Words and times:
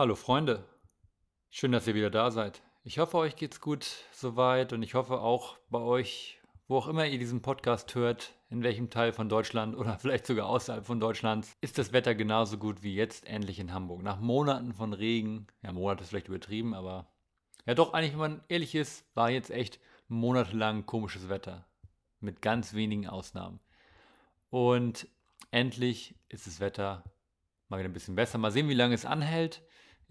Hallo 0.00 0.14
Freunde, 0.14 0.64
schön, 1.50 1.72
dass 1.72 1.86
ihr 1.86 1.94
wieder 1.94 2.08
da 2.08 2.30
seid. 2.30 2.62
Ich 2.84 2.98
hoffe, 2.98 3.18
euch 3.18 3.36
geht's 3.36 3.60
gut 3.60 3.84
soweit 4.12 4.72
und 4.72 4.82
ich 4.82 4.94
hoffe 4.94 5.20
auch 5.20 5.58
bei 5.68 5.78
euch, 5.78 6.40
wo 6.68 6.78
auch 6.78 6.88
immer 6.88 7.04
ihr 7.04 7.18
diesen 7.18 7.42
Podcast 7.42 7.94
hört, 7.94 8.32
in 8.48 8.62
welchem 8.62 8.88
Teil 8.88 9.12
von 9.12 9.28
Deutschland 9.28 9.76
oder 9.76 9.98
vielleicht 10.00 10.26
sogar 10.26 10.46
außerhalb 10.46 10.86
von 10.86 11.00
Deutschlands, 11.00 11.54
ist 11.60 11.76
das 11.76 11.92
Wetter 11.92 12.14
genauso 12.14 12.56
gut 12.56 12.82
wie 12.82 12.94
jetzt 12.94 13.26
endlich 13.26 13.58
in 13.58 13.74
Hamburg. 13.74 14.02
Nach 14.02 14.18
Monaten 14.18 14.72
von 14.72 14.94
Regen, 14.94 15.48
ja, 15.62 15.70
Monat 15.70 16.00
ist 16.00 16.08
vielleicht 16.08 16.28
übertrieben, 16.28 16.72
aber 16.72 17.12
ja 17.66 17.74
doch, 17.74 17.92
eigentlich, 17.92 18.12
wenn 18.12 18.20
man 18.20 18.44
ehrlich 18.48 18.74
ist, 18.74 19.04
war 19.14 19.28
jetzt 19.28 19.50
echt 19.50 19.80
monatelang 20.08 20.86
komisches 20.86 21.28
Wetter. 21.28 21.66
Mit 22.20 22.40
ganz 22.40 22.72
wenigen 22.72 23.06
Ausnahmen. 23.06 23.60
Und 24.48 25.08
endlich 25.50 26.14
ist 26.30 26.46
das 26.46 26.58
Wetter 26.58 27.04
mal 27.68 27.78
wieder 27.78 27.90
ein 27.90 27.92
bisschen 27.92 28.14
besser. 28.14 28.38
Mal 28.38 28.50
sehen, 28.50 28.70
wie 28.70 28.74
lange 28.74 28.94
es 28.94 29.04
anhält. 29.04 29.62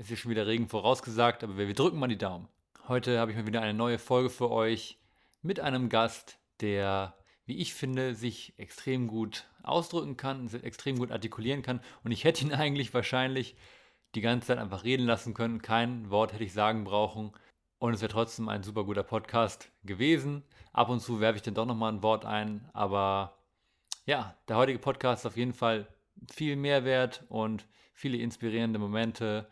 Es 0.02 0.10
ist 0.10 0.20
schon 0.20 0.32
wieder 0.32 0.48
Regen 0.48 0.70
vorausgesagt, 0.70 1.44
aber 1.44 1.58
wir 1.58 1.74
drücken 1.74 2.00
mal 2.00 2.08
die 2.08 2.18
Daumen. 2.18 2.48
Heute 2.88 3.20
habe 3.20 3.32
ich 3.32 3.38
mal 3.38 3.46
wieder 3.46 3.62
eine 3.62 3.74
neue 3.74 4.00
Folge 4.00 4.30
für 4.30 4.50
euch 4.50 4.98
mit 5.42 5.60
einem 5.60 5.90
Gast, 5.90 6.40
der, 6.62 7.18
wie 7.46 7.58
ich 7.58 7.74
finde, 7.74 8.16
sich 8.16 8.54
extrem 8.56 9.10
gut 9.10 9.50
ausdrücken 9.62 10.16
kann, 10.16 10.50
extrem 10.64 11.00
gut 11.00 11.12
artikulieren 11.12 11.64
kann. 11.64 11.82
Und 12.06 12.14
ich 12.14 12.24
hätte 12.24 12.46
ihn 12.46 12.54
eigentlich 12.54 12.94
wahrscheinlich 12.94 13.58
die 14.16 14.22
ganze 14.22 14.48
Zeit 14.48 14.58
einfach 14.58 14.86
reden 14.86 15.06
lassen 15.06 15.34
können. 15.34 15.62
Kein 15.62 16.10
Wort 16.10 16.32
hätte 16.32 16.46
ich 16.46 16.54
sagen 16.54 16.86
brauchen. 16.86 17.34
Und 17.78 17.94
es 17.94 18.00
wäre 18.00 18.10
trotzdem 18.10 18.48
ein 18.48 18.64
super 18.64 18.86
guter 18.86 19.04
Podcast 19.04 19.70
gewesen. 19.84 20.44
Ab 20.72 20.88
und 20.88 21.02
zu 21.02 21.20
werfe 21.20 21.36
ich 21.36 21.44
dann 21.44 21.56
doch 21.56 21.66
nochmal 21.66 21.92
ein 21.92 22.04
Wort 22.04 22.24
ein. 22.24 22.70
Aber 22.72 23.38
ja, 24.06 24.34
der 24.48 24.56
heutige 24.56 24.80
Podcast 24.80 25.26
ist 25.26 25.32
auf 25.32 25.36
jeden 25.36 25.54
Fall 25.54 25.90
viel 26.32 26.56
Mehrwert 26.56 27.26
und 27.28 27.68
viele 27.94 28.18
inspirierende 28.18 28.80
Momente. 28.80 29.50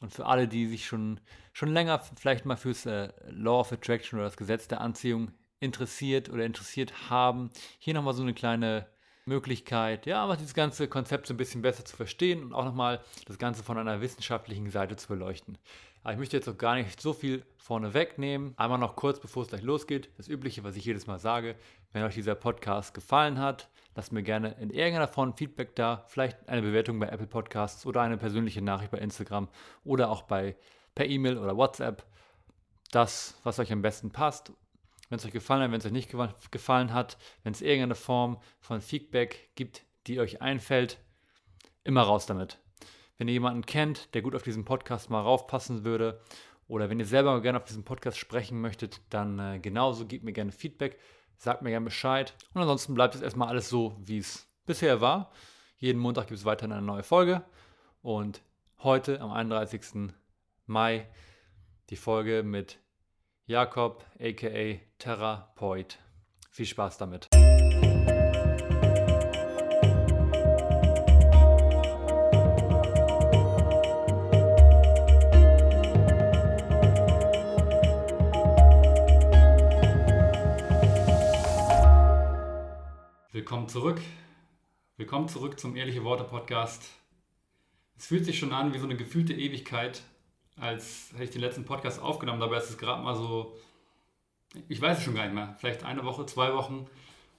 Und 0.00 0.12
für 0.12 0.26
alle, 0.26 0.46
die 0.48 0.66
sich 0.66 0.86
schon, 0.86 1.20
schon 1.52 1.72
länger 1.72 1.98
vielleicht 1.98 2.44
mal 2.44 2.56
fürs 2.56 2.86
äh, 2.86 3.08
Law 3.28 3.60
of 3.60 3.72
Attraction 3.72 4.18
oder 4.18 4.28
das 4.28 4.36
Gesetz 4.36 4.68
der 4.68 4.80
Anziehung 4.80 5.32
interessiert 5.60 6.28
oder 6.28 6.44
interessiert 6.44 7.10
haben, 7.10 7.50
hier 7.78 7.94
nochmal 7.94 8.14
so 8.14 8.22
eine 8.22 8.34
kleine 8.34 8.86
Möglichkeit, 9.24 10.06
ja, 10.06 10.22
aber 10.22 10.36
dieses 10.36 10.54
ganze 10.54 10.86
Konzept 10.86 11.26
so 11.26 11.34
ein 11.34 11.36
bisschen 11.36 11.60
besser 11.60 11.84
zu 11.84 11.96
verstehen 11.96 12.44
und 12.44 12.54
auch 12.54 12.64
nochmal 12.64 13.00
das 13.26 13.38
Ganze 13.38 13.64
von 13.64 13.76
einer 13.76 14.00
wissenschaftlichen 14.00 14.70
Seite 14.70 14.96
zu 14.96 15.08
beleuchten. 15.08 15.58
Aber 16.04 16.12
ich 16.12 16.18
möchte 16.20 16.36
jetzt 16.36 16.48
auch 16.48 16.56
gar 16.56 16.76
nicht 16.76 17.00
so 17.00 17.12
viel 17.12 17.44
vorne 17.58 17.92
wegnehmen. 17.92 18.54
Einmal 18.56 18.78
noch 18.78 18.94
kurz, 18.94 19.18
bevor 19.18 19.42
es 19.42 19.48
gleich 19.48 19.62
losgeht, 19.62 20.10
das 20.16 20.28
Übliche, 20.28 20.62
was 20.62 20.76
ich 20.76 20.84
jedes 20.84 21.08
Mal 21.08 21.18
sage. 21.18 21.56
Wenn 21.92 22.04
euch 22.04 22.14
dieser 22.14 22.36
Podcast 22.36 22.94
gefallen 22.94 23.40
hat, 23.40 23.68
lasst 23.96 24.12
mir 24.12 24.22
gerne 24.22 24.54
in 24.60 24.70
irgendeiner 24.70 25.08
Form 25.08 25.34
Feedback 25.34 25.74
da. 25.74 26.04
Vielleicht 26.08 26.48
eine 26.48 26.62
Bewertung 26.62 26.98
bei 27.00 27.08
Apple 27.08 27.26
Podcasts 27.26 27.86
oder 27.86 28.02
eine 28.02 28.18
persönliche 28.18 28.62
Nachricht 28.62 28.90
bei 28.90 28.98
Instagram 28.98 29.48
oder 29.84 30.10
auch 30.10 30.22
bei, 30.22 30.56
per 30.94 31.06
E-Mail 31.06 31.38
oder 31.38 31.56
WhatsApp. 31.56 32.04
Das, 32.92 33.40
was 33.42 33.58
euch 33.58 33.72
am 33.72 33.82
besten 33.82 34.10
passt. 34.10 34.52
Wenn 35.08 35.18
es 35.18 35.24
euch 35.24 35.32
gefallen 35.32 35.62
hat, 35.62 35.70
wenn 35.70 35.78
es 35.78 35.86
euch 35.86 35.92
nicht 35.92 36.12
gefallen 36.50 36.92
hat, 36.92 37.16
wenn 37.42 37.52
es 37.52 37.62
irgendeine 37.62 37.94
Form 37.94 38.38
von 38.60 38.80
Feedback 38.80 39.50
gibt, 39.54 39.84
die 40.06 40.20
euch 40.20 40.42
einfällt, 40.42 40.98
immer 41.84 42.02
raus 42.02 42.26
damit. 42.26 42.58
Wenn 43.16 43.28
ihr 43.28 43.34
jemanden 43.34 43.64
kennt, 43.64 44.14
der 44.14 44.22
gut 44.22 44.34
auf 44.34 44.42
diesen 44.42 44.64
Podcast 44.64 45.08
mal 45.08 45.22
raufpassen 45.22 45.84
würde, 45.84 46.20
oder 46.68 46.90
wenn 46.90 46.98
ihr 46.98 47.06
selber 47.06 47.40
gerne 47.40 47.58
auf 47.58 47.64
diesem 47.64 47.84
Podcast 47.84 48.18
sprechen 48.18 48.60
möchtet, 48.60 49.00
dann 49.10 49.38
äh, 49.38 49.58
genauso 49.60 50.04
gebt 50.06 50.24
mir 50.24 50.32
gerne 50.32 50.50
Feedback, 50.50 50.98
sagt 51.38 51.62
mir 51.62 51.70
gerne 51.70 51.84
Bescheid. 51.84 52.34
Und 52.54 52.62
ansonsten 52.62 52.94
bleibt 52.94 53.14
es 53.14 53.22
erstmal 53.22 53.48
alles 53.48 53.68
so, 53.68 53.96
wie 54.00 54.18
es 54.18 54.48
bisher 54.66 55.00
war. 55.00 55.30
Jeden 55.78 56.00
Montag 56.00 56.28
gibt 56.28 56.38
es 56.38 56.44
weiterhin 56.44 56.72
eine 56.72 56.86
neue 56.86 57.02
Folge. 57.02 57.44
Und 58.02 58.42
heute, 58.78 59.20
am 59.20 59.30
31. 59.30 60.12
Mai, 60.66 61.06
die 61.90 61.96
Folge 61.96 62.42
mit 62.42 62.78
Jakob, 63.46 64.04
aka 64.18 64.80
Therapeut. 64.98 65.98
Viel 66.50 66.66
Spaß 66.66 66.98
damit. 66.98 67.28
Willkommen 83.66 83.82
zurück. 83.82 84.00
Willkommen 84.96 85.28
zurück 85.28 85.58
zum 85.58 85.74
Ehrliche 85.74 86.04
Worte 86.04 86.22
Podcast. 86.22 86.88
Es 87.98 88.06
fühlt 88.06 88.24
sich 88.24 88.38
schon 88.38 88.52
an 88.52 88.72
wie 88.72 88.78
so 88.78 88.84
eine 88.84 88.94
gefühlte 88.96 89.32
Ewigkeit, 89.32 90.04
als 90.56 91.10
hätte 91.14 91.24
ich 91.24 91.30
den 91.30 91.40
letzten 91.40 91.64
Podcast 91.64 92.00
aufgenommen. 92.00 92.38
Dabei 92.38 92.58
ist 92.58 92.70
es 92.70 92.78
gerade 92.78 93.02
mal 93.02 93.16
so, 93.16 93.56
ich 94.68 94.80
weiß 94.80 94.98
es 94.98 95.04
schon 95.04 95.16
gar 95.16 95.24
nicht 95.24 95.34
mehr, 95.34 95.56
vielleicht 95.58 95.82
eine 95.82 96.04
Woche, 96.04 96.26
zwei 96.26 96.54
Wochen. 96.54 96.86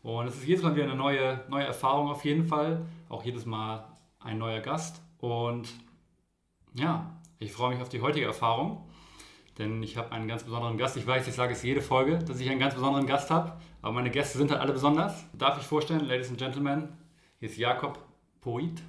Und 0.03 0.27
es 0.27 0.35
ist 0.35 0.45
jedes 0.45 0.63
Mal 0.63 0.75
wieder 0.75 0.83
eine 0.83 0.95
neue, 0.95 1.45
neue 1.47 1.63
Erfahrung 1.63 2.09
auf 2.09 2.25
jeden 2.25 2.45
Fall. 2.45 2.85
Auch 3.07 3.23
jedes 3.23 3.45
Mal 3.45 3.87
ein 4.19 4.37
neuer 4.37 4.59
Gast. 4.59 5.01
Und 5.19 5.69
ja, 6.73 7.17
ich 7.39 7.53
freue 7.53 7.69
mich 7.69 7.81
auf 7.81 7.89
die 7.89 8.01
heutige 8.01 8.25
Erfahrung 8.25 8.85
denn 9.57 9.81
ich 9.83 9.97
habe 9.97 10.11
einen 10.11 10.27
ganz 10.27 10.43
besonderen 10.43 10.77
Gast. 10.77 10.97
Ich 10.97 11.07
weiß, 11.07 11.27
ich 11.27 11.33
sage 11.33 11.53
es 11.53 11.63
jede 11.63 11.81
Folge, 11.81 12.19
dass 12.19 12.39
ich 12.39 12.49
einen 12.49 12.59
ganz 12.59 12.75
besonderen 12.75 13.07
Gast 13.07 13.29
habe, 13.31 13.53
aber 13.81 13.93
meine 13.93 14.09
Gäste 14.09 14.37
sind 14.37 14.51
halt 14.51 14.61
alle 14.61 14.73
besonders. 14.73 15.25
Darf 15.33 15.59
ich 15.59 15.65
vorstellen, 15.65 16.05
Ladies 16.05 16.29
and 16.29 16.37
Gentlemen, 16.37 16.89
hier 17.39 17.49
ist 17.49 17.57
Jakob 17.57 17.99
Poit. 18.41 18.81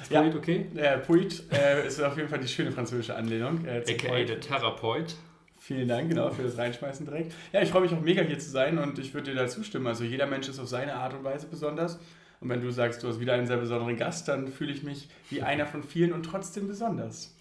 Ist 0.00 0.10
ja, 0.10 0.22
Poit 0.22 0.36
okay? 0.36 0.66
Äh, 0.76 0.98
Poit 0.98 1.44
äh, 1.52 1.86
ist 1.86 2.00
auf 2.00 2.16
jeden 2.16 2.28
Fall 2.28 2.38
die 2.38 2.48
schöne 2.48 2.72
französische 2.72 3.14
Anlehnung. 3.14 3.64
Äh, 3.64 3.84
AKA 3.88 4.24
der 4.24 4.40
Therapeut. 4.40 5.14
Vielen 5.58 5.86
Dank, 5.86 6.08
genau, 6.08 6.30
für 6.30 6.42
das 6.42 6.58
Reinschmeißen 6.58 7.06
direkt. 7.06 7.34
Ja, 7.52 7.60
ich 7.62 7.70
freue 7.70 7.82
mich 7.82 7.92
auch 7.92 8.00
mega 8.00 8.22
hier 8.22 8.38
zu 8.38 8.50
sein 8.50 8.78
und 8.78 8.98
ich 8.98 9.14
würde 9.14 9.30
dir 9.30 9.36
da 9.36 9.46
zustimmen. 9.46 9.86
Also 9.86 10.02
jeder 10.02 10.26
Mensch 10.26 10.48
ist 10.48 10.58
auf 10.58 10.66
seine 10.66 10.94
Art 10.94 11.14
und 11.14 11.22
Weise 11.22 11.46
besonders. 11.46 12.00
Und 12.40 12.48
wenn 12.48 12.60
du 12.60 12.70
sagst, 12.70 13.02
du 13.02 13.08
hast 13.08 13.20
wieder 13.20 13.34
einen 13.34 13.46
sehr 13.46 13.58
besonderen 13.58 13.96
Gast, 13.96 14.26
dann 14.26 14.48
fühle 14.48 14.72
ich 14.72 14.82
mich 14.82 15.08
wie 15.30 15.42
einer 15.42 15.66
von 15.66 15.84
vielen 15.84 16.12
und 16.12 16.24
trotzdem 16.24 16.66
besonders. 16.66 17.36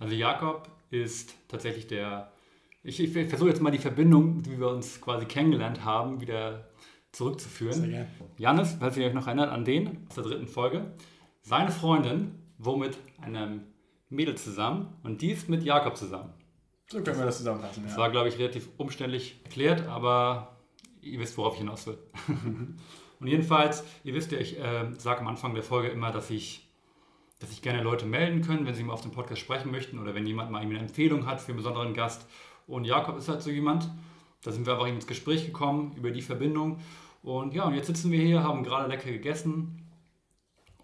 Also 0.00 0.16
Jakob 0.16 0.68
ist 0.90 1.34
tatsächlich 1.48 1.86
der, 1.86 2.32
ich, 2.82 3.00
ich 3.00 3.28
versuche 3.28 3.48
jetzt 3.48 3.62
mal 3.62 3.70
die 3.70 3.78
Verbindung, 3.78 4.44
wie 4.46 4.58
wir 4.58 4.68
uns 4.68 5.00
quasi 5.00 5.26
kennengelernt 5.26 5.84
haben, 5.84 6.20
wieder 6.20 6.68
zurückzuführen. 7.12 8.06
Janis, 8.38 8.76
falls 8.78 8.96
ihr 8.96 9.06
euch 9.06 9.14
noch 9.14 9.26
erinnert, 9.26 9.50
an 9.50 9.64
den 9.64 10.06
aus 10.08 10.16
der 10.16 10.24
dritten 10.24 10.48
Folge, 10.48 10.92
seine 11.42 11.70
Freundin 11.70 12.32
wohnt 12.58 12.80
mit 12.80 12.98
einem 13.20 13.62
Mädel 14.08 14.36
zusammen 14.36 14.94
und 15.02 15.22
die 15.22 15.30
ist 15.30 15.48
mit 15.48 15.62
Jakob 15.62 15.96
zusammen. 15.96 16.32
So 16.86 17.02
können 17.02 17.18
wir 17.18 17.24
das 17.24 17.38
zusammenfassen. 17.38 17.84
Das 17.84 17.92
ja. 17.92 17.98
war, 17.98 18.10
glaube 18.10 18.28
ich, 18.28 18.38
relativ 18.38 18.68
umständlich 18.76 19.40
erklärt, 19.44 19.86
aber 19.88 20.56
ihr 21.00 21.18
wisst, 21.18 21.36
worauf 21.38 21.54
ich 21.54 21.60
hinaus 21.60 21.86
will. 21.86 21.98
und 23.20 23.26
jedenfalls, 23.26 23.84
ihr 24.04 24.14
wisst 24.14 24.32
ja, 24.32 24.38
ich 24.38 24.58
äh, 24.58 24.90
sage 24.98 25.20
am 25.20 25.28
Anfang 25.28 25.54
der 25.54 25.62
Folge 25.62 25.88
immer, 25.88 26.10
dass 26.10 26.30
ich 26.30 26.63
dass 27.40 27.50
sich 27.50 27.62
gerne 27.62 27.82
Leute 27.82 28.06
melden 28.06 28.42
können, 28.42 28.66
wenn 28.66 28.74
sie 28.74 28.82
mal 28.82 28.92
auf 28.92 29.02
dem 29.02 29.10
Podcast 29.10 29.40
sprechen 29.40 29.70
möchten 29.70 29.98
oder 29.98 30.14
wenn 30.14 30.26
jemand 30.26 30.50
mal 30.50 30.62
eine 30.62 30.78
Empfehlung 30.78 31.26
hat 31.26 31.40
für 31.40 31.48
einen 31.48 31.58
besonderen 31.58 31.94
Gast. 31.94 32.26
Und 32.66 32.84
Jakob 32.84 33.18
ist 33.18 33.28
halt 33.28 33.42
so 33.42 33.50
jemand. 33.50 33.90
Da 34.42 34.52
sind 34.52 34.66
wir 34.66 34.74
einfach 34.74 34.86
ins 34.86 35.06
Gespräch 35.06 35.46
gekommen 35.46 35.92
über 35.96 36.10
die 36.10 36.22
Verbindung. 36.22 36.78
Und 37.22 37.54
ja, 37.54 37.64
und 37.64 37.74
jetzt 37.74 37.86
sitzen 37.86 38.10
wir 38.10 38.20
hier, 38.20 38.42
haben 38.42 38.62
gerade 38.62 38.88
lecker 38.88 39.10
gegessen, 39.10 39.83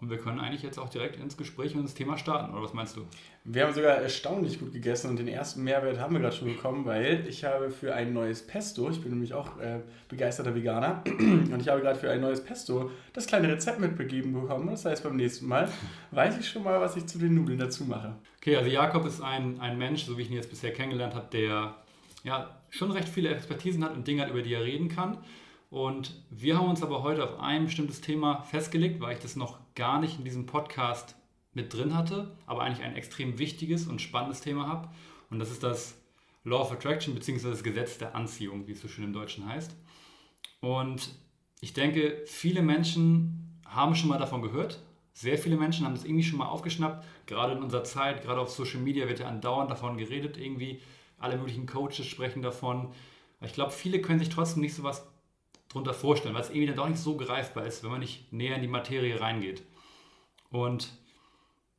und 0.01 0.09
wir 0.09 0.17
können 0.17 0.39
eigentlich 0.39 0.63
jetzt 0.63 0.79
auch 0.79 0.89
direkt 0.89 1.17
ins 1.17 1.37
Gespräch 1.37 1.75
und 1.75 1.81
ins 1.81 1.93
Thema 1.93 2.17
starten, 2.17 2.51
oder 2.53 2.63
was 2.63 2.73
meinst 2.73 2.97
du? 2.97 3.05
Wir 3.43 3.65
haben 3.65 3.73
sogar 3.73 3.97
erstaunlich 3.97 4.59
gut 4.59 4.73
gegessen 4.73 5.11
und 5.11 5.19
den 5.19 5.27
ersten 5.27 5.63
Mehrwert 5.63 5.99
haben 5.99 6.13
wir 6.13 6.19
gerade 6.19 6.35
schon 6.35 6.47
bekommen, 6.47 6.85
weil 6.85 7.25
ich 7.27 7.43
habe 7.43 7.69
für 7.69 7.93
ein 7.93 8.11
neues 8.11 8.45
Pesto, 8.45 8.89
ich 8.89 8.99
bin 8.99 9.11
nämlich 9.11 9.35
auch 9.35 9.59
äh, 9.59 9.81
begeisterter 10.09 10.55
Veganer, 10.55 11.03
und 11.19 11.61
ich 11.61 11.69
habe 11.69 11.81
gerade 11.81 11.99
für 11.99 12.09
ein 12.09 12.19
neues 12.19 12.43
Pesto 12.43 12.89
das 13.13 13.27
kleine 13.27 13.47
Rezept 13.47 13.79
mitbegeben 13.79 14.33
bekommen. 14.33 14.67
Das 14.67 14.85
heißt, 14.85 15.03
beim 15.03 15.17
nächsten 15.17 15.45
Mal 15.45 15.69
weiß 16.09 16.39
ich 16.39 16.49
schon 16.49 16.63
mal, 16.63 16.81
was 16.81 16.97
ich 16.97 17.05
zu 17.05 17.19
den 17.19 17.35
Nudeln 17.35 17.59
dazu 17.59 17.85
mache. 17.85 18.15
Okay, 18.37 18.55
also 18.55 18.69
Jakob 18.69 19.05
ist 19.05 19.21
ein, 19.21 19.59
ein 19.59 19.77
Mensch, 19.77 20.05
so 20.05 20.17
wie 20.17 20.23
ich 20.23 20.31
ihn 20.31 20.35
jetzt 20.35 20.49
bisher 20.49 20.73
kennengelernt 20.73 21.13
habe, 21.13 21.27
der 21.31 21.75
ja 22.23 22.49
schon 22.71 22.91
recht 22.91 23.07
viele 23.07 23.29
Expertisen 23.29 23.83
hat 23.83 23.93
und 23.93 24.07
Dinge 24.07 24.23
hat, 24.23 24.31
über 24.31 24.41
die 24.41 24.53
er 24.53 24.63
reden 24.63 24.89
kann. 24.89 25.19
Und 25.69 26.21
wir 26.29 26.57
haben 26.57 26.69
uns 26.69 26.83
aber 26.83 27.01
heute 27.01 27.23
auf 27.23 27.39
ein 27.39 27.65
bestimmtes 27.65 28.01
Thema 28.01 28.41
festgelegt, 28.41 28.99
weil 28.99 29.13
ich 29.13 29.21
das 29.21 29.37
noch 29.37 29.60
gar 29.75 29.99
nicht 29.99 30.17
in 30.17 30.25
diesem 30.25 30.45
Podcast 30.45 31.15
mit 31.53 31.73
drin 31.73 31.95
hatte, 31.95 32.35
aber 32.45 32.63
eigentlich 32.63 32.85
ein 32.85 32.95
extrem 32.95 33.37
wichtiges 33.37 33.87
und 33.87 34.01
spannendes 34.01 34.41
Thema 34.41 34.67
habe. 34.67 34.89
Und 35.29 35.39
das 35.39 35.51
ist 35.51 35.63
das 35.63 35.97
Law 36.43 36.61
of 36.61 36.71
Attraction 36.71 37.13
bzw. 37.13 37.49
das 37.49 37.63
Gesetz 37.63 37.97
der 37.97 38.15
Anziehung, 38.15 38.67
wie 38.67 38.71
es 38.71 38.81
so 38.81 38.87
schön 38.87 39.05
im 39.05 39.13
Deutschen 39.13 39.47
heißt. 39.47 39.75
Und 40.61 41.11
ich 41.59 41.73
denke, 41.73 42.23
viele 42.25 42.61
Menschen 42.61 43.59
haben 43.65 43.95
schon 43.95 44.09
mal 44.09 44.17
davon 44.17 44.41
gehört. 44.41 44.79
Sehr 45.13 45.37
viele 45.37 45.57
Menschen 45.57 45.85
haben 45.85 45.93
das 45.93 46.05
irgendwie 46.05 46.23
schon 46.23 46.39
mal 46.39 46.47
aufgeschnappt. 46.47 47.05
Gerade 47.25 47.53
in 47.53 47.61
unserer 47.61 47.83
Zeit, 47.83 48.23
gerade 48.23 48.39
auf 48.39 48.49
Social 48.49 48.79
Media 48.79 49.07
wird 49.07 49.19
ja 49.19 49.27
andauernd 49.27 49.69
davon 49.69 49.97
geredet. 49.97 50.37
Irgendwie 50.37 50.81
alle 51.19 51.37
möglichen 51.37 51.67
Coaches 51.67 52.05
sprechen 52.05 52.41
davon. 52.41 52.93
Ich 53.41 53.53
glaube, 53.53 53.71
viele 53.71 54.01
können 54.01 54.19
sich 54.19 54.29
trotzdem 54.29 54.61
nicht 54.61 54.73
so 54.73 54.83
was 54.83 55.07
drunter 55.71 55.93
vorstellen, 55.93 56.35
weil 56.35 56.41
es 56.41 56.49
irgendwie 56.49 56.67
dann 56.67 56.75
doch 56.75 56.89
nicht 56.89 56.99
so 56.99 57.15
greifbar 57.17 57.65
ist, 57.65 57.83
wenn 57.83 57.91
man 57.91 57.99
nicht 57.99 58.31
näher 58.33 58.55
in 58.55 58.61
die 58.61 58.67
Materie 58.67 59.19
reingeht. 59.19 59.63
Und 60.49 60.91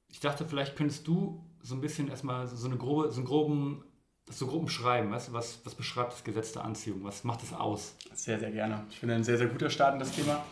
ich 0.08 0.20
dachte, 0.20 0.46
vielleicht 0.46 0.76
könntest 0.76 1.06
du 1.06 1.44
so 1.62 1.74
ein 1.74 1.80
bisschen 1.80 2.08
erstmal 2.08 2.46
so 2.46 2.66
eine 2.66 2.76
grobe, 2.76 3.10
so 3.10 3.18
einen 3.18 3.26
groben, 3.26 3.84
so 4.28 4.46
groben 4.46 4.68
Schreiben, 4.68 5.10
weißt 5.10 5.32
was, 5.32 5.60
was 5.64 5.74
beschreibt 5.74 6.12
das 6.12 6.24
Gesetz 6.24 6.52
der 6.52 6.64
Anziehung? 6.64 7.04
Was 7.04 7.24
macht 7.24 7.42
es 7.42 7.52
aus? 7.52 7.96
Sehr, 8.14 8.38
sehr 8.38 8.50
gerne. 8.50 8.84
Ich 8.90 8.98
finde 8.98 9.14
ein 9.14 9.24
sehr, 9.24 9.38
sehr 9.38 9.48
guter 9.48 9.70
Start 9.70 9.94
in 9.94 10.00
das 10.00 10.12
Thema. 10.12 10.44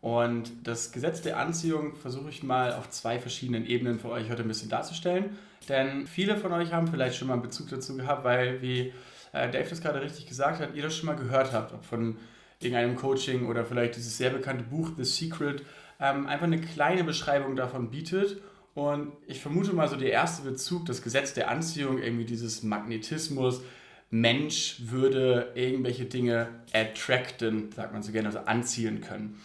Und 0.00 0.66
das 0.66 0.92
Gesetz 0.92 1.22
der 1.22 1.38
Anziehung 1.38 1.96
versuche 1.96 2.30
ich 2.30 2.42
mal 2.42 2.72
auf 2.74 2.90
zwei 2.90 3.18
verschiedenen 3.18 3.66
Ebenen 3.66 3.98
für 3.98 4.10
euch 4.10 4.30
heute 4.30 4.42
ein 4.42 4.48
bisschen 4.48 4.68
darzustellen. 4.68 5.36
Denn 5.68 6.06
viele 6.06 6.36
von 6.36 6.52
euch 6.52 6.72
haben 6.72 6.86
vielleicht 6.86 7.16
schon 7.16 7.28
mal 7.28 7.34
einen 7.34 7.42
Bezug 7.42 7.68
dazu 7.68 7.96
gehabt, 7.96 8.24
weil, 8.24 8.62
wie 8.62 8.92
äh, 9.32 9.50
Dave 9.50 9.68
das 9.68 9.80
gerade 9.80 10.00
richtig 10.00 10.26
gesagt 10.26 10.60
hat, 10.60 10.74
ihr 10.74 10.82
das 10.82 10.96
schon 10.96 11.06
mal 11.06 11.16
gehört 11.16 11.52
habt, 11.52 11.72
ob 11.72 11.84
von 11.84 12.16
irgendeinem 12.60 12.96
Coaching 12.96 13.46
oder 13.46 13.64
vielleicht 13.64 13.96
dieses 13.96 14.16
sehr 14.16 14.30
bekannte 14.30 14.64
Buch 14.64 14.90
The 14.96 15.04
Secret, 15.04 15.64
ähm, 16.00 16.26
einfach 16.26 16.46
eine 16.46 16.60
kleine 16.60 17.04
Beschreibung 17.04 17.56
davon 17.56 17.90
bietet. 17.90 18.40
Und 18.74 19.12
ich 19.26 19.40
vermute 19.40 19.72
mal 19.72 19.88
so 19.88 19.96
der 19.96 20.12
erste 20.12 20.42
Bezug, 20.42 20.86
das 20.86 21.02
Gesetz 21.02 21.34
der 21.34 21.50
Anziehung, 21.50 21.98
irgendwie 21.98 22.24
dieses 22.24 22.62
Magnetismus, 22.62 23.62
Mensch 24.10 24.76
würde 24.84 25.52
irgendwelche 25.54 26.06
Dinge 26.06 26.48
attracten, 26.72 27.70
sagt 27.72 27.92
man 27.92 28.02
so 28.02 28.12
gerne, 28.12 28.28
also 28.28 28.38
anziehen 28.40 29.00
können. 29.00 29.38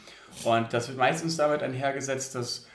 Und 0.43 0.71
das 0.71 0.87
wird 0.87 0.97
meistens 0.97 1.35
damit 1.35 1.63
einhergesetzt, 1.63 2.35
dass 2.35 2.67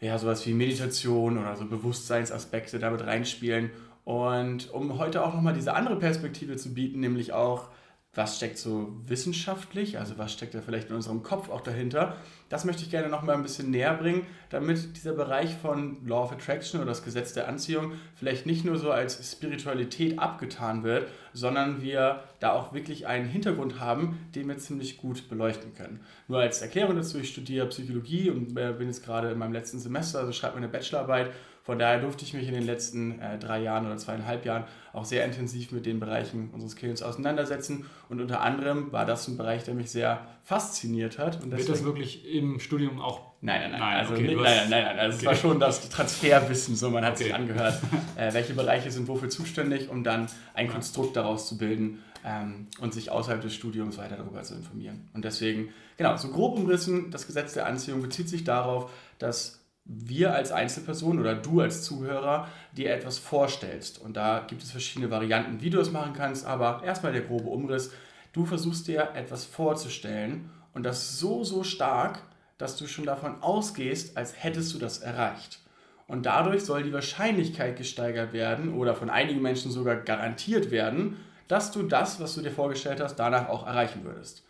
ja, 0.00 0.18
sowas 0.18 0.46
wie 0.46 0.54
Meditation 0.54 1.38
oder 1.38 1.56
so 1.56 1.66
Bewusstseinsaspekte 1.66 2.78
damit 2.78 3.04
reinspielen. 3.04 3.70
Und 4.04 4.72
um 4.72 4.98
heute 4.98 5.24
auch 5.24 5.34
nochmal 5.34 5.54
diese 5.54 5.74
andere 5.74 5.96
Perspektive 5.96 6.56
zu 6.56 6.72
bieten, 6.72 7.00
nämlich 7.00 7.32
auch 7.32 7.68
was 8.16 8.36
steckt 8.36 8.56
so 8.56 8.96
wissenschaftlich, 9.06 9.98
also 9.98 10.16
was 10.16 10.32
steckt 10.32 10.54
da 10.54 10.62
vielleicht 10.62 10.88
in 10.88 10.96
unserem 10.96 11.22
Kopf 11.22 11.50
auch 11.50 11.60
dahinter. 11.60 12.16
Das 12.48 12.64
möchte 12.64 12.82
ich 12.82 12.90
gerne 12.90 13.08
noch 13.08 13.22
mal 13.22 13.34
ein 13.34 13.42
bisschen 13.42 13.70
näher 13.70 13.92
bringen, 13.94 14.24
damit 14.48 14.96
dieser 14.96 15.12
Bereich 15.12 15.54
von 15.54 16.06
Law 16.06 16.22
of 16.22 16.32
Attraction 16.32 16.80
oder 16.80 16.88
das 16.88 17.04
Gesetz 17.04 17.34
der 17.34 17.46
Anziehung 17.46 17.92
vielleicht 18.14 18.46
nicht 18.46 18.64
nur 18.64 18.78
so 18.78 18.90
als 18.90 19.30
Spiritualität 19.30 20.18
abgetan 20.18 20.82
wird, 20.82 21.08
sondern 21.34 21.82
wir 21.82 22.22
da 22.40 22.52
auch 22.52 22.72
wirklich 22.72 23.06
einen 23.06 23.28
Hintergrund 23.28 23.80
haben, 23.80 24.18
den 24.34 24.48
wir 24.48 24.56
ziemlich 24.56 24.96
gut 24.96 25.28
beleuchten 25.28 25.74
können. 25.74 26.00
Nur 26.26 26.40
als 26.40 26.62
Erklärung 26.62 26.96
dazu, 26.96 27.18
ich 27.18 27.28
studiere 27.28 27.66
Psychologie 27.66 28.30
und 28.30 28.56
äh, 28.56 28.72
bin 28.72 28.86
jetzt 28.86 29.04
gerade 29.04 29.30
in 29.30 29.38
meinem 29.38 29.52
letzten 29.52 29.78
Semester, 29.78 30.20
also 30.20 30.32
schreibe 30.32 30.54
meine 30.54 30.68
Bachelorarbeit 30.68 31.32
von 31.66 31.80
daher 31.80 32.00
durfte 32.00 32.24
ich 32.24 32.32
mich 32.32 32.46
in 32.46 32.54
den 32.54 32.64
letzten 32.64 33.20
äh, 33.20 33.38
drei 33.38 33.60
Jahren 33.60 33.86
oder 33.86 33.96
zweieinhalb 33.96 34.46
Jahren 34.46 34.64
auch 34.92 35.04
sehr 35.04 35.24
intensiv 35.24 35.72
mit 35.72 35.84
den 35.84 35.98
Bereichen 35.98 36.50
unseres 36.52 36.76
Gehirns 36.76 37.02
auseinandersetzen. 37.02 37.86
Und 38.08 38.20
unter 38.20 38.40
anderem 38.40 38.92
war 38.92 39.04
das 39.04 39.26
ein 39.26 39.36
Bereich, 39.36 39.64
der 39.64 39.74
mich 39.74 39.90
sehr 39.90 40.20
fasziniert 40.44 41.18
hat. 41.18 41.42
Und 41.42 41.50
Wird 41.50 41.68
das 41.68 41.82
wirklich 41.82 42.24
im 42.32 42.60
Studium 42.60 43.00
auch 43.00 43.32
Nein, 43.40 43.60
nein, 43.62 43.70
nein. 43.72 43.80
nein 43.80 43.96
also, 43.98 44.14
okay, 44.14 44.34
nein, 44.34 44.36
nein, 44.36 44.70
nein, 44.70 44.84
nein. 44.84 44.98
Also 44.98 45.16
okay. 45.16 45.26
es 45.26 45.26
war 45.26 45.34
schon 45.34 45.60
das 45.60 45.88
Transferwissen, 45.88 46.74
so 46.74 46.88
man 46.90 47.04
hat 47.04 47.14
okay. 47.14 47.24
sich 47.24 47.34
angehört, 47.34 47.74
äh, 48.16 48.32
welche 48.32 48.54
Bereiche 48.54 48.90
sind 48.90 49.08
wofür 49.08 49.28
zuständig, 49.28 49.90
um 49.90 50.04
dann 50.04 50.26
ein 50.54 50.68
Konstrukt 50.68 51.16
daraus 51.16 51.48
zu 51.48 51.58
bilden 51.58 52.02
ähm, 52.24 52.66
und 52.80 52.94
sich 52.94 53.10
außerhalb 53.10 53.42
des 53.42 53.54
Studiums 53.54 53.98
weiter 53.98 54.16
darüber 54.16 54.42
zu 54.42 54.54
informieren. 54.54 55.10
Und 55.14 55.24
deswegen, 55.24 55.68
genau, 55.96 56.16
so 56.16 56.28
grob 56.28 56.56
umrissen, 56.56 57.10
das 57.10 57.26
Gesetz 57.26 57.52
der 57.54 57.66
Anziehung 57.66 58.02
bezieht 58.02 58.28
sich 58.28 58.44
darauf, 58.44 58.90
dass 59.18 59.65
wir 59.88 60.34
als 60.34 60.52
Einzelperson 60.52 61.18
oder 61.18 61.34
du 61.34 61.60
als 61.60 61.84
Zuhörer 61.84 62.48
dir 62.76 62.92
etwas 62.92 63.18
vorstellst. 63.18 64.00
Und 64.00 64.16
da 64.16 64.44
gibt 64.46 64.62
es 64.62 64.72
verschiedene 64.72 65.10
Varianten, 65.10 65.60
wie 65.60 65.70
du 65.70 65.80
es 65.80 65.92
machen 65.92 66.12
kannst, 66.12 66.44
aber 66.44 66.82
erstmal 66.84 67.12
der 67.12 67.22
grobe 67.22 67.48
Umriss. 67.48 67.92
Du 68.32 68.44
versuchst 68.44 68.88
dir 68.88 69.10
etwas 69.14 69.44
vorzustellen 69.44 70.50
und 70.74 70.82
das 70.82 71.18
so, 71.18 71.44
so 71.44 71.62
stark, 71.62 72.20
dass 72.58 72.76
du 72.76 72.86
schon 72.86 73.06
davon 73.06 73.42
ausgehst, 73.42 74.16
als 74.16 74.42
hättest 74.42 74.74
du 74.74 74.78
das 74.78 74.98
erreicht. 74.98 75.60
Und 76.08 76.26
dadurch 76.26 76.64
soll 76.64 76.82
die 76.82 76.92
Wahrscheinlichkeit 76.92 77.76
gesteigert 77.76 78.32
werden 78.32 78.74
oder 78.74 78.94
von 78.94 79.10
einigen 79.10 79.42
Menschen 79.42 79.70
sogar 79.70 79.96
garantiert 79.96 80.70
werden, 80.70 81.16
dass 81.48 81.72
du 81.72 81.82
das, 81.82 82.20
was 82.20 82.34
du 82.34 82.42
dir 82.42 82.50
vorgestellt 82.50 83.00
hast, 83.00 83.16
danach 83.16 83.48
auch 83.48 83.66
erreichen 83.66 84.04
würdest. 84.04 84.44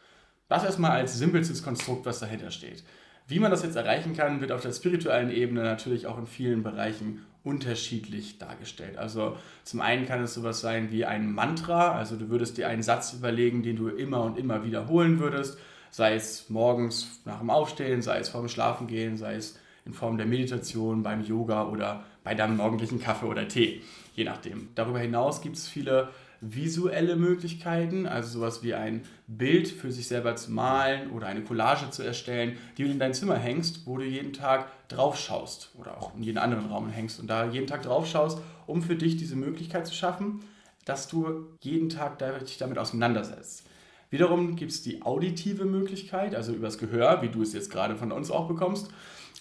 Das 0.48 0.64
erstmal 0.64 0.92
als 0.92 1.18
simpelstes 1.18 1.62
Konstrukt, 1.62 2.06
was 2.06 2.20
dahinter 2.20 2.50
steht. 2.50 2.84
Wie 3.28 3.40
man 3.40 3.50
das 3.50 3.64
jetzt 3.64 3.74
erreichen 3.74 4.14
kann, 4.14 4.40
wird 4.40 4.52
auf 4.52 4.62
der 4.62 4.72
spirituellen 4.72 5.30
Ebene 5.30 5.62
natürlich 5.64 6.06
auch 6.06 6.16
in 6.16 6.26
vielen 6.26 6.62
Bereichen 6.62 7.26
unterschiedlich 7.42 8.38
dargestellt. 8.38 8.98
Also 8.98 9.36
zum 9.64 9.80
einen 9.80 10.06
kann 10.06 10.22
es 10.22 10.34
sowas 10.34 10.60
sein 10.60 10.92
wie 10.92 11.04
ein 11.04 11.32
Mantra, 11.32 11.92
also 11.92 12.16
du 12.16 12.28
würdest 12.28 12.56
dir 12.56 12.68
einen 12.68 12.82
Satz 12.82 13.12
überlegen, 13.12 13.62
den 13.62 13.76
du 13.76 13.88
immer 13.88 14.22
und 14.22 14.38
immer 14.38 14.64
wiederholen 14.64 15.18
würdest, 15.18 15.58
sei 15.90 16.14
es 16.14 16.50
morgens 16.50 17.20
nach 17.24 17.40
dem 17.40 17.50
Aufstehen, 17.50 18.00
sei 18.00 18.18
es 18.18 18.28
vor 18.28 18.42
dem 18.42 18.48
Schlafengehen, 18.48 19.16
sei 19.16 19.34
es 19.34 19.58
in 19.84 19.92
Form 19.92 20.18
der 20.18 20.26
Meditation, 20.26 21.02
beim 21.02 21.24
Yoga 21.24 21.66
oder 21.66 22.04
bei 22.22 22.34
deinem 22.34 22.56
morgendlichen 22.56 23.00
Kaffee 23.00 23.26
oder 23.26 23.48
Tee, 23.48 23.82
je 24.14 24.24
nachdem. 24.24 24.68
Darüber 24.74 24.98
hinaus 24.98 25.40
gibt 25.40 25.56
es 25.56 25.68
viele 25.68 26.08
visuelle 26.40 27.16
Möglichkeiten, 27.16 28.06
also 28.06 28.38
sowas 28.38 28.62
wie 28.62 28.74
ein 28.74 29.02
Bild 29.26 29.68
für 29.68 29.90
sich 29.90 30.08
selber 30.08 30.36
zu 30.36 30.52
malen 30.52 31.10
oder 31.10 31.26
eine 31.26 31.42
Collage 31.42 31.90
zu 31.90 32.02
erstellen, 32.02 32.56
die 32.76 32.84
du 32.84 32.90
in 32.90 32.98
dein 32.98 33.14
Zimmer 33.14 33.36
hängst, 33.36 33.86
wo 33.86 33.96
du 33.96 34.04
jeden 34.04 34.32
Tag 34.32 34.70
drauf 34.88 35.18
schaust 35.18 35.70
oder 35.78 35.98
auch 35.98 36.14
in 36.14 36.22
jeden 36.22 36.38
anderen 36.38 36.66
Raum 36.66 36.88
hängst 36.88 37.20
und 37.20 37.28
da 37.28 37.46
jeden 37.46 37.66
Tag 37.66 37.82
drauf 37.82 38.06
schaust, 38.06 38.40
um 38.66 38.82
für 38.82 38.96
dich 38.96 39.16
diese 39.16 39.36
Möglichkeit 39.36 39.86
zu 39.86 39.94
schaffen, 39.94 40.40
dass 40.84 41.08
du 41.08 41.46
jeden 41.60 41.88
Tag 41.88 42.18
dich 42.18 42.58
damit 42.58 42.78
auseinandersetzt. 42.78 43.66
Wiederum 44.10 44.54
gibt 44.54 44.70
es 44.70 44.82
die 44.82 45.02
auditive 45.02 45.64
Möglichkeit, 45.64 46.34
also 46.34 46.52
übers 46.52 46.78
Gehör, 46.78 47.22
wie 47.22 47.28
du 47.28 47.42
es 47.42 47.52
jetzt 47.52 47.70
gerade 47.70 47.96
von 47.96 48.12
uns 48.12 48.30
auch 48.30 48.46
bekommst 48.46 48.90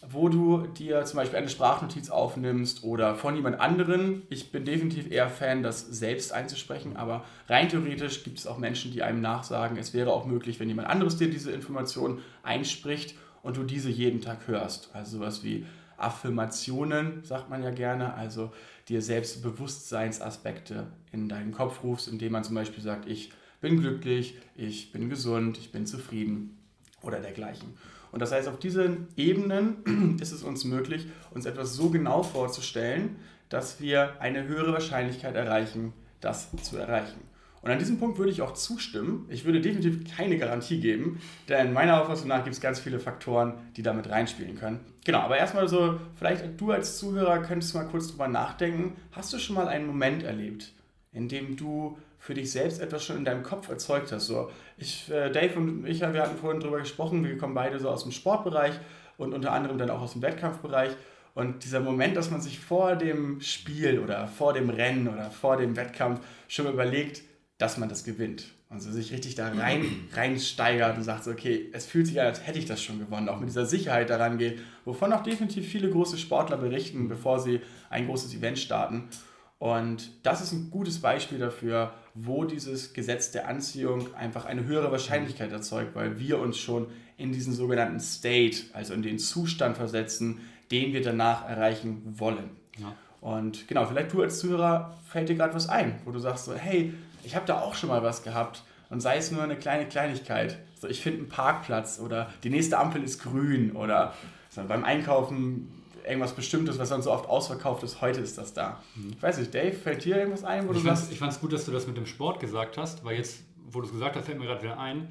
wo 0.09 0.30
du 0.30 0.68
dir 0.68 1.06
zum 1.06 1.18
Beispiel 1.18 1.38
eine 1.38 1.50
Sprachnotiz 1.50 2.09
aufnimmst 2.09 2.83
oder 2.83 3.15
von 3.15 3.36
jemand 3.36 3.59
anderen. 3.59 4.24
Ich 4.30 4.51
bin 4.51 4.65
definitiv 4.65 5.12
eher 5.12 5.30
Fan, 5.30 5.63
das 5.63 5.81
selbst 5.81 6.33
einzusprechen, 6.33 6.97
aber 6.97 7.24
rein 7.47 7.69
theoretisch 7.69 8.24
gibt 8.24 8.39
es 8.39 8.47
auch 8.47 8.57
Menschen, 8.57 8.92
die 8.92 9.03
einem 9.03 9.21
nachsagen, 9.21 9.77
es 9.77 9.94
wäre 9.94 10.12
auch 10.12 10.25
möglich, 10.25 10.59
wenn 10.59 10.69
jemand 10.69 10.89
anderes 10.89 11.18
dir 11.18 11.30
diese 11.30 11.51
Information 11.51 12.19
einspricht 12.44 13.15
und 13.42 13.57
du 13.57 13.63
diese 13.63 13.89
jeden 13.89 14.21
Tag 14.21 14.47
hörst. 14.47 14.89
Also 14.94 15.18
sowas 15.18 15.44
wie 15.44 15.65
Affirmationen, 15.98 17.24
sagt 17.24 17.50
man 17.50 17.63
ja 17.63 17.71
gerne, 17.71 18.13
also 18.15 18.51
dir 18.89 19.01
selbst 19.01 19.41
Bewusstseinsaspekte 19.41 20.88
in 21.12 21.30
deinen 21.30 21.51
Kopf 21.51 21.83
rufst, 21.83 22.07
indem 22.07 22.33
man 22.33 22.44
zum 22.44 22.56
Beispiel 22.56 22.83
sagt, 22.83 23.07
ich 23.07 23.31
bin 23.62 23.80
glücklich, 23.80 24.38
ich 24.56 24.91
bin 24.91 25.09
gesund, 25.09 25.57
ich 25.57 25.71
bin 25.71 25.86
zufrieden 25.86 26.57
oder 27.01 27.19
dergleichen. 27.19 27.77
Und 28.15 28.21
das 28.21 28.31
heißt, 28.31 28.47
auf 28.47 28.57
diesen 28.57 29.09
Ebenen 29.17 30.17
ist 30.21 30.31
es 30.31 30.41
uns 30.41 30.63
möglich, 30.63 31.06
uns 31.31 31.45
etwas 31.45 31.73
so 31.73 31.89
genau 31.89 32.23
vorzustellen, 32.23 33.17
dass 33.50 33.81
wir 33.81 34.21
eine 34.21 34.47
höhere 34.47 34.71
Wahrscheinlichkeit 34.71 35.35
erreichen, 35.35 35.91
das 36.21 36.48
zu 36.63 36.77
erreichen. 36.77 37.19
Und 37.62 37.72
an 37.72 37.77
diesem 37.77 38.00
Punkt 38.00 38.17
würde 38.17 38.31
ich 38.31 38.41
auch 38.41 38.53
zustimmen. 38.53 39.25
Ich 39.27 39.43
würde 39.43 39.60
definitiv 39.60 40.15
keine 40.15 40.38
Garantie 40.38 40.79
geben, 40.79 41.19
denn 41.50 41.74
meiner 41.74 42.01
Auffassung 42.01 42.29
nach 42.29 42.45
gibt 42.45 42.55
es 42.55 42.62
ganz 42.62 42.79
viele 42.79 43.00
Faktoren, 43.00 43.55
die 43.75 43.84
damit 43.84 44.10
reinspielen 44.10 44.55
können. 44.55 44.79
Genau, 45.03 45.19
aber 45.19 45.38
erstmal 45.38 45.67
so, 45.67 46.00
vielleicht 46.15 46.45
du 46.57 46.72
als 46.72 46.98
Zuhörer 46.98 47.39
könntest 47.39 47.75
mal 47.75 47.84
kurz 47.84 48.07
drüber 48.07 48.29
nachdenken. 48.29 48.93
Hast 49.12 49.34
du 49.34 49.39
schon 49.39 49.57
mal 49.57 49.67
einen 49.67 49.88
Moment 49.88 50.24
erlebt, 50.24 50.72
in 51.12 51.27
dem 51.27 51.57
du 51.57 51.98
für 52.25 52.34
dich 52.34 52.51
selbst 52.51 52.82
etwas 52.82 53.05
schon 53.05 53.17
in 53.17 53.25
deinem 53.25 53.44
Kopf 53.44 53.70
erzeugt 53.70 54.12
hast. 54.12 54.25
So, 54.25 54.50
ich, 54.79 55.12
äh, 55.12 55.29
Dave 55.29 55.60
und 55.60 55.86
ich, 55.86 56.01
wir 56.01 56.24
hatten 56.24 56.39
vorhin 56.39 56.60
darüber 56.60 56.79
gesprochen, 56.79 57.24
wir 57.24 57.38
kommen 57.38 57.53
beide 57.53 57.79
so 57.79 57.88
aus 57.88 58.01
dem 58.01 58.12
Sportbereich 58.12 58.74
und 59.17 59.32
unter 59.32 59.51
anderem 59.51 59.77
dann 59.77 59.91
auch 59.91 60.01
aus 60.01 60.13
dem 60.13 60.24
Wettkampfbereich. 60.24 60.89
Und 61.36 61.63
dieser 61.63 61.82
Moment, 61.82 62.17
dass 62.17 62.32
man 62.32 62.41
sich 62.41 62.60
vor 62.60 62.96
dem 62.96 63.41
Spiel 63.41 64.00
oder 64.00 64.27
vor 64.27 64.53
dem 64.53 64.72
Rennen 64.72 65.08
oder 65.08 65.29
vor 65.29 65.58
dem 65.58 65.75
Wettkampf 65.75 66.22
schon 66.48 66.65
überlegt, 66.65 67.22
dass 67.60 67.77
man 67.77 67.89
das 67.89 68.03
gewinnt. 68.03 68.46
Also 68.72 68.91
sich 68.91 69.12
richtig 69.12 69.36
da 69.36 69.50
rein, 69.50 69.86
reinsteigert 70.13 70.98
und 70.98 71.03
sagt, 71.03 71.25
so, 71.25 71.32
okay, 71.32 71.70
es 71.74 71.86
fühlt 71.86 72.08
sich 72.08 72.20
an, 72.20 72.25
als 72.25 72.48
hätte 72.48 72.58
ich 72.58 72.65
das 72.65 72.82
schon 72.82 72.98
gewonnen. 72.98 73.29
Auch 73.29 73.39
mit 73.39 73.50
dieser 73.50 73.67
Sicherheit 73.67 74.10
daran 74.10 74.39
geht, 74.39 74.62
wovon 74.84 75.13
auch 75.13 75.22
definitiv 75.22 75.67
viele 75.67 75.91
große 75.91 76.17
Sportler 76.17 76.58
berichten, 76.58 77.08
bevor 77.08 77.39
sie 77.39 77.62
ein 77.91 78.08
großes 78.08 78.34
Event 78.34 78.58
starten. 78.58 79.10
Und 79.57 80.12
das 80.24 80.41
ist 80.41 80.51
ein 80.51 80.69
gutes 80.69 81.00
Beispiel 81.00 81.39
dafür, 81.39 81.93
wo 82.13 82.43
dieses 82.43 82.93
Gesetz 82.93 83.31
der 83.31 83.47
Anziehung 83.47 84.13
einfach 84.15 84.45
eine 84.45 84.65
höhere 84.65 84.91
Wahrscheinlichkeit 84.91 85.51
erzeugt, 85.51 85.95
weil 85.95 86.19
wir 86.19 86.39
uns 86.39 86.57
schon 86.57 86.88
in 87.17 87.31
diesen 87.31 87.53
sogenannten 87.53 88.00
State, 88.00 88.57
also 88.74 88.93
in 88.93 89.01
den 89.01 89.17
Zustand 89.19 89.77
versetzen, 89.77 90.41
den 90.71 90.93
wir 90.93 91.01
danach 91.01 91.47
erreichen 91.47 92.01
wollen. 92.17 92.50
Ja. 92.77 92.93
Und 93.21 93.67
genau, 93.67 93.85
vielleicht 93.85 94.13
du 94.13 94.21
als 94.21 94.39
Zuhörer 94.39 94.97
fällt 95.07 95.29
dir 95.29 95.35
gerade 95.35 95.53
was 95.53 95.69
ein, 95.69 96.00
wo 96.05 96.12
du 96.12 96.19
sagst 96.19 96.45
so, 96.45 96.53
hey, 96.53 96.93
ich 97.24 97.35
habe 97.35 97.45
da 97.45 97.62
auch 97.62 97.75
schon 97.75 97.89
mal 97.89 98.03
was 98.03 98.24
gehabt 98.24 98.63
und 98.89 99.00
sei 99.00 99.17
es 99.17 99.31
nur 99.31 99.41
eine 99.41 99.55
kleine 99.55 99.88
Kleinigkeit. 99.88 100.59
So, 100.79 100.88
ich 100.88 101.01
finde 101.01 101.19
einen 101.19 101.29
Parkplatz 101.29 102.00
oder 102.00 102.29
die 102.43 102.50
nächste 102.50 102.77
Ampel 102.77 103.03
ist 103.03 103.24
grün 103.24 103.71
oder 103.71 104.13
so, 104.50 104.63
beim 104.65 104.83
Einkaufen 104.83 105.71
irgendwas 106.07 106.33
Bestimmtes, 106.33 106.79
was 106.79 106.89
dann 106.89 107.01
so 107.01 107.12
oft 107.12 107.27
ausverkauft 107.27 107.83
ist, 107.83 108.01
heute 108.01 108.21
ist 108.21 108.38
das 108.38 108.53
da. 108.53 108.81
Mhm. 108.95 109.13
Ich 109.17 109.24
weiß 109.24 109.38
nicht, 109.39 109.53
Dave, 109.53 109.74
fällt 109.74 110.05
dir 110.05 110.17
irgendwas 110.17 110.43
ein, 110.43 110.67
wo 110.67 110.74
ich 110.74 110.83
fand 110.83 111.31
es 111.31 111.39
gut, 111.39 111.53
dass 111.53 111.65
du 111.65 111.71
das 111.71 111.88
mit 111.88 111.97
dem 111.97 112.05
Sport 112.05 112.39
gesagt 112.39 112.77
hast, 112.77 113.03
weil 113.03 113.17
jetzt, 113.17 113.43
wo 113.65 113.79
du 113.79 113.88
es 113.88 113.91
gesagt 113.91 114.15
hast, 114.15 114.25
fällt 114.25 114.39
mir 114.39 114.45
gerade 114.45 114.63
wieder 114.63 114.79
ein. 114.79 115.09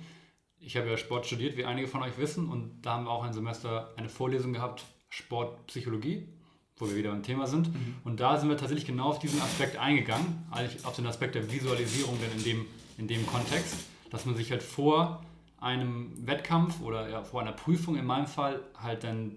Ich 0.60 0.76
habe 0.76 0.88
ja 0.88 0.96
Sport 0.96 1.26
studiert, 1.26 1.56
wie 1.56 1.64
einige 1.64 1.88
von 1.88 2.02
euch 2.02 2.16
wissen, 2.16 2.48
und 2.48 2.82
da 2.82 2.94
haben 2.94 3.04
wir 3.04 3.10
auch 3.10 3.22
ein 3.22 3.32
Semester 3.32 3.92
eine 3.96 4.08
Vorlesung 4.08 4.52
gehabt, 4.52 4.84
Sportpsychologie. 5.10 6.28
wo 6.76 6.88
wir 6.88 6.96
wieder 6.96 7.10
beim 7.10 7.22
Thema 7.22 7.46
sind. 7.46 7.72
Mhm. 7.72 7.96
Und 8.02 8.20
da 8.20 8.36
sind 8.36 8.48
wir 8.48 8.56
tatsächlich 8.56 8.86
genau 8.86 9.10
auf 9.10 9.18
diesen 9.18 9.40
Aspekt 9.40 9.76
eingegangen, 9.76 10.44
eigentlich 10.50 10.84
auf 10.84 10.96
den 10.96 11.06
Aspekt 11.06 11.36
der 11.36 11.50
Visualisierung 11.50 12.18
denn 12.20 12.36
in 12.38 12.44
dem, 12.44 12.66
in 12.98 13.06
dem 13.08 13.26
Kontext, 13.26 13.76
dass 14.10 14.26
man 14.26 14.34
sich 14.34 14.50
halt 14.50 14.62
vor 14.62 15.24
einem 15.60 16.12
Wettkampf 16.26 16.80
oder 16.80 17.08
ja, 17.08 17.22
vor 17.22 17.40
einer 17.40 17.52
Prüfung 17.52 17.96
in 17.96 18.04
meinem 18.04 18.26
Fall 18.26 18.60
halt 18.76 19.04
dann 19.04 19.36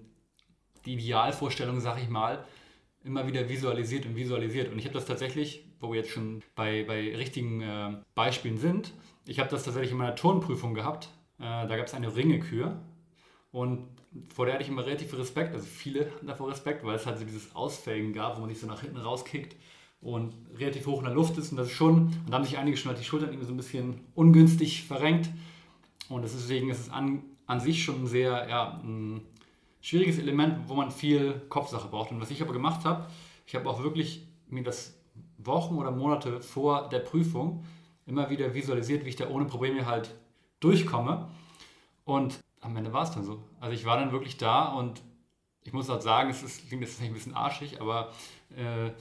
die 0.88 0.94
Idealvorstellung, 0.94 1.79
sag 1.79 2.01
ich 2.01 2.10
mal, 2.10 2.46
immer 3.03 3.27
wieder 3.27 3.48
visualisiert 3.50 4.06
und 4.06 4.15
visualisiert. 4.15 4.72
Und 4.72 4.79
ich 4.79 4.86
habe 4.86 4.94
das 4.94 5.06
tatsächlich, 5.06 5.65
wo 5.79 5.91
wir 5.91 6.00
jetzt 6.00 6.12
schon 6.12 6.41
bei, 6.56 6.84
bei 6.84 7.15
richtigen 7.15 7.62
äh, 7.62 7.98
Beispielen 8.15 8.58
sind, 8.58 8.94
ich 9.25 9.39
habe 9.39 9.50
das 9.50 9.63
tatsächlich 9.63 9.91
in 9.91 9.98
meiner 9.98 10.15
Turnprüfung 10.15 10.74
gehabt. 10.74 11.10
Äh, 11.39 11.67
da 11.67 11.77
gab 11.77 11.86
es 11.86 11.94
eine 11.94 12.15
Ringekür 12.15 12.82
und 13.51 13.88
vor 14.34 14.46
der 14.46 14.56
hatte 14.56 14.63
ich 14.63 14.70
immer 14.70 14.86
relativ 14.86 15.10
viel 15.10 15.20
Respekt. 15.20 15.53
Also 15.53 15.65
viele 15.65 16.12
hatten 16.12 16.27
davor 16.27 16.50
Respekt, 16.50 16.84
weil 16.86 16.96
es 16.96 17.06
halt 17.06 17.20
so 17.20 17.25
dieses 17.25 17.53
Ausfällen 17.56 18.13
gab, 18.13 18.38
wo 18.38 18.41
man 18.41 18.50
sich 18.50 18.60
so 18.60 18.67
nach 18.67 18.82
hinten 18.82 18.98
rauskickt 18.98 19.56
und 20.00 20.34
relativ 20.58 20.88
hoch 20.88 21.00
in 21.00 21.06
der 21.06 21.13
Luft 21.13 21.38
ist. 21.38 21.51
Und 21.51 21.58
das 21.58 21.67
ist 21.67 21.74
schon, 21.74 22.08
und 22.08 22.29
da 22.29 22.38
haben 22.38 22.46
sich 22.46 22.58
einige 22.58 22.77
schon 22.77 22.89
halt 22.89 23.00
die 23.00 23.06
Schultern 23.06 23.29
irgendwie 23.29 23.48
so 23.48 23.53
ein 23.53 23.58
bisschen 23.58 24.00
ungünstig 24.15 24.84
verrenkt. 24.84 25.29
Und 26.08 26.22
deswegen 26.22 26.70
ist 26.70 26.79
es 26.79 26.89
an, 26.89 27.24
an 27.46 27.60
sich 27.60 27.84
schon 27.84 28.08
sehr 28.08 28.48
ja, 28.50 28.82
ein 28.84 29.22
schwieriges 29.88 30.20
Element, 30.20 30.67
wo 30.67 30.74
man 30.74 30.91
viel 30.91 31.39
Kopfsache 31.48 31.88
braucht. 31.88 32.12
Und 32.12 32.20
was 32.20 32.29
ich 32.29 32.41
aber 32.41 32.51
gemacht 32.51 32.84
habe, 32.84 33.06
ich 33.46 33.56
habe 33.56 33.70
auch 33.70 33.82
wirklich 33.82 34.27
mir 34.50 34.63
das 34.63 35.00
Wochen 35.38 35.75
oder 35.77 35.91
Monate 35.91 36.41
vor 36.41 36.89
der 36.89 37.00
Prüfung 37.00 37.63
immer 38.06 38.29
wieder 38.29 38.53
visualisiert, 38.53 39.06
wie 39.06 39.10
ich 39.10 39.15
da 39.15 39.29
ohne 39.29 39.46
Probleme 39.46 39.86
halt 39.86 40.13
durchkomme. 40.60 41.29
Und 42.03 42.39
am 42.60 42.75
Ende 42.75 42.91
war 42.91 43.03
es 43.03 43.12
dann 43.12 43.24
so. 43.24 43.41
Also 43.62 43.74
ich 43.74 43.86
war 43.86 43.98
dann 43.98 44.12
wirklich 44.12 44.36
da 44.36 44.74
und 44.74 45.01
ich 45.63 45.72
muss 45.72 45.88
halt 45.88 46.01
sagen, 46.01 46.29
es 46.29 46.44
ist, 46.44 46.67
klingt 46.67 46.84
jetzt 46.84 47.01
ein 47.01 47.13
bisschen 47.13 47.34
arschig, 47.34 47.79
aber 47.79 48.12
äh, 48.58 48.91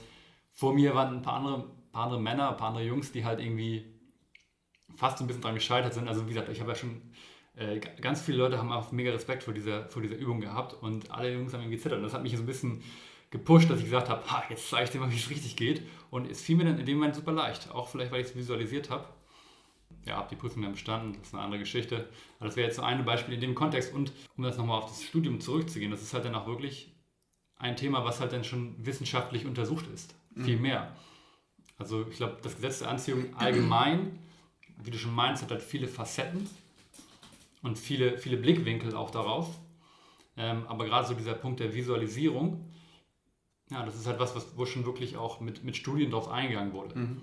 vor 0.53 0.73
mir 0.73 0.95
waren 0.95 1.17
ein 1.17 1.21
paar 1.21 1.33
andere, 1.33 1.65
paar 1.91 2.05
andere 2.05 2.21
Männer, 2.21 2.51
ein 2.51 2.57
paar 2.57 2.69
andere 2.69 2.85
Jungs, 2.85 3.11
die 3.11 3.25
halt 3.25 3.41
irgendwie 3.41 3.85
fast 4.95 5.19
ein 5.19 5.27
bisschen 5.27 5.41
dran 5.41 5.55
gescheitert 5.55 5.93
sind. 5.93 6.07
Also 6.07 6.25
wie 6.25 6.29
gesagt, 6.29 6.47
ich 6.47 6.61
habe 6.61 6.71
ja 6.71 6.75
schon 6.75 7.01
äh, 7.57 7.79
ganz 7.79 8.21
viele 8.21 8.37
Leute 8.37 8.59
haben 8.59 8.71
auch 8.71 8.91
mega 8.91 9.11
Respekt 9.11 9.43
vor 9.43 9.53
dieser, 9.53 9.89
vor 9.89 10.01
dieser 10.01 10.15
Übung 10.15 10.39
gehabt 10.39 10.75
und 10.81 11.09
alle 11.11 11.33
Jungs 11.33 11.53
haben 11.53 11.61
irgendwie 11.61 11.77
gezittert. 11.77 11.97
Und 11.97 12.03
das 12.03 12.13
hat 12.13 12.21
mich 12.21 12.35
so 12.35 12.43
ein 12.43 12.45
bisschen 12.45 12.83
gepusht, 13.31 13.69
dass 13.69 13.79
ich 13.79 13.85
gesagt 13.85 14.09
habe, 14.09 14.29
ha, 14.29 14.43
jetzt 14.49 14.69
zeige 14.69 14.83
ich 14.83 14.89
dir 14.91 14.99
mal, 14.99 15.11
wie 15.11 15.15
es 15.15 15.29
richtig 15.29 15.55
geht. 15.55 15.81
Und 16.11 16.29
es 16.29 16.41
fiel 16.41 16.55
mir 16.55 16.65
dann 16.65 16.79
in 16.79 16.85
dem 16.85 16.97
Moment 16.97 17.15
super 17.15 17.31
leicht. 17.31 17.71
Auch 17.71 17.87
vielleicht, 17.87 18.11
weil 18.11 18.21
ich 18.21 18.27
es 18.27 18.35
visualisiert 18.35 18.89
habe. 18.89 19.05
Ja, 20.05 20.17
habe 20.17 20.29
die 20.29 20.35
Prüfung 20.35 20.61
dann 20.61 20.71
bestanden, 20.73 21.13
das 21.13 21.27
ist 21.27 21.33
eine 21.33 21.43
andere 21.43 21.59
Geschichte. 21.59 22.07
Aber 22.37 22.47
das 22.47 22.55
wäre 22.55 22.67
jetzt 22.67 22.77
so 22.77 22.83
ein 22.83 23.03
Beispiel 23.03 23.33
in 23.33 23.41
dem 23.41 23.55
Kontext. 23.55 23.93
Und 23.93 24.13
um 24.37 24.43
das 24.43 24.57
nochmal 24.57 24.77
auf 24.77 24.89
das 24.89 25.03
Studium 25.03 25.41
zurückzugehen, 25.41 25.91
das 25.91 26.01
ist 26.01 26.13
halt 26.13 26.25
dann 26.25 26.35
auch 26.35 26.45
wirklich 26.45 26.93
ein 27.57 27.75
Thema, 27.75 28.05
was 28.05 28.19
halt 28.19 28.33
dann 28.33 28.43
schon 28.43 28.75
wissenschaftlich 28.85 29.45
untersucht 29.47 29.87
ist. 29.93 30.13
Mhm. 30.35 30.43
Viel 30.43 30.57
mehr. 30.57 30.95
Also 31.79 32.05
ich 32.07 32.17
glaube, 32.17 32.37
das 32.43 32.55
Gesetz 32.55 32.79
der 32.79 32.89
Anziehung 32.89 33.35
allgemein, 33.35 34.19
wie 34.83 34.91
du 34.91 34.97
schon 34.97 35.13
meinst, 35.13 35.41
hat 35.41 35.51
halt 35.51 35.63
viele 35.63 35.87
Facetten 35.87 36.47
und 37.61 37.77
viele, 37.77 38.17
viele 38.17 38.37
Blickwinkel 38.37 38.95
auch 38.95 39.11
darauf. 39.11 39.59
Ähm, 40.37 40.65
aber 40.67 40.85
gerade 40.85 41.07
so 41.07 41.13
dieser 41.13 41.33
Punkt 41.33 41.59
der 41.59 41.73
Visualisierung, 41.73 42.71
ja, 43.69 43.83
das 43.85 43.95
ist 43.95 44.07
halt 44.07 44.19
was, 44.19 44.35
was 44.35 44.55
wo 44.55 44.65
schon 44.65 44.85
wirklich 44.85 45.17
auch 45.17 45.39
mit, 45.39 45.63
mit 45.63 45.75
Studien 45.75 46.11
drauf 46.11 46.29
eingegangen 46.29 46.73
wurde. 46.73 46.97
Mhm. 46.97 47.21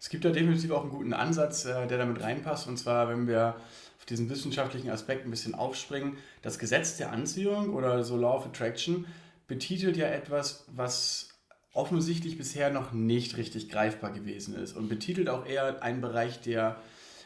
Es 0.00 0.08
gibt 0.08 0.24
da 0.24 0.30
definitiv 0.30 0.70
auch 0.72 0.82
einen 0.82 0.90
guten 0.90 1.12
Ansatz, 1.12 1.64
äh, 1.64 1.86
der 1.86 1.98
damit 1.98 2.20
reinpasst. 2.20 2.66
Und 2.66 2.76
zwar, 2.76 3.08
wenn 3.08 3.26
wir 3.26 3.56
auf 3.98 4.06
diesen 4.06 4.28
wissenschaftlichen 4.30 4.90
Aspekt 4.90 5.24
ein 5.24 5.30
bisschen 5.30 5.54
aufspringen, 5.54 6.16
das 6.42 6.58
Gesetz 6.58 6.96
der 6.96 7.12
Anziehung 7.12 7.74
oder 7.74 8.02
so 8.02 8.16
Law 8.16 8.36
of 8.36 8.46
Attraction 8.46 9.06
betitelt 9.46 9.96
ja 9.96 10.06
etwas, 10.06 10.66
was 10.74 11.28
offensichtlich 11.72 12.36
bisher 12.36 12.70
noch 12.70 12.92
nicht 12.92 13.36
richtig 13.36 13.68
greifbar 13.68 14.12
gewesen 14.12 14.54
ist 14.56 14.76
und 14.76 14.88
betitelt 14.88 15.28
auch 15.28 15.46
eher 15.46 15.82
einen 15.82 16.00
Bereich, 16.00 16.40
der 16.40 16.80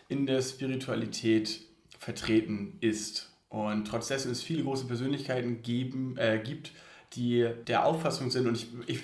in 0.08 0.26
der 0.26 0.42
Spiritualität 0.42 1.62
vertreten 1.98 2.76
ist. 2.80 3.32
Und 3.48 3.86
trotz 3.86 4.08
dessen 4.08 4.32
es 4.32 4.42
viele 4.42 4.62
große 4.64 4.86
Persönlichkeiten 4.86 5.62
geben, 5.62 6.16
äh, 6.18 6.40
gibt, 6.42 6.72
die 7.14 7.48
der 7.66 7.86
Auffassung 7.86 8.30
sind, 8.30 8.46
und 8.46 8.56
ich, 8.56 8.68
ich 8.86 9.02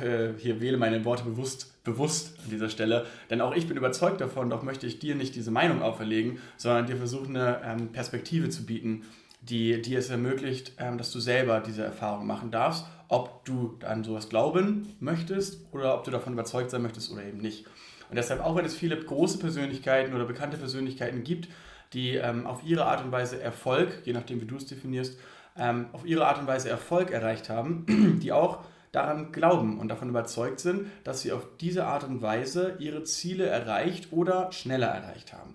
äh, 0.00 0.32
hier 0.38 0.60
wähle 0.60 0.76
meine 0.76 1.04
Worte 1.04 1.24
bewusst, 1.24 1.84
bewusst 1.84 2.38
an 2.42 2.50
dieser 2.50 2.68
Stelle, 2.68 3.06
denn 3.30 3.40
auch 3.40 3.54
ich 3.54 3.68
bin 3.68 3.76
überzeugt 3.76 4.20
davon, 4.20 4.50
doch 4.50 4.62
möchte 4.62 4.86
ich 4.86 4.98
dir 4.98 5.14
nicht 5.14 5.34
diese 5.34 5.50
Meinung 5.50 5.82
auferlegen, 5.82 6.38
sondern 6.56 6.86
dir 6.86 6.96
versuchen, 6.96 7.36
eine 7.36 7.60
ähm, 7.64 7.92
Perspektive 7.92 8.48
zu 8.48 8.64
bieten, 8.64 9.04
die 9.42 9.80
dir 9.82 9.98
es 9.98 10.08
ermöglicht, 10.08 10.72
ähm, 10.78 10.96
dass 10.96 11.12
du 11.12 11.20
selber 11.20 11.60
diese 11.60 11.84
Erfahrung 11.84 12.26
machen 12.26 12.50
darfst, 12.50 12.86
ob 13.08 13.44
du 13.44 13.78
an 13.86 14.02
sowas 14.02 14.30
glauben 14.30 14.96
möchtest 15.00 15.60
oder 15.72 15.94
ob 15.94 16.04
du 16.04 16.10
davon 16.10 16.32
überzeugt 16.32 16.70
sein 16.70 16.82
möchtest 16.82 17.12
oder 17.12 17.22
eben 17.22 17.38
nicht. 17.38 17.66
Und 18.08 18.16
deshalb, 18.16 18.40
auch 18.40 18.56
wenn 18.56 18.64
es 18.64 18.74
viele 18.74 18.96
große 18.96 19.38
Persönlichkeiten 19.38 20.14
oder 20.14 20.24
bekannte 20.24 20.56
Persönlichkeiten 20.56 21.24
gibt, 21.24 21.48
die 21.94 22.16
ähm, 22.16 22.46
auf 22.46 22.62
ihre 22.64 22.86
Art 22.86 23.04
und 23.04 23.12
Weise 23.12 23.40
Erfolg, 23.40 24.02
je 24.04 24.12
nachdem 24.12 24.40
wie 24.40 24.46
du 24.46 24.56
es 24.56 24.66
definierst, 24.66 25.18
ähm, 25.56 25.86
auf 25.92 26.04
ihre 26.04 26.26
Art 26.26 26.38
und 26.38 26.46
Weise 26.46 26.68
Erfolg 26.68 27.10
erreicht 27.10 27.48
haben, 27.48 28.18
die 28.22 28.32
auch 28.32 28.64
daran 28.92 29.32
glauben 29.32 29.78
und 29.78 29.88
davon 29.88 30.08
überzeugt 30.08 30.60
sind, 30.60 30.86
dass 31.02 31.22
sie 31.22 31.32
auf 31.32 31.46
diese 31.60 31.86
Art 31.86 32.04
und 32.04 32.22
Weise 32.22 32.76
ihre 32.78 33.04
Ziele 33.04 33.46
erreicht 33.46 34.12
oder 34.12 34.52
schneller 34.52 34.88
erreicht 34.88 35.32
haben. 35.32 35.54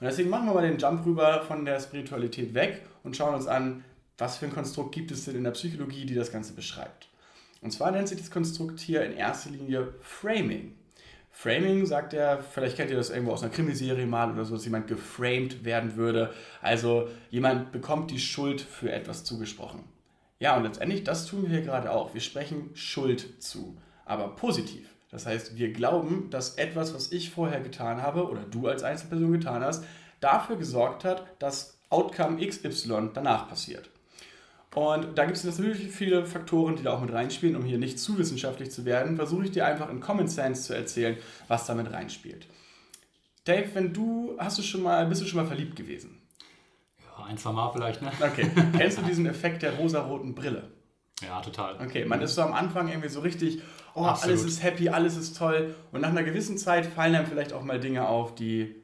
Und 0.00 0.06
deswegen 0.06 0.30
machen 0.30 0.46
wir 0.46 0.54
mal 0.54 0.68
den 0.68 0.78
Jump 0.78 1.04
rüber 1.04 1.42
von 1.42 1.64
der 1.64 1.80
Spiritualität 1.80 2.54
weg 2.54 2.82
und 3.02 3.16
schauen 3.16 3.34
uns 3.34 3.46
an, 3.46 3.84
was 4.16 4.38
für 4.38 4.46
ein 4.46 4.54
Konstrukt 4.54 4.94
gibt 4.94 5.10
es 5.10 5.24
denn 5.24 5.36
in 5.36 5.44
der 5.44 5.50
Psychologie, 5.50 6.06
die 6.06 6.14
das 6.14 6.32
Ganze 6.32 6.54
beschreibt. 6.54 7.08
Und 7.60 7.72
zwar 7.72 7.90
nennt 7.90 8.08
sich 8.08 8.18
das 8.18 8.30
Konstrukt 8.30 8.80
hier 8.80 9.04
in 9.04 9.12
erster 9.12 9.50
Linie 9.50 9.94
Framing. 10.00 10.74
Framing 11.30 11.86
sagt 11.86 12.14
er, 12.14 12.42
vielleicht 12.42 12.76
kennt 12.76 12.90
ihr 12.90 12.96
das 12.96 13.10
irgendwo 13.10 13.32
aus 13.32 13.42
einer 13.42 13.52
Krimiserie 13.52 14.06
mal 14.06 14.32
oder 14.32 14.44
so, 14.44 14.54
dass 14.54 14.64
jemand 14.64 14.88
geframed 14.88 15.64
werden 15.64 15.96
würde. 15.96 16.32
Also 16.62 17.08
jemand 17.30 17.70
bekommt 17.70 18.10
die 18.10 18.18
Schuld 18.18 18.60
für 18.60 18.90
etwas 18.90 19.24
zugesprochen. 19.24 19.84
Ja, 20.40 20.56
und 20.56 20.64
letztendlich, 20.64 21.04
das 21.04 21.26
tun 21.26 21.42
wir 21.42 21.50
hier 21.50 21.62
gerade 21.62 21.92
auch. 21.92 22.14
Wir 22.14 22.20
sprechen 22.20 22.70
Schuld 22.74 23.42
zu, 23.42 23.76
aber 24.04 24.34
positiv. 24.36 24.88
Das 25.10 25.26
heißt, 25.26 25.56
wir 25.56 25.72
glauben, 25.72 26.28
dass 26.30 26.56
etwas, 26.56 26.94
was 26.94 27.12
ich 27.12 27.30
vorher 27.30 27.60
getan 27.60 28.02
habe 28.02 28.28
oder 28.28 28.42
du 28.42 28.68
als 28.68 28.82
Einzelperson 28.82 29.32
getan 29.32 29.62
hast, 29.62 29.84
dafür 30.20 30.56
gesorgt 30.56 31.04
hat, 31.04 31.24
dass 31.38 31.78
Outcome 31.88 32.46
XY 32.46 33.10
danach 33.14 33.48
passiert. 33.48 33.90
Und 34.74 35.16
da 35.16 35.24
gibt 35.24 35.36
es 35.36 35.44
natürlich 35.44 35.90
viele 35.90 36.26
Faktoren, 36.26 36.76
die 36.76 36.82
da 36.82 36.92
auch 36.92 37.00
mit 37.00 37.12
reinspielen. 37.12 37.56
Um 37.56 37.64
hier 37.64 37.78
nicht 37.78 37.98
zu 37.98 38.18
wissenschaftlich 38.18 38.70
zu 38.70 38.84
werden, 38.84 39.16
versuche 39.16 39.44
ich 39.44 39.50
dir 39.50 39.66
einfach 39.66 39.88
in 39.90 40.00
Common 40.00 40.28
Sense 40.28 40.62
zu 40.62 40.74
erzählen, 40.74 41.16
was 41.48 41.66
da 41.66 41.74
mit 41.74 41.90
reinspielt. 41.90 42.46
Dave, 43.44 43.66
wenn 43.72 43.94
du, 43.94 44.36
hast 44.38 44.58
du 44.58 44.62
schon 44.62 44.82
mal, 44.82 45.06
bist 45.06 45.22
du 45.22 45.26
schon 45.26 45.40
mal 45.40 45.46
verliebt 45.46 45.74
gewesen? 45.74 46.20
Ja, 47.00 47.24
ein, 47.24 47.38
zwei 47.38 47.52
Mal 47.52 47.70
vielleicht, 47.72 48.02
ne? 48.02 48.12
Okay. 48.20 48.50
Kennst 48.76 48.98
du 48.98 49.02
diesen 49.02 49.26
Effekt 49.26 49.62
der 49.62 49.74
rosaroten 49.76 50.34
Brille? 50.34 50.64
Ja, 51.22 51.40
total. 51.40 51.76
Okay, 51.84 52.04
man 52.04 52.20
ist 52.20 52.34
so 52.34 52.42
am 52.42 52.52
Anfang 52.52 52.88
irgendwie 52.88 53.08
so 53.08 53.20
richtig, 53.20 53.62
oh, 53.94 54.04
Absolut. 54.04 54.38
alles 54.38 54.52
ist 54.52 54.62
happy, 54.62 54.90
alles 54.90 55.16
ist 55.16 55.36
toll. 55.36 55.74
Und 55.90 56.02
nach 56.02 56.10
einer 56.10 56.22
gewissen 56.22 56.58
Zeit 56.58 56.86
fallen 56.86 57.14
einem 57.14 57.26
vielleicht 57.26 57.52
auch 57.52 57.64
mal 57.64 57.80
Dinge 57.80 58.06
auf, 58.06 58.34
die 58.34 58.76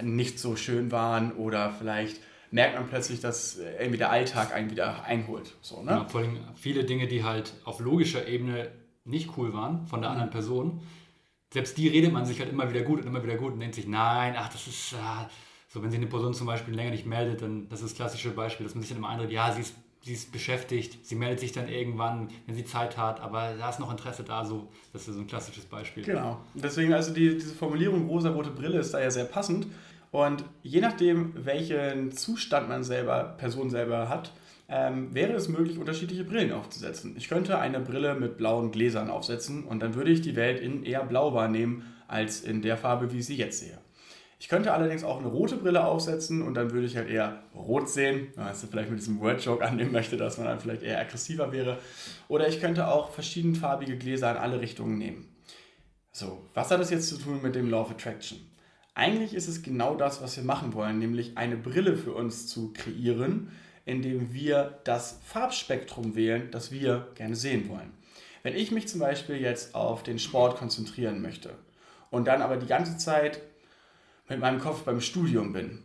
nicht 0.00 0.38
so 0.40 0.56
schön 0.56 0.90
waren 0.90 1.32
oder 1.32 1.70
vielleicht 1.70 2.20
merkt 2.52 2.76
man 2.76 2.86
plötzlich, 2.86 3.18
dass 3.18 3.58
äh, 3.58 3.72
irgendwie 3.80 3.98
der 3.98 4.10
Alltag 4.10 4.54
einen 4.54 4.70
wieder 4.70 5.04
einholt. 5.04 5.54
So, 5.62 5.82
ne? 5.82 5.90
ja, 5.90 6.04
vor 6.04 6.20
allem 6.20 6.38
viele 6.54 6.84
Dinge, 6.84 7.08
die 7.08 7.24
halt 7.24 7.54
auf 7.64 7.80
logischer 7.80 8.28
Ebene 8.28 8.70
nicht 9.04 9.36
cool 9.36 9.52
waren 9.52 9.86
von 9.88 10.00
der 10.00 10.10
mhm. 10.10 10.14
anderen 10.14 10.30
Person, 10.30 10.82
selbst 11.52 11.76
die 11.76 11.88
redet 11.88 12.12
man 12.12 12.24
sich 12.24 12.38
halt 12.40 12.50
immer 12.50 12.70
wieder 12.70 12.82
gut 12.82 13.00
und 13.00 13.06
immer 13.06 13.22
wieder 13.22 13.36
gut 13.36 13.54
und 13.54 13.60
denkt 13.60 13.74
sich, 13.74 13.86
nein, 13.86 14.34
ach, 14.36 14.48
das 14.48 14.66
ist, 14.66 14.94
ah. 14.94 15.28
so 15.68 15.82
wenn 15.82 15.90
sich 15.90 15.98
eine 15.98 16.08
Person 16.08 16.34
zum 16.34 16.46
Beispiel 16.46 16.74
länger 16.74 16.90
nicht 16.90 17.06
meldet, 17.06 17.42
dann 17.42 17.68
das 17.68 17.80
ist 17.80 17.90
das 17.90 17.96
klassische 17.96 18.30
Beispiel, 18.30 18.64
dass 18.64 18.74
man 18.74 18.82
sich 18.82 18.90
dann 18.90 18.98
immer 18.98 19.08
einredet, 19.08 19.32
ja, 19.32 19.52
sie 19.52 19.62
ist, 19.62 19.74
sie 20.02 20.12
ist 20.12 20.32
beschäftigt, 20.32 21.06
sie 21.06 21.14
meldet 21.14 21.40
sich 21.40 21.52
dann 21.52 21.68
irgendwann, 21.68 22.28
wenn 22.46 22.54
sie 22.54 22.64
Zeit 22.64 22.96
hat, 22.96 23.20
aber 23.20 23.54
da 23.58 23.70
ist 23.70 23.80
noch 23.80 23.90
Interesse 23.90 24.24
da, 24.24 24.44
so, 24.44 24.68
das 24.92 25.08
ist 25.08 25.14
so 25.14 25.20
ein 25.20 25.26
klassisches 25.26 25.64
Beispiel. 25.64 26.04
Genau, 26.04 26.40
deswegen 26.54 26.92
also 26.92 27.12
die, 27.12 27.34
diese 27.34 27.54
Formulierung 27.54 28.08
rosa-rote 28.08 28.50
Brille 28.50 28.78
ist 28.78 28.92
da 28.92 29.00
ja 29.00 29.10
sehr 29.10 29.24
passend, 29.24 29.66
und 30.12 30.44
je 30.62 30.80
nachdem, 30.80 31.32
welchen 31.34 32.12
Zustand 32.12 32.68
man 32.68 32.84
selber, 32.84 33.34
Person 33.38 33.70
selber 33.70 34.10
hat, 34.10 34.32
ähm, 34.68 35.14
wäre 35.14 35.32
es 35.32 35.48
möglich, 35.48 35.78
unterschiedliche 35.78 36.24
Brillen 36.24 36.52
aufzusetzen. 36.52 37.14
Ich 37.16 37.28
könnte 37.28 37.58
eine 37.58 37.80
Brille 37.80 38.14
mit 38.14 38.36
blauen 38.36 38.70
Gläsern 38.70 39.10
aufsetzen 39.10 39.64
und 39.64 39.80
dann 39.80 39.94
würde 39.94 40.10
ich 40.10 40.20
die 40.20 40.36
Welt 40.36 40.60
in 40.60 40.84
eher 40.84 41.02
blau 41.04 41.34
wahrnehmen, 41.34 41.94
als 42.08 42.42
in 42.42 42.60
der 42.60 42.76
Farbe, 42.76 43.10
wie 43.10 43.18
ich 43.18 43.26
sie 43.26 43.36
jetzt 43.36 43.60
sehe. 43.60 43.78
Ich 44.38 44.48
könnte 44.48 44.74
allerdings 44.74 45.02
auch 45.02 45.18
eine 45.18 45.28
rote 45.28 45.56
Brille 45.56 45.84
aufsetzen 45.84 46.42
und 46.42 46.54
dann 46.54 46.72
würde 46.72 46.86
ich 46.86 46.96
halt 46.96 47.08
eher 47.08 47.42
rot 47.54 47.88
sehen, 47.88 48.28
wenn 48.34 48.44
man 48.44 48.54
vielleicht 48.54 48.90
mit 48.90 48.98
diesem 48.98 49.18
Word-Joke 49.20 49.64
annehmen 49.64 49.92
möchte, 49.92 50.18
dass 50.18 50.36
man 50.36 50.46
dann 50.46 50.60
vielleicht 50.60 50.82
eher 50.82 51.00
aggressiver 51.00 51.52
wäre. 51.52 51.78
Oder 52.28 52.48
ich 52.48 52.60
könnte 52.60 52.88
auch 52.88 53.12
verschiedenfarbige 53.12 53.96
Gläser 53.96 54.32
in 54.32 54.36
alle 54.36 54.60
Richtungen 54.60 54.98
nehmen. 54.98 55.34
So, 56.10 56.46
was 56.52 56.70
hat 56.70 56.80
das 56.80 56.90
jetzt 56.90 57.08
zu 57.08 57.16
tun 57.16 57.40
mit 57.42 57.54
dem 57.54 57.70
Law 57.70 57.82
of 57.82 57.92
Attraction? 57.92 58.51
Eigentlich 58.94 59.34
ist 59.34 59.48
es 59.48 59.62
genau 59.62 59.94
das, 59.94 60.20
was 60.22 60.36
wir 60.36 60.44
machen 60.44 60.74
wollen, 60.74 60.98
nämlich 60.98 61.38
eine 61.38 61.56
Brille 61.56 61.96
für 61.96 62.12
uns 62.12 62.46
zu 62.46 62.72
kreieren, 62.74 63.50
indem 63.86 64.34
wir 64.34 64.80
das 64.84 65.18
Farbspektrum 65.24 66.14
wählen, 66.14 66.50
das 66.50 66.70
wir 66.70 67.08
gerne 67.14 67.34
sehen 67.34 67.68
wollen. 67.68 67.92
Wenn 68.42 68.54
ich 68.54 68.70
mich 68.70 68.88
zum 68.88 69.00
Beispiel 69.00 69.36
jetzt 69.36 69.74
auf 69.74 70.02
den 70.02 70.18
Sport 70.18 70.58
konzentrieren 70.58 71.22
möchte 71.22 71.50
und 72.10 72.26
dann 72.26 72.42
aber 72.42 72.56
die 72.56 72.66
ganze 72.66 72.98
Zeit 72.98 73.40
mit 74.28 74.40
meinem 74.40 74.60
Kopf 74.60 74.82
beim 74.82 75.00
Studium 75.00 75.52
bin, 75.52 75.82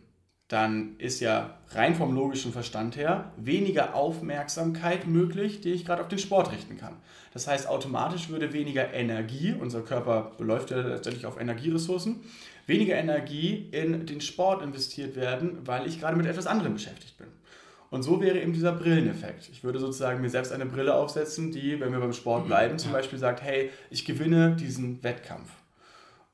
dann 0.48 0.96
ist 0.98 1.20
ja 1.20 1.58
rein 1.70 1.94
vom 1.94 2.14
logischen 2.14 2.52
Verstand 2.52 2.96
her 2.96 3.32
weniger 3.36 3.94
Aufmerksamkeit 3.94 5.06
möglich, 5.06 5.60
die 5.60 5.72
ich 5.72 5.84
gerade 5.84 6.00
auf 6.00 6.08
den 6.08 6.18
Sport 6.18 6.52
richten 6.52 6.78
kann. 6.78 6.96
Das 7.34 7.46
heißt, 7.46 7.68
automatisch 7.68 8.30
würde 8.30 8.54
weniger 8.54 8.92
Energie, 8.94 9.54
unser 9.58 9.82
Körper 9.82 10.32
beläuft 10.38 10.70
ja 10.70 10.78
letztendlich 10.78 11.26
auf 11.26 11.38
Energieressourcen, 11.38 12.20
weniger 12.68 12.94
Energie 12.94 13.68
in 13.72 14.06
den 14.06 14.20
Sport 14.20 14.62
investiert 14.62 15.16
werden, 15.16 15.58
weil 15.64 15.86
ich 15.86 15.98
gerade 15.98 16.16
mit 16.16 16.26
etwas 16.26 16.46
anderem 16.46 16.74
beschäftigt 16.74 17.18
bin. 17.18 17.26
Und 17.90 18.02
so 18.02 18.20
wäre 18.20 18.38
eben 18.38 18.52
dieser 18.52 18.72
Brilleneffekt. 18.72 19.48
Ich 19.50 19.64
würde 19.64 19.78
sozusagen 19.78 20.20
mir 20.20 20.28
selbst 20.28 20.52
eine 20.52 20.66
Brille 20.66 20.94
aufsetzen, 20.94 21.50
die, 21.50 21.80
wenn 21.80 21.90
wir 21.90 22.00
beim 22.00 22.12
Sport 22.12 22.46
bleiben, 22.46 22.78
zum 22.78 22.92
Beispiel 22.92 23.18
sagt, 23.18 23.42
hey, 23.42 23.70
ich 23.90 24.04
gewinne 24.04 24.54
diesen 24.54 25.02
Wettkampf. 25.02 25.50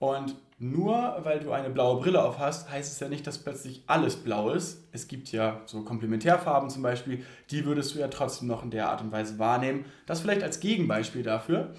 Und 0.00 0.34
nur 0.58 1.18
weil 1.22 1.40
du 1.40 1.52
eine 1.52 1.70
blaue 1.70 2.00
Brille 2.00 2.22
auf 2.22 2.38
hast, 2.38 2.70
heißt 2.70 2.92
es 2.92 3.00
ja 3.00 3.08
nicht, 3.08 3.26
dass 3.26 3.38
plötzlich 3.38 3.82
alles 3.86 4.16
blau 4.16 4.50
ist. 4.50 4.84
Es 4.92 5.08
gibt 5.08 5.30
ja 5.32 5.60
so 5.66 5.82
Komplementärfarben 5.82 6.70
zum 6.70 6.82
Beispiel, 6.82 7.24
die 7.50 7.64
würdest 7.64 7.94
du 7.94 7.98
ja 7.98 8.08
trotzdem 8.08 8.48
noch 8.48 8.62
in 8.62 8.70
der 8.70 8.88
Art 8.88 9.00
und 9.00 9.12
Weise 9.12 9.38
wahrnehmen. 9.38 9.84
Das 10.06 10.20
vielleicht 10.20 10.42
als 10.42 10.60
Gegenbeispiel 10.60 11.22
dafür, 11.22 11.74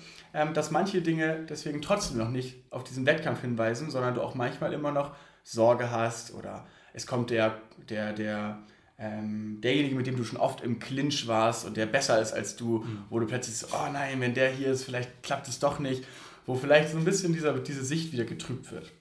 dass 0.53 0.71
manche 0.71 1.01
Dinge 1.01 1.45
deswegen 1.49 1.81
trotzdem 1.81 2.17
noch 2.17 2.29
nicht 2.29 2.63
auf 2.69 2.83
diesen 2.83 3.05
Wettkampf 3.05 3.41
hinweisen, 3.41 3.89
sondern 3.89 4.15
du 4.15 4.21
auch 4.21 4.35
manchmal 4.35 4.73
immer 4.73 4.91
noch 4.91 5.15
Sorge 5.43 5.91
hast 5.91 6.33
oder 6.33 6.65
es 6.93 7.07
kommt 7.07 7.29
der, 7.29 7.57
der, 7.89 8.13
der, 8.13 8.59
ähm, 8.97 9.59
derjenige, 9.61 9.95
mit 9.95 10.07
dem 10.07 10.17
du 10.17 10.23
schon 10.23 10.39
oft 10.39 10.61
im 10.61 10.79
Clinch 10.79 11.27
warst 11.27 11.65
und 11.65 11.77
der 11.77 11.85
besser 11.85 12.21
ist 12.21 12.33
als 12.33 12.55
du, 12.55 12.79
mhm. 12.79 13.03
wo 13.09 13.19
du 13.19 13.27
plötzlich 13.27 13.57
so, 13.57 13.67
oh 13.73 13.91
nein, 13.91 14.21
wenn 14.21 14.33
der 14.33 14.49
hier 14.49 14.71
ist, 14.71 14.83
vielleicht 14.83 15.23
klappt 15.23 15.47
es 15.47 15.59
doch 15.59 15.79
nicht 15.79 16.03
wo 16.45 16.55
vielleicht 16.55 16.91
so 16.91 16.97
ein 16.97 17.05
bisschen 17.05 17.33
dieser, 17.33 17.53
diese 17.59 17.83
Sicht 17.83 18.11
wieder 18.11 18.25
getrübt 18.25 18.71
wird. 18.71 18.91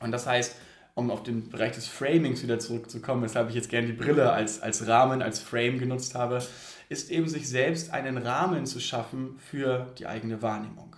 Und 0.00 0.12
das 0.12 0.26
heißt, 0.26 0.56
um 0.94 1.10
auf 1.10 1.22
den 1.22 1.48
Bereich 1.48 1.72
des 1.72 1.86
Framings 1.86 2.42
wieder 2.42 2.58
zurückzukommen, 2.58 3.22
weshalb 3.22 3.48
ich 3.48 3.54
jetzt 3.54 3.70
gerne 3.70 3.86
die 3.86 3.92
Brille 3.92 4.32
als, 4.32 4.60
als 4.60 4.86
Rahmen, 4.86 5.22
als 5.22 5.40
Frame 5.40 5.78
genutzt 5.78 6.14
habe, 6.14 6.42
ist 6.88 7.10
eben 7.10 7.28
sich 7.28 7.48
selbst 7.48 7.92
einen 7.92 8.18
Rahmen 8.18 8.66
zu 8.66 8.78
schaffen 8.78 9.36
für 9.38 9.92
die 9.98 10.06
eigene 10.06 10.42
Wahrnehmung. 10.42 10.96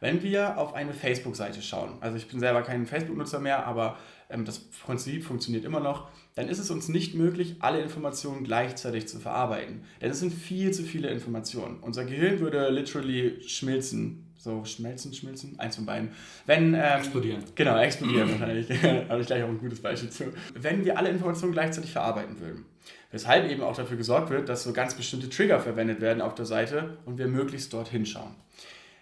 Wenn 0.00 0.22
wir 0.22 0.58
auf 0.58 0.74
eine 0.74 0.92
Facebook-Seite 0.92 1.60
schauen, 1.60 1.98
also 2.00 2.16
ich 2.16 2.28
bin 2.28 2.38
selber 2.38 2.62
kein 2.62 2.86
Facebook-Nutzer 2.86 3.40
mehr, 3.40 3.66
aber 3.66 3.96
ähm, 4.30 4.44
das 4.44 4.58
Prinzip 4.58 5.24
funktioniert 5.24 5.64
immer 5.64 5.80
noch, 5.80 6.08
dann 6.34 6.48
ist 6.48 6.58
es 6.58 6.70
uns 6.70 6.88
nicht 6.88 7.14
möglich, 7.14 7.56
alle 7.60 7.80
Informationen 7.80 8.44
gleichzeitig 8.44 9.08
zu 9.08 9.18
verarbeiten. 9.18 9.82
Denn 10.00 10.10
es 10.10 10.20
sind 10.20 10.32
viel 10.32 10.70
zu 10.72 10.84
viele 10.84 11.08
Informationen. 11.08 11.78
Unser 11.80 12.04
Gehirn 12.04 12.38
würde 12.38 12.68
literally 12.70 13.42
schmilzen, 13.48 14.27
so 14.38 14.64
schmelzen, 14.64 15.12
schmilzen, 15.12 15.58
eins 15.58 15.76
von 15.76 15.84
beiden. 15.84 16.10
Wenn, 16.46 16.74
ähm, 16.74 16.80
explodieren. 16.98 17.44
Genau, 17.54 17.78
explodieren 17.78 18.30
wahrscheinlich. 18.40 18.70
Habe 19.08 19.20
ich 19.20 19.26
gleich 19.26 19.42
auch 19.42 19.48
ein 19.48 19.58
gutes 19.58 19.82
Beispiel 19.82 20.10
zu. 20.10 20.32
Wenn 20.54 20.84
wir 20.84 20.96
alle 20.96 21.10
Informationen 21.10 21.52
gleichzeitig 21.52 21.92
verarbeiten 21.92 22.40
würden. 22.40 22.64
Weshalb 23.10 23.50
eben 23.50 23.62
auch 23.62 23.76
dafür 23.76 23.96
gesorgt 23.96 24.30
wird, 24.30 24.48
dass 24.48 24.62
so 24.62 24.72
ganz 24.72 24.94
bestimmte 24.94 25.28
Trigger 25.28 25.60
verwendet 25.60 26.00
werden 26.00 26.20
auf 26.20 26.34
der 26.34 26.44
Seite 26.44 26.98
und 27.06 27.18
wir 27.18 27.26
möglichst 27.26 27.72
dort 27.72 27.88
hinschauen. 27.88 28.34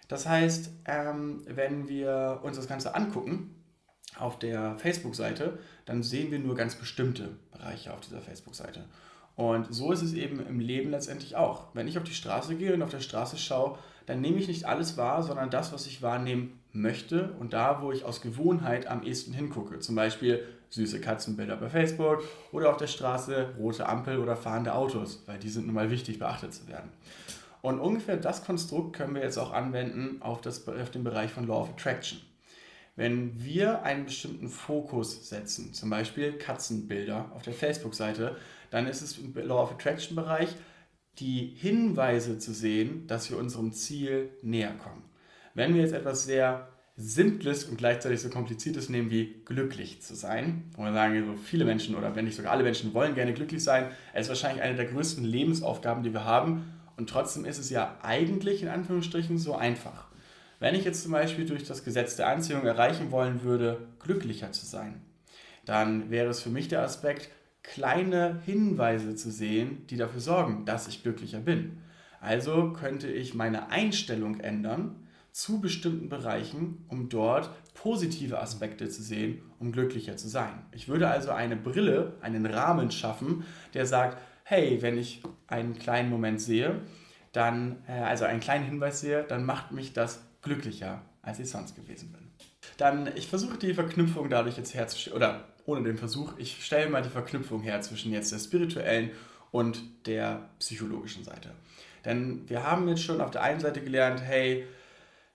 Das 0.07 0.27
heißt, 0.27 0.71
ähm, 0.85 1.43
wenn 1.45 1.89
wir 1.89 2.39
uns 2.43 2.55
das 2.55 2.67
Ganze 2.67 2.95
angucken 2.95 3.55
auf 4.17 4.39
der 4.39 4.77
Facebook-Seite, 4.77 5.59
dann 5.85 6.03
sehen 6.03 6.31
wir 6.31 6.39
nur 6.39 6.55
ganz 6.55 6.75
bestimmte 6.75 7.37
Bereiche 7.51 7.93
auf 7.93 7.99
dieser 7.99 8.21
Facebook-Seite. 8.21 8.85
Und 9.35 9.67
so 9.71 9.91
ist 9.91 10.01
es 10.01 10.13
eben 10.13 10.45
im 10.47 10.59
Leben 10.59 10.89
letztendlich 10.89 11.35
auch. 11.35 11.67
Wenn 11.75 11.87
ich 11.87 11.97
auf 11.97 12.03
die 12.03 12.13
Straße 12.13 12.55
gehe 12.55 12.73
und 12.73 12.81
auf 12.81 12.89
der 12.89 13.01
Straße 13.01 13.37
schaue, 13.37 13.77
dann 14.07 14.21
nehme 14.21 14.39
ich 14.39 14.47
nicht 14.47 14.65
alles 14.65 14.97
wahr, 14.97 15.21
sondern 15.21 15.51
das, 15.51 15.71
was 15.73 15.85
ich 15.85 16.01
wahrnehmen 16.01 16.59
möchte 16.71 17.33
und 17.39 17.53
da, 17.53 17.81
wo 17.81 17.91
ich 17.91 18.05
aus 18.05 18.21
Gewohnheit 18.21 18.87
am 18.87 19.03
ehesten 19.03 19.33
hingucke. 19.33 19.79
Zum 19.79 19.95
Beispiel 19.95 20.43
süße 20.69 21.01
Katzenbilder 21.01 21.57
bei 21.57 21.69
Facebook 21.69 22.23
oder 22.51 22.69
auf 22.69 22.77
der 22.77 22.87
Straße 22.87 23.53
rote 23.57 23.87
Ampel 23.87 24.19
oder 24.19 24.35
fahrende 24.35 24.73
Autos, 24.73 25.23
weil 25.25 25.37
die 25.39 25.49
sind 25.49 25.65
nun 25.65 25.75
mal 25.75 25.91
wichtig 25.91 26.19
beachtet 26.19 26.53
zu 26.53 26.67
werden. 26.67 26.89
Und 27.61 27.79
ungefähr 27.79 28.17
das 28.17 28.45
Konstrukt 28.45 28.95
können 28.95 29.13
wir 29.13 29.23
jetzt 29.23 29.37
auch 29.37 29.51
anwenden 29.51 30.21
auf, 30.21 30.39
das, 30.39 30.65
auf 30.67 30.89
den 30.89 31.03
Bereich 31.03 31.31
von 31.31 31.45
Law 31.45 31.61
of 31.61 31.69
Attraction. 31.71 32.19
Wenn 32.95 33.43
wir 33.43 33.83
einen 33.83 34.05
bestimmten 34.05 34.47
Fokus 34.47 35.29
setzen, 35.29 35.73
zum 35.73 35.89
Beispiel 35.89 36.33
Katzenbilder 36.33 37.29
auf 37.35 37.43
der 37.43 37.53
Facebook-Seite, 37.53 38.37
dann 38.71 38.87
ist 38.87 39.01
es 39.01 39.17
im 39.17 39.33
Law 39.35 39.63
of 39.63 39.71
Attraction 39.73 40.15
Bereich 40.15 40.55
die 41.19 41.53
Hinweise 41.55 42.37
zu 42.37 42.53
sehen, 42.53 43.07
dass 43.07 43.29
wir 43.29 43.37
unserem 43.37 43.71
Ziel 43.71 44.29
näher 44.41 44.73
kommen. 44.83 45.03
Wenn 45.53 45.73
wir 45.73 45.81
jetzt 45.81 45.93
etwas 45.93 46.25
sehr 46.25 46.67
Simples 46.99 47.63
und 47.65 47.77
gleichzeitig 47.77 48.21
so 48.21 48.29
Kompliziertes 48.29 48.89
nehmen 48.89 49.11
wie 49.11 49.35
glücklich 49.45 50.01
zu 50.01 50.15
sein, 50.15 50.63
wo 50.75 50.83
wir 50.83 50.93
sagen, 50.93 51.25
so 51.25 51.35
viele 51.35 51.63
Menschen 51.63 51.95
oder 51.95 52.15
wenn 52.15 52.25
nicht 52.25 52.35
sogar 52.35 52.51
alle 52.51 52.63
Menschen 52.63 52.93
wollen 52.95 53.13
gerne 53.13 53.33
glücklich 53.33 53.63
sein, 53.63 53.91
ist 54.15 54.29
wahrscheinlich 54.29 54.63
eine 54.63 54.75
der 54.75 54.85
größten 54.85 55.23
Lebensaufgaben, 55.23 56.01
die 56.01 56.13
wir 56.13 56.25
haben 56.25 56.73
und 56.95 57.09
trotzdem 57.09 57.45
ist 57.45 57.59
es 57.59 57.69
ja 57.69 57.97
eigentlich 58.01 58.63
in 58.63 58.69
Anführungsstrichen 58.69 59.37
so 59.37 59.55
einfach. 59.55 60.07
Wenn 60.59 60.73
ich 60.73 60.85
jetzt 60.85 61.03
zum 61.03 61.11
Beispiel 61.11 61.45
durch 61.45 61.63
das 61.65 61.83
Gesetz 61.83 62.15
der 62.15 62.29
Anziehung 62.29 62.63
erreichen 62.63 63.11
wollen 63.11 63.43
würde, 63.43 63.87
glücklicher 63.99 64.51
zu 64.51 64.65
sein, 64.65 65.01
dann 65.65 66.09
wäre 66.09 66.29
es 66.29 66.41
für 66.41 66.49
mich 66.49 66.67
der 66.67 66.81
Aspekt, 66.81 67.29
kleine 67.67 68.39
Hinweise 68.45 69.15
zu 69.15 69.29
sehen, 69.29 69.85
die 69.89 69.97
dafür 69.97 70.21
sorgen, 70.21 70.65
dass 70.65 70.87
ich 70.87 71.03
glücklicher 71.03 71.39
bin. 71.39 71.81
Also 72.21 72.73
könnte 72.73 73.07
ich 73.11 73.35
meine 73.35 73.69
Einstellung 73.69 74.39
ändern 74.39 74.95
zu 75.31 75.59
bestimmten 75.61 76.09
Bereichen, 76.09 76.85
um 76.87 77.09
dort 77.09 77.51
positive 77.75 78.39
Aspekte 78.39 78.89
zu 78.89 79.03
sehen, 79.03 79.41
um 79.59 79.71
glücklicher 79.71 80.17
zu 80.17 80.27
sein. 80.29 80.65
Ich 80.71 80.87
würde 80.87 81.09
also 81.09 81.31
eine 81.31 81.55
Brille, 81.55 82.13
einen 82.21 82.45
Rahmen 82.45 82.89
schaffen, 82.89 83.43
der 83.73 83.85
sagt, 83.85 84.17
hey, 84.43 84.81
wenn 84.81 84.97
ich 84.97 85.21
einen 85.47 85.77
kleinen 85.77 86.09
Moment 86.09 86.41
sehe, 86.41 86.81
dann, 87.33 87.83
äh, 87.87 87.91
also 87.91 88.25
einen 88.25 88.39
kleinen 88.39 88.65
Hinweis 88.65 89.01
sehe, 89.01 89.23
dann 89.23 89.45
macht 89.45 89.71
mich 89.73 89.93
das 89.93 90.21
glücklicher, 90.41 91.01
als 91.21 91.39
ich 91.39 91.49
sonst 91.49 91.75
gewesen 91.75 92.13
bin. 92.13 92.31
Dann, 92.77 93.09
ich 93.15 93.27
versuche 93.27 93.57
die 93.57 93.73
Verknüpfung 93.73 94.29
dadurch 94.29 94.57
jetzt 94.57 94.73
herzustellen, 94.73 95.17
oder 95.17 95.45
ohne 95.67 95.83
den 95.83 95.97
Versuch, 95.97 96.33
ich 96.37 96.65
stelle 96.65 96.89
mal 96.89 97.03
die 97.03 97.09
Verknüpfung 97.09 97.61
her 97.61 97.81
zwischen 97.81 98.11
jetzt 98.11 98.31
der 98.31 98.39
spirituellen 98.39 99.11
und 99.51 99.83
der 100.07 100.49
psychologischen 100.59 101.23
Seite. 101.23 101.51
Denn 102.05 102.49
wir 102.49 102.63
haben 102.63 102.87
jetzt 102.87 103.03
schon 103.03 103.21
auf 103.21 103.31
der 103.31 103.43
einen 103.43 103.59
Seite 103.59 103.81
gelernt, 103.81 104.21
hey, 104.21 104.65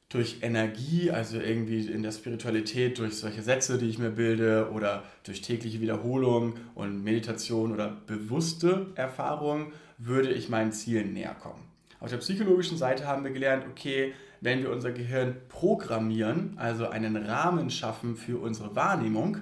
durch 0.09 0.39
Energie, 0.43 1.11
also 1.11 1.39
irgendwie 1.39 1.87
in 1.87 2.03
der 2.03 2.13
Spiritualität, 2.13 2.99
durch 2.99 3.15
solche 3.15 3.43
Sätze, 3.43 3.79
die 3.79 3.89
ich 3.89 3.99
mir 3.99 4.11
bilde 4.11 4.71
oder 4.73 5.05
durch 5.25 5.41
tägliche 5.41 5.81
Wiederholung 5.81 6.55
und 6.75 7.03
Meditation 7.03 7.73
oder 7.73 7.97
bewusste 8.07 8.87
Erfahrung, 8.95 9.73
würde 9.99 10.31
ich 10.31 10.49
meinen 10.49 10.73
Zielen 10.73 11.13
näher 11.13 11.35
kommen. 11.35 11.63
Auf 12.01 12.11
der 12.11 12.19
psychologischen 12.19 12.77
Seite 12.77 13.07
haben 13.07 13.25
wir 13.25 13.31
gelernt, 13.31 13.65
okay, 13.71 14.13
wenn 14.41 14.63
wir 14.63 14.71
unser 14.71 14.93
Gehirn 14.93 15.37
programmieren, 15.49 16.55
also 16.57 16.89
einen 16.89 17.17
Rahmen 17.17 17.71
schaffen 17.71 18.17
für 18.17 18.39
unsere 18.39 18.75
Wahrnehmung, 18.75 19.39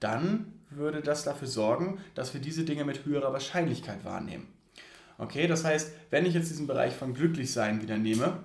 dann 0.00 0.52
würde 0.70 1.00
das 1.00 1.24
dafür 1.24 1.48
sorgen, 1.48 1.98
dass 2.14 2.34
wir 2.34 2.40
diese 2.40 2.64
Dinge 2.64 2.84
mit 2.84 3.04
höherer 3.04 3.32
Wahrscheinlichkeit 3.32 4.04
wahrnehmen. 4.04 4.48
Okay, 5.16 5.46
das 5.46 5.64
heißt, 5.64 5.92
wenn 6.10 6.26
ich 6.26 6.34
jetzt 6.34 6.50
diesen 6.50 6.66
Bereich 6.66 6.94
von 6.94 7.14
Glücklichsein 7.14 7.82
wieder 7.82 7.98
nehme, 7.98 8.38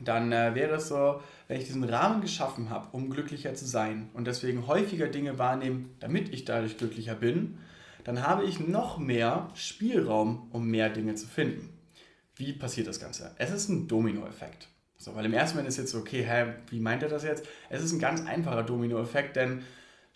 dann 0.00 0.32
äh, 0.32 0.54
wäre 0.54 0.76
es 0.76 0.88
so, 0.88 1.20
wenn 1.48 1.60
ich 1.60 1.66
diesen 1.66 1.84
Rahmen 1.84 2.20
geschaffen 2.20 2.70
habe, 2.70 2.88
um 2.92 3.10
glücklicher 3.10 3.54
zu 3.54 3.66
sein 3.66 4.10
und 4.14 4.26
deswegen 4.26 4.66
häufiger 4.66 5.08
Dinge 5.08 5.38
wahrnehmen, 5.38 5.94
damit 6.00 6.32
ich 6.32 6.44
dadurch 6.44 6.76
glücklicher 6.76 7.14
bin, 7.14 7.58
dann 8.04 8.26
habe 8.26 8.44
ich 8.44 8.60
noch 8.60 8.98
mehr 8.98 9.48
Spielraum, 9.54 10.48
um 10.52 10.68
mehr 10.68 10.90
Dinge 10.90 11.14
zu 11.14 11.26
finden. 11.26 11.70
Wie 12.36 12.52
passiert 12.52 12.86
das 12.86 13.00
Ganze? 13.00 13.34
Es 13.38 13.50
ist 13.50 13.68
ein 13.68 13.88
Dominoeffekt. 13.88 14.68
So, 14.98 15.14
weil 15.14 15.24
im 15.24 15.32
ersten 15.34 15.56
Moment 15.56 15.68
ist 15.68 15.78
jetzt 15.78 15.90
so, 15.90 15.98
okay, 15.98 16.24
hä, 16.24 16.54
wie 16.70 16.80
meint 16.80 17.02
er 17.02 17.08
das 17.08 17.24
jetzt? 17.24 17.46
Es 17.68 17.82
ist 17.82 17.92
ein 17.92 17.98
ganz 17.98 18.24
einfacher 18.24 18.62
Dominoeffekt, 18.62 19.36
denn 19.36 19.62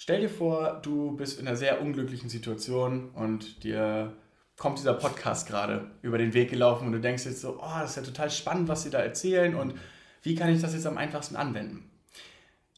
stell 0.01 0.23
dir 0.23 0.31
vor, 0.31 0.81
du 0.83 1.15
bist 1.15 1.39
in 1.39 1.47
einer 1.47 1.59
sehr 1.59 1.83
unglücklichen 1.83 2.31
Situation 2.31 3.11
und 3.11 3.63
dir 3.63 4.17
kommt 4.57 4.79
dieser 4.79 4.95
Podcast 4.95 5.47
gerade 5.47 5.91
über 6.01 6.17
den 6.17 6.33
Weg 6.33 6.49
gelaufen 6.49 6.87
und 6.87 6.93
du 6.93 7.01
denkst 7.01 7.27
jetzt 7.27 7.43
so, 7.43 7.61
oh, 7.61 7.79
das 7.81 7.91
ist 7.91 7.97
ja 7.97 8.03
total 8.03 8.31
spannend, 8.31 8.69
was 8.69 8.83
sie 8.83 8.89
da 8.89 8.99
erzählen 8.99 9.55
und 9.55 9.75
wie 10.23 10.35
kann 10.35 10.49
ich 10.55 10.63
das 10.63 10.73
jetzt 10.73 10.87
am 10.87 10.97
einfachsten 10.97 11.37
anwenden? 11.37 11.91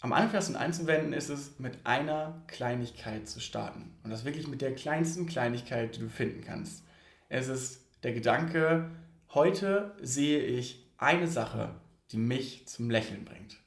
Am 0.00 0.12
einfachsten 0.12 0.56
anzuwenden 0.56 1.12
ist 1.12 1.28
es, 1.28 1.60
mit 1.60 1.86
einer 1.86 2.42
Kleinigkeit 2.48 3.28
zu 3.28 3.38
starten. 3.38 3.94
Und 4.02 4.10
das 4.10 4.24
wirklich 4.24 4.48
mit 4.48 4.60
der 4.60 4.74
kleinsten 4.74 5.26
Kleinigkeit, 5.26 5.94
die 5.94 6.00
du 6.00 6.08
finden 6.08 6.42
kannst. 6.42 6.82
Es 7.28 7.46
ist 7.46 7.86
der 8.02 8.12
Gedanke, 8.14 8.90
heute 9.32 9.94
sehe 10.02 10.40
ich 10.40 10.84
eine 10.98 11.28
Sache, 11.28 11.76
die 12.10 12.16
mich 12.16 12.66
zum 12.66 12.90
Lächeln 12.90 13.24
bringt. 13.24 13.58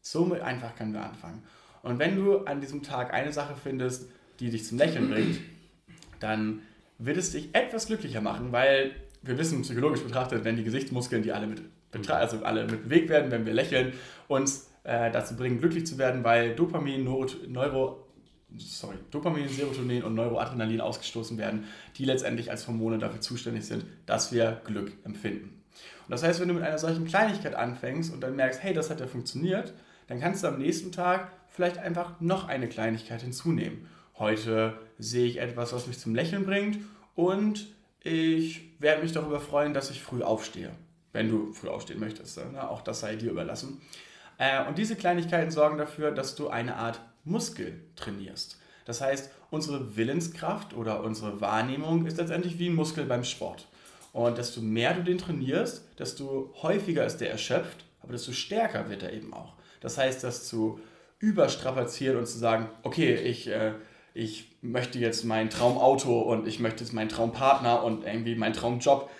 Somit 0.00 0.40
einfach 0.40 0.74
können 0.74 0.92
wir 0.92 1.04
anfangen. 1.04 1.44
Und 1.82 1.98
wenn 1.98 2.16
du 2.16 2.38
an 2.44 2.60
diesem 2.60 2.82
Tag 2.82 3.12
eine 3.12 3.32
Sache 3.32 3.54
findest, 3.60 4.08
die 4.40 4.50
dich 4.50 4.64
zum 4.64 4.78
Lächeln 4.78 5.10
bringt, 5.10 5.40
dann 6.20 6.60
wird 6.98 7.16
es 7.16 7.32
dich 7.32 7.50
etwas 7.54 7.86
glücklicher 7.86 8.20
machen, 8.20 8.52
weil 8.52 8.92
wir 9.22 9.38
wissen 9.38 9.62
psychologisch 9.62 10.02
betrachtet, 10.02 10.44
wenn 10.44 10.56
die 10.56 10.64
Gesichtsmuskeln, 10.64 11.22
die 11.22 11.32
alle 11.32 11.46
mit 11.46 11.62
also 12.08 12.44
alle 12.44 12.66
mit 12.66 12.84
bewegt 12.84 13.08
werden, 13.08 13.30
wenn 13.30 13.46
wir 13.46 13.54
lächeln, 13.54 13.94
uns 14.28 14.70
äh, 14.84 15.10
dazu 15.10 15.34
bringen, 15.34 15.58
glücklich 15.58 15.86
zu 15.86 15.96
werden, 15.96 16.24
weil 16.24 16.54
Dopamin, 16.54 17.04
Neuro, 17.04 18.06
sorry, 18.58 18.96
Dopamin, 19.10 19.48
Serotonin 19.48 20.02
und 20.02 20.14
Neuroadrenalin 20.14 20.80
ausgestoßen 20.80 21.38
werden, 21.38 21.64
die 21.96 22.04
letztendlich 22.04 22.50
als 22.50 22.66
Hormone 22.68 22.98
dafür 22.98 23.20
zuständig 23.20 23.64
sind, 23.64 23.84
dass 24.04 24.30
wir 24.32 24.60
Glück 24.64 24.92
empfinden. 25.04 25.62
Und 26.06 26.10
das 26.10 26.22
heißt, 26.22 26.40
wenn 26.40 26.48
du 26.48 26.54
mit 26.54 26.62
einer 26.62 26.78
solchen 26.78 27.06
Kleinigkeit 27.06 27.54
anfängst 27.54 28.12
und 28.12 28.20
dann 28.20 28.36
merkst, 28.36 28.62
hey, 28.62 28.74
das 28.74 28.90
hat 28.90 29.00
ja 29.00 29.06
funktioniert, 29.06 29.72
dann 30.06 30.20
kannst 30.20 30.44
du 30.44 30.48
am 30.48 30.58
nächsten 30.58 30.92
Tag 30.92 31.32
vielleicht 31.56 31.78
einfach 31.78 32.20
noch 32.20 32.48
eine 32.48 32.68
Kleinigkeit 32.68 33.22
hinzunehmen. 33.22 33.88
Heute 34.18 34.78
sehe 34.98 35.26
ich 35.26 35.38
etwas, 35.38 35.72
was 35.72 35.86
mich 35.86 35.98
zum 35.98 36.14
Lächeln 36.14 36.44
bringt 36.44 36.78
und 37.14 37.66
ich 38.02 38.60
werde 38.78 39.02
mich 39.02 39.12
darüber 39.12 39.40
freuen, 39.40 39.72
dass 39.72 39.90
ich 39.90 40.02
früh 40.02 40.22
aufstehe. 40.22 40.70
Wenn 41.12 41.30
du 41.30 41.54
früh 41.54 41.68
aufstehen 41.68 41.98
möchtest. 41.98 42.36
Ne? 42.36 42.68
Auch 42.68 42.82
das 42.82 43.00
sei 43.00 43.16
dir 43.16 43.30
überlassen. 43.30 43.80
Äh, 44.36 44.66
und 44.68 44.76
diese 44.76 44.96
Kleinigkeiten 44.96 45.50
sorgen 45.50 45.78
dafür, 45.78 46.10
dass 46.10 46.34
du 46.34 46.48
eine 46.48 46.76
Art 46.76 47.00
Muskel 47.24 47.80
trainierst. 47.96 48.60
Das 48.84 49.00
heißt, 49.00 49.30
unsere 49.50 49.96
Willenskraft 49.96 50.74
oder 50.74 51.02
unsere 51.02 51.40
Wahrnehmung 51.40 52.06
ist 52.06 52.18
letztendlich 52.18 52.58
wie 52.58 52.68
ein 52.68 52.74
Muskel 52.74 53.06
beim 53.06 53.24
Sport. 53.24 53.66
Und 54.12 54.36
desto 54.36 54.60
mehr 54.60 54.92
du 54.92 55.02
den 55.02 55.16
trainierst, 55.16 55.84
desto 55.98 56.54
häufiger 56.62 57.06
ist 57.06 57.16
der 57.18 57.30
erschöpft, 57.30 57.84
aber 58.02 58.12
desto 58.12 58.32
stärker 58.32 58.90
wird 58.90 59.02
er 59.02 59.14
eben 59.14 59.32
auch. 59.32 59.54
Das 59.80 59.96
heißt, 59.96 60.22
das 60.22 60.46
zu 60.46 60.80
überstrapazieren 61.18 62.16
und 62.16 62.26
zu 62.26 62.38
sagen, 62.38 62.68
okay, 62.82 63.14
ich, 63.14 63.48
äh, 63.48 63.72
ich 64.14 64.56
möchte 64.60 64.98
jetzt 64.98 65.24
mein 65.24 65.50
Traumauto 65.50 66.20
und 66.20 66.46
ich 66.46 66.60
möchte 66.60 66.84
jetzt 66.84 66.92
meinen 66.92 67.08
Traumpartner 67.08 67.84
und 67.84 68.04
irgendwie 68.04 68.34
meinen 68.34 68.52
Traumjob. 68.52 69.10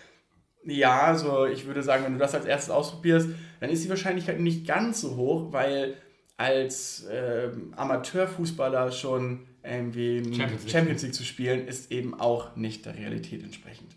Ja, 0.65 1.03
also 1.03 1.47
ich 1.47 1.67
würde 1.67 1.83
sagen, 1.83 2.05
wenn 2.05 2.15
du 2.15 2.19
das 2.19 2.35
als 2.35 2.45
erstes 2.45 2.71
ausprobierst, 2.71 3.29
dann 3.61 3.71
ist 3.71 3.85
die 3.85 3.89
Wahrscheinlichkeit 3.89 4.41
nicht 4.41 4.67
ganz 4.67 5.01
so 5.01 5.17
hoch, 5.17 5.53
weil 5.53 5.95
als 6.37 7.05
äh, 7.05 7.51
Amateurfußballer 7.77 8.93
schon 8.93 9.47
irgendwie 9.63 10.23
Champions 10.35 10.63
League. 10.63 10.73
Champions 10.73 11.03
League 11.03 11.15
zu 11.15 11.25
spielen, 11.25 11.67
ist 11.67 11.91
eben 11.91 12.19
auch 12.19 12.57
nicht 12.57 12.85
der 12.85 12.97
Realität 12.97 13.43
entsprechend. 13.43 13.95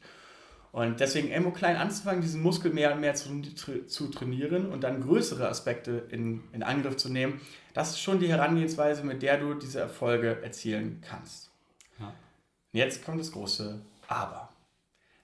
Und 0.72 1.00
deswegen 1.00 1.30
irgendwo 1.30 1.52
klein 1.52 1.76
anzufangen, 1.78 2.22
diesen 2.22 2.42
Muskel 2.44 2.72
mehr 2.72 2.94
und 2.94 3.02
mehr 3.02 3.16
zu, 3.16 3.42
zu 3.88 4.08
trainieren 4.08 4.68
und 4.68 4.84
dann 4.84 5.02
größere 5.02 5.48
Aspekte 5.48 6.04
in, 6.12 6.44
in 6.54 6.62
Angriff 6.62 6.98
zu 6.98 7.10
nehmen, 7.10 7.42
das 7.74 7.92
ist 7.92 8.02
schon 8.02 8.20
die 8.20 8.30
Herangehensweise, 8.30 9.04
mit 9.04 9.22
der 9.22 9.40
du 9.40 9.56
diese 9.56 9.80
Erfolge 9.80 10.42
erzielen 10.44 11.02
kannst. 11.08 11.50
Ja. 12.00 12.14
Jetzt 12.72 13.04
kommt 13.04 13.20
das 13.20 13.32
große 13.32 13.82
Aber. 14.08 14.50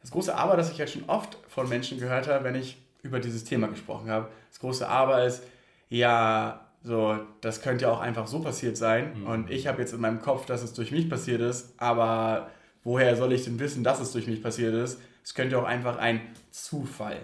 Das 0.01 0.11
große 0.11 0.35
Aber, 0.35 0.57
das 0.57 0.71
ich 0.71 0.77
jetzt 0.77 0.93
schon 0.93 1.05
oft 1.07 1.37
von 1.47 1.69
Menschen 1.69 1.99
gehört 1.99 2.27
habe, 2.27 2.43
wenn 2.43 2.55
ich 2.55 2.77
über 3.03 3.19
dieses 3.19 3.43
Thema 3.43 3.67
gesprochen 3.67 4.09
habe. 4.09 4.29
Das 4.49 4.59
große 4.59 4.87
Aber 4.87 5.25
ist, 5.25 5.43
ja, 5.89 6.65
so, 6.83 7.19
das 7.41 7.61
könnte 7.61 7.85
ja 7.85 7.91
auch 7.91 7.99
einfach 7.99 8.27
so 8.27 8.39
passiert 8.39 8.77
sein. 8.77 9.19
Mhm. 9.19 9.27
Und 9.27 9.49
ich 9.51 9.67
habe 9.67 9.81
jetzt 9.81 9.93
in 9.93 10.01
meinem 10.01 10.21
Kopf, 10.21 10.45
dass 10.45 10.63
es 10.63 10.73
durch 10.73 10.91
mich 10.91 11.09
passiert 11.09 11.41
ist, 11.41 11.73
aber 11.77 12.49
woher 12.83 13.15
soll 13.15 13.33
ich 13.33 13.45
denn 13.45 13.59
wissen, 13.59 13.83
dass 13.83 13.99
es 13.99 14.11
durch 14.11 14.27
mich 14.27 14.41
passiert 14.41 14.73
ist? 14.73 14.99
Es 15.25 15.33
könnte 15.33 15.57
auch 15.57 15.63
einfach 15.63 15.97
ein 15.97 16.21
Zufall 16.51 17.17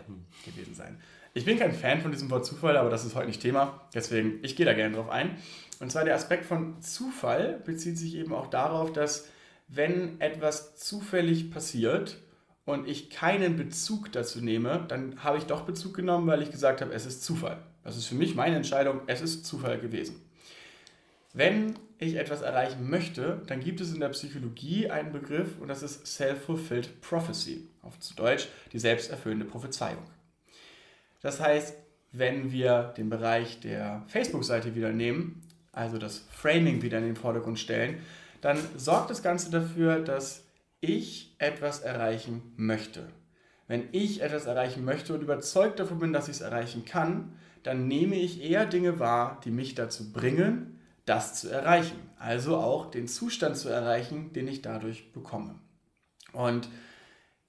gewesen 0.44 0.74
sein. 0.74 1.00
Ich 1.36 1.46
bin 1.46 1.60
kein 1.60 1.72
Fan 1.72 2.02
von 2.02 2.12
diesem 2.12 2.32
Wort 2.32 2.48
Zufall, 2.48 2.76
aber 2.76 2.90
das 2.90 3.06
ist 3.06 3.14
heute 3.14 3.28
nicht 3.28 3.42
Thema. 3.42 3.80
Deswegen, 3.94 4.40
ich 4.42 4.56
gehe 4.56 4.66
da 4.66 4.74
gerne 4.74 4.96
drauf 4.96 5.10
ein. 5.10 5.38
Und 5.80 5.92
zwar 5.92 6.04
der 6.04 6.16
Aspekt 6.16 6.46
von 6.46 6.82
Zufall 6.82 7.62
bezieht 7.64 8.00
sich 8.00 8.16
eben 8.16 8.34
auch 8.34 8.48
darauf, 8.48 8.92
dass 8.92 9.30
wenn 9.68 10.20
etwas 10.20 10.76
zufällig 10.76 11.52
passiert 11.52 12.18
und 12.66 12.88
ich 12.88 13.12
keinen 13.12 13.56
Bezug 13.56 14.12
dazu 14.12 14.42
nehme, 14.42 14.84
dann 14.88 15.24
habe 15.24 15.38
ich 15.38 15.46
doch 15.46 15.62
Bezug 15.62 15.94
genommen, 15.94 16.26
weil 16.26 16.42
ich 16.42 16.50
gesagt 16.50 16.82
habe, 16.82 16.94
es 16.94 17.06
ist 17.06 17.24
Zufall. 17.24 17.60
Das 17.84 17.98
ist 17.98 18.08
für 18.08 18.16
mich 18.16 18.34
meine 18.34 18.56
Entscheidung, 18.56 19.02
es 19.06 19.22
ist 19.22 19.46
Zufall 19.46 19.80
gewesen. 19.80 20.16
Wenn 21.34 21.76
ich 21.98 22.16
etwas 22.16 22.42
erreichen 22.42 22.90
möchte, 22.90 23.42
dann 23.48 23.62
gibt 23.62 23.80
es 23.80 23.94
in 23.94 24.00
der 24.00 24.10
Psychologie 24.10 24.90
einen 24.90 25.12
Begriff 25.12 25.60
und 25.60 25.70
das 25.70 25.82
ist 25.82 26.06
Self-Fulfilled 26.06 27.00
Prophecy, 27.02 27.68
auf 27.82 28.00
zu 28.00 28.16
Deutsch 28.16 28.48
die 28.74 28.80
selbsterfüllende 28.80 29.46
Prophezeiung. 29.46 30.04
Das 31.22 31.40
heißt, 31.40 31.76
wenn 32.12 32.52
wir 32.52 32.94
den 32.98 33.10
Bereich 33.10 33.60
der 33.62 34.04
Facebook-Seite 34.08 34.76
wieder 34.76 34.92
nehmen, 34.92 35.42
also 35.72 35.98
das 35.98 36.26
Framing 36.32 36.82
wieder 36.82 36.98
in 36.98 37.06
den 37.06 37.16
Vordergrund 37.16 37.60
stellen, 37.60 38.00
dann 38.42 38.58
sorgt 38.76 39.10
das 39.10 39.24
Ganze 39.24 39.52
dafür, 39.52 40.00
dass 40.00 40.44
ich 40.82 41.36
etwas 41.38 41.80
erreichen 41.80 42.42
möchte. 42.58 43.08
Wenn 43.68 43.88
ich 43.94 44.22
etwas 44.22 44.48
erreichen 44.48 44.84
möchte 44.84 45.14
und 45.14 45.22
überzeugt 45.22 45.80
davon 45.80 46.00
bin, 46.00 46.12
dass 46.12 46.28
ich 46.28 46.36
es 46.36 46.42
erreichen 46.42 46.84
kann, 46.84 47.36
dann 47.64 47.88
nehme 47.88 48.16
ich 48.16 48.42
eher 48.42 48.66
Dinge 48.66 49.00
wahr, 49.00 49.40
die 49.46 49.52
mich 49.52 49.76
dazu 49.76 50.12
bringen, 50.12 50.80
das 51.06 51.36
zu 51.36 51.50
erreichen. 51.50 51.98
Also 52.18 52.58
auch 52.58 52.92
den 52.92 53.08
Zustand 53.08 53.58
zu 53.58 53.70
erreichen, 53.70 54.34
den 54.34 54.48
ich 54.48 54.62
dadurch 54.62 55.12
bekomme. 55.12 55.56
Und 56.34 56.70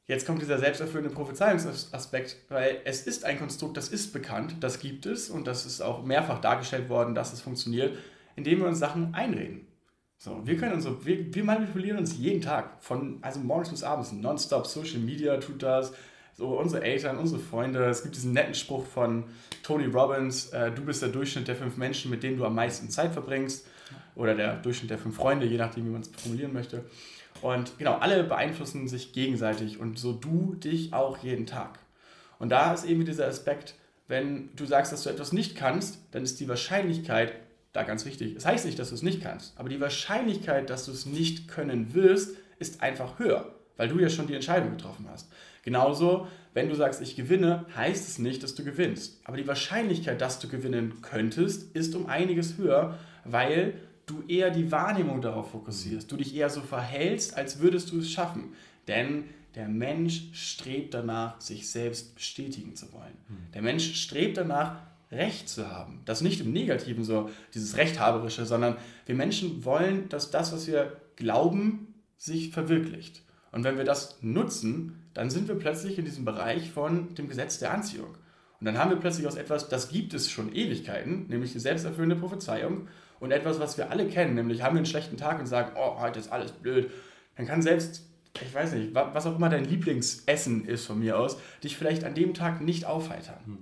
jetzt 0.06 0.26
kommt 0.26 0.42
dieser 0.42 0.58
selbsterfüllende 0.58 1.14
Prophezeiungsaspekt, 1.14 2.36
weil 2.48 2.80
es 2.84 3.06
ist 3.06 3.24
ein 3.24 3.38
Konstrukt, 3.38 3.76
das 3.76 3.88
ist 3.88 4.12
bekannt, 4.12 4.56
das 4.60 4.80
gibt 4.80 5.06
es 5.06 5.30
und 5.30 5.46
das 5.46 5.66
ist 5.66 5.80
auch 5.80 6.04
mehrfach 6.04 6.40
dargestellt 6.40 6.88
worden, 6.88 7.14
dass 7.14 7.32
es 7.32 7.40
funktioniert, 7.40 7.96
indem 8.36 8.60
wir 8.60 8.66
uns 8.66 8.78
Sachen 8.78 9.14
einreden. 9.14 9.66
So, 10.18 10.40
wir 10.46 10.56
können 10.56 10.74
uns 10.74 10.86
wir, 11.04 11.34
wir 11.34 11.44
manipulieren 11.44 11.98
uns 11.98 12.16
jeden 12.16 12.40
Tag, 12.40 12.82
von 12.82 13.18
also 13.22 13.40
morgens 13.40 13.70
bis 13.70 13.82
abends, 13.82 14.12
nonstop, 14.12 14.66
Social 14.66 15.00
Media 15.00 15.36
tut 15.38 15.62
das, 15.62 15.92
so 16.34 16.58
unsere 16.58 16.82
Eltern, 16.82 17.18
unsere 17.18 17.40
Freunde. 17.40 17.84
Es 17.84 18.02
gibt 18.02 18.16
diesen 18.16 18.32
netten 18.32 18.54
Spruch 18.54 18.84
von 18.86 19.24
Tony 19.62 19.86
Robbins, 19.86 20.48
äh, 20.50 20.70
du 20.72 20.84
bist 20.84 21.02
der 21.02 21.10
Durchschnitt 21.10 21.48
der 21.48 21.56
fünf 21.56 21.76
Menschen, 21.76 22.10
mit 22.10 22.22
denen 22.22 22.36
du 22.36 22.44
am 22.44 22.54
meisten 22.54 22.90
Zeit 22.90 23.12
verbringst. 23.12 23.66
Oder 24.14 24.34
der 24.34 24.56
Durchschnitt 24.56 24.90
der 24.90 24.98
fünf 24.98 25.16
Freunde, 25.16 25.46
je 25.46 25.56
nachdem, 25.56 25.86
wie 25.86 25.90
man 25.90 26.02
es 26.02 26.08
formulieren 26.08 26.52
möchte. 26.52 26.84
Und 27.40 27.78
genau, 27.78 27.94
alle 27.94 28.24
beeinflussen 28.24 28.88
sich 28.88 29.12
gegenseitig 29.12 29.80
und 29.80 29.98
so 29.98 30.12
du 30.12 30.54
dich 30.54 30.92
auch 30.92 31.18
jeden 31.18 31.46
Tag. 31.46 31.78
Und 32.38 32.50
da 32.50 32.72
ist 32.72 32.84
eben 32.84 33.04
dieser 33.04 33.26
Aspekt, 33.26 33.74
wenn 34.08 34.50
du 34.56 34.66
sagst, 34.66 34.92
dass 34.92 35.04
du 35.04 35.10
etwas 35.10 35.32
nicht 35.32 35.56
kannst, 35.56 35.98
dann 36.10 36.22
ist 36.22 36.40
die 36.40 36.48
Wahrscheinlichkeit, 36.48 37.32
da 37.72 37.84
ganz 37.84 38.04
wichtig, 38.04 38.32
es 38.36 38.42
das 38.42 38.46
heißt 38.46 38.66
nicht, 38.66 38.78
dass 38.78 38.90
du 38.90 38.94
es 38.94 39.02
nicht 39.02 39.22
kannst, 39.22 39.58
aber 39.58 39.68
die 39.70 39.80
Wahrscheinlichkeit, 39.80 40.68
dass 40.68 40.84
du 40.84 40.92
es 40.92 41.06
nicht 41.06 41.48
können 41.48 41.94
wirst, 41.94 42.36
ist 42.58 42.82
einfach 42.82 43.18
höher, 43.18 43.54
weil 43.76 43.88
du 43.88 43.98
ja 43.98 44.10
schon 44.10 44.26
die 44.26 44.34
Entscheidung 44.34 44.72
getroffen 44.72 45.06
hast. 45.10 45.28
Genauso, 45.62 46.26
wenn 46.54 46.68
du 46.68 46.74
sagst, 46.74 47.00
ich 47.00 47.16
gewinne, 47.16 47.64
heißt 47.76 48.08
es 48.08 48.18
nicht, 48.18 48.42
dass 48.42 48.54
du 48.54 48.64
gewinnst. 48.64 49.20
Aber 49.24 49.36
die 49.36 49.46
Wahrscheinlichkeit, 49.46 50.20
dass 50.20 50.38
du 50.38 50.48
gewinnen 50.48 51.00
könntest, 51.02 51.74
ist 51.74 51.94
um 51.94 52.06
einiges 52.06 52.58
höher, 52.58 52.98
weil 53.24 53.74
du 54.06 54.22
eher 54.26 54.50
die 54.50 54.70
Wahrnehmung 54.72 55.22
darauf 55.22 55.52
fokussierst. 55.52 56.10
Du 56.10 56.16
dich 56.16 56.34
eher 56.34 56.50
so 56.50 56.60
verhältst, 56.60 57.36
als 57.36 57.60
würdest 57.60 57.92
du 57.92 58.00
es 58.00 58.10
schaffen. 58.10 58.54
Denn 58.88 59.24
der 59.54 59.68
Mensch 59.68 60.30
strebt 60.32 60.94
danach, 60.94 61.40
sich 61.40 61.68
selbst 61.68 62.14
bestätigen 62.14 62.74
zu 62.74 62.92
wollen. 62.92 63.16
Hm. 63.28 63.36
Der 63.54 63.62
Mensch 63.62 63.94
strebt 63.94 64.36
danach, 64.36 64.76
Recht 65.12 65.50
zu 65.50 65.70
haben. 65.70 66.00
Das 66.06 66.22
nicht 66.22 66.40
im 66.40 66.52
Negativen 66.52 67.04
so, 67.04 67.28
dieses 67.52 67.76
Rechthaberische, 67.76 68.46
sondern 68.46 68.78
wir 69.04 69.14
Menschen 69.14 69.62
wollen, 69.62 70.08
dass 70.08 70.30
das, 70.30 70.54
was 70.54 70.66
wir 70.66 70.96
glauben, 71.16 71.94
sich 72.16 72.50
verwirklicht. 72.50 73.22
Und 73.52 73.64
wenn 73.64 73.76
wir 73.76 73.84
das 73.84 74.18
nutzen, 74.22 75.02
dann 75.14 75.30
sind 75.30 75.46
wir 75.46 75.54
plötzlich 75.54 75.98
in 75.98 76.04
diesem 76.04 76.24
Bereich 76.24 76.70
von 76.70 77.14
dem 77.14 77.28
Gesetz 77.28 77.58
der 77.58 77.72
Anziehung. 77.72 78.14
Und 78.58 78.66
dann 78.66 78.78
haben 78.78 78.90
wir 78.90 78.96
plötzlich 78.96 79.26
aus 79.26 79.36
etwas, 79.36 79.68
das 79.68 79.90
gibt 79.90 80.14
es 80.14 80.30
schon 80.30 80.54
Ewigkeiten, 80.54 81.26
nämlich 81.28 81.52
die 81.52 81.58
selbsterfüllende 81.58 82.16
Prophezeiung, 82.16 82.88
und 83.22 83.30
etwas, 83.30 83.60
was 83.60 83.78
wir 83.78 83.88
alle 83.88 84.08
kennen, 84.08 84.34
nämlich 84.34 84.62
haben 84.62 84.74
wir 84.74 84.78
einen 84.78 84.86
schlechten 84.86 85.16
Tag 85.16 85.38
und 85.38 85.46
sagen, 85.46 85.76
oh, 85.76 86.00
heute 86.00 86.18
ist 86.18 86.32
alles 86.32 86.50
blöd. 86.50 86.90
Dann 87.36 87.46
kann 87.46 87.62
selbst, 87.62 88.04
ich 88.44 88.52
weiß 88.52 88.72
nicht, 88.72 88.96
was 88.96 89.26
auch 89.26 89.36
immer 89.36 89.48
dein 89.48 89.64
Lieblingsessen 89.64 90.64
ist 90.64 90.86
von 90.86 90.98
mir 90.98 91.16
aus, 91.16 91.38
dich 91.62 91.76
vielleicht 91.76 92.02
an 92.02 92.16
dem 92.16 92.34
Tag 92.34 92.60
nicht 92.60 92.84
aufheitern. 92.84 93.38
Hm. 93.44 93.58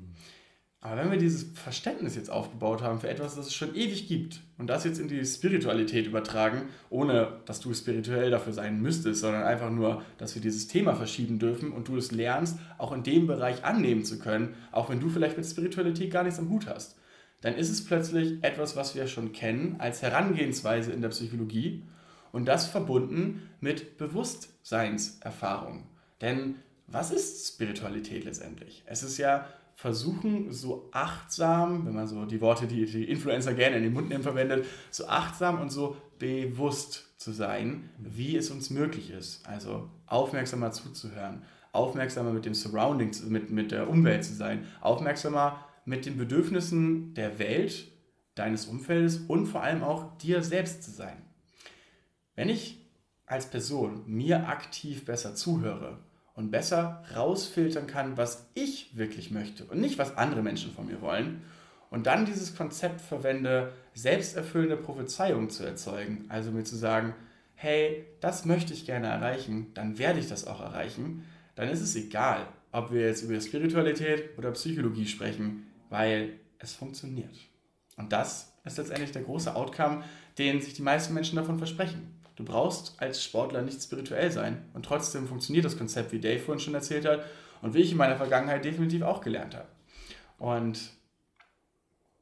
Aber 0.83 0.97
wenn 0.97 1.11
wir 1.11 1.19
dieses 1.19 1.43
Verständnis 1.59 2.17
jetzt 2.17 2.31
aufgebaut 2.31 2.81
haben 2.81 3.01
für 3.01 3.09
etwas, 3.11 3.37
das 3.37 3.49
es 3.49 3.55
schon 3.55 3.75
ewig 3.75 4.09
gibt 4.09 4.41
und 4.57 4.69
das 4.69 4.85
jetzt 4.85 4.99
in 4.99 5.09
die 5.09 5.23
Spiritualität 5.27 6.07
übertragen, 6.07 6.71
ohne 6.89 7.41
dass 7.45 7.61
du 7.61 7.75
spirituell 7.75 8.31
dafür 8.31 8.55
sein 8.55 8.81
müsstest, 8.81 9.21
sondern 9.21 9.43
einfach 9.43 9.71
nur, 9.71 10.03
dass 10.17 10.35
wir 10.35 10.41
dieses 10.41 10.69
Thema 10.69 10.95
verschieben 10.95 11.39
dürfen 11.39 11.71
und 11.71 11.89
du 11.89 11.99
es 11.99 12.13
lernst, 12.13 12.59
auch 12.79 12.93
in 12.93 13.03
dem 13.03 13.27
Bereich 13.27 13.63
annehmen 13.63 14.07
zu 14.07 14.19
können, 14.19 14.55
auch 14.73 14.89
wenn 14.89 15.01
du 15.01 15.11
vielleicht 15.11 15.37
mit 15.37 15.45
Spiritualität 15.45 16.11
gar 16.11 16.23
nichts 16.23 16.39
am 16.39 16.49
Hut 16.49 16.67
hast, 16.67 16.97
dann 17.43 17.57
ist 17.57 17.69
es 17.69 17.85
plötzlich 17.85 18.43
etwas, 18.43 18.75
was 18.75 18.95
wir 18.95 19.07
schon 19.07 19.33
kennen 19.33 19.77
als 19.79 20.01
Herangehensweise 20.01 20.93
in 20.93 21.03
der 21.03 21.11
Psychologie 21.11 21.83
und 22.33 22.47
das 22.47 22.67
verbunden 22.67 23.51
mit 23.61 23.99
Bewusstseinserfahrung. 23.99 25.85
Denn 26.23 26.55
was 26.87 27.11
ist 27.11 27.47
Spiritualität 27.55 28.25
letztendlich? 28.25 28.83
Es 28.87 29.03
ist 29.03 29.19
ja 29.19 29.47
versuchen, 29.81 30.53
so 30.53 30.91
achtsam, 30.93 31.87
wenn 31.87 31.95
man 31.95 32.07
so 32.07 32.27
die 32.27 32.43
Worte, 32.43 32.67
die 32.67 32.85
die 32.85 33.09
Influencer 33.09 33.55
gerne 33.55 33.77
in 33.77 33.83
den 33.83 33.95
Mund 33.95 34.11
nehmen, 34.11 34.23
verwendet, 34.23 34.67
so 34.91 35.07
achtsam 35.07 35.59
und 35.59 35.71
so 35.71 35.97
bewusst 36.19 37.15
zu 37.17 37.33
sein, 37.33 37.89
wie 37.97 38.37
es 38.37 38.51
uns 38.51 38.69
möglich 38.69 39.11
ist. 39.11 39.49
Also 39.49 39.89
aufmerksamer 40.05 40.71
zuzuhören, 40.73 41.45
aufmerksamer 41.73 42.31
mit 42.31 42.45
dem 42.45 42.53
Surrounding, 42.53 43.11
mit, 43.31 43.51
mit 43.51 43.73
der 43.73 43.89
Umwelt 43.89 44.23
zu 44.23 44.35
sein, 44.35 44.67
aufmerksamer 44.83 45.65
mit 45.87 46.05
den 46.05 46.19
Bedürfnissen 46.19 47.15
der 47.15 47.39
Welt, 47.39 47.89
deines 48.35 48.67
Umfeldes 48.67 49.17
und 49.29 49.47
vor 49.47 49.63
allem 49.63 49.83
auch 49.83 50.19
dir 50.19 50.43
selbst 50.43 50.83
zu 50.83 50.91
sein. 50.91 51.17
Wenn 52.35 52.51
ich 52.51 52.87
als 53.25 53.47
Person 53.47 54.03
mir 54.07 54.47
aktiv 54.47 55.07
besser 55.07 55.35
zuhöre 55.35 56.01
und 56.41 56.51
besser 56.51 57.05
rausfiltern 57.15 57.87
kann, 57.87 58.17
was 58.17 58.49
ich 58.55 58.97
wirklich 58.97 59.31
möchte 59.31 59.65
und 59.65 59.81
nicht, 59.81 59.99
was 59.99 60.17
andere 60.17 60.43
Menschen 60.43 60.73
von 60.73 60.87
mir 60.87 61.01
wollen, 61.03 61.43
und 61.91 62.07
dann 62.07 62.25
dieses 62.25 62.57
Konzept 62.57 63.01
verwende, 63.01 63.73
selbsterfüllende 63.95 64.77
Prophezeiungen 64.77 65.51
zu 65.51 65.65
erzeugen, 65.65 66.25
also 66.29 66.53
mir 66.53 66.63
zu 66.63 66.77
sagen, 66.77 67.15
hey, 67.57 68.07
das 68.21 68.45
möchte 68.45 68.73
ich 68.73 68.87
gerne 68.87 69.09
erreichen, 69.09 69.73
dann 69.75 69.99
werde 69.99 70.21
ich 70.21 70.29
das 70.29 70.47
auch 70.47 70.61
erreichen, 70.61 71.25
dann 71.57 71.69
ist 71.69 71.81
es 71.81 71.97
egal, 71.97 72.47
ob 72.73 72.93
wir 72.93 73.07
jetzt 73.07 73.23
über 73.23 73.39
Spiritualität 73.41 74.39
oder 74.39 74.53
Psychologie 74.53 75.07
sprechen, 75.07 75.67
weil 75.91 76.35
es 76.59 76.73
funktioniert. 76.73 77.35
Und 77.97 78.13
das 78.13 78.53
ist 78.65 78.79
letztendlich 78.79 79.13
der 79.13 79.23
große 79.23 79.55
Outcome, 79.55 80.05
den 80.39 80.63
sich 80.63 80.75
die 80.75 80.83
meisten 80.83 81.13
Menschen 81.13 81.37
davon 81.37 81.59
versprechen. 81.59 82.20
Du 82.41 82.47
brauchst 82.47 82.95
als 82.97 83.23
Sportler 83.23 83.61
nicht 83.61 83.83
spirituell 83.83 84.31
sein 84.31 84.65
und 84.73 84.87
trotzdem 84.87 85.29
funktioniert 85.29 85.67
das 85.67 85.77
Konzept, 85.77 86.11
wie 86.11 86.21
Dave 86.21 86.41
vorhin 86.41 86.59
schon 86.59 86.75
erzählt 86.75 87.05
hat 87.05 87.23
und 87.61 87.75
wie 87.75 87.81
ich 87.81 87.93
in 87.93 87.99
meiner 87.99 88.17
Vergangenheit 88.17 88.65
definitiv 88.65 89.03
auch 89.03 89.21
gelernt 89.21 89.55
habe. 89.55 89.69
Und 90.39 90.91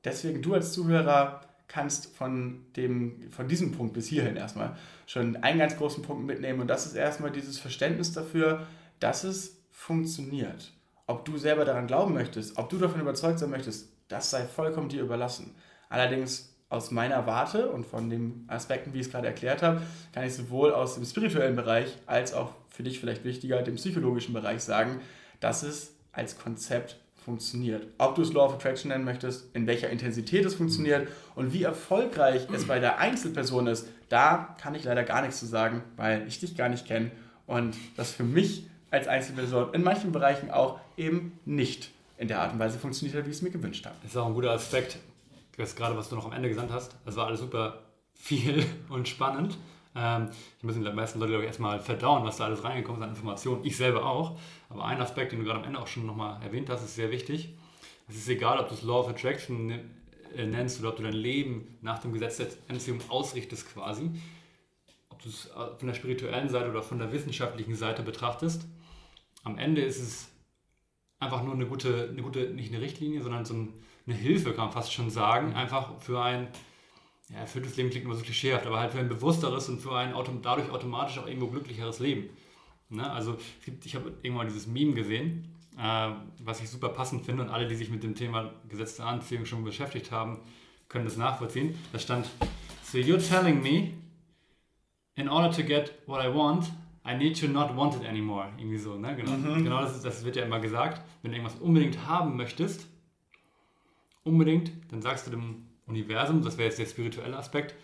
deswegen 0.02 0.42
du 0.42 0.54
als 0.54 0.72
Zuhörer 0.72 1.42
kannst 1.68 2.16
von, 2.16 2.66
dem, 2.74 3.30
von 3.30 3.46
diesem 3.46 3.70
Punkt 3.70 3.94
bis 3.94 4.08
hierhin 4.08 4.34
erstmal 4.34 4.76
schon 5.06 5.36
einen 5.36 5.60
ganz 5.60 5.76
großen 5.76 6.02
Punkt 6.02 6.26
mitnehmen 6.26 6.58
und 6.58 6.66
das 6.66 6.86
ist 6.86 6.94
erstmal 6.94 7.30
dieses 7.30 7.60
Verständnis 7.60 8.12
dafür, 8.12 8.66
dass 8.98 9.22
es 9.22 9.62
funktioniert. 9.70 10.72
Ob 11.06 11.26
du 11.26 11.38
selber 11.38 11.64
daran 11.64 11.86
glauben 11.86 12.14
möchtest, 12.14 12.58
ob 12.58 12.68
du 12.70 12.78
davon 12.78 13.00
überzeugt 13.00 13.38
sein 13.38 13.50
möchtest, 13.50 13.92
das 14.08 14.30
sei 14.30 14.46
vollkommen 14.46 14.88
dir 14.88 15.02
überlassen. 15.02 15.54
Allerdings 15.88 16.57
aus 16.70 16.90
meiner 16.90 17.26
Warte 17.26 17.70
und 17.70 17.86
von 17.86 18.10
den 18.10 18.44
Aspekten, 18.48 18.92
wie 18.92 19.00
ich 19.00 19.06
es 19.06 19.12
gerade 19.12 19.26
erklärt 19.26 19.62
habe, 19.62 19.82
kann 20.12 20.24
ich 20.24 20.34
sowohl 20.34 20.72
aus 20.72 20.94
dem 20.94 21.04
spirituellen 21.04 21.56
Bereich 21.56 21.96
als 22.06 22.34
auch 22.34 22.52
für 22.68 22.82
dich 22.82 23.00
vielleicht 23.00 23.24
wichtiger, 23.24 23.62
dem 23.62 23.76
psychologischen 23.76 24.34
Bereich 24.34 24.62
sagen, 24.62 25.00
dass 25.40 25.62
es 25.62 25.94
als 26.12 26.38
Konzept 26.38 26.96
funktioniert. 27.24 27.86
Ob 27.98 28.14
du 28.14 28.22
es 28.22 28.32
Law 28.32 28.46
of 28.46 28.54
Attraction 28.54 28.90
nennen 28.90 29.04
möchtest, 29.04 29.54
in 29.54 29.66
welcher 29.66 29.90
Intensität 29.90 30.44
es 30.44 30.54
funktioniert 30.54 31.08
und 31.34 31.52
wie 31.52 31.62
erfolgreich 31.62 32.46
es 32.52 32.66
bei 32.66 32.78
der 32.78 32.98
Einzelperson 32.98 33.66
ist, 33.66 33.86
da 34.08 34.56
kann 34.60 34.74
ich 34.74 34.84
leider 34.84 35.04
gar 35.04 35.22
nichts 35.22 35.38
zu 35.38 35.46
sagen, 35.46 35.82
weil 35.96 36.26
ich 36.26 36.40
dich 36.40 36.56
gar 36.56 36.68
nicht 36.68 36.86
kenne 36.86 37.10
und 37.46 37.76
das 37.96 38.12
für 38.12 38.24
mich 38.24 38.66
als 38.90 39.08
Einzelperson 39.08 39.74
in 39.74 39.82
manchen 39.82 40.12
Bereichen 40.12 40.50
auch 40.50 40.80
eben 40.96 41.38
nicht 41.44 41.90
in 42.16 42.28
der 42.28 42.40
Art 42.40 42.52
und 42.52 42.58
Weise 42.58 42.78
funktioniert 42.78 43.16
hat, 43.18 43.26
wie 43.26 43.30
ich 43.30 43.36
es 43.36 43.42
mir 43.42 43.50
gewünscht 43.50 43.84
habe. 43.84 43.96
Das 44.02 44.12
ist 44.12 44.16
auch 44.16 44.26
ein 44.26 44.34
guter 44.34 44.50
Aspekt, 44.50 44.98
das 45.62 45.76
gerade, 45.76 45.96
was 45.96 46.08
du 46.08 46.16
noch 46.16 46.26
am 46.26 46.32
Ende 46.32 46.48
gesagt 46.48 46.70
hast. 46.70 46.96
Das 47.04 47.16
war 47.16 47.26
alles 47.26 47.40
super 47.40 47.82
viel 48.14 48.64
und 48.88 49.08
spannend. 49.08 49.58
Ähm, 49.94 50.28
ich 50.58 50.64
müssen 50.64 50.84
die 50.84 50.92
meisten 50.92 51.18
Leute, 51.18 51.32
glaube 51.32 51.44
ich, 51.44 51.48
erstmal 51.48 51.80
verdauen, 51.80 52.24
was 52.24 52.36
da 52.36 52.44
alles 52.44 52.64
reingekommen 52.64 53.00
ist 53.00 53.08
an 53.08 53.14
Informationen. 53.14 53.64
Ich 53.64 53.76
selber 53.76 54.06
auch. 54.06 54.38
Aber 54.68 54.84
ein 54.84 55.00
Aspekt, 55.00 55.32
den 55.32 55.40
du 55.40 55.44
gerade 55.44 55.60
am 55.60 55.64
Ende 55.64 55.80
auch 55.80 55.86
schon 55.86 56.06
nochmal 56.06 56.40
erwähnt 56.42 56.70
hast, 56.70 56.84
ist 56.84 56.94
sehr 56.94 57.10
wichtig. 57.10 57.54
Es 58.08 58.16
ist 58.16 58.28
egal, 58.28 58.58
ob 58.58 58.68
du 58.68 58.74
es 58.74 58.82
Law 58.82 59.00
of 59.00 59.08
Attraction 59.08 59.70
äh, 60.34 60.46
nennst 60.46 60.80
oder 60.80 60.90
ob 60.90 60.96
du 60.96 61.02
dein 61.02 61.12
Leben 61.12 61.78
nach 61.82 61.98
dem 61.98 62.12
Gesetz 62.12 62.36
der 62.36 62.48
Anziehung 62.68 63.00
ausrichtest 63.08 63.72
quasi. 63.72 64.10
Ob 65.08 65.22
du 65.22 65.28
es 65.28 65.46
äh, 65.46 65.76
von 65.76 65.88
der 65.88 65.94
spirituellen 65.94 66.48
Seite 66.48 66.70
oder 66.70 66.82
von 66.82 66.98
der 66.98 67.12
wissenschaftlichen 67.12 67.74
Seite 67.74 68.02
betrachtest. 68.02 68.66
Am 69.44 69.58
Ende 69.58 69.82
ist 69.82 70.00
es 70.00 70.28
einfach 71.18 71.42
nur 71.42 71.54
eine 71.54 71.66
gute, 71.66 72.08
eine 72.10 72.22
gute, 72.22 72.50
nicht 72.50 72.72
eine 72.72 72.82
Richtlinie, 72.82 73.22
sondern 73.22 73.44
so 73.44 73.68
eine 74.08 74.16
Hilfe, 74.16 74.52
kann 74.52 74.66
man 74.66 74.72
fast 74.72 74.92
schon 74.92 75.10
sagen, 75.10 75.54
einfach 75.54 75.98
für 76.00 76.22
ein 76.22 76.48
ja, 77.30 77.40
erfülltes 77.40 77.76
Leben 77.76 77.90
klingt 77.90 78.06
immer 78.06 78.14
so 78.14 78.22
klischeehaft, 78.22 78.66
aber 78.66 78.80
halt 78.80 78.92
für 78.92 78.98
ein 78.98 79.08
bewussteres 79.08 79.68
und 79.68 79.80
für 79.80 79.94
ein 79.94 80.14
dadurch 80.42 80.70
automatisch 80.70 81.18
auch 81.18 81.26
irgendwo 81.26 81.48
glücklicheres 81.48 81.98
Leben. 81.98 82.30
Ne? 82.88 83.08
Also 83.10 83.36
es 83.58 83.64
gibt, 83.64 83.84
ich 83.84 83.94
habe 83.94 84.14
irgendwann 84.22 84.48
dieses 84.48 84.66
Meme 84.66 84.94
gesehen, 84.94 85.54
äh, 85.78 86.10
was 86.42 86.62
ich 86.62 86.70
super 86.70 86.88
passend 86.88 87.24
finde 87.26 87.42
und 87.42 87.50
alle, 87.50 87.68
die 87.68 87.74
sich 87.74 87.90
mit 87.90 88.02
dem 88.02 88.14
Thema 88.14 88.50
gesetzte 88.68 89.04
Anziehung 89.04 89.44
schon 89.44 89.62
beschäftigt 89.62 90.10
haben, 90.10 90.40
können 90.88 91.04
das 91.04 91.18
nachvollziehen. 91.18 91.78
Da 91.92 91.98
stand, 91.98 92.30
so 92.82 92.96
you're 92.96 93.18
telling 93.18 93.60
me, 93.60 93.92
in 95.16 95.28
order 95.28 95.50
to 95.50 95.62
get 95.62 95.92
what 96.06 96.24
I 96.24 96.34
want, 96.34 96.72
I 97.06 97.14
need 97.14 97.38
to 97.40 97.46
not 97.46 97.76
want 97.76 97.94
it 97.94 98.06
anymore. 98.06 98.48
Irgendwie 98.56 98.78
so, 98.78 98.96
ne? 98.96 99.14
Genau, 99.16 99.32
mhm. 99.32 99.64
genau 99.64 99.80
das, 99.82 100.00
das 100.00 100.24
wird 100.24 100.36
ja 100.36 100.44
immer 100.44 100.60
gesagt. 100.60 101.02
Wenn 101.22 101.32
du 101.32 101.36
irgendwas 101.36 101.60
unbedingt 101.60 102.06
haben 102.06 102.36
möchtest, 102.36 102.86
unbedingt, 104.28 104.70
dann 104.90 105.02
sagst 105.02 105.26
du 105.26 105.30
dem 105.30 105.66
Universum, 105.86 106.42
das 106.42 106.58
wäre 106.58 106.68
jetzt 106.68 106.78
der 106.78 106.86
spirituelle 106.86 107.36
Aspekt, 107.36 107.74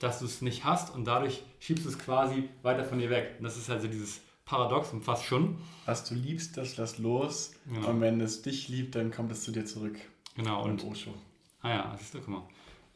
dass 0.00 0.20
du 0.20 0.24
es 0.24 0.42
nicht 0.42 0.64
hast 0.64 0.94
und 0.94 1.04
dadurch 1.04 1.42
schiebst 1.58 1.84
du 1.84 1.88
es 1.88 1.98
quasi 1.98 2.48
weiter 2.62 2.84
von 2.84 2.98
dir 2.98 3.10
weg. 3.10 3.34
Und 3.38 3.44
das 3.44 3.56
ist 3.56 3.68
also 3.68 3.88
dieses 3.88 4.20
Paradoxon 4.44 5.02
fast 5.02 5.24
schon. 5.24 5.58
Was 5.84 6.08
du 6.08 6.14
liebst, 6.14 6.56
das 6.56 6.76
lass 6.76 6.98
los. 6.98 7.52
Genau. 7.66 7.88
Und 7.88 8.00
wenn 8.00 8.20
es 8.20 8.42
dich 8.42 8.68
liebt, 8.68 8.94
dann 8.94 9.10
kommt 9.10 9.30
es 9.30 9.42
zu 9.42 9.52
dir 9.52 9.64
zurück. 9.64 9.98
Genau. 10.36 10.64
Und, 10.64 10.84
Osho. 10.84 11.12
Ah 11.60 11.70
ja, 11.70 11.94
ist 12.00 12.14
doch, 12.14 12.20
guck 12.24 12.28
mal. 12.28 12.48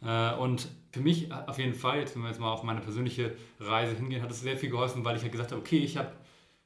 Äh, 0.03 0.37
und 0.39 0.69
für 0.91 1.01
mich 1.01 1.33
auf 1.33 1.59
jeden 1.59 1.75
Fall, 1.75 1.99
jetzt 1.99 2.15
wenn 2.15 2.23
wir 2.23 2.29
jetzt 2.29 2.41
mal 2.41 2.53
auf 2.53 2.63
meine 2.63 2.81
persönliche 2.81 3.37
Reise 3.61 3.95
hingehen, 3.95 4.23
hat 4.23 4.31
es 4.31 4.41
sehr 4.41 4.57
viel 4.57 4.71
geholfen, 4.71 5.05
weil 5.05 5.17
ich 5.17 5.23
ja 5.23 5.29
gesagt 5.29 5.53
habe, 5.53 5.61
okay, 5.61 5.79
ich 5.79 5.97
habe 5.97 6.13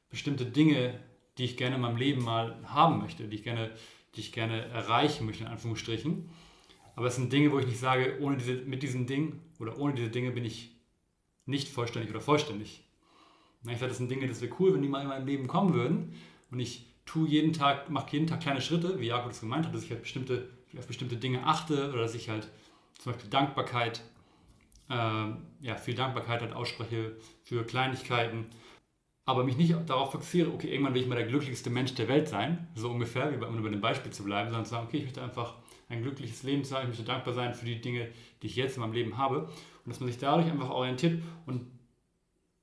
bestimmte 0.09 0.45
Dinge, 0.45 0.99
die 1.37 1.43
ich 1.43 1.57
gerne 1.57 1.75
in 1.75 1.81
meinem 1.81 1.97
Leben 1.97 2.23
mal 2.23 2.57
haben 2.65 2.99
möchte, 2.99 3.27
die 3.27 3.35
ich 3.35 3.43
gerne, 3.43 3.71
die 4.17 4.21
ich 4.21 4.31
gerne 4.31 4.65
erreichen 4.65 5.25
möchte, 5.25 5.43
in 5.43 5.49
Anführungsstrichen. 5.49 6.29
Aber 6.95 7.07
es 7.07 7.15
sind 7.15 7.31
Dinge, 7.31 7.51
wo 7.51 7.59
ich 7.59 7.67
nicht 7.67 7.79
sage, 7.79 8.17
ohne 8.19 8.37
diese, 8.37 8.53
mit 8.53 8.81
diesen 8.81 9.05
Dingen 9.05 9.39
oder 9.59 9.77
ohne 9.77 9.93
diese 9.93 10.09
Dinge 10.09 10.31
bin 10.31 10.43
ich 10.43 10.71
nicht 11.45 11.69
vollständig 11.69 12.09
oder 12.09 12.21
vollständig. 12.21 12.83
Ich 13.63 13.77
sage, 13.77 13.89
das 13.89 13.97
sind 13.97 14.09
Dinge, 14.09 14.27
das 14.27 14.41
wäre 14.41 14.53
cool, 14.59 14.73
wenn 14.73 14.81
die 14.81 14.87
mal 14.87 15.01
in 15.01 15.07
mein 15.07 15.25
Leben 15.25 15.47
kommen 15.47 15.73
würden. 15.73 16.15
Und 16.51 16.59
ich 16.59 16.85
tue 17.05 17.27
jeden 17.27 17.53
Tag, 17.53 17.89
mache 17.89 18.11
jeden 18.11 18.27
Tag 18.27 18.41
kleine 18.41 18.61
Schritte, 18.61 18.99
wie 18.99 19.07
Jakob 19.07 19.29
das 19.29 19.41
gemeint 19.41 19.65
hat, 19.65 19.73
dass 19.73 19.83
ich 19.83 19.91
halt 19.91 20.01
bestimmte, 20.01 20.49
auf 20.77 20.87
bestimmte 20.87 21.17
Dinge 21.17 21.43
achte 21.45 21.89
oder 21.89 22.01
dass 22.01 22.15
ich 22.15 22.29
halt 22.29 22.47
zum 22.97 23.13
Beispiel 23.13 23.29
Dankbarkeit, 23.29 24.01
äh, 24.89 24.93
ja, 25.61 25.75
viel 25.75 25.95
Dankbarkeit 25.95 26.41
halt 26.41 26.53
ausspreche 26.53 27.15
für 27.43 27.63
Kleinigkeiten, 27.63 28.47
aber 29.27 29.43
mich 29.43 29.57
nicht 29.57 29.75
darauf 29.87 30.13
fixiere, 30.13 30.51
okay, 30.53 30.71
irgendwann 30.71 30.93
will 30.93 31.01
ich 31.01 31.07
mal 31.07 31.15
der 31.15 31.27
glücklichste 31.27 31.69
Mensch 31.69 31.93
der 31.93 32.07
Welt 32.07 32.29
sein, 32.29 32.69
so 32.75 32.89
ungefähr, 32.89 33.29
wie 33.33 33.35
bei, 33.35 33.45
um 33.45 33.61
bei 33.61 33.69
dem 33.69 33.81
Beispiel 33.81 34.11
zu 34.11 34.23
bleiben, 34.23 34.49
sondern 34.49 34.63
zu 34.63 34.71
sagen, 34.71 34.87
okay, 34.87 34.97
ich 34.97 35.03
möchte 35.03 35.21
einfach 35.21 35.55
ein 35.89 36.01
glückliches 36.01 36.43
Leben 36.43 36.63
haben. 36.71 36.83
Ich 36.83 36.87
möchte 36.87 37.03
dankbar 37.03 37.33
sein 37.33 37.53
für 37.53 37.65
die 37.65 37.81
Dinge, 37.81 38.07
die 38.41 38.47
ich 38.47 38.55
jetzt 38.55 38.77
in 38.77 38.81
meinem 38.81 38.93
Leben 38.93 39.17
habe. 39.17 39.41
Und 39.83 39.91
dass 39.91 39.99
man 39.99 40.07
sich 40.07 40.17
dadurch 40.17 40.49
einfach 40.49 40.69
orientiert 40.69 41.21
und 41.45 41.67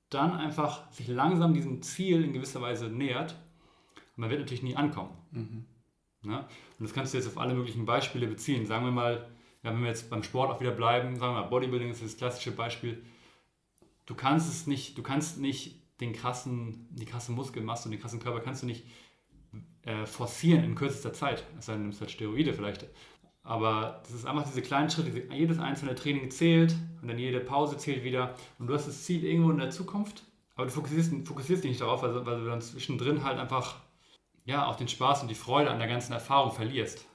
dann 0.09 0.31
einfach 0.31 0.91
sich 0.91 1.07
langsam 1.07 1.53
diesem 1.53 1.83
Ziel 1.83 2.23
in 2.23 2.33
gewisser 2.33 2.61
Weise 2.61 2.87
nähert. 2.87 3.33
Und 4.15 4.21
man 4.21 4.31
wird 4.31 4.39
natürlich 4.39 4.63
nie 4.63 4.75
ankommen. 4.75 5.11
Mhm. 5.31 5.65
Ja? 6.23 6.39
Und 6.79 6.83
das 6.83 6.93
kannst 6.93 7.13
du 7.13 7.19
jetzt 7.19 7.27
auf 7.27 7.37
alle 7.37 7.53
möglichen 7.53 7.85
Beispiele 7.85 8.25
beziehen. 8.25 8.65
Sagen 8.65 8.85
wir 8.85 8.91
mal, 8.91 9.29
ja, 9.61 9.71
wenn 9.71 9.81
wir 9.81 9.89
jetzt 9.89 10.09
beim 10.09 10.23
Sport 10.23 10.49
auch 10.49 10.59
wieder 10.59 10.71
bleiben, 10.71 11.15
sagen 11.17 11.35
wir 11.35 11.41
mal, 11.41 11.47
Bodybuilding 11.47 11.91
ist 11.91 12.03
das 12.03 12.17
klassische 12.17 12.51
Beispiel. 12.51 13.03
Du 14.07 14.15
kannst 14.15 14.49
es 14.49 14.65
nicht, 14.65 14.97
du 14.97 15.03
kannst 15.03 15.39
nicht 15.39 15.84
den 15.99 16.13
krassen, 16.13 16.87
die 16.91 17.05
krasse 17.05 17.31
Muskelmasse 17.31 17.85
und 17.85 17.91
den 17.91 18.01
krassen 18.01 18.19
Körper 18.19 18.41
kannst 18.41 18.63
du 18.63 18.67
nicht 18.67 18.85
äh, 19.83 20.05
forcieren 20.05 20.63
in 20.63 20.75
kürzester 20.75 21.13
Zeit. 21.13 21.45
Es 21.57 21.65
sei 21.65 21.73
denn, 21.73 21.81
du 21.81 21.87
nimmst 21.87 22.01
halt 22.01 22.11
Steroide 22.11 22.53
vielleicht. 22.53 22.85
Aber 23.43 24.01
das 24.03 24.13
ist 24.13 24.25
einfach 24.25 24.45
diese 24.45 24.61
kleinen 24.61 24.89
Schritte, 24.89 25.33
jedes 25.33 25.59
einzelne 25.59 25.93
Training 25.95 26.31
zählt 26.31 26.75
und 27.01 27.07
dann 27.07 27.19
jede 27.19 27.39
Pause 27.39 27.77
zählt 27.77 28.03
wieder. 28.03 28.35
Und 28.57 28.67
du 28.67 28.73
hast 28.73 28.87
das 28.87 29.03
Ziel 29.03 29.23
irgendwo 29.23 29.51
in 29.51 29.59
der 29.59 29.69
Zukunft, 29.69 30.23
aber 30.55 30.65
du 30.65 30.71
fokussierst, 30.71 31.13
fokussierst 31.27 31.63
dich 31.63 31.71
nicht 31.71 31.81
darauf, 31.81 32.01
weil, 32.01 32.25
weil 32.25 32.39
du 32.39 32.45
dann 32.45 32.61
zwischendrin 32.61 33.23
halt 33.23 33.37
einfach 33.37 33.81
ja, 34.45 34.65
auch 34.67 34.75
den 34.75 34.87
Spaß 34.87 35.21
und 35.21 35.27
die 35.27 35.35
Freude 35.35 35.69
an 35.69 35.79
der 35.79 35.87
ganzen 35.87 36.13
Erfahrung 36.13 36.51
verlierst. 36.51 37.05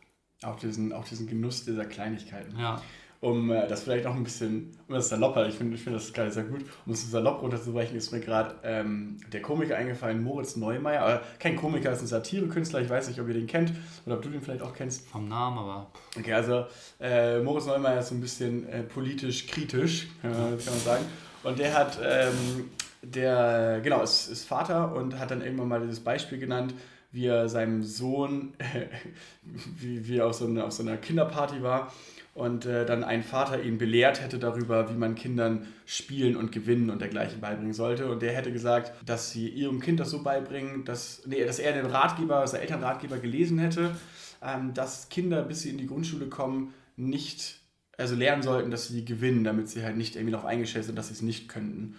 Auch 0.42 0.56
diesen, 0.56 0.92
auch 0.92 1.04
diesen 1.04 1.26
Genuss 1.26 1.64
dieser 1.64 1.84
Kleinigkeiten. 1.84 2.58
Ja 2.58 2.80
um 3.20 3.50
äh, 3.50 3.66
das 3.68 3.83
vielleicht 3.83 4.06
auch 4.06 4.14
ein 4.14 4.24
bisschen, 4.24 4.70
um 4.88 4.94
das 4.94 5.11
salopper, 5.11 5.46
ich 5.46 5.54
finde 5.54 5.76
ich 5.76 5.83
find 5.83 5.94
das 5.94 6.12
gerade 6.12 6.30
sehr 6.30 6.44
gut, 6.44 6.62
um 6.87 6.92
es 6.92 7.11
salopp 7.11 7.42
runterzubrechen, 7.42 7.96
ist 7.96 8.12
mir 8.12 8.20
gerade 8.20 8.54
ähm, 8.62 9.18
der 9.30 9.42
Komiker 9.42 9.76
eingefallen, 9.76 10.22
Moritz 10.22 10.56
Neumeier, 10.56 11.02
aber 11.02 11.22
kein 11.38 11.56
Komiker, 11.56 11.92
ist 11.92 12.00
ein 12.00 12.06
Satirekünstler, 12.06 12.80
ich 12.80 12.88
weiß 12.88 13.09
nicht, 13.09 13.20
ob 13.20 13.28
ihr 13.28 13.35
den 13.35 13.46
kennt 13.46 13.72
oder 14.06 14.16
ob 14.16 14.22
du 14.22 14.30
den 14.30 14.40
vielleicht 14.40 14.62
auch 14.62 14.72
kennst. 14.72 15.06
Vom 15.06 15.28
Namen, 15.28 15.59
aber... 15.59 15.90
Okay, 16.18 16.33
also 16.33 16.64
äh, 16.98 17.40
Moritz 17.40 17.66
Neumeier 17.66 18.00
ist 18.00 18.09
so 18.09 18.14
ein 18.14 18.20
bisschen 18.20 18.66
äh, 18.68 18.83
politisch 18.83 19.46
kritisch, 19.46 20.09
kann 20.22 20.33
man 20.33 20.59
sagen, 20.59 21.04
und 21.42 21.59
der 21.59 21.74
hat, 21.74 21.98
ähm, 22.02 22.70
der, 23.02 23.80
genau, 23.83 24.02
ist, 24.02 24.28
ist 24.28 24.46
Vater 24.46 24.94
und 24.94 25.18
hat 25.18 25.30
dann 25.30 25.42
irgendwann 25.42 25.68
mal 25.68 25.80
dieses 25.80 26.00
Beispiel 26.00 26.38
genannt, 26.38 26.74
wie 27.12 27.26
er 27.26 27.48
seinem 27.48 27.83
Sohn, 27.83 28.54
wie, 29.42 30.06
wie 30.06 30.18
er 30.18 30.26
auf 30.26 30.35
so, 30.35 30.46
eine, 30.46 30.64
auf 30.64 30.72
so 30.72 30.83
einer 30.83 30.96
Kinderparty 30.96 31.62
war 31.62 31.92
und 32.40 32.64
äh, 32.64 32.87
dann 32.87 33.05
ein 33.05 33.22
Vater 33.22 33.62
ihn 33.62 33.76
belehrt 33.76 34.22
hätte 34.22 34.38
darüber, 34.38 34.88
wie 34.88 34.96
man 34.96 35.14
Kindern 35.14 35.66
spielen 35.85 36.37
und 36.37 36.53
gewinnen 36.53 36.88
und 36.88 37.00
dergleichen 37.00 37.38
beibringen 37.40 37.74
sollte. 37.74 38.11
Und 38.11 38.22
der 38.22 38.33
hätte 38.33 38.50
gesagt, 38.50 38.92
dass 39.05 39.31
sie 39.31 39.46
ihrem 39.48 39.81
Kind 39.81 40.00
das 40.00 40.09
so 40.09 40.22
beibringen, 40.22 40.87
dass, 40.87 41.22
nee, 41.26 41.44
dass 41.44 41.59
er 41.59 41.74
den 41.74 41.85
Ratgeber, 41.85 42.37
also 42.37 42.57
Elternratgeber 42.57 43.18
gelesen 43.18 43.59
hätte, 43.59 43.94
ähm, 44.42 44.72
dass 44.72 45.11
Kinder, 45.11 45.42
bis 45.42 45.61
sie 45.61 45.68
in 45.68 45.76
die 45.76 45.87
Grundschule 45.87 46.29
kommen, 46.29 46.72
nicht, 46.96 47.61
also 47.98 48.14
lernen 48.14 48.42
sollten, 48.42 48.70
dass 48.70 48.88
sie 48.88 49.05
gewinnen, 49.05 49.44
damit 49.44 49.68
sie 49.68 49.85
halt 49.85 49.98
nicht 49.98 50.16
irgendwie 50.16 50.33
noch 50.33 50.44
eingestellt 50.44 50.87
sind, 50.87 50.96
dass 50.96 51.09
sie 51.09 51.14
es 51.14 51.22
nicht 51.22 51.46
könnten. 51.50 51.96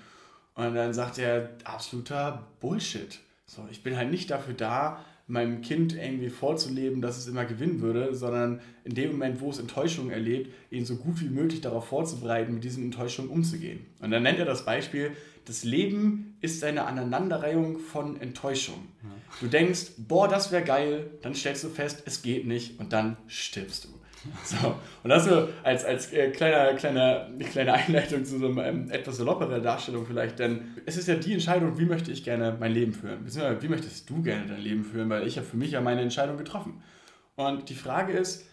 Und 0.56 0.74
dann 0.74 0.94
sagt 0.96 1.20
er, 1.20 1.50
absoluter 1.66 2.48
Bullshit. 2.60 3.20
So, 3.46 3.68
ich 3.70 3.84
bin 3.84 3.96
halt 3.96 4.10
nicht 4.10 4.32
dafür 4.32 4.56
da, 4.56 5.06
meinem 5.28 5.62
Kind 5.62 5.96
irgendwie 5.96 6.30
vorzuleben, 6.30 7.02
dass 7.02 7.18
es 7.18 7.28
immer 7.28 7.46
gewinnen 7.46 7.82
würde, 7.82 8.14
sondern 8.16 8.60
in 8.84 8.96
dem 8.96 9.12
Moment, 9.12 9.42
wo 9.42 9.50
es 9.50 9.60
Enttäuschungen 9.60 10.12
erlebt, 10.12 10.54
ihn 10.72 10.86
so 10.86 10.98
gut 10.98 11.22
wie 11.22 11.30
möglich 11.30 11.62
darauf 11.62 11.88
vorzubereiten, 11.88 12.54
mit 12.54 12.64
diesen 12.64 12.84
Enttäuschungen 12.84 13.32
umzugehen. 13.32 13.86
Und 14.00 14.12
dann 14.12 14.24
nennt 14.24 14.40
er 14.40 14.46
das 14.46 14.66
Beispiel, 14.66 15.12
das 15.46 15.64
Leben 15.64 16.38
ist 16.42 16.64
eine 16.64 16.86
Aneinanderreihung 16.86 17.80
von 17.80 18.20
Enttäuschungen. 18.20 18.88
Du 19.40 19.48
denkst, 19.48 19.94
boah, 19.98 20.28
das 20.28 20.52
wäre 20.52 20.64
geil, 20.64 21.10
dann 21.22 21.34
stellst 21.34 21.64
du 21.64 21.70
fest, 21.70 22.04
es 22.06 22.22
geht 22.22 22.46
nicht 22.46 22.80
und 22.80 22.94
dann 22.94 23.18
stirbst 23.28 23.86
du. 23.86 24.01
So, 24.44 24.76
und 25.04 25.10
das 25.10 25.26
so 25.26 25.50
als, 25.64 25.84
als 25.84 26.14
äh, 26.14 26.30
kleiner, 26.30 26.74
kleiner, 26.76 27.28
kleine 27.52 27.74
Einleitung 27.74 28.24
zu 28.24 28.38
so 28.38 28.48
einer 28.48 28.68
ähm, 28.68 28.92
etwas 28.92 29.20
lockeren 29.20 29.64
Darstellung 29.64 30.06
vielleicht, 30.06 30.38
denn 30.38 30.76
es 30.86 30.98
ist 30.98 31.08
ja 31.08 31.16
die 31.16 31.34
Entscheidung, 31.34 31.80
wie 31.80 31.86
möchte 31.86 32.12
ich 32.12 32.24
gerne 32.24 32.56
mein 32.60 32.72
Leben 32.72 32.94
führen, 32.94 33.24
beziehungsweise 33.24 33.62
wie 33.64 33.68
möchtest 33.68 34.10
du 34.10 34.22
gerne 34.22 34.46
dein 34.46 34.62
Leben 34.62 34.84
führen, 34.84 35.10
weil 35.10 35.26
ich 35.26 35.38
habe 35.38 35.48
für 35.48 35.58
mich 35.58 35.72
ja 35.72 35.82
meine 35.82 36.02
Entscheidung 36.02 36.38
getroffen. 36.38 36.84
Und 37.36 37.70
die 37.70 37.76
Frage 37.76 38.14
ist, 38.14 38.46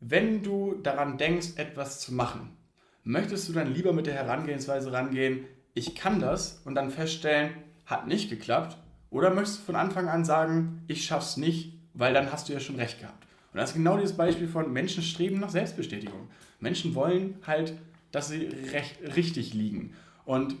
wenn 0.00 0.42
du 0.42 0.74
daran 0.82 1.16
denkst, 1.16 1.56
etwas 1.56 2.00
zu 2.00 2.12
machen, 2.12 2.56
möchtest 3.02 3.48
du 3.48 3.54
dann 3.54 3.72
lieber 3.72 3.92
mit 3.92 4.06
der 4.06 4.14
Herangehensweise 4.14 4.92
rangehen, 4.92 5.46
ich 5.72 5.94
kann 5.94 6.20
das 6.20 6.60
und 6.64 6.74
dann 6.74 6.90
feststellen, 6.90 7.50
hat 7.86 8.06
nicht 8.06 8.28
geklappt, 8.28 8.76
oder 9.10 9.30
möchtest 9.30 9.60
du 9.60 9.64
von 9.64 9.76
Anfang 9.76 10.08
an 10.08 10.24
sagen, 10.24 10.82
ich 10.88 11.04
schaff's 11.04 11.36
nicht, 11.36 11.78
weil 11.94 12.12
dann 12.12 12.30
hast 12.32 12.48
du 12.48 12.52
ja 12.52 12.60
schon 12.60 12.76
recht 12.76 13.00
gehabt. 13.00 13.23
Und 13.54 13.60
das 13.60 13.70
ist 13.70 13.76
genau 13.76 13.96
dieses 13.96 14.16
Beispiel 14.16 14.48
von 14.48 14.72
Menschen 14.72 15.04
streben 15.04 15.38
nach 15.38 15.48
Selbstbestätigung. 15.48 16.28
Menschen 16.58 16.96
wollen 16.96 17.36
halt, 17.46 17.74
dass 18.10 18.28
sie 18.28 18.48
recht, 18.72 18.96
richtig 19.14 19.54
liegen. 19.54 19.94
Und 20.24 20.56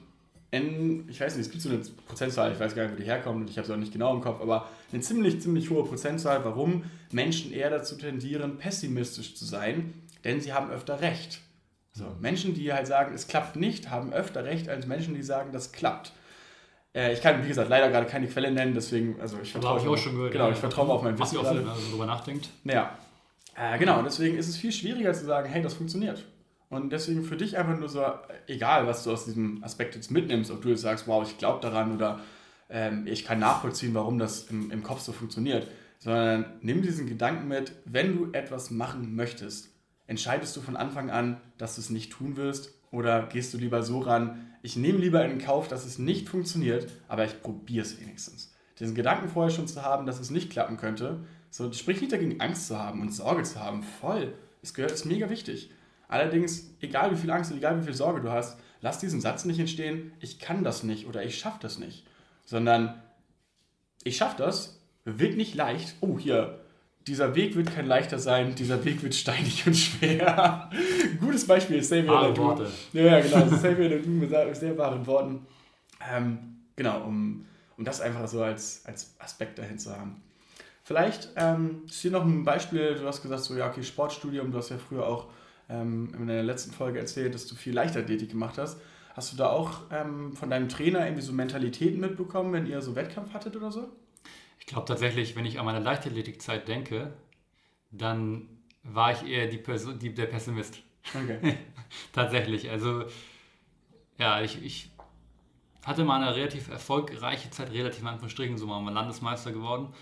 in, 0.52 1.08
ich 1.08 1.20
weiß 1.20 1.34
nicht, 1.36 1.46
es 1.46 1.50
gibt 1.50 1.62
so 1.62 1.70
eine 1.70 1.80
Prozentzahl, 2.06 2.52
ich 2.52 2.60
weiß 2.60 2.76
gar 2.76 2.84
nicht, 2.84 2.92
wo 2.92 2.96
die 2.96 3.04
herkommt 3.04 3.40
und 3.40 3.50
ich 3.50 3.58
habe 3.58 3.66
es 3.66 3.70
auch 3.72 3.76
nicht 3.76 3.92
genau 3.92 4.14
im 4.14 4.20
Kopf, 4.20 4.40
aber 4.40 4.68
eine 4.92 5.00
ziemlich, 5.00 5.40
ziemlich 5.40 5.70
hohe 5.70 5.82
Prozentzahl, 5.82 6.44
warum 6.44 6.84
Menschen 7.10 7.52
eher 7.52 7.68
dazu 7.68 7.96
tendieren, 7.96 8.58
pessimistisch 8.58 9.34
zu 9.34 9.44
sein, 9.44 9.92
denn 10.22 10.40
sie 10.40 10.52
haben 10.52 10.70
öfter 10.70 11.00
recht. 11.00 11.40
So, 11.92 12.04
Menschen, 12.20 12.54
die 12.54 12.72
halt 12.72 12.86
sagen, 12.86 13.12
es 13.12 13.26
klappt 13.26 13.56
nicht, 13.56 13.90
haben 13.90 14.12
öfter 14.12 14.44
recht 14.44 14.68
als 14.68 14.86
Menschen, 14.86 15.14
die 15.14 15.24
sagen, 15.24 15.50
das 15.52 15.72
klappt. 15.72 16.12
Äh, 16.94 17.12
ich 17.12 17.20
kann, 17.20 17.42
wie 17.42 17.48
gesagt, 17.48 17.68
leider 17.68 17.90
gerade 17.90 18.06
keine 18.06 18.26
Quelle 18.28 18.50
nennen, 18.50 18.74
deswegen, 18.74 19.20
also 19.20 19.38
ich 19.42 19.52
vertraue. 19.52 19.80
ich 19.80 19.86
auch 19.86 19.96
schon 19.96 20.14
gehört. 20.14 20.32
Genau, 20.32 20.50
ich 20.50 20.58
vertraue 20.58 20.88
auf 20.90 21.02
mein 21.02 21.18
Wissen. 21.18 21.38
Auch 21.38 21.44
Sinn, 21.44 21.58
wenn 21.58 21.66
man 21.66 21.76
darüber 21.88 22.06
nachdenkt. 22.06 22.48
Ja. 22.64 22.96
Äh, 23.56 23.78
genau, 23.78 24.02
deswegen 24.02 24.36
ist 24.36 24.48
es 24.48 24.56
viel 24.56 24.72
schwieriger 24.72 25.12
zu 25.12 25.24
sagen, 25.24 25.48
hey, 25.48 25.62
das 25.62 25.74
funktioniert. 25.74 26.24
Und 26.70 26.90
deswegen 26.92 27.22
für 27.22 27.36
dich 27.36 27.56
einfach 27.56 27.78
nur 27.78 27.88
so, 27.88 28.04
egal 28.46 28.86
was 28.86 29.04
du 29.04 29.12
aus 29.12 29.26
diesem 29.26 29.62
Aspekt 29.62 29.94
jetzt 29.94 30.10
mitnimmst, 30.10 30.50
ob 30.50 30.62
du 30.62 30.70
jetzt 30.70 30.80
sagst, 30.80 31.06
wow, 31.06 31.26
ich 31.28 31.38
glaube 31.38 31.60
daran 31.60 31.94
oder 31.94 32.20
ähm, 32.68 33.06
ich 33.06 33.24
kann 33.24 33.38
nachvollziehen, 33.38 33.94
warum 33.94 34.18
das 34.18 34.48
im, 34.50 34.70
im 34.70 34.82
Kopf 34.82 35.00
so 35.00 35.12
funktioniert, 35.12 35.68
sondern 36.00 36.46
nimm 36.62 36.82
diesen 36.82 37.06
Gedanken 37.06 37.48
mit, 37.48 37.72
wenn 37.84 38.16
du 38.16 38.32
etwas 38.32 38.70
machen 38.70 39.14
möchtest, 39.14 39.70
entscheidest 40.06 40.56
du 40.56 40.60
von 40.60 40.76
Anfang 40.76 41.10
an, 41.10 41.40
dass 41.58 41.76
du 41.76 41.80
es 41.80 41.90
nicht 41.90 42.12
tun 42.12 42.36
wirst 42.36 42.72
oder 42.94 43.26
gehst 43.26 43.52
du 43.52 43.58
lieber 43.58 43.82
so 43.82 44.00
ran, 44.00 44.46
ich 44.62 44.76
nehme 44.76 44.98
lieber 44.98 45.24
in 45.24 45.38
Kauf, 45.38 45.68
dass 45.68 45.84
es 45.84 45.98
nicht 45.98 46.28
funktioniert, 46.28 46.90
aber 47.08 47.24
ich 47.24 47.42
probiere 47.42 47.84
es 47.84 48.00
wenigstens. 48.00 48.54
Diesen 48.78 48.94
Gedanken 48.94 49.28
vorher 49.28 49.50
schon 49.50 49.68
zu 49.68 49.82
haben, 49.82 50.06
dass 50.06 50.20
es 50.20 50.30
nicht 50.30 50.50
klappen 50.50 50.76
könnte, 50.76 51.24
so, 51.50 51.70
sprich 51.72 52.00
nicht 52.00 52.12
dagegen, 52.12 52.40
Angst 52.40 52.66
zu 52.66 52.78
haben 52.78 53.00
und 53.00 53.12
Sorge 53.12 53.44
zu 53.44 53.60
haben, 53.60 53.82
voll. 53.82 54.32
Es 54.62 54.74
gehört, 54.74 54.90
ist 54.90 55.04
mega 55.04 55.30
wichtig. 55.30 55.70
Allerdings, 56.08 56.70
egal 56.80 57.12
wie 57.12 57.16
viel 57.16 57.30
Angst 57.30 57.52
und 57.52 57.58
egal 57.58 57.78
wie 57.80 57.84
viel 57.84 57.94
Sorge 57.94 58.20
du 58.20 58.30
hast, 58.30 58.58
lass 58.80 58.98
diesen 58.98 59.20
Satz 59.20 59.44
nicht 59.44 59.60
entstehen, 59.60 60.12
ich 60.20 60.38
kann 60.38 60.64
das 60.64 60.82
nicht 60.82 61.06
oder 61.06 61.24
ich 61.24 61.38
schaffe 61.38 61.58
das 61.60 61.78
nicht, 61.78 62.06
sondern 62.44 63.00
ich 64.02 64.16
schaffe 64.16 64.36
das, 64.38 64.80
wird 65.04 65.36
nicht 65.36 65.54
leicht. 65.54 65.94
Oh, 66.00 66.18
hier, 66.18 66.63
dieser 67.06 67.34
Weg 67.34 67.54
wird 67.54 67.74
kein 67.74 67.86
leichter 67.86 68.18
sein, 68.18 68.54
dieser 68.54 68.84
Weg 68.84 69.02
wird 69.02 69.14
steinig 69.14 69.66
und 69.66 69.74
schwer. 69.74 70.70
Gutes 71.20 71.46
Beispiel, 71.46 71.80
Xavier 71.80 72.08
Wahre 72.08 72.36
Worte. 72.36 72.70
Ja, 72.92 73.20
genau, 73.20 73.46
Xavier 73.46 73.88
Ledoux 73.88 74.08
mit 74.08 74.30
sehr 74.56 74.76
wahren 74.78 75.06
Worten. 75.06 75.46
Ähm, 76.10 76.38
genau, 76.76 77.02
um, 77.02 77.44
um 77.76 77.84
das 77.84 78.00
einfach 78.00 78.26
so 78.26 78.42
als, 78.42 78.82
als 78.86 79.14
Aspekt 79.18 79.58
dahin 79.58 79.78
zu 79.78 79.90
haben. 79.90 80.22
Vielleicht 80.82 81.30
ähm, 81.36 81.82
ist 81.86 82.00
hier 82.00 82.10
noch 82.10 82.24
ein 82.24 82.44
Beispiel, 82.44 82.94
du 82.94 83.06
hast 83.06 83.22
gesagt, 83.22 83.42
so 83.42 83.56
ja, 83.56 83.68
okay, 83.68 83.82
Sportstudium, 83.82 84.50
du 84.50 84.58
hast 84.58 84.70
ja 84.70 84.76
früher 84.78 85.06
auch 85.06 85.28
ähm, 85.68 86.12
in 86.18 86.26
der 86.26 86.42
letzten 86.42 86.72
Folge 86.72 86.98
erzählt, 86.98 87.34
dass 87.34 87.46
du 87.46 87.54
viel 87.54 87.74
Leichtathletik 87.74 88.30
gemacht 88.30 88.58
hast. 88.58 88.78
Hast 89.14 89.32
du 89.32 89.36
da 89.36 89.48
auch 89.48 89.82
ähm, 89.92 90.34
von 90.34 90.50
deinem 90.50 90.68
Trainer 90.68 91.04
irgendwie 91.04 91.22
so 91.22 91.32
Mentalitäten 91.32 92.00
mitbekommen, 92.00 92.52
wenn 92.52 92.66
ihr 92.66 92.82
so 92.82 92.96
Wettkampf 92.96 93.32
hattet 93.32 93.56
oder 93.56 93.70
so? 93.70 93.88
Ich 94.64 94.72
glaube 94.72 94.86
tatsächlich, 94.86 95.36
wenn 95.36 95.44
ich 95.44 95.58
an 95.58 95.66
meine 95.66 95.80
Leichtathletikzeit 95.80 96.66
denke, 96.66 97.12
dann 97.90 98.48
war 98.82 99.12
ich 99.12 99.28
eher 99.28 99.46
die 99.46 99.58
Person, 99.58 99.98
die, 99.98 100.14
der 100.14 100.26
Pessimist. 100.26 100.78
Okay. 101.14 101.58
tatsächlich. 102.12 102.70
Also, 102.70 103.04
ja, 104.18 104.40
ich, 104.40 104.64
ich 104.64 104.90
hatte 105.84 106.04
mal 106.04 106.22
eine 106.22 106.34
relativ 106.34 106.68
erfolgreiche 106.68 107.50
Zeit, 107.50 107.72
relativ 107.72 108.00
in 108.00 108.08
Anführungsstrichen, 108.08 108.56
so 108.56 108.66
mal 108.66 108.90
Landesmeister 108.90 109.52
geworden 109.52 109.92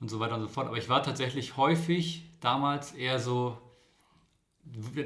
und 0.00 0.08
so 0.08 0.18
weiter 0.18 0.34
und 0.34 0.42
so 0.42 0.48
fort. 0.48 0.66
Aber 0.66 0.76
ich 0.76 0.88
war 0.88 1.04
tatsächlich 1.04 1.56
häufig 1.56 2.24
damals 2.40 2.92
eher 2.92 3.20
so, 3.20 3.58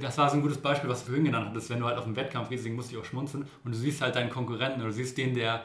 das 0.00 0.16
war 0.16 0.30
so 0.30 0.36
ein 0.36 0.42
gutes 0.42 0.62
Beispiel, 0.62 0.88
was 0.88 1.00
du 1.00 1.06
vorhin 1.08 1.24
genannt 1.24 1.50
hattest, 1.50 1.68
wenn 1.68 1.80
du 1.80 1.84
halt 1.84 1.98
auf 1.98 2.04
den 2.04 2.16
Wettkampf 2.16 2.48
gehst, 2.48 2.60
deswegen 2.60 2.76
musst 2.76 2.90
du 2.90 3.00
auch 3.00 3.04
schmunzeln 3.04 3.46
und 3.64 3.72
du 3.72 3.78
siehst 3.78 4.00
halt 4.00 4.16
deinen 4.16 4.30
Konkurrenten 4.30 4.80
oder 4.80 4.88
du 4.88 4.94
siehst 4.94 5.18
den, 5.18 5.34
der 5.34 5.62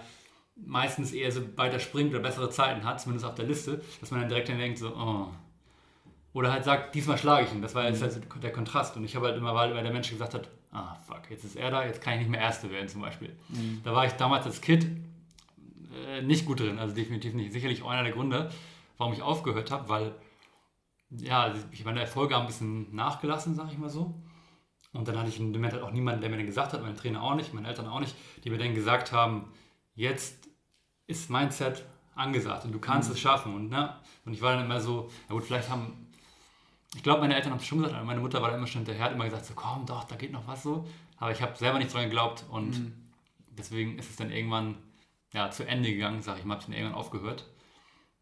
meistens 0.66 1.14
eher 1.14 1.32
so 1.32 1.42
weiter 1.58 1.80
springt 1.80 2.12
oder 2.12 2.20
bessere 2.20 2.50
Zeiten 2.50 2.84
hat, 2.84 3.02
zumindest 3.02 3.26
auf 3.26 3.36
der 3.36 3.46
Liste, 3.46 3.82
dass 4.00 4.12
man 4.12 4.22
dann 4.22 4.30
direkt 4.30 4.50
dann 4.50 4.58
denkt 4.58 4.78
so, 4.78 4.90
oh. 4.96 5.28
Oder 6.34 6.52
halt 6.52 6.64
sagt, 6.64 6.94
diesmal 6.94 7.18
schlage 7.18 7.48
ich 7.48 7.54
ihn. 7.54 7.62
Das 7.62 7.74
war 7.74 7.86
jetzt 7.86 8.02
mhm. 8.02 8.06
halt 8.06 8.44
der 8.44 8.52
Kontrast. 8.52 8.96
Und 8.96 9.04
ich 9.04 9.16
habe 9.16 9.28
halt 9.28 9.38
immer, 9.38 9.56
weil 9.56 9.74
der 9.74 9.92
Mensch 9.92 10.12
gesagt 10.12 10.36
hat, 10.36 10.48
ah 10.72 10.96
fuck, 11.08 11.22
jetzt 11.30 11.44
ist 11.44 11.56
er 11.56 11.72
da, 11.72 11.84
jetzt 11.84 12.02
kann 12.02 12.14
ich 12.14 12.20
nicht 12.20 12.30
mehr 12.30 12.40
Erste 12.40 12.70
werden 12.70 12.88
zum 12.88 13.02
Beispiel. 13.02 13.36
Mhm. 13.50 13.82
Da 13.84 13.94
war 13.94 14.06
ich 14.06 14.14
damals 14.14 14.46
als 14.46 14.62
Kind 14.62 14.86
äh, 16.08 16.22
nicht 16.22 16.46
gut 16.46 16.60
drin, 16.60 16.78
also 16.80 16.94
definitiv 16.94 17.34
nicht. 17.34 17.52
Sicherlich 17.52 17.82
auch 17.82 17.90
einer 17.90 18.04
der 18.04 18.12
Gründe, 18.12 18.52
warum 18.98 19.14
ich 19.14 19.22
aufgehört 19.22 19.72
habe, 19.72 19.90
weil 19.90 20.14
ja, 21.10 21.54
ich 21.72 21.84
meine 21.86 22.02
Erfolge 22.02 22.36
haben 22.36 22.42
ein 22.42 22.48
bisschen 22.48 22.94
nachgelassen, 22.96 23.56
sage 23.56 23.72
ich 23.72 23.78
mal 23.78 23.90
so. 23.90 24.14
Und 24.94 25.08
dann 25.08 25.18
hatte 25.18 25.30
ich 25.30 25.40
im 25.40 25.52
Moment 25.52 25.74
halt 25.74 25.84
auch 25.84 25.92
niemanden, 25.92 26.22
der 26.22 26.30
mir 26.30 26.38
dann 26.38 26.46
gesagt 26.46 26.74
hat, 26.74 26.82
mein 26.82 26.96
Trainer 26.96 27.24
auch 27.24 27.36
nicht, 27.36 27.54
meine 27.54 27.68
Eltern 27.68 27.88
auch 27.88 28.00
nicht, 28.00 28.16
die 28.44 28.50
mir 28.50 28.58
dann 28.58 28.76
gesagt 28.76 29.12
haben, 29.12 29.52
jetzt 29.96 30.39
ist 31.10 31.30
Mindset 31.30 31.84
angesagt 32.14 32.66
und 32.66 32.72
du 32.72 32.80
kannst 32.80 33.10
mhm. 33.10 33.16
es 33.16 33.20
schaffen. 33.20 33.56
Und, 33.56 33.70
ne? 33.70 33.96
und 34.26 34.34
ich 34.34 34.42
war 34.42 34.54
dann 34.54 34.66
immer 34.66 34.80
so, 34.80 35.10
ja 35.28 35.36
gut, 35.36 35.44
vielleicht 35.44 35.70
haben, 35.70 36.08
ich 36.96 37.02
glaube, 37.02 37.22
meine 37.22 37.36
Eltern 37.36 37.52
haben 37.52 37.60
es 37.60 37.66
schon 37.66 37.80
gesagt, 37.80 37.96
aber 37.96 38.06
meine 38.06 38.22
Mutter 38.22 38.42
war 38.42 38.52
da 38.52 38.58
immer 38.58 38.68
schon 38.68 38.82
hinterher, 38.82 39.06
hat 39.06 39.14
immer 39.14 39.26
gesagt, 39.26 39.46
so 39.46 39.54
komm 39.56 39.86
doch, 39.86 40.04
da 40.04 40.16
geht 40.16 40.32
noch 40.32 40.48
was 40.48 40.64
so. 40.64 40.88
Aber 41.18 41.32
ich 41.32 41.42
habe 41.42 41.58
selber 41.58 41.80
nicht 41.80 41.94
dran 41.94 42.04
geglaubt 42.04 42.46
und 42.50 42.80
mhm. 42.80 42.94
deswegen 43.58 43.98
ist 43.98 44.12
es 44.12 44.16
dann 44.18 44.32
irgendwann 44.32 44.78
ja, 45.34 45.50
zu 45.50 45.68
Ende 45.68 45.92
gegangen, 45.92 46.22
sage 46.22 46.40
ich 46.40 46.46
mal, 46.46 46.56
habe 46.56 46.66
dann 46.66 46.74
irgendwann 46.74 46.98
aufgehört. 46.98 47.50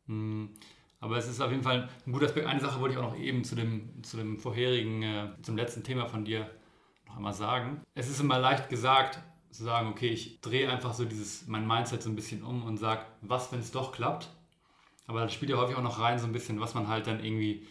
Mhm. 0.05 0.53
Aber 0.99 1.17
es 1.17 1.27
ist 1.27 1.41
auf 1.41 1.51
jeden 1.51 1.63
Fall 1.63 1.89
ein 2.05 2.11
guter 2.11 2.25
Aspekt. 2.25 2.47
Eine 2.47 2.59
Sache 2.59 2.79
wollte 2.79 2.95
ich 2.95 2.99
auch 2.99 3.11
noch 3.11 3.19
eben 3.19 3.43
zu 3.43 3.55
dem, 3.55 4.01
zu 4.03 4.17
dem 4.17 4.39
vorherigen, 4.39 5.03
äh, 5.03 5.29
zum 5.43 5.55
letzten 5.55 5.83
Thema 5.83 6.07
von 6.07 6.25
dir 6.25 6.49
noch 7.05 7.17
einmal 7.17 7.33
sagen. 7.33 7.81
Es 7.93 8.09
ist 8.09 8.19
immer 8.19 8.39
leicht 8.39 8.69
gesagt, 8.69 9.19
zu 9.57 9.63
sagen, 9.63 9.89
okay, 9.89 10.09
ich 10.09 10.39
drehe 10.41 10.69
einfach 10.69 10.93
so 10.93 11.03
dieses, 11.03 11.47
mein 11.47 11.65
Mindset 11.65 12.03
so 12.03 12.09
ein 12.09 12.15
bisschen 12.15 12.43
um 12.43 12.63
und 12.63 12.77
sage, 12.77 13.01
was, 13.21 13.51
wenn 13.51 13.59
es 13.59 13.71
doch 13.71 13.91
klappt? 13.91 14.29
Aber 15.07 15.21
das 15.21 15.33
spielt 15.33 15.49
ja 15.49 15.57
häufig 15.57 15.75
auch 15.75 15.81
noch 15.81 15.99
rein, 15.99 16.19
so 16.19 16.27
ein 16.27 16.33
bisschen, 16.33 16.59
was 16.59 16.75
man 16.75 16.87
halt 16.87 17.07
dann 17.07 17.23
irgendwie, 17.23 17.65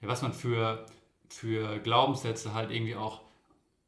ja, 0.00 0.08
was 0.08 0.22
man 0.22 0.32
für, 0.32 0.84
für 1.28 1.78
Glaubenssätze 1.78 2.54
halt 2.54 2.70
irgendwie 2.70 2.96
auch 2.96 3.20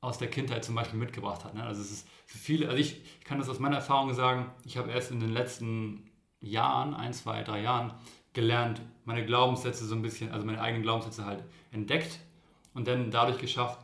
aus 0.01 0.19
der 0.19 0.31
Kindheit 0.31 0.65
zum 0.65 0.75
Beispiel 0.75 0.99
mitgebracht 0.99 1.45
hat. 1.45 1.55
Ne? 1.55 1.65
Also 1.65 1.83
es 1.83 1.91
ist 1.91 2.09
für 2.27 2.39
viele, 2.39 2.69
also 2.69 2.79
ich, 2.79 3.03
ich 3.19 3.25
kann 3.25 3.39
das 3.39 3.49
aus 3.49 3.59
meiner 3.59 3.77
Erfahrung 3.77 4.15
sagen, 4.15 4.51
ich 4.65 4.77
habe 4.77 4.91
erst 4.93 5.11
in 5.11 5.21
den 5.21 5.33
letzten 5.33 6.11
Jahren, 6.41 6.95
ein, 6.95 7.13
zwei, 7.13 7.43
drei 7.43 7.63
Jahren, 7.63 7.93
gelernt, 8.33 8.81
meine 9.05 9.27
Glaubenssätze 9.27 9.85
so 9.85 9.95
ein 9.95 10.03
bisschen, 10.03 10.31
also 10.31 10.47
meine 10.47 10.61
eigenen 10.61 10.83
Glaubenssätze 10.83 11.25
halt 11.25 11.43
entdeckt 11.73 12.21
und 12.75 12.87
dann 12.87 13.11
dadurch 13.11 13.39
geschafft, 13.39 13.81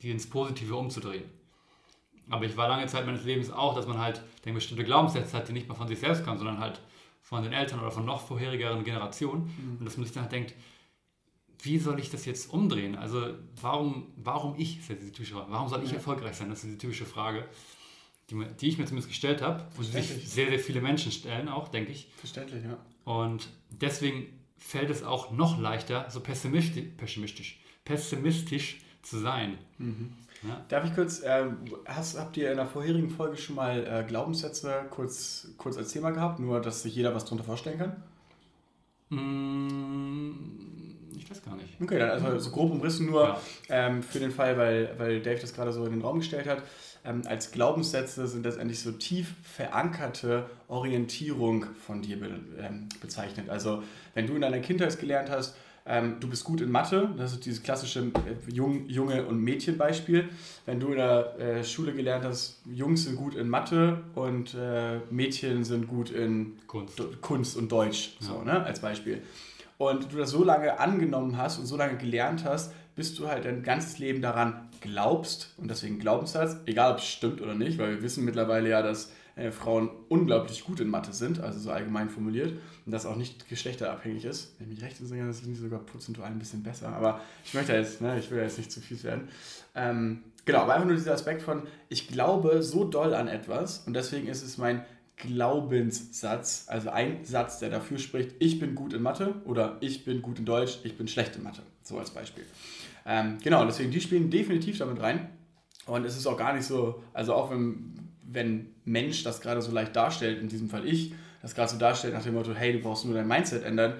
die 0.00 0.10
ins 0.10 0.28
Positive 0.28 0.74
umzudrehen. 0.74 1.37
Aber 2.30 2.44
ich 2.44 2.56
war 2.56 2.68
lange 2.68 2.86
Zeit 2.86 3.06
meines 3.06 3.24
Lebens 3.24 3.50
auch, 3.50 3.74
dass 3.74 3.86
man 3.86 3.98
halt 3.98 4.22
denke, 4.44 4.58
bestimmte 4.58 4.84
Glaubenssätze 4.84 5.36
hat, 5.36 5.48
die 5.48 5.52
nicht 5.52 5.68
mal 5.68 5.74
von 5.74 5.88
sich 5.88 5.98
selbst 5.98 6.24
kamen, 6.24 6.38
sondern 6.38 6.58
halt 6.58 6.80
von 7.22 7.42
den 7.42 7.52
Eltern 7.52 7.80
oder 7.80 7.90
von 7.90 8.04
noch 8.04 8.20
vorherigeren 8.20 8.84
Generationen. 8.84 9.42
Mhm. 9.44 9.76
Und 9.78 9.84
dass 9.84 9.96
man 9.96 10.04
sich 10.04 10.14
dann 10.14 10.24
halt 10.24 10.32
denkt, 10.32 10.54
wie 11.60 11.78
soll 11.78 11.98
ich 11.98 12.10
das 12.10 12.24
jetzt 12.24 12.52
umdrehen? 12.52 12.96
Also 12.96 13.34
warum, 13.60 14.12
warum 14.16 14.54
ich, 14.58 14.78
ist 14.78 14.88
ja 14.88 14.94
diese 14.94 15.12
typische 15.12 15.34
Frage, 15.34 15.50
warum 15.50 15.68
soll 15.68 15.82
ich 15.82 15.90
ja. 15.90 15.96
erfolgreich 15.96 16.36
sein? 16.36 16.48
Das 16.50 16.58
ist 16.58 16.66
diese 16.66 16.78
typische 16.78 17.04
Frage, 17.04 17.48
die, 18.30 18.44
die 18.60 18.68
ich 18.68 18.78
mir 18.78 18.84
zumindest 18.84 19.08
gestellt 19.08 19.42
habe 19.42 19.66
und 19.76 19.86
die 19.86 20.00
sich 20.00 20.28
sehr, 20.28 20.48
sehr 20.48 20.58
viele 20.58 20.80
Menschen 20.80 21.10
stellen 21.10 21.48
auch, 21.48 21.68
denke 21.68 21.92
ich. 21.92 22.08
Verständlich, 22.16 22.64
ja. 22.64 22.78
Und 23.04 23.48
deswegen 23.70 24.26
fällt 24.56 24.90
es 24.90 25.02
auch 25.02 25.30
noch 25.30 25.58
leichter, 25.58 26.10
so 26.10 26.20
pessimistisch, 26.20 26.84
pessimistisch, 26.96 27.60
pessimistisch 27.84 28.80
zu 29.02 29.18
sein. 29.18 29.58
Mhm. 29.78 30.12
Ja. 30.42 30.64
Darf 30.68 30.84
ich 30.84 30.94
kurz, 30.94 31.20
äh, 31.20 31.46
hast, 31.86 32.18
habt 32.18 32.36
ihr 32.36 32.50
in 32.50 32.56
der 32.56 32.66
vorherigen 32.66 33.10
Folge 33.10 33.36
schon 33.36 33.56
mal 33.56 33.84
äh, 33.86 34.04
Glaubenssätze 34.06 34.86
kurz, 34.90 35.48
kurz 35.56 35.76
als 35.76 35.92
Thema 35.92 36.10
gehabt, 36.10 36.38
nur 36.38 36.60
dass 36.60 36.82
sich 36.82 36.94
jeder 36.94 37.14
was 37.14 37.24
darunter 37.24 37.44
vorstellen 37.44 37.78
kann? 37.78 37.96
Mm, 39.10 40.32
ich 41.16 41.28
weiß 41.28 41.42
gar 41.42 41.56
nicht. 41.56 41.80
Okay, 41.80 41.98
dann 41.98 42.10
also 42.10 42.38
so 42.38 42.50
grob 42.50 42.70
umrissen 42.70 43.06
nur 43.06 43.24
ja. 43.24 43.40
ähm, 43.68 44.02
für 44.02 44.20
den 44.20 44.30
Fall, 44.30 44.56
weil, 44.56 44.94
weil 44.98 45.20
Dave 45.20 45.40
das 45.40 45.54
gerade 45.54 45.72
so 45.72 45.84
in 45.84 45.92
den 45.92 46.02
Raum 46.02 46.18
gestellt 46.18 46.46
hat. 46.46 46.62
Ähm, 47.04 47.22
als 47.26 47.50
Glaubenssätze 47.50 48.26
sind 48.26 48.44
das 48.44 48.58
eigentlich 48.58 48.80
so 48.80 48.92
tief 48.92 49.34
verankerte 49.42 50.48
Orientierung 50.68 51.66
von 51.86 52.02
dir 52.02 52.20
be 52.20 52.40
ähm, 52.60 52.88
bezeichnet. 53.00 53.48
Also 53.48 53.82
wenn 54.14 54.26
du 54.26 54.34
in 54.34 54.42
deiner 54.42 54.60
Kindheit 54.60 54.98
gelernt 55.00 55.30
hast, 55.30 55.56
ähm, 55.88 56.16
du 56.20 56.28
bist 56.28 56.44
gut 56.44 56.60
in 56.60 56.70
Mathe, 56.70 57.10
das 57.16 57.32
ist 57.32 57.46
dieses 57.46 57.62
klassische 57.62 58.00
äh, 58.00 58.52
Jung, 58.52 58.86
Junge- 58.88 59.24
und 59.24 59.42
Mädchenbeispiel. 59.42 60.28
Wenn 60.66 60.80
du 60.80 60.88
in 60.88 60.98
der 60.98 61.38
äh, 61.38 61.64
Schule 61.64 61.94
gelernt 61.94 62.24
hast, 62.24 62.60
Jungs 62.66 63.04
sind 63.04 63.16
gut 63.16 63.34
in 63.34 63.48
Mathe 63.48 64.02
und 64.14 64.54
äh, 64.54 64.98
Mädchen 65.10 65.64
sind 65.64 65.88
gut 65.88 66.10
in 66.10 66.58
Kunst, 66.66 67.00
Kunst 67.22 67.56
und 67.56 67.72
Deutsch, 67.72 68.16
ja. 68.20 68.26
so, 68.26 68.42
ne, 68.42 68.62
als 68.64 68.80
Beispiel. 68.80 69.22
Und 69.78 70.12
du 70.12 70.18
das 70.18 70.30
so 70.30 70.44
lange 70.44 70.78
angenommen 70.78 71.38
hast 71.38 71.58
und 71.58 71.66
so 71.66 71.76
lange 71.76 71.96
gelernt 71.96 72.44
hast, 72.44 72.72
bis 72.94 73.14
du 73.14 73.28
halt 73.28 73.46
dein 73.46 73.62
ganzes 73.62 73.98
Leben 73.98 74.20
daran 74.20 74.68
glaubst 74.80 75.54
und 75.56 75.70
deswegen 75.70 75.98
Glaubenssatz, 75.98 76.56
egal 76.66 76.92
ob 76.92 76.98
es 76.98 77.06
stimmt 77.06 77.40
oder 77.40 77.54
nicht, 77.54 77.78
weil 77.78 77.90
wir 77.92 78.02
wissen 78.02 78.24
mittlerweile 78.24 78.68
ja, 78.68 78.82
dass 78.82 79.10
äh, 79.38 79.52
Frauen 79.52 79.90
unglaublich 80.08 80.64
gut 80.64 80.80
in 80.80 80.88
Mathe 80.88 81.12
sind, 81.12 81.40
also 81.40 81.58
so 81.58 81.70
allgemein 81.70 82.10
formuliert, 82.10 82.52
und 82.84 82.92
das 82.92 83.06
auch 83.06 83.16
nicht 83.16 83.48
geschlechterabhängig 83.48 84.24
ist. 84.24 84.54
Wenn 84.58 84.68
ich 84.68 84.76
mich 84.76 84.84
recht 84.84 85.00
entsinne, 85.00 85.32
sind 85.32 85.46
die 85.46 85.54
sogar 85.54 85.80
prozentual 85.80 86.28
ein 86.28 86.38
bisschen 86.38 86.62
besser, 86.62 86.88
aber 86.88 87.20
ich 87.44 87.54
möchte 87.54 87.72
jetzt, 87.72 88.00
ne, 88.00 88.18
ich 88.18 88.30
will 88.30 88.38
jetzt 88.38 88.58
nicht 88.58 88.72
zu 88.72 88.80
viel 88.80 89.02
werden. 89.02 89.28
Ähm, 89.74 90.22
genau, 90.44 90.60
aber 90.60 90.74
einfach 90.74 90.86
nur 90.86 90.96
dieser 90.96 91.12
Aspekt 91.12 91.42
von, 91.42 91.62
ich 91.88 92.08
glaube 92.08 92.62
so 92.62 92.84
doll 92.84 93.14
an 93.14 93.28
etwas 93.28 93.80
und 93.86 93.94
deswegen 93.94 94.28
ist 94.28 94.42
es 94.42 94.58
mein 94.58 94.84
Glaubenssatz, 95.16 96.66
also 96.68 96.90
ein 96.90 97.24
Satz, 97.24 97.58
der 97.58 97.70
dafür 97.70 97.98
spricht, 97.98 98.36
ich 98.38 98.60
bin 98.60 98.74
gut 98.74 98.92
in 98.92 99.02
Mathe 99.02 99.34
oder 99.44 99.76
ich 99.80 100.04
bin 100.04 100.22
gut 100.22 100.38
in 100.38 100.44
Deutsch, 100.44 100.78
ich 100.84 100.96
bin 100.96 101.08
schlecht 101.08 101.36
in 101.36 101.42
Mathe, 101.42 101.62
so 101.82 101.98
als 101.98 102.10
Beispiel. 102.10 102.44
Ähm, 103.04 103.38
genau, 103.42 103.64
deswegen, 103.64 103.90
die 103.90 104.00
spielen 104.00 104.30
definitiv 104.30 104.78
damit 104.78 105.00
rein. 105.00 105.30
Und 105.86 106.04
es 106.04 106.16
ist 106.16 106.26
auch 106.26 106.36
gar 106.36 106.52
nicht 106.52 106.66
so, 106.66 107.02
also 107.14 107.32
auch 107.34 107.50
wenn, 107.50 108.07
wenn 108.30 108.74
Mensch 108.84 109.24
das 109.24 109.40
gerade 109.40 109.62
so 109.62 109.72
leicht 109.72 109.96
darstellt, 109.96 110.40
in 110.40 110.48
diesem 110.48 110.68
Fall 110.68 110.86
ich, 110.86 111.14
das 111.42 111.54
gerade 111.54 111.70
so 111.70 111.78
darstellt 111.78 112.14
nach 112.14 112.22
dem 112.22 112.34
Motto, 112.34 112.54
hey, 112.54 112.72
du 112.72 112.80
brauchst 112.80 113.04
nur 113.04 113.14
dein 113.14 113.28
Mindset 113.28 113.64
ändern. 113.64 113.94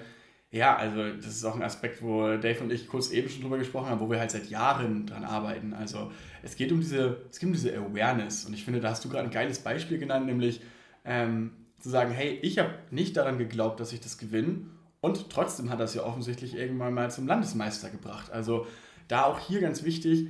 Ja, 0.51 0.75
also 0.75 1.15
das 1.15 1.27
ist 1.27 1.45
auch 1.45 1.55
ein 1.55 1.61
Aspekt, 1.61 2.01
wo 2.01 2.37
Dave 2.37 2.63
und 2.63 2.71
ich 2.71 2.87
kurz 2.87 3.11
eben 3.11 3.29
schon 3.29 3.41
drüber 3.41 3.57
gesprochen 3.57 3.89
haben, 3.89 3.99
wo 3.99 4.09
wir 4.09 4.19
halt 4.19 4.31
seit 4.31 4.49
Jahren 4.49 5.05
dran 5.05 5.23
arbeiten. 5.23 5.73
Also 5.73 6.11
es 6.41 6.55
geht 6.55 6.71
um 6.71 6.79
diese, 6.79 7.21
es 7.29 7.39
geht 7.39 7.47
um 7.47 7.53
diese 7.53 7.75
Awareness. 7.75 8.45
Und 8.45 8.53
ich 8.53 8.65
finde, 8.65 8.79
da 8.79 8.89
hast 8.89 9.05
du 9.05 9.09
gerade 9.09 9.25
ein 9.25 9.31
geiles 9.31 9.59
Beispiel 9.59 9.99
genannt, 9.99 10.25
nämlich 10.25 10.61
ähm, 11.05 11.51
zu 11.79 11.89
sagen, 11.89 12.11
hey, 12.11 12.39
ich 12.41 12.57
habe 12.57 12.71
nicht 12.89 13.15
daran 13.15 13.37
geglaubt, 13.37 13.79
dass 13.79 13.93
ich 13.93 13.99
das 13.99 14.17
gewinne. 14.17 14.61
Und 15.01 15.29
trotzdem 15.29 15.69
hat 15.69 15.79
das 15.79 15.93
ja 15.93 16.03
offensichtlich 16.03 16.55
irgendwann 16.55 16.93
mal 16.93 17.11
zum 17.11 17.27
Landesmeister 17.27 17.89
gebracht. 17.89 18.31
Also 18.31 18.65
da 19.07 19.25
auch 19.25 19.39
hier 19.39 19.61
ganz 19.61 19.83
wichtig, 19.83 20.29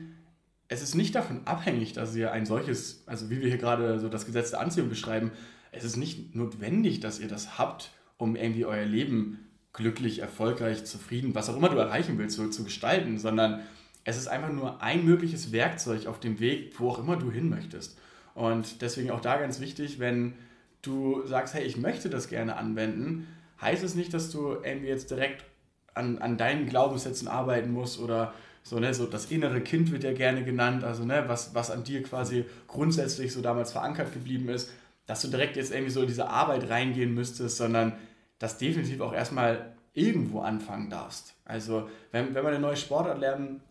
es 0.70 0.84
ist 0.84 0.96
nicht 0.96 1.16
davon 1.16 1.42
abhängig, 1.46 1.94
dass 1.94 2.16
ihr 2.16 2.32
ein 2.32 2.46
solches, 2.46 3.04
also 3.08 3.30
wie 3.30 3.42
wir 3.42 3.50
hier 3.50 3.58
gerade 3.58 4.00
so 4.00 4.08
das 4.08 4.26
Gesetz 4.26 4.52
der 4.52 4.62
Anziehung 4.62 4.88
beschreiben, 4.88 5.32
es 5.72 5.84
ist 5.84 5.98
nicht 5.98 6.36
notwendig, 6.36 7.00
dass 7.00 7.20
ihr 7.20 7.28
das 7.28 7.58
habt, 7.58 7.92
um 8.18 8.36
irgendwie 8.36 8.66
euer 8.66 8.86
Leben 8.86 9.40
glücklich, 9.74 10.20
erfolgreich, 10.20 10.86
zufrieden, 10.86 11.36
was 11.36 11.50
auch 11.50 11.58
immer 11.58 11.70
du 11.70 11.78
erreichen 11.78 12.18
willst, 12.18 12.36
so 12.36 12.48
zu 12.50 12.64
gestalten, 12.64 13.18
sondern 13.18 13.62
es 14.04 14.18
ist 14.18 14.28
einfach 14.28 14.52
nur 14.52 14.82
ein 14.82 15.06
mögliches 15.06 15.52
Werkzeug 15.52 16.06
auf 16.06 16.20
dem 16.20 16.40
Weg, 16.40 16.80
wo 16.80 16.90
auch 16.90 17.00
immer 17.00 17.18
du 17.18 17.32
hin 17.32 17.50
möchtest. 17.50 17.98
Und 18.36 18.82
deswegen 18.82 19.12
auch 19.12 19.22
da 19.22 19.38
ganz 19.38 19.60
wichtig, 19.60 20.00
wenn 20.00 20.36
du 20.82 21.26
sagst, 21.26 21.54
hey, 21.56 21.64
ich 21.64 21.78
möchte 21.78 22.10
das 22.10 22.30
gerne 22.30 22.56
anwenden, 22.58 23.28
heißt 23.62 23.84
es 23.84 23.96
nicht, 23.96 24.14
dass 24.14 24.32
du 24.32 24.54
irgendwie 24.64 24.88
jetzt 24.88 25.12
direkt 25.12 25.46
an, 25.94 26.20
an 26.20 26.38
deinen 26.38 26.68
Glaubenssätzen 26.68 27.28
arbeiten 27.28 27.72
musst 27.72 28.00
oder 28.00 28.34
so, 28.64 28.80
ne, 28.80 28.94
so 28.94 29.06
das 29.06 29.32
innere 29.32 29.62
Kind 29.62 29.92
wird 29.92 30.04
ja 30.04 30.14
gerne 30.14 30.44
genannt, 30.44 30.84
also 30.84 31.04
ne, 31.06 31.24
was, 31.28 31.56
was 31.56 31.72
an 31.72 31.84
dir 31.84 32.04
quasi 32.04 32.46
grundsätzlich 32.68 33.34
so 33.34 33.42
damals 33.42 33.72
verankert 33.72 34.14
geblieben 34.14 34.50
ist, 34.50 34.72
dass 35.06 35.22
du 35.22 35.28
direkt 35.28 35.56
jetzt 35.56 35.72
irgendwie 35.72 35.92
so 35.92 36.02
in 36.02 36.08
diese 36.08 36.30
Arbeit 36.30 36.70
reingehen 36.70 37.14
müsstest, 37.14 37.58
sondern 37.58 37.94
dass 38.38 38.58
definitiv 38.58 39.02
auch 39.02 39.14
erstmal 39.14 39.74
irgendwo 39.94 40.42
anfangen 40.42 40.90
darfst. 40.90 41.34
Also, 41.46 41.90
wenn, 42.12 42.36
wenn 42.36 42.44
man 42.44 42.54
eine 42.54 42.62
neue 42.62 42.78
Sportart 42.78 43.20
lernen 43.20 43.62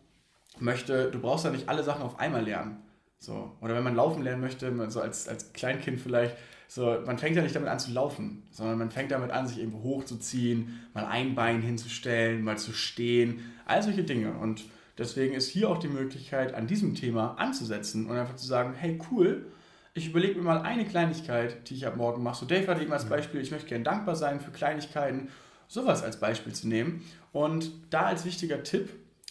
möchte, 0.59 1.09
du 1.11 1.19
brauchst 1.19 1.45
ja 1.45 1.51
nicht 1.51 1.69
alle 1.69 1.83
Sachen 1.83 2.01
auf 2.01 2.19
einmal 2.19 2.43
lernen. 2.43 2.77
So. 3.19 3.55
Oder 3.61 3.75
wenn 3.75 3.83
man 3.83 3.95
laufen 3.95 4.23
lernen 4.23 4.41
möchte, 4.41 4.73
so 4.89 5.01
als, 5.01 5.27
als 5.27 5.53
Kleinkind 5.53 5.99
vielleicht, 5.99 6.35
so, 6.67 6.97
man 7.05 7.17
fängt 7.17 7.35
ja 7.35 7.41
nicht 7.41 7.55
damit 7.55 7.69
an 7.69 7.79
zu 7.79 7.91
laufen, 7.91 8.43
sondern 8.51 8.77
man 8.77 8.91
fängt 8.91 9.11
damit 9.11 9.31
an, 9.31 9.47
sich 9.47 9.57
irgendwo 9.57 9.81
hochzuziehen, 9.81 10.79
mal 10.93 11.05
ein 11.05 11.33
Bein 11.33 11.61
hinzustellen, 11.61 12.43
mal 12.43 12.57
zu 12.57 12.73
stehen, 12.73 13.51
all 13.65 13.81
solche 13.81 14.03
Dinge. 14.03 14.33
Und 14.33 14.65
Deswegen 14.99 15.33
ist 15.33 15.49
hier 15.49 15.69
auch 15.69 15.77
die 15.77 15.87
Möglichkeit, 15.87 16.53
an 16.53 16.67
diesem 16.67 16.93
Thema 16.93 17.35
anzusetzen 17.39 18.07
und 18.07 18.17
einfach 18.17 18.35
zu 18.35 18.45
sagen, 18.45 18.73
hey 18.73 18.99
cool, 19.09 19.45
ich 19.93 20.09
überlege 20.09 20.35
mir 20.35 20.43
mal 20.43 20.61
eine 20.61 20.85
Kleinigkeit, 20.85 21.69
die 21.69 21.75
ich 21.75 21.87
ab 21.87 21.95
morgen 21.95 22.21
mache. 22.21 22.41
So 22.41 22.45
Dave 22.45 22.67
hatte 22.67 22.81
eben 22.81 22.91
als 22.91 23.05
Beispiel, 23.05 23.41
ich 23.41 23.51
möchte 23.51 23.67
gerne 23.67 23.83
dankbar 23.83 24.15
sein 24.15 24.39
für 24.39 24.51
Kleinigkeiten, 24.51 25.29
sowas 25.67 26.03
als 26.03 26.19
Beispiel 26.19 26.53
zu 26.53 26.67
nehmen. 26.67 27.03
Und 27.31 27.71
da 27.89 28.01
als 28.03 28.25
wichtiger 28.25 28.61
Tipp, 28.63 28.89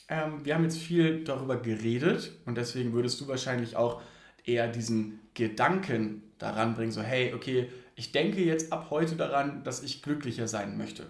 ähm, 0.08 0.44
wir 0.44 0.54
haben 0.54 0.64
jetzt 0.64 0.78
viel 0.78 1.22
darüber 1.24 1.56
geredet 1.56 2.32
und 2.46 2.56
deswegen 2.56 2.92
würdest 2.94 3.20
du 3.20 3.28
wahrscheinlich 3.28 3.76
auch 3.76 4.00
eher 4.44 4.68
diesen 4.68 5.20
Gedanken 5.34 6.22
daran 6.38 6.74
bringen, 6.74 6.92
so 6.92 7.02
hey, 7.02 7.34
okay, 7.34 7.68
ich 7.94 8.12
denke 8.12 8.42
jetzt 8.42 8.72
ab 8.72 8.86
heute 8.90 9.16
daran, 9.16 9.64
dass 9.64 9.82
ich 9.82 10.02
glücklicher 10.02 10.48
sein 10.48 10.78
möchte. 10.78 11.04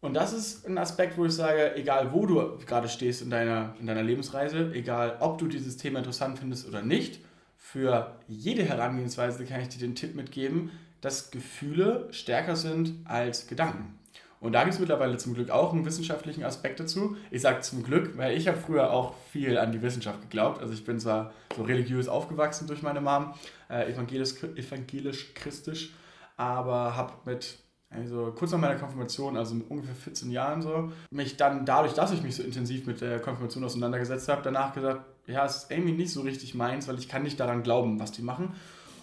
Und 0.00 0.14
das 0.14 0.32
ist 0.32 0.66
ein 0.66 0.78
Aspekt, 0.78 1.18
wo 1.18 1.26
ich 1.26 1.32
sage, 1.32 1.76
egal 1.76 2.12
wo 2.12 2.24
du 2.24 2.56
gerade 2.64 2.88
stehst 2.88 3.20
in 3.20 3.28
deiner, 3.28 3.74
in 3.80 3.86
deiner 3.86 4.02
Lebensreise, 4.02 4.72
egal 4.72 5.18
ob 5.20 5.38
du 5.38 5.46
dieses 5.46 5.76
Thema 5.76 5.98
interessant 5.98 6.38
findest 6.38 6.66
oder 6.66 6.80
nicht, 6.80 7.20
für 7.58 8.16
jede 8.26 8.64
Herangehensweise 8.64 9.44
kann 9.44 9.60
ich 9.60 9.68
dir 9.68 9.78
den 9.78 9.94
Tipp 9.94 10.14
mitgeben, 10.14 10.70
dass 11.02 11.30
Gefühle 11.30 12.08
stärker 12.10 12.56
sind 12.56 12.94
als 13.04 13.46
Gedanken. 13.46 13.98
Und 14.40 14.54
da 14.54 14.62
gibt 14.62 14.72
es 14.72 14.80
mittlerweile 14.80 15.18
zum 15.18 15.34
Glück 15.34 15.50
auch 15.50 15.74
einen 15.74 15.84
wissenschaftlichen 15.84 16.44
Aspekt 16.44 16.80
dazu. 16.80 17.16
Ich 17.30 17.42
sage 17.42 17.60
zum 17.60 17.82
Glück, 17.82 18.16
weil 18.16 18.36
ich 18.36 18.48
habe 18.48 18.56
früher 18.56 18.90
auch 18.90 19.14
viel 19.30 19.58
an 19.58 19.70
die 19.70 19.82
Wissenschaft 19.82 20.22
geglaubt. 20.22 20.62
Also 20.62 20.72
ich 20.72 20.84
bin 20.84 20.98
zwar 20.98 21.34
so 21.54 21.62
religiös 21.62 22.08
aufgewachsen 22.08 22.66
durch 22.66 22.82
meine 22.82 23.02
Mom, 23.02 23.34
äh, 23.68 23.92
evangelisch-christisch, 23.92 25.94
aber 26.38 26.96
habe 26.96 27.12
mit 27.26 27.58
also 27.90 28.32
kurz 28.36 28.52
nach 28.52 28.58
meiner 28.58 28.76
Konfirmation, 28.76 29.36
also 29.36 29.54
mit 29.54 29.68
ungefähr 29.68 29.94
14 29.94 30.30
Jahren 30.30 30.62
so, 30.62 30.92
mich 31.10 31.36
dann 31.36 31.66
dadurch, 31.66 31.92
dass 31.92 32.12
ich 32.12 32.22
mich 32.22 32.36
so 32.36 32.42
intensiv 32.42 32.86
mit 32.86 33.00
der 33.00 33.18
Konfirmation 33.18 33.64
auseinandergesetzt 33.64 34.28
habe, 34.28 34.42
danach 34.44 34.72
gesagt, 34.72 35.02
ja, 35.26 35.44
es 35.44 35.56
ist 35.56 35.70
irgendwie 35.70 35.92
nicht 35.92 36.12
so 36.12 36.20
richtig 36.20 36.54
meins, 36.54 36.86
weil 36.86 36.98
ich 36.98 37.08
kann 37.08 37.24
nicht 37.24 37.40
daran 37.40 37.64
glauben, 37.64 37.98
was 37.98 38.12
die 38.12 38.22
machen. 38.22 38.54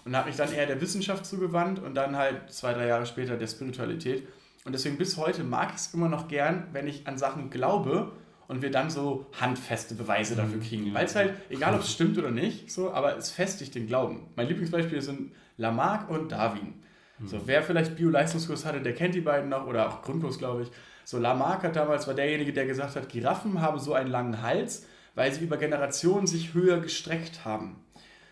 Und 0.05 0.15
habe 0.15 0.29
mich 0.29 0.37
dann 0.37 0.53
eher 0.53 0.65
der 0.65 0.79
Wissenschaft 0.79 1.25
zugewandt 1.25 1.79
und 1.79 1.95
dann 1.95 2.15
halt 2.15 2.49
zwei, 2.49 2.73
drei 2.73 2.87
Jahre 2.87 3.05
später 3.05 3.35
der 3.35 3.47
Spiritualität. 3.47 4.25
Und 4.63 4.71
deswegen 4.71 4.97
bis 4.97 5.17
heute 5.17 5.43
mag 5.43 5.71
ich 5.71 5.81
es 5.81 5.93
immer 5.93 6.07
noch 6.07 6.29
gern, 6.29 6.67
wenn 6.71 6.87
ich 6.87 7.07
an 7.07 7.17
Sachen 7.17 7.49
glaube 7.49 8.13
und 8.47 8.61
wir 8.61 8.71
dann 8.71 8.89
so 8.89 9.25
handfeste 9.37 9.95
Beweise 9.95 10.33
mhm. 10.33 10.37
dafür 10.37 10.59
kriegen. 10.61 10.93
Weil 10.93 11.05
es 11.05 11.15
halt, 11.15 11.33
egal 11.49 11.73
ob 11.73 11.81
es 11.81 11.91
stimmt 11.91 12.17
oder 12.17 12.31
nicht, 12.31 12.71
so, 12.71 12.91
aber 12.91 13.17
es 13.17 13.31
festigt 13.31 13.75
den 13.75 13.87
Glauben. 13.87 14.27
Mein 14.37 14.47
Lieblingsbeispiel 14.47 15.01
sind 15.01 15.33
Lamarck 15.57 16.09
und 16.09 16.31
Darwin. 16.31 16.75
So, 17.25 17.41
wer 17.45 17.63
vielleicht 17.63 17.95
Bio-Leistungskurs 17.95 18.65
hatte, 18.65 18.81
der 18.81 18.93
kennt 18.93 19.15
die 19.15 19.21
beiden 19.21 19.49
noch 19.49 19.65
oder 19.65 19.89
auch 19.89 20.01
Grundkurs, 20.03 20.37
glaube 20.37 20.63
ich. 20.63 20.71
So, 21.03 21.17
Lamarck 21.17 21.63
hat 21.63 21.75
damals 21.75 22.05
war 22.05 22.13
derjenige, 22.13 22.53
der 22.53 22.67
gesagt 22.67 22.95
hat, 22.95 23.09
Giraffen 23.09 23.61
haben 23.61 23.79
so 23.79 23.93
einen 23.93 24.11
langen 24.11 24.41
Hals, 24.41 24.85
weil 25.15 25.33
sie 25.33 25.43
über 25.43 25.57
Generationen 25.57 26.27
sich 26.27 26.53
höher 26.53 26.79
gestreckt 26.79 27.43
haben. 27.43 27.77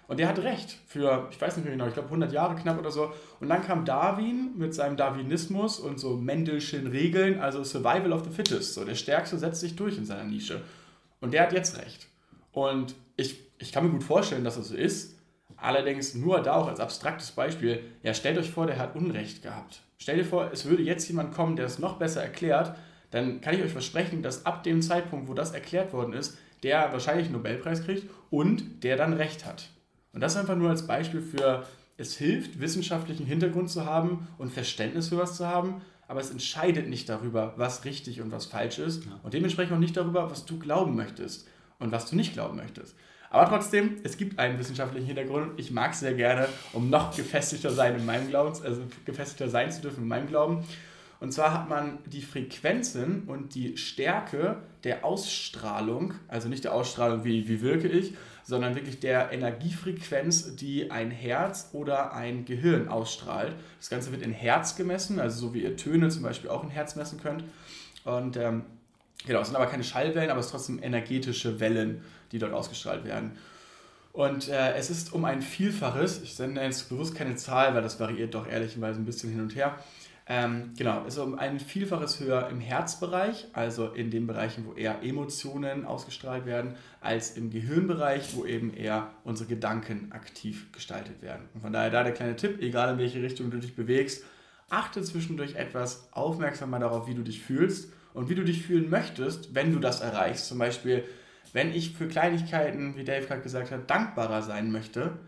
Und 0.08 0.20
der 0.20 0.28
hat 0.28 0.38
recht, 0.40 0.78
für, 0.86 1.28
ich 1.32 1.42
weiß 1.42 1.58
nicht 1.58 1.66
mehr 1.66 1.74
genau, 1.74 1.88
ich 1.88 1.94
glaube 1.94 2.10
100 2.10 2.32
Jahre 2.32 2.56
knapp 2.56 2.78
oder 2.78 2.92
so. 2.92 3.12
Und 3.40 3.50
dann 3.50 3.64
kam 3.64 3.86
Darwin 3.86 4.52
mit 4.56 4.76
seinem 4.76 4.98
Darwinismus 4.98 5.80
und 5.80 6.00
so 6.00 6.16
Mendelschen 6.16 6.88
Regeln, 6.88 7.40
also 7.40 7.64
Survival 7.64 8.14
of 8.14 8.24
the 8.24 8.30
Fittest. 8.30 8.76
So, 8.76 8.86
der 8.86 8.94
Stärkste 8.94 9.40
setzt 9.40 9.62
sich 9.62 9.76
durch 9.76 9.98
in 9.98 10.06
seiner 10.06 10.26
Nische. 10.26 10.62
Und 11.22 11.34
der 11.34 11.42
hat 11.42 11.54
jetzt 11.54 11.78
recht. 11.80 12.08
Und 12.52 12.94
ich, 13.18 13.42
ich 13.58 13.72
kann 13.72 13.84
mir 13.84 13.92
gut 13.92 14.04
vorstellen, 14.04 14.44
dass 14.44 14.58
das 14.58 14.68
so 14.68 14.76
ist. 14.76 15.15
Allerdings 15.66 16.14
nur 16.14 16.42
da 16.42 16.54
auch 16.54 16.68
als 16.68 16.80
abstraktes 16.80 17.32
Beispiel, 17.32 17.82
ja, 18.04 18.14
stellt 18.14 18.38
euch 18.38 18.52
vor, 18.52 18.68
der 18.68 18.78
hat 18.78 18.96
Unrecht 18.96 19.42
gehabt. 19.42 19.82
Stell 19.98 20.18
dir 20.18 20.26
vor, 20.26 20.52
es 20.54 20.66
würde 20.66 20.84
jetzt 20.84 21.08
jemand 21.08 21.34
kommen, 21.34 21.56
der 21.56 21.66
es 21.66 21.80
noch 21.80 21.98
besser 21.98 22.22
erklärt, 22.22 22.76
dann 23.10 23.42
kann 23.42 23.56
ich 23.56 23.64
euch 23.64 23.72
versprechen, 23.72 24.22
dass 24.22 24.46
ab 24.46 24.64
dem 24.64 24.84
Zeitpunkt, 24.84 25.28
wo 25.28 25.34
das 25.34 25.54
erklärt 25.54 25.92
worden 25.92 26.14
ist, 26.14 26.38
der 26.62 26.92
wahrscheinlich 26.92 27.28
einen 27.28 27.38
Nobelpreis 27.38 27.84
kriegt 27.84 28.08
und 28.30 28.84
der 28.84 28.96
dann 28.96 29.14
recht 29.14 29.46
hat. 29.46 29.70
Und 30.14 30.22
das 30.22 30.38
einfach 30.38 30.56
nur 30.56 30.70
als 30.70 30.86
Beispiel 30.86 31.22
für, 31.22 31.66
es 31.98 32.16
hilft, 32.16 32.60
wissenschaftlichen 32.60 33.26
Hintergrund 33.26 33.72
zu 33.72 33.86
haben 33.86 34.28
und 34.38 34.54
Verständnis 34.54 35.10
für 35.10 35.18
was 35.18 35.36
zu 35.36 35.48
haben, 35.48 35.82
aber 36.08 36.20
es 36.20 36.30
entscheidet 36.30 36.90
nicht 36.90 37.10
darüber, 37.10 37.54
was 37.58 37.86
richtig 37.86 38.22
und 38.22 38.32
was 38.32 38.46
falsch 38.46 38.78
ist 38.78 39.06
ja. 39.06 39.20
und 39.24 39.34
dementsprechend 39.34 39.74
auch 39.74 39.80
nicht 39.80 39.98
darüber, 39.98 40.30
was 40.30 40.46
du 40.46 40.60
glauben 40.60 40.96
möchtest 40.96 41.48
und 41.80 41.92
was 41.92 42.08
du 42.08 42.16
nicht 42.16 42.34
glauben 42.34 42.58
möchtest. 42.58 42.96
Aber 43.30 43.50
trotzdem, 43.50 43.98
es 44.04 44.18
gibt 44.18 44.40
einen 44.40 44.60
wissenschaftlichen 44.60 45.08
Hintergrund. 45.08 45.60
Ich 45.60 45.72
mag 45.72 45.94
es 45.94 46.00
sehr 46.00 46.14
gerne, 46.14 46.48
um 46.74 46.90
noch 46.90 47.16
gefestigter 47.16 47.72
sein 47.72 47.96
in 47.96 48.06
meinem 48.06 48.30
Glauben, 48.30 48.58
also 48.64 48.82
gefestigter 49.06 49.50
sein 49.50 49.72
zu 49.72 49.82
dürfen 49.82 50.04
in 50.04 50.08
meinem 50.08 50.28
Glauben. 50.28 50.64
Und 51.20 51.32
zwar 51.32 51.54
hat 51.54 51.70
man 51.70 51.98
die 52.06 52.22
Frequenzen 52.22 53.24
und 53.28 53.56
die 53.56 53.78
Stärke 53.78 54.58
der 54.84 55.06
Ausstrahlung, 55.06 56.14
also 56.28 56.50
nicht 56.50 56.64
der 56.66 56.74
Ausstrahlung, 56.74 57.24
wie, 57.24 57.48
wie 57.48 57.62
wirke 57.62 57.88
ich, 57.88 58.14
sondern 58.44 58.76
wirklich 58.76 59.00
der 59.00 59.32
Energiefrequenz, 59.32 60.56
die 60.56 60.92
ein 60.92 61.10
Herz 61.10 61.70
oder 61.74 62.14
ein 62.14 62.46
Gehirn 62.46 62.90
ausstrahlt. 62.90 63.54
Das 63.80 63.90
Ganze 63.90 64.12
wird 64.12 64.22
in 64.22 64.34
Herz 64.34 64.76
gemessen, 64.76 65.20
also 65.20 65.48
so 65.48 65.54
wie 65.54 65.64
ihr 65.64 65.76
Töne 65.78 66.10
zum 66.10 66.22
Beispiel 66.22 66.50
auch 66.50 66.64
in 66.64 66.70
Herz 66.70 66.96
messen 66.96 67.20
könnt. 67.20 67.44
Und 68.04 68.38
ähm, 68.38 68.66
genau, 69.26 69.42
es 69.42 69.48
sind 69.48 69.56
aber 69.56 69.68
keine 69.68 69.84
Schallwellen, 69.84 70.30
aber 70.30 70.40
es 70.40 70.48
sind 70.48 70.58
trotzdem 70.58 70.84
energetische 70.84 71.60
Wellen, 71.60 72.04
die 72.32 72.40
dort 72.40 72.54
ausgestrahlt 72.54 73.06
werden. 73.06 73.32
Und 74.14 74.48
äh, 74.48 74.74
es 74.76 74.90
ist 74.90 75.14
um 75.14 75.26
ein 75.26 75.42
Vielfaches, 75.42 76.22
ich 76.24 76.40
nenne 76.40 76.64
jetzt 76.64 76.88
bewusst 76.90 77.16
keine 77.16 77.36
Zahl, 77.36 77.76
weil 77.76 77.82
das 77.82 78.00
variiert 78.00 78.34
doch 78.34 78.48
ehrlicherweise 78.48 79.00
ein 79.00 79.06
bisschen 79.06 79.30
hin 79.30 79.42
und 79.42 79.56
her, 79.56 79.78
ähm, 80.28 80.72
genau, 80.76 81.04
also 81.04 81.24
um 81.24 81.38
ein 81.38 81.60
Vielfaches 81.60 82.20
höher 82.20 82.50
im 82.50 82.60
Herzbereich, 82.60 83.46
also 83.54 83.90
in 83.90 84.10
den 84.10 84.26
Bereichen, 84.26 84.66
wo 84.66 84.74
eher 84.74 85.04
Emotionen 85.04 85.86
ausgestrahlt 85.86 86.48
werden, 86.48 86.76
als 87.00 87.38
im 87.38 87.52
Gehirnbereich, 87.52 88.36
wo 88.36 88.46
eben 88.46 88.74
eher 88.74 89.12
unsere 89.24 89.48
Gedanken 89.48 90.12
aktiv 90.14 90.72
gestaltet 90.72 91.22
werden. 91.22 91.44
Und 91.54 91.62
von 91.62 91.72
daher 91.72 91.92
da 91.92 92.04
der 92.04 92.14
kleine 92.14 92.36
Tipp, 92.36 92.60
egal 92.60 92.94
in 92.94 92.98
welche 92.98 93.22
Richtung 93.22 93.52
du 93.52 93.60
dich 93.60 93.76
bewegst, 93.76 94.24
achte 94.70 95.04
zwischendurch 95.04 95.56
etwas 95.56 96.08
aufmerksamer 96.12 96.80
darauf, 96.80 97.08
wie 97.08 97.14
du 97.14 97.22
dich 97.22 97.44
fühlst 97.44 97.90
und 98.16 98.30
wie 98.30 98.36
du 98.36 98.44
dich 98.44 98.64
fühlen 98.64 98.90
möchtest, 98.90 99.54
wenn 99.54 99.74
du 99.74 99.80
das 99.80 100.02
erreichst. 100.02 100.48
Zum 100.48 100.58
Beispiel, 100.58 101.04
wenn 101.54 101.74
ich 101.74 101.94
für 101.94 102.08
Kleinigkeiten, 102.08 102.96
wie 102.96 103.04
Dave 103.04 103.28
gerade 103.28 103.42
gesagt 103.42 103.72
hat, 103.72 103.90
dankbarer 103.90 104.42
sein 104.42 104.72
möchte, 104.72 105.20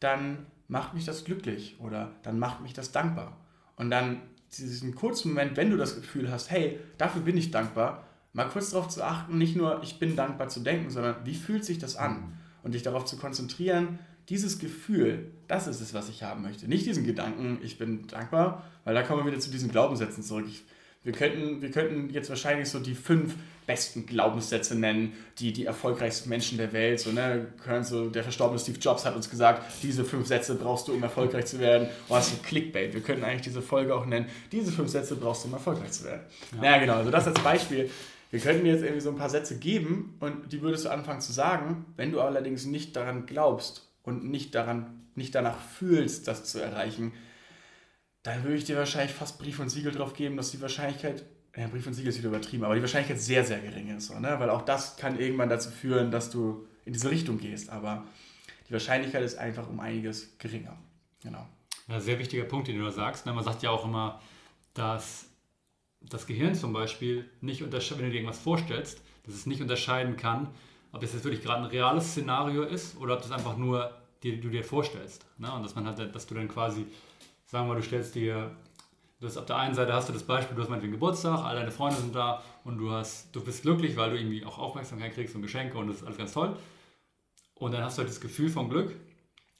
dann 0.00 0.46
macht 0.68 0.94
mich 0.94 1.04
das 1.04 1.24
glücklich 1.24 1.76
oder 1.80 2.12
dann 2.22 2.38
macht 2.38 2.62
mich 2.62 2.72
das 2.72 2.92
dankbar. 2.92 3.36
Und 3.76 3.90
dann 3.90 4.20
diesen 4.56 4.94
kurzen 4.94 5.30
Moment, 5.30 5.56
wenn 5.56 5.70
du 5.70 5.76
das 5.76 5.96
Gefühl 5.96 6.30
hast, 6.30 6.50
hey, 6.50 6.78
dafür 6.98 7.22
bin 7.22 7.36
ich 7.36 7.50
dankbar, 7.50 8.04
mal 8.32 8.48
kurz 8.48 8.70
darauf 8.70 8.88
zu 8.88 9.02
achten, 9.02 9.38
nicht 9.38 9.56
nur 9.56 9.82
ich 9.82 9.98
bin 9.98 10.16
dankbar 10.16 10.48
zu 10.48 10.60
denken, 10.60 10.90
sondern 10.90 11.16
wie 11.24 11.34
fühlt 11.34 11.64
sich 11.64 11.78
das 11.78 11.96
an? 11.96 12.38
Und 12.62 12.74
dich 12.74 12.82
darauf 12.82 13.04
zu 13.04 13.16
konzentrieren, 13.16 13.98
dieses 14.28 14.58
Gefühl, 14.58 15.30
das 15.46 15.68
ist 15.68 15.80
es, 15.80 15.94
was 15.94 16.08
ich 16.08 16.24
haben 16.24 16.42
möchte. 16.42 16.66
Nicht 16.66 16.84
diesen 16.84 17.04
Gedanken, 17.04 17.58
ich 17.62 17.78
bin 17.78 18.06
dankbar, 18.08 18.64
weil 18.84 18.94
da 18.94 19.02
kommen 19.02 19.24
wir 19.24 19.30
wieder 19.30 19.40
zu 19.40 19.50
diesen 19.50 19.70
Glaubenssätzen 19.70 20.24
zurück. 20.24 20.46
Ich 20.48 20.64
wir 21.06 21.12
könnten, 21.12 21.62
wir 21.62 21.70
könnten 21.70 22.10
jetzt 22.10 22.28
wahrscheinlich 22.30 22.68
so 22.68 22.80
die 22.80 22.96
fünf 22.96 23.36
besten 23.64 24.06
Glaubenssätze 24.06 24.74
nennen, 24.74 25.12
die 25.38 25.52
die 25.52 25.64
erfolgreichsten 25.64 26.28
Menschen 26.28 26.58
der 26.58 26.72
Welt, 26.72 26.98
so, 26.98 27.12
ne, 27.12 27.46
können 27.62 27.84
so, 27.84 28.10
der 28.10 28.24
verstorbene 28.24 28.58
Steve 28.58 28.78
Jobs 28.80 29.04
hat 29.04 29.14
uns 29.14 29.30
gesagt, 29.30 29.62
diese 29.84 30.04
fünf 30.04 30.26
Sätze 30.26 30.56
brauchst 30.56 30.88
du, 30.88 30.94
um 30.94 31.02
erfolgreich 31.04 31.46
zu 31.46 31.60
werden. 31.60 31.88
Oh, 32.08 32.14
das 32.14 32.26
ist 32.26 32.40
ein 32.40 32.42
Clickbait. 32.42 32.92
Wir 32.92 33.02
könnten 33.02 33.22
eigentlich 33.22 33.42
diese 33.42 33.62
Folge 33.62 33.94
auch 33.94 34.04
nennen, 34.04 34.26
diese 34.50 34.72
fünf 34.72 34.90
Sätze 34.90 35.14
brauchst 35.14 35.44
du, 35.44 35.48
um 35.48 35.54
erfolgreich 35.54 35.92
zu 35.92 36.06
werden. 36.06 36.22
Ja. 36.56 36.60
Naja, 36.60 36.78
genau, 36.78 36.94
also 36.94 37.12
das 37.12 37.28
als 37.28 37.38
Beispiel. 37.38 37.88
Wir 38.32 38.40
könnten 38.40 38.66
jetzt 38.66 38.82
irgendwie 38.82 39.00
so 39.00 39.10
ein 39.10 39.16
paar 39.16 39.30
Sätze 39.30 39.60
geben 39.60 40.16
und 40.18 40.52
die 40.52 40.60
würdest 40.60 40.86
du 40.86 40.88
anfangen 40.88 41.20
zu 41.20 41.32
sagen, 41.32 41.84
wenn 41.96 42.10
du 42.10 42.20
allerdings 42.20 42.66
nicht 42.66 42.96
daran 42.96 43.26
glaubst 43.26 43.88
und 44.02 44.24
nicht, 44.24 44.56
daran, 44.56 45.04
nicht 45.14 45.36
danach 45.36 45.60
fühlst, 45.60 46.26
das 46.26 46.42
zu 46.42 46.60
erreichen, 46.60 47.12
dann 48.26 48.42
würde 48.42 48.56
ich 48.56 48.64
dir 48.64 48.76
wahrscheinlich 48.76 49.14
fast 49.14 49.38
Brief 49.38 49.60
und 49.60 49.68
Siegel 49.68 49.92
drauf 49.92 50.12
geben, 50.12 50.36
dass 50.36 50.50
die 50.50 50.60
Wahrscheinlichkeit, 50.60 51.24
ja, 51.56 51.68
Brief 51.68 51.86
und 51.86 51.94
Siegel 51.94 52.08
ist 52.08 52.18
wieder 52.18 52.28
übertrieben, 52.28 52.64
aber 52.64 52.74
die 52.74 52.80
Wahrscheinlichkeit 52.80 53.20
sehr, 53.20 53.44
sehr 53.44 53.60
gering 53.60 53.96
ist. 53.96 54.08
So, 54.08 54.18
ne? 54.18 54.34
Weil 54.40 54.50
auch 54.50 54.62
das 54.62 54.96
kann 54.96 55.18
irgendwann 55.18 55.48
dazu 55.48 55.70
führen, 55.70 56.10
dass 56.10 56.28
du 56.30 56.66
in 56.84 56.92
diese 56.92 57.08
Richtung 57.08 57.38
gehst. 57.38 57.70
Aber 57.70 58.04
die 58.68 58.72
Wahrscheinlichkeit 58.72 59.22
ist 59.22 59.38
einfach 59.38 59.68
um 59.68 59.78
einiges 59.78 60.36
geringer. 60.38 60.76
Genau. 61.22 61.46
Ja, 61.86 62.00
sehr 62.00 62.18
wichtiger 62.18 62.42
Punkt, 62.44 62.66
den 62.66 62.78
du 62.78 62.84
da 62.84 62.90
sagst. 62.90 63.26
Ne? 63.26 63.32
Man 63.32 63.44
sagt 63.44 63.62
ja 63.62 63.70
auch 63.70 63.84
immer, 63.84 64.20
dass 64.74 65.26
das 66.00 66.26
Gehirn 66.26 66.56
zum 66.56 66.72
Beispiel 66.72 67.30
nicht 67.40 67.62
unterscheiden, 67.62 67.98
wenn 67.98 68.06
du 68.06 68.10
dir 68.10 68.18
irgendwas 68.18 68.40
vorstellst, 68.40 69.02
dass 69.24 69.34
es 69.36 69.46
nicht 69.46 69.62
unterscheiden 69.62 70.16
kann, 70.16 70.48
ob 70.90 71.00
das 71.00 71.12
jetzt 71.12 71.24
wirklich 71.24 71.42
gerade 71.42 71.62
ein 71.62 71.70
reales 71.70 72.10
Szenario 72.10 72.64
ist 72.64 72.96
oder 72.96 73.14
ob 73.14 73.22
das 73.22 73.30
einfach 73.30 73.56
nur 73.56 73.92
die, 74.24 74.40
du 74.40 74.48
dir 74.48 74.64
vorstellst. 74.64 75.24
Ne? 75.38 75.52
Und 75.52 75.62
dass 75.62 75.76
man 75.76 75.86
halt, 75.86 76.12
dass 76.12 76.26
du 76.26 76.34
dann 76.34 76.48
quasi 76.48 76.86
sagen 77.46 77.66
wir 77.66 77.74
mal, 77.74 77.80
du 77.80 77.86
stellst 77.86 78.14
dir, 78.14 78.50
du 79.20 79.26
hast 79.26 79.36
auf 79.36 79.46
der 79.46 79.56
einen 79.56 79.74
Seite 79.74 79.92
hast 79.92 80.08
du 80.08 80.12
das 80.12 80.24
Beispiel, 80.24 80.56
du 80.56 80.62
hast 80.62 80.68
meinetwegen 80.68 80.92
Geburtstag, 80.92 81.44
all 81.44 81.56
deine 81.56 81.70
Freunde 81.70 82.00
sind 82.00 82.14
da 82.14 82.42
und 82.64 82.78
du 82.78 82.90
hast, 82.90 83.34
du 83.34 83.42
bist 83.42 83.62
glücklich, 83.62 83.96
weil 83.96 84.10
du 84.10 84.18
irgendwie 84.18 84.44
auch 84.44 84.58
Aufmerksamkeit 84.58 85.14
kriegst 85.14 85.34
und 85.34 85.42
Geschenke 85.42 85.78
und 85.78 85.88
das 85.88 85.98
ist 85.98 86.04
alles 86.04 86.18
ganz 86.18 86.32
toll. 86.32 86.56
Und 87.54 87.72
dann 87.72 87.82
hast 87.82 87.96
du 87.96 88.00
halt 88.00 88.10
das 88.10 88.20
Gefühl 88.20 88.50
von 88.50 88.68
Glück, 88.68 88.94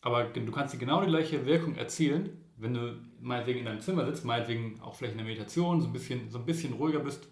aber 0.02 0.24
du 0.24 0.52
kannst 0.52 0.74
dir 0.74 0.78
genau 0.78 1.00
die 1.00 1.08
gleiche 1.08 1.46
Wirkung 1.46 1.76
erzielen, 1.76 2.42
wenn 2.56 2.74
du 2.74 2.98
meinetwegen 3.20 3.60
in 3.60 3.64
deinem 3.64 3.80
Zimmer 3.80 4.04
sitzt, 4.06 4.24
meinetwegen 4.24 4.80
auch 4.80 4.94
vielleicht 4.94 5.12
in 5.12 5.18
der 5.18 5.26
Meditation, 5.26 5.80
so 5.80 5.86
ein 5.86 5.92
bisschen, 5.92 6.30
so 6.30 6.38
ein 6.38 6.46
bisschen 6.46 6.74
ruhiger 6.74 7.00
bist 7.00 7.28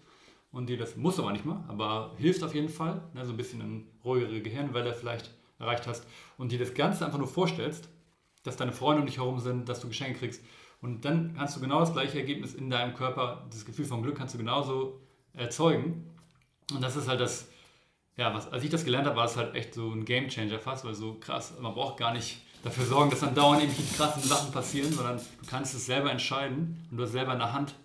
und 0.51 0.67
dir 0.67 0.77
das, 0.77 0.95
muss 0.95 1.19
aber 1.19 1.31
nicht 1.31 1.45
mal, 1.45 1.63
aber 1.67 2.13
hilft 2.17 2.43
auf 2.43 2.55
jeden 2.55 2.69
Fall, 2.69 3.01
ne, 3.13 3.25
so 3.25 3.33
ein 3.33 3.37
bisschen 3.37 3.61
eine 3.61 3.83
ruhigere 4.03 4.41
Gehirnwelle 4.41 4.93
vielleicht 4.93 5.31
erreicht 5.59 5.87
hast 5.87 6.07
und 6.37 6.51
dir 6.51 6.59
das 6.59 6.73
Ganze 6.73 7.05
einfach 7.05 7.17
nur 7.17 7.27
vorstellst 7.27 7.89
dass 8.45 8.57
deine 8.57 8.71
Freunde 8.71 9.01
um 9.01 9.07
dich 9.07 9.17
herum 9.17 9.39
sind, 9.39 9.67
dass 9.69 9.79
du 9.79 9.87
Geschenke 9.87 10.19
kriegst. 10.19 10.43
Und 10.81 11.05
dann 11.05 11.35
kannst 11.35 11.55
du 11.55 11.61
genau 11.61 11.79
das 11.79 11.93
gleiche 11.93 12.19
Ergebnis 12.19 12.53
in 12.53 12.69
deinem 12.69 12.93
Körper, 12.93 13.45
das 13.49 13.65
Gefühl 13.65 13.85
von 13.85 14.03
Glück 14.03 14.17
kannst 14.17 14.33
du 14.33 14.37
genauso 14.37 14.99
erzeugen. 15.33 16.11
Und 16.71 16.81
das 16.81 16.95
ist 16.95 17.07
halt 17.07 17.19
das, 17.19 17.47
ja, 18.17 18.33
was, 18.33 18.51
als 18.51 18.63
ich 18.63 18.69
das 18.69 18.85
gelernt 18.85 19.07
habe, 19.07 19.17
war 19.17 19.25
es 19.25 19.35
halt 19.35 19.55
echt 19.55 19.73
so 19.73 19.91
ein 19.91 20.05
Game 20.05 20.27
Changer 20.29 20.59
fast, 20.59 20.85
weil 20.85 20.93
so 20.93 21.15
krass, 21.15 21.53
man 21.59 21.73
braucht 21.73 21.97
gar 21.97 22.13
nicht 22.13 22.41
dafür 22.63 22.85
sorgen, 22.85 23.09
dass 23.09 23.19
dann 23.19 23.35
dauernd 23.35 23.61
irgendwelche 23.61 23.95
krassen 23.95 24.23
Sachen 24.23 24.51
passieren, 24.51 24.91
sondern 24.91 25.17
du 25.17 25.47
kannst 25.47 25.75
es 25.75 25.85
selber 25.85 26.11
entscheiden 26.11 26.87
und 26.89 26.97
du 26.97 27.03
hast 27.03 27.11
selber 27.11 27.33
in 27.33 27.39
der 27.39 27.53
Hand, 27.53 27.75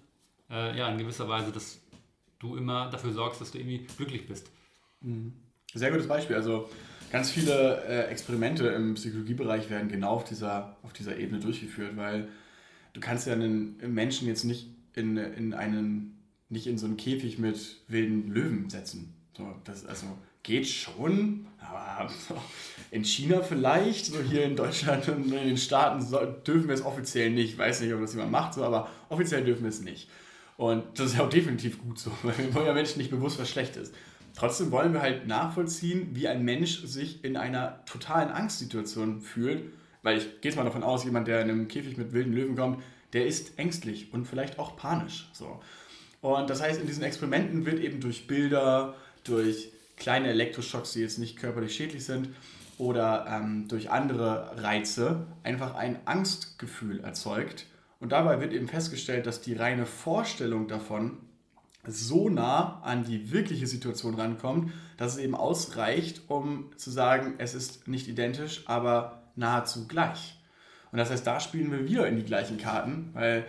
äh, 0.51 0.77
ja, 0.77 0.89
in 0.89 0.99
gewisser 0.99 1.29
Weise, 1.29 1.53
dass 1.53 1.81
du 2.39 2.57
immer 2.57 2.89
dafür 2.91 3.13
sorgst, 3.13 3.41
dass 3.41 3.51
du 3.51 3.59
irgendwie 3.59 3.87
glücklich 3.97 4.27
bist. 4.27 4.51
Mhm. 5.01 5.35
Sehr 5.75 5.91
gutes 5.91 6.09
Beispiel. 6.09 6.37
Also 6.37 6.69
ganz 7.11 7.31
viele 7.31 7.83
äh, 7.87 8.11
Experimente 8.11 8.69
im 8.69 8.95
Psychologiebereich 8.95 9.71
werden 9.71 9.89
genau 9.89 10.11
auf 10.11 10.25
dieser, 10.25 10.77
auf 10.83 10.93
dieser 10.93 11.17
Ebene 11.17 11.41
durchgeführt, 11.41 11.97
weil 11.97 12.29
du 12.93 13.01
kannst 13.01 13.27
ja 13.27 13.33
einen 13.33 13.77
Menschen 13.93 14.29
jetzt 14.29 14.45
nicht 14.45 14.69
in, 14.95 15.17
in 15.17 15.55
einen, 15.55 16.19
nicht 16.49 16.67
in 16.67 16.79
so 16.79 16.87
einen 16.87 16.97
Käfig 16.97 17.39
mit 17.39 17.77
wilden 17.89 18.33
Löwen 18.33 18.71
setzen. 18.71 19.15
So, 19.37 19.55
das 19.65 19.87
also 19.87 20.07
geht 20.43 20.67
schon, 20.69 21.47
aber 21.59 22.11
in 22.91 23.05
China 23.05 23.43
vielleicht, 23.43 24.07
so 24.07 24.21
hier 24.23 24.45
in 24.45 24.57
Deutschland 24.57 25.09
und 25.09 25.25
in 25.27 25.49
den 25.49 25.57
Staaten 25.57 26.05
dürfen 26.45 26.69
wir 26.69 26.75
es 26.75 26.85
offiziell 26.85 27.31
nicht. 27.31 27.53
Ich 27.53 27.59
weiß 27.59 27.81
nicht, 27.81 27.93
ob 27.93 28.01
das 28.01 28.15
jemand 28.15 28.33
macht, 28.33 28.55
so, 28.55 28.65
aber 28.65 28.89
offiziell 29.09 29.45
dürfen 29.45 29.63
wir 29.63 29.71
es 29.71 29.81
nicht. 29.81 30.09
Und 30.57 30.85
das 30.99 31.07
ist 31.07 31.17
ja 31.17 31.25
auch 31.25 31.31
definitiv 31.31 31.81
gut 31.81 31.99
so, 31.99 32.13
weil 32.23 32.37
wir 32.39 32.55
wollen 32.55 32.67
ja 32.67 32.75
Menschen 32.75 32.99
nicht 32.99 33.11
bewusst, 33.11 33.39
was 33.39 33.49
schlecht 33.49 33.77
ist. 33.77 33.95
Trotzdem 34.35 34.71
wollen 34.71 34.93
wir 34.93 35.03
halt 35.03 35.27
nachvollziehen, 35.27 36.11
wie 36.13 36.29
ein 36.29 36.45
Mensch 36.45 36.85
sich 36.85 37.25
in 37.25 37.37
einer 37.37 37.85
totalen 37.85 38.31
Angstsituation 38.31 39.21
fühlt. 39.21 39.65
Weil 40.03 40.19
ich 40.19 40.41
gehe 40.41 40.51
jetzt 40.51 40.57
mal 40.57 40.65
davon 40.65 40.83
aus, 40.83 41.05
jemand, 41.05 41.29
der 41.29 41.43
in 41.43 41.51
einem 41.51 41.69
Käfig 41.69 41.97
mit 41.97 42.13
wilden 42.13 42.33
Löwen 42.33 42.57
kommt, 42.57 42.83
der 43.13 43.27
ist 43.27 43.59
ängstlich 43.59 44.13
und 44.13 44.27
vielleicht 44.27 44.59
auch 44.59 44.77
panisch. 44.77 45.29
So. 45.33 45.61
Und 46.21 46.49
das 46.49 46.63
heißt, 46.63 46.81
in 46.81 46.87
diesen 46.87 47.03
Experimenten 47.03 47.67
wird 47.67 47.81
eben 47.81 48.01
durch 48.01 48.27
Bilder, 48.27 48.95
durch 49.25 49.73
kleine 49.97 50.29
Elektroschocks, 50.29 50.93
die 50.93 51.01
jetzt 51.01 51.19
nicht 51.19 51.37
körperlich 51.37 51.75
schädlich 51.75 52.05
sind, 52.05 52.31
oder 52.79 53.27
ähm, 53.29 53.69
durch 53.69 53.91
andere 53.91 54.63
Reize 54.63 55.27
einfach 55.43 55.75
ein 55.75 55.99
Angstgefühl 56.07 57.01
erzeugt. 57.01 57.67
Und 58.01 58.13
dabei 58.13 58.41
wird 58.41 58.55
eben 58.55 58.69
festgestellt, 58.69 59.27
dass 59.27 59.43
die 59.43 59.53
reine 59.53 59.85
Vorstellung 59.85 60.67
davon 60.67 61.19
so 61.87 62.29
nah 62.29 62.81
an 62.83 63.05
die 63.05 63.33
wirkliche 63.33 63.67
Situation 63.67 64.15
rankommt, 64.15 64.73
dass 64.97 65.15
es 65.15 65.19
eben 65.19 65.35
ausreicht, 65.35 66.23
um 66.29 66.71
zu 66.77 66.91
sagen, 66.91 67.35
es 67.39 67.55
ist 67.55 67.89
nicht 67.89 68.09
identisch, 68.09 68.65
aber 68.67 69.23
nahezu 69.37 69.89
gleich. 69.89 70.39
Und 70.93 70.99
das 70.99 71.11
heißt, 71.11 71.27
da 71.27 71.41
spielen 71.41 71.71
wir 71.71 71.89
wieder 71.89 72.07
in 72.07 72.17
die 72.17 72.25
gleichen 72.25 72.59
Karten, 72.59 73.11
weil 73.13 73.47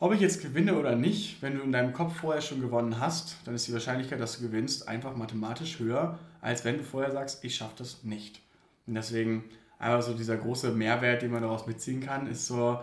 ob 0.00 0.12
ich 0.12 0.20
jetzt 0.20 0.42
gewinne 0.42 0.76
oder 0.78 0.96
nicht, 0.96 1.40
wenn 1.40 1.56
du 1.56 1.62
in 1.62 1.72
deinem 1.72 1.92
Kopf 1.92 2.16
vorher 2.16 2.42
schon 2.42 2.60
gewonnen 2.60 3.00
hast, 3.00 3.38
dann 3.44 3.54
ist 3.54 3.66
die 3.68 3.72
Wahrscheinlichkeit, 3.72 4.20
dass 4.20 4.38
du 4.38 4.46
gewinnst, 4.46 4.88
einfach 4.88 5.16
mathematisch 5.16 5.78
höher, 5.78 6.18
als 6.40 6.64
wenn 6.64 6.78
du 6.78 6.84
vorher 6.84 7.12
sagst, 7.12 7.44
ich 7.44 7.54
schaffe 7.54 7.76
das 7.78 8.04
nicht. 8.04 8.40
Und 8.86 8.96
deswegen 8.96 9.44
einfach 9.78 10.02
so 10.02 10.12
dieser 10.12 10.36
große 10.36 10.72
Mehrwert, 10.72 11.22
den 11.22 11.30
man 11.30 11.42
daraus 11.42 11.66
mitziehen 11.66 12.00
kann, 12.00 12.26
ist 12.26 12.46
so 12.46 12.80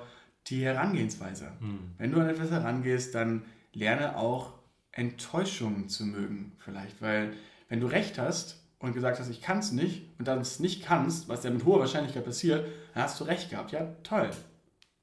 die 0.48 0.64
Herangehensweise. 0.64 1.52
Hm. 1.60 1.80
Wenn 1.98 2.12
du 2.12 2.20
an 2.20 2.30
etwas 2.30 2.50
herangehst, 2.50 3.14
dann 3.14 3.44
lerne 3.74 4.18
auch 4.18 4.54
Enttäuschungen 4.92 5.89
zu 5.89 6.06
mögen, 6.06 6.54
vielleicht. 6.60 7.02
Weil, 7.02 7.34
wenn 7.70 7.80
du 7.80 7.88
recht 7.88 8.20
hast 8.20 8.62
und 8.80 8.94
gesagt 8.94 9.20
hast, 9.20 9.30
ich 9.30 9.42
kann 9.42 9.60
es 9.60 9.72
nicht 9.72 10.04
und 10.20 10.28
dann 10.28 10.39
es 10.39 10.60
nicht 10.60 10.84
kannst, 10.84 11.30
was 11.30 11.44
ja 11.44 11.52
mit 11.52 11.66
hoher 11.66 11.80
Wahrscheinlichkeit 11.80 12.26
passiert, 12.26 12.68
dann 12.94 13.04
hast 13.04 13.20
du 13.20 13.24
recht 13.24 13.50
gehabt. 13.50 13.72
Ja, 13.72 13.88
toll. 14.04 14.30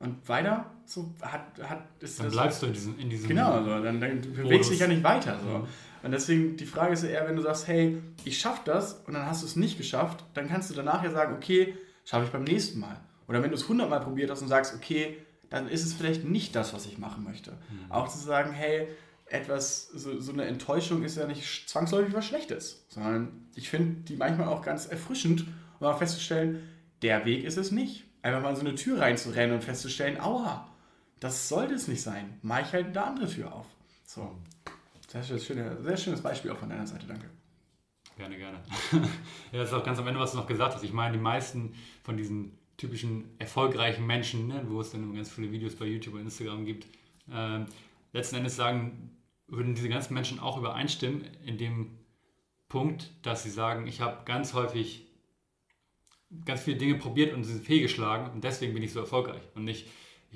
Und 0.01 0.29
weiter, 0.29 0.71
so 0.85 1.13
hat, 1.21 1.43
hat 1.63 1.83
ist 1.99 2.21
Dann 2.21 2.31
bleibst 2.31 2.61
so, 2.61 2.67
du 2.67 2.73
in 2.73 2.75
diesem, 2.75 2.99
in 2.99 3.11
diesem 3.11 3.29
Genau, 3.29 3.63
so, 3.65 3.83
dann, 3.83 4.01
dann 4.01 4.23
du 4.23 4.31
bewegst 4.31 4.71
dich 4.71 4.79
ja 4.79 4.87
nicht 4.87 5.03
weiter. 5.03 5.39
So. 5.43 5.67
Und 6.03 6.13
deswegen, 6.13 6.57
die 6.57 6.67
Frage 6.67 6.93
ist 6.93 7.03
ja 7.03 7.11
eher, 7.11 7.27
wenn 7.27 7.35
du 7.35 7.43
sagst, 7.43 7.67
hey, 7.67 8.01
ich 8.25 8.39
schaffe 8.39 8.61
das 8.65 8.95
und 9.07 9.15
dann 9.15 9.27
hast 9.27 9.43
du 9.43 9.47
es 9.47 9.57
nicht 9.57 9.77
geschafft, 9.77 10.25
dann 10.35 10.49
kannst 10.49 10.71
du 10.71 10.75
danach 10.75 11.03
ja 11.03 11.11
sagen, 11.11 11.35
okay, 11.35 11.75
schaffe 12.05 12.27
ich 12.27 12.31
beim 12.31 12.45
nächsten 12.45 12.79
Mal. 12.79 13.01
Oder 13.27 13.43
wenn 13.43 13.51
du 13.51 13.57
es 13.57 13.69
hundertmal 13.69 14.01
probiert 14.01 14.31
hast 14.31 14.41
und 14.41 14.49
sagst, 14.49 14.75
okay, 14.75 15.19
dann 15.51 15.69
ist 15.69 15.85
es 15.85 15.95
vielleicht 15.95 16.25
nicht 16.25 16.55
das, 16.55 16.73
was 16.75 16.87
ich 16.87 16.99
machen 16.99 17.25
möchte. 17.25 17.53
Mhm. 17.53 17.91
Auch 17.91 18.09
zu 18.09 18.19
sagen, 18.19 18.53
hey, 18.53 18.89
etwas, 19.31 19.89
so, 19.89 20.21
so 20.21 20.33
eine 20.33 20.45
Enttäuschung 20.45 21.03
ist 21.03 21.17
ja 21.17 21.27
nicht 21.27 21.69
zwangsläufig 21.69 22.15
was 22.15 22.27
Schlechtes, 22.27 22.85
sondern 22.89 23.49
ich 23.55 23.69
finde 23.69 24.03
die 24.03 24.17
manchmal 24.17 24.49
auch 24.49 24.63
ganz 24.63 24.87
erfrischend, 24.87 25.47
um 25.79 25.87
mal 25.87 25.95
festzustellen, 25.95 26.63
der 27.03 27.25
Weg 27.25 27.45
ist 27.45 27.59
es 27.59 27.71
nicht. 27.71 28.05
Einfach 28.23 28.43
mal 28.43 28.51
in 28.51 28.57
so 28.57 28.61
eine 28.63 28.75
Tür 28.75 29.01
reinzurennen 29.01 29.55
und 29.55 29.63
festzustellen, 29.63 30.21
aua, 30.21 30.69
das 31.21 31.49
sollte 31.49 31.75
es 31.75 31.89
nicht 31.89 32.03
sein. 32.03 32.39
Mach 32.43 32.61
ich 32.61 32.73
halt 32.73 32.87
eine 32.87 33.05
andere 33.05 33.29
Tür 33.29 33.53
auf. 33.53 33.67
So. 34.07 34.37
Sehr, 35.09 35.23
schöne, 35.39 35.83
sehr 35.83 35.97
schönes 35.97 36.21
Beispiel 36.21 36.51
auch 36.51 36.59
von 36.59 36.69
deiner 36.69 36.87
Seite, 36.87 37.07
danke. 37.07 37.31
Gerne, 38.17 38.37
gerne. 38.37 38.59
ja, 39.53 39.61
das 39.61 39.69
ist 39.69 39.75
auch 39.75 39.85
ganz 39.85 39.99
am 39.99 40.07
Ende, 40.07 40.21
was 40.21 40.33
du 40.33 40.39
noch 40.39 40.47
gesagt 40.47 40.75
hast. 40.75 40.83
Ich 40.83 40.93
meine, 40.93 41.17
die 41.17 41.23
meisten 41.23 41.75
von 42.03 42.17
diesen 42.17 42.59
typischen 42.77 43.25
erfolgreichen 43.39 44.07
Menschen, 44.07 44.49
ne, 44.49 44.63
wo 44.67 44.81
es 44.81 44.91
dann 44.91 45.15
ganz 45.15 45.31
viele 45.31 45.51
Videos 45.51 45.77
bei 45.77 45.87
YouTube 45.87 46.15
und 46.15 46.23
Instagram 46.23 46.65
gibt, 46.65 46.87
äh, 47.33 47.61
letzten 48.13 48.37
Endes 48.37 48.57
sagen, 48.57 49.18
würden 49.49 49.75
diese 49.75 49.89
ganzen 49.89 50.15
Menschen 50.15 50.39
auch 50.39 50.57
übereinstimmen 50.57 51.25
in 51.45 51.59
dem 51.59 51.99
Punkt, 52.69 53.11
dass 53.23 53.43
sie 53.43 53.51
sagen, 53.51 53.87
ich 53.87 54.01
habe 54.01 54.25
ganz 54.25 54.55
häufig 54.55 55.07
ganz 56.45 56.61
viele 56.61 56.77
Dinge 56.77 56.97
probiert 56.97 57.33
und 57.35 57.45
sind 57.45 57.65
fehlgeschlagen 57.65 58.31
und 58.33 58.45
deswegen 58.45 58.75
bin 58.75 58.83
ich 58.83 58.93
so 58.93 59.01
erfolgreich. 59.01 59.43
Und 59.55 59.65
nicht 59.65 59.89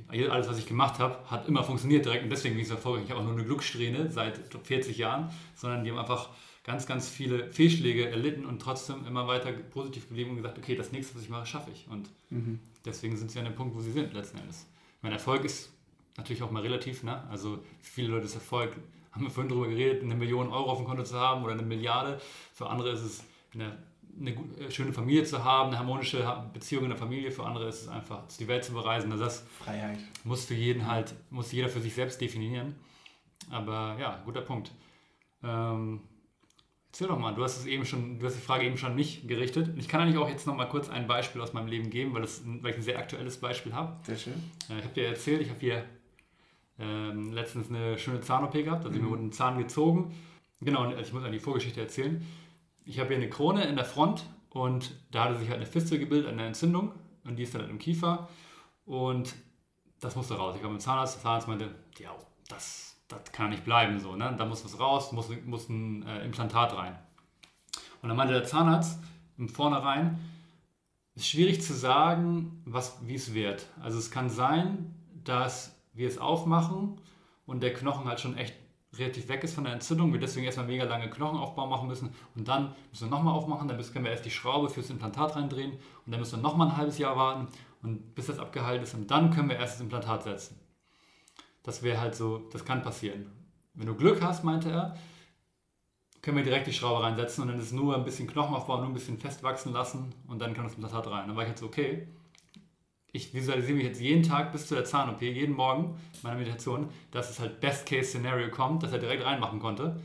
alles, 0.09 0.49
was 0.49 0.59
ich 0.59 0.67
gemacht 0.67 0.99
habe, 0.99 1.31
hat 1.31 1.47
immer 1.49 1.63
funktioniert 1.63 2.07
direkt 2.07 2.25
und 2.25 2.31
deswegen 2.31 2.55
bin 2.55 2.63
ich 2.63 2.69
so 2.69 2.75
erfolgreich. 2.75 3.05
Ich 3.05 3.11
habe 3.11 3.21
auch 3.21 3.25
nur 3.25 3.35
eine 3.35 3.45
Glückssträhne 3.45 4.11
seit 4.11 4.41
40 4.65 4.97
Jahren, 4.97 5.31
sondern 5.55 5.85
die 5.85 5.91
haben 5.91 5.99
einfach 5.99 6.31
ganz, 6.65 6.87
ganz 6.87 7.11
viele 7.11 7.53
Fehlschläge 7.53 8.09
erlitten 8.09 8.47
und 8.47 8.63
trotzdem 8.63 9.07
immer 9.07 9.27
weiter 9.27 9.53
positiv 9.53 10.09
geblieben 10.09 10.31
und 10.31 10.37
gesagt, 10.37 10.57
okay, 10.57 10.75
das 10.77 10.93
nächste, 10.93 11.15
was 11.17 11.23
ich 11.23 11.29
mache, 11.29 11.45
schaffe 11.45 11.71
ich. 11.73 11.87
Und 11.89 12.09
mhm. 12.31 12.59
deswegen 12.87 13.17
sind 13.17 13.31
sie 13.31 13.39
an 13.39 13.45
dem 13.45 13.55
Punkt, 13.55 13.75
wo 13.75 13.81
sie 13.81 13.93
sind 13.93 14.15
letzten 14.15 14.39
Endes. 14.39 14.67
Mein 15.03 15.13
Erfolg 15.13 15.45
ist 15.45 15.73
natürlich 16.17 16.43
auch 16.43 16.51
mal 16.51 16.63
relativ, 16.63 17.03
ne? 17.03 17.29
Also 17.29 17.63
viele 17.83 18.09
Leute 18.09 18.27
ist 18.27 18.35
Erfolg, 18.35 18.77
haben 19.13 19.25
wir 19.25 19.31
vorhin 19.31 19.51
darüber 19.51 19.69
geredet, 19.69 20.03
eine 20.03 20.15
Million 20.15 20.49
Euro 20.49 20.71
auf 20.71 20.79
dem 20.79 20.87
Konto 20.87 21.03
zu 21.03 21.19
haben 21.19 21.45
oder 21.45 21.53
eine 21.53 21.63
Milliarde. 21.63 22.21
Für 22.53 22.69
andere 22.69 22.91
ist 22.91 23.03
es 23.03 23.25
eine, 23.55 23.77
eine 24.19 24.31
äh, 24.31 24.71
schöne 24.71 24.93
Familie 24.93 25.25
zu 25.25 25.45
haben, 25.45 25.69
eine 25.69 25.79
harmonische 25.79 26.25
Beziehung 26.53 26.85
in 26.85 26.91
der 26.91 26.99
Familie. 26.99 27.31
Für 27.31 27.45
andere 27.45 27.69
ist 27.69 27.83
es 27.83 27.89
einfach, 27.89 28.23
die 28.39 28.49
Welt 28.49 28.65
zu 28.65 28.73
bereisen. 28.73 29.13
Also 29.13 29.25
das 29.25 29.45
Freiheit. 29.59 29.99
muss 30.25 30.45
für 30.45 30.55
jeden 30.55 30.87
halt, 30.87 31.15
muss 31.31 31.53
jeder 31.53 31.69
für 31.69 31.81
sich 31.81 31.95
selbst 31.95 32.21
definieren. 32.21 32.75
Aber 33.51 33.97
ja, 34.01 34.23
guter 34.25 34.41
Punkt. 34.41 34.73
Ähm, 35.43 36.01
Erzähl 36.93 37.09
doch 37.09 37.19
mal, 37.19 37.35
du 37.35 37.43
hast 37.43 37.57
es 37.57 37.65
eben 37.65 37.87
schon, 37.87 38.19
du 38.19 38.27
hast 38.27 38.37
die 38.37 38.43
Frage 38.43 38.67
eben 38.67 38.77
schon 38.77 38.91
an 38.91 38.97
mich 38.97 39.27
gerichtet. 39.27 39.71
Ich 39.79 39.89
kann 39.89 40.03
eigentlich 40.03 40.19
auch 40.19 40.29
jetzt 40.29 40.47
noch 40.47 40.55
mal 40.55 40.67
kurz 40.67 40.91
ein 40.91 41.07
Beispiel 41.07 41.41
aus 41.41 41.55
meinem 41.55 41.69
Leben 41.69 41.89
geben, 41.89 42.13
weil, 42.13 42.21
das, 42.21 42.43
weil 42.45 42.73
ich 42.73 42.77
ein 42.77 42.83
sehr 42.83 42.99
aktuelles 42.99 43.39
Beispiel 43.39 43.73
habe. 43.73 43.97
Sehr 44.05 44.19
schön. 44.19 44.35
Äh, 44.69 44.79
ich 44.79 44.85
habe 44.85 44.93
dir 44.93 45.07
erzählt, 45.07 45.41
ich 45.41 45.49
habe 45.49 45.59
hier 45.59 45.87
ähm, 46.83 47.33
letztens 47.33 47.69
eine 47.69 47.99
schöne 47.99 48.21
Zahn-OP 48.21 48.53
gehabt, 48.53 48.85
also 48.85 48.99
mhm. 48.99 49.05
mir 49.05 49.11
wurde 49.11 49.23
ein 49.25 49.33
Zahn 49.33 49.59
gezogen. 49.59 50.15
Genau, 50.61 50.83
also 50.83 51.01
ich 51.01 51.13
muss 51.13 51.25
an 51.25 51.33
die 51.33 51.41
Vorgeschichte 51.41 51.81
erzählen. 51.81 52.27
Ich 52.85 52.99
habe 52.99 53.09
hier 53.09 53.19
eine 53.19 53.31
Krone 53.31 53.65
in 53.65 53.77
der 53.77 53.85
Front 53.85 54.25
und 54.51 54.95
da 55.11 55.25
hatte 55.25 55.39
sich 55.39 55.49
halt 55.49 55.59
eine 55.59 55.67
Fistel 55.67 55.99
gebildet, 55.99 56.31
eine 56.31 56.47
Entzündung 56.47 56.93
und 57.25 57.37
die 57.37 57.45
ist 57.45 57.55
dann 57.55 57.63
halt 57.63 57.71
im 57.71 57.79
Kiefer 57.79 58.29
und 58.85 59.35
das 60.01 60.17
musste 60.17 60.35
raus. 60.35 60.55
Ich 60.57 60.63
war 60.63 60.71
mit 60.71 60.81
dem 60.81 60.85
Zahnarzt, 60.85 61.17
der 61.17 61.23
Zahnarzt 61.23 61.49
meinte, 61.49 61.75
ja, 61.99 62.11
das 62.49 62.93
das 63.13 63.33
kann 63.33 63.51
nicht 63.51 63.65
bleiben 63.65 64.01
so, 64.01 64.17
ne? 64.17 64.35
Da 64.37 64.45
muss 64.45 64.65
was 64.65 64.79
raus, 64.79 65.13
muss, 65.13 65.31
muss 65.45 65.69
ein 65.69 66.07
äh, 66.07 66.25
Implantat 66.25 66.77
rein. 66.77 66.99
Und 68.01 68.09
dann 68.09 68.17
meinte 68.17 68.35
der 68.35 68.45
Zahnarzt 68.45 69.01
im 69.39 69.49
Vornherein, 69.49 70.19
es 71.15 71.23
ist 71.23 71.29
schwierig 71.29 71.63
zu 71.63 71.75
sagen, 71.75 72.63
was, 72.65 73.07
wie 73.07 73.15
es 73.15 73.35
wird. 73.35 73.67
Also 73.81 73.99
es 73.99 74.11
kann 74.11 74.31
sein, 74.31 74.95
dass 75.25 75.77
wir 75.93 76.09
es 76.09 76.19
aufmachen 76.19 77.01
und 77.47 77.63
der 77.63 77.75
Knochen 77.75 78.07
halt 78.07 78.21
schon 78.21 78.37
echt 78.37 78.55
relativ 78.95 79.29
weg 79.29 79.43
ist 79.43 79.55
von 79.55 79.65
der 79.65 79.73
Entzündung, 79.73 80.13
wir 80.13 80.21
deswegen 80.21 80.45
erstmal 80.45 80.67
mega 80.67 80.85
lange 80.85 81.09
Knochenaufbau 81.09 81.67
machen 81.67 81.89
müssen 81.89 82.15
und 82.35 82.47
dann 82.47 82.75
müssen 82.91 83.09
wir 83.09 83.17
nochmal 83.17 83.35
aufmachen, 83.35 83.69
dann 83.69 83.79
können 83.79 84.05
wir 84.05 84.13
erst 84.13 84.27
die 84.27 84.31
Schraube 84.31 84.69
fürs 84.69 84.91
Implantat 84.91 85.35
reindrehen 85.37 85.73
und 85.73 86.13
dann 86.13 86.21
müssen 86.21 86.39
wir 86.39 86.43
nochmal 86.43 86.69
ein 86.69 86.77
halbes 86.77 86.99
Jahr 86.99 87.17
warten 87.17 87.49
und 87.83 88.15
bis 88.15 88.27
das 88.27 88.39
abgeheilt 88.39 88.83
ist 88.83 88.95
und 88.95 89.11
dann 89.11 89.31
können 89.31 89.49
wir 89.49 89.57
erst 89.57 89.75
das 89.75 89.81
Implantat 89.81 90.25
setzen. 90.25 90.59
Das 91.63 91.83
wäre 91.83 92.01
halt 92.01 92.15
so, 92.15 92.39
das 92.53 92.65
kann 92.65 92.83
passieren. 92.83 93.31
Wenn 93.75 93.87
du 93.87 93.95
Glück 93.95 94.21
hast, 94.21 94.45
meinte 94.45 94.71
er, 94.71 94.97
können 96.21 96.37
wir 96.37 96.45
direkt 96.45 96.67
die 96.67 96.73
Schraube 96.73 97.03
reinsetzen 97.03 97.43
und 97.43 97.49
dann 97.49 97.59
ist 97.59 97.73
nur 97.73 97.97
ein 97.97 98.05
bisschen 98.05 98.29
Knochenaufbau, 98.29 98.77
nur 98.77 98.87
ein 98.87 98.95
bisschen 98.95 99.19
festwachsen 99.19 99.73
lassen 99.73 100.15
und 100.29 100.41
dann 100.41 100.55
kann 100.55 100.65
das 100.65 100.75
Implantat 100.75 101.07
rein. 101.07 101.29
Dann 101.29 101.37
war 101.37 101.45
ich 101.45 101.49
jetzt 101.49 101.61
so, 101.61 101.67
okay, 101.67 102.09
ich 103.13 103.35
visualisiere 103.35 103.77
mich 103.77 103.87
jetzt 103.87 104.01
jeden 104.01 104.23
Tag 104.23 104.53
bis 104.53 104.67
zu 104.67 104.75
der 104.75 104.85
Zahn-OP, 104.85 105.21
jeden 105.21 105.55
Morgen 105.55 105.99
meiner 106.23 106.39
Meditation, 106.39 106.89
dass 107.11 107.31
es 107.31 107.39
halt 107.39 107.61
Best-Case-Szenario 107.61 108.51
kommt, 108.51 108.83
dass 108.83 108.93
er 108.93 108.99
direkt 108.99 109.25
reinmachen 109.25 109.61
konnte. 109.61 110.01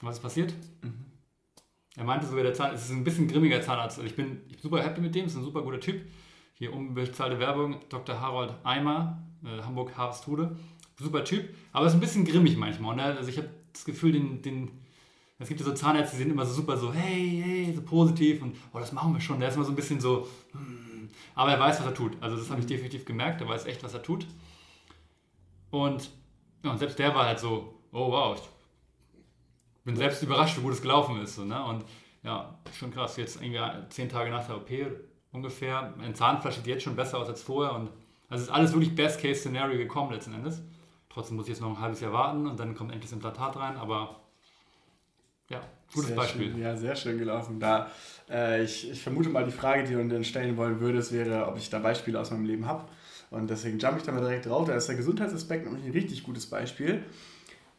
Was 0.00 0.16
ist 0.16 0.22
passiert? 0.22 0.54
Mhm. 0.82 1.06
Er 1.96 2.04
meinte 2.04 2.26
sogar, 2.26 2.42
der 2.42 2.54
Zahnarzt, 2.54 2.82
es 2.82 2.90
ist 2.90 2.96
ein 2.96 3.04
bisschen 3.04 3.28
grimmiger 3.28 3.62
Zahnarzt. 3.62 3.98
Also 3.98 4.08
ich 4.08 4.16
bin 4.16 4.42
super 4.60 4.82
happy 4.82 5.00
mit 5.00 5.14
dem, 5.14 5.26
ist 5.26 5.36
ein 5.36 5.44
super 5.44 5.62
guter 5.62 5.80
Typ. 5.80 6.02
Hier 6.54 6.72
unbezahlte 6.72 7.38
Werbung, 7.38 7.76
Dr. 7.88 8.20
Harold 8.20 8.54
Eimer, 8.64 9.22
äh, 9.44 9.62
Hamburg 9.62 9.96
Harvestude. 9.96 10.56
Super 10.98 11.24
Typ, 11.24 11.54
aber 11.72 11.86
ist 11.86 11.94
ein 11.94 12.00
bisschen 12.00 12.24
grimmig 12.24 12.56
manchmal. 12.56 12.94
Ne? 12.94 13.02
Also 13.02 13.28
ich 13.28 13.38
habe 13.38 13.48
das 13.72 13.84
Gefühl, 13.84 14.12
den, 14.12 14.42
den, 14.42 14.70
es 15.38 15.48
gibt 15.48 15.60
ja 15.60 15.66
so 15.66 15.72
Zahnärzte, 15.72 16.16
die 16.16 16.22
sind 16.22 16.32
immer 16.32 16.46
so 16.46 16.54
super 16.54 16.76
so, 16.76 16.92
hey, 16.92 17.42
hey, 17.44 17.72
so 17.74 17.82
positiv 17.82 18.42
und 18.42 18.54
oh, 18.72 18.78
das 18.78 18.92
machen 18.92 19.12
wir 19.14 19.20
schon. 19.20 19.40
Der 19.40 19.48
ist 19.48 19.56
immer 19.56 19.64
so 19.64 19.72
ein 19.72 19.76
bisschen 19.76 20.00
so, 20.00 20.28
hm. 20.52 20.93
Aber 21.34 21.52
er 21.52 21.60
weiß, 21.60 21.80
was 21.80 21.86
er 21.86 21.94
tut. 21.94 22.16
Also 22.20 22.36
das 22.36 22.50
habe 22.50 22.60
ich 22.60 22.66
definitiv 22.66 23.04
gemerkt, 23.04 23.40
er 23.40 23.48
weiß 23.48 23.66
echt, 23.66 23.82
was 23.82 23.94
er 23.94 24.02
tut. 24.02 24.26
Und, 25.70 26.10
ja, 26.62 26.70
und 26.70 26.78
selbst 26.78 26.98
der 26.98 27.14
war 27.14 27.26
halt 27.26 27.38
so, 27.38 27.74
oh 27.92 28.10
wow, 28.10 28.36
ich 28.36 29.84
bin 29.84 29.96
selbst 29.96 30.22
überrascht, 30.22 30.56
wie 30.56 30.62
gut 30.62 30.72
es 30.72 30.82
gelaufen 30.82 31.20
ist. 31.20 31.36
So, 31.36 31.44
ne? 31.44 31.62
Und 31.64 31.84
ja, 32.22 32.58
schon 32.78 32.90
krass. 32.90 33.16
Jetzt 33.16 33.42
irgendwie 33.42 33.60
zehn 33.90 34.08
Tage 34.08 34.30
nach 34.30 34.46
der 34.46 34.56
OP 34.56 34.70
ungefähr. 35.32 35.92
Mein 35.96 36.14
Zahnfleisch 36.14 36.56
sieht 36.56 36.66
jetzt 36.66 36.84
schon 36.84 36.96
besser 36.96 37.18
aus 37.18 37.28
als 37.28 37.42
vorher 37.42 37.74
und 37.74 37.90
also 38.28 38.44
ist 38.44 38.50
alles 38.50 38.72
wirklich 38.72 38.94
Best-Case-Szenario 38.94 39.76
gekommen 39.76 40.12
letzten 40.12 40.34
Endes. 40.34 40.62
Trotzdem 41.10 41.36
muss 41.36 41.46
ich 41.46 41.50
jetzt 41.50 41.60
noch 41.60 41.70
ein 41.70 41.80
halbes 41.80 42.00
Jahr 42.00 42.12
warten 42.12 42.46
und 42.46 42.58
dann 42.58 42.74
kommt 42.74 42.90
endlich 42.90 43.10
das 43.10 43.12
Implantat 43.12 43.56
rein, 43.56 43.76
aber 43.76 44.20
ja, 45.50 45.60
gutes 45.94 46.08
sehr 46.08 46.16
Beispiel. 46.16 46.50
Schön, 46.50 46.60
ja, 46.60 46.76
sehr 46.76 46.96
schön 46.96 47.18
gelaufen. 47.18 47.58
Da, 47.58 47.90
äh, 48.30 48.62
ich, 48.62 48.90
ich 48.90 49.00
vermute 49.00 49.30
mal, 49.30 49.44
die 49.44 49.52
Frage, 49.52 49.84
die 49.84 49.94
du 49.94 50.06
dann 50.06 50.24
stellen 50.24 50.56
wollen 50.56 50.80
würdest, 50.80 51.12
wäre, 51.12 51.46
ob 51.46 51.56
ich 51.56 51.70
da 51.70 51.78
Beispiele 51.78 52.20
aus 52.20 52.30
meinem 52.30 52.44
Leben 52.44 52.66
habe. 52.66 52.84
Und 53.30 53.50
deswegen 53.50 53.78
jump 53.78 53.96
ich 53.98 54.04
da 54.04 54.12
mal 54.12 54.20
direkt 54.20 54.46
drauf. 54.46 54.66
Da 54.66 54.74
ist 54.74 54.88
der 54.88 54.96
Gesundheitsaspekt 54.96 55.64
nämlich 55.64 55.84
ein 55.84 55.92
richtig 55.92 56.22
gutes 56.22 56.46
Beispiel. 56.46 57.02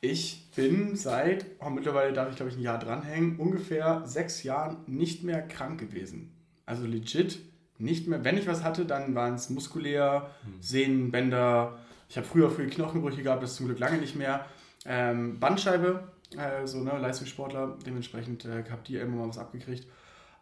Ich 0.01 0.49
bin 0.55 0.95
seit, 0.95 1.45
oh, 1.59 1.69
mittlerweile 1.69 2.13
darf 2.13 2.29
ich 2.29 2.35
glaube 2.35 2.51
ich 2.51 2.57
ein 2.57 2.61
Jahr 2.61 2.77
dranhängen, 2.77 3.37
ungefähr 3.37 4.03
sechs 4.05 4.43
Jahren 4.43 4.77
nicht 4.87 5.23
mehr 5.23 5.41
krank 5.41 5.79
gewesen. 5.79 6.31
Also 6.65 6.85
legit 6.85 7.39
nicht 7.77 8.07
mehr, 8.07 8.23
wenn 8.23 8.37
ich 8.37 8.47
was 8.47 8.63
hatte, 8.63 8.85
dann 8.85 9.15
waren 9.15 9.35
es 9.35 9.49
muskulär, 9.49 10.29
mhm. 10.45 10.61
Sehnen, 10.61 11.11
Bänder. 11.11 11.79
Ich 12.09 12.17
habe 12.17 12.27
früher 12.27 12.49
früh 12.49 12.67
Knochenbrüche 12.67 13.23
gehabt, 13.23 13.43
das 13.43 13.55
zum 13.55 13.65
Glück 13.65 13.79
lange 13.79 13.97
nicht 13.97 14.15
mehr. 14.15 14.45
Ähm, 14.85 15.39
Bandscheibe, 15.39 16.07
äh, 16.37 16.65
so 16.65 16.79
ne, 16.79 16.97
Leistungssportler, 16.97 17.77
dementsprechend 17.85 18.45
äh, 18.45 18.63
habt 18.69 18.89
ihr 18.89 19.01
immer 19.01 19.17
mal 19.17 19.29
was 19.29 19.37
abgekriegt. 19.37 19.87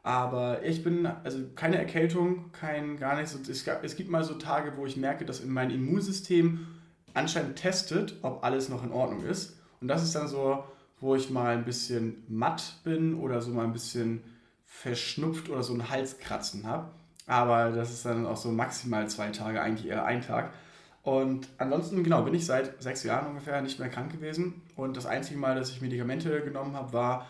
Aber 0.04 0.64
ich 0.64 0.84
bin, 0.84 1.06
also 1.06 1.40
keine 1.56 1.78
Erkältung, 1.78 2.52
kein 2.52 2.98
gar 2.98 3.16
nichts. 3.16 3.34
Es, 3.48 3.66
es 3.66 3.96
gibt 3.96 4.10
mal 4.10 4.24
so 4.24 4.34
Tage, 4.36 4.76
wo 4.76 4.86
ich 4.86 4.98
merke, 4.98 5.24
dass 5.24 5.44
mein 5.46 5.70
Immunsystem 5.70 6.68
anscheinend 7.14 7.56
testet, 7.56 8.16
ob 8.22 8.44
alles 8.44 8.68
noch 8.70 8.84
in 8.84 8.92
Ordnung 8.92 9.24
ist. 9.24 9.58
Und 9.80 9.88
das 9.88 10.04
ist 10.04 10.16
dann 10.16 10.28
so, 10.28 10.64
wo 11.00 11.16
ich 11.16 11.30
mal 11.30 11.56
ein 11.56 11.66
bisschen 11.66 12.24
matt 12.28 12.80
bin 12.84 13.16
oder 13.16 13.42
so 13.42 13.52
mal 13.52 13.64
ein 13.64 13.74
bisschen 13.74 14.24
verschnupft 14.66 15.50
oder 15.50 15.64
so 15.64 15.74
ein 15.74 15.90
Halskratzen 15.90 16.66
habe. 16.66 16.92
Aber 17.26 17.72
das 17.72 17.92
ist 17.92 18.06
dann 18.06 18.26
auch 18.26 18.38
so 18.38 18.52
maximal 18.52 19.08
zwei 19.10 19.30
Tage, 19.30 19.62
eigentlich 19.62 19.90
eher 19.90 20.06
ein 20.06 20.22
Tag. 20.22 20.54
Und 21.04 21.48
ansonsten, 21.58 22.04
genau, 22.04 22.24
bin 22.24 22.34
ich 22.34 22.46
seit 22.46 22.82
sechs 22.82 23.04
Jahren 23.04 23.28
ungefähr 23.28 23.62
nicht 23.62 23.78
mehr 23.80 23.90
krank 23.90 24.12
gewesen. 24.12 24.62
Und 24.76 24.98
das 24.98 25.06
einzige 25.06 25.38
Mal, 25.38 25.56
dass 25.56 25.70
ich 25.70 25.82
Medikamente 25.82 26.42
genommen 26.42 26.76
habe, 26.76 26.94
war 26.94 27.28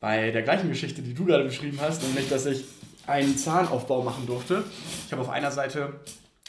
bei 0.00 0.30
der 0.30 0.42
gleichen 0.42 0.68
Geschichte, 0.68 1.02
die 1.02 1.14
du 1.14 1.24
gerade 1.24 1.44
beschrieben 1.44 1.78
hast, 1.80 2.02
nämlich, 2.02 2.28
dass 2.28 2.46
ich 2.46 2.64
einen 3.06 3.36
Zahnaufbau 3.36 4.02
machen 4.02 4.26
durfte. 4.26 4.64
Ich 5.06 5.12
habe 5.12 5.22
auf 5.22 5.28
einer 5.28 5.50
Seite 5.50 6.00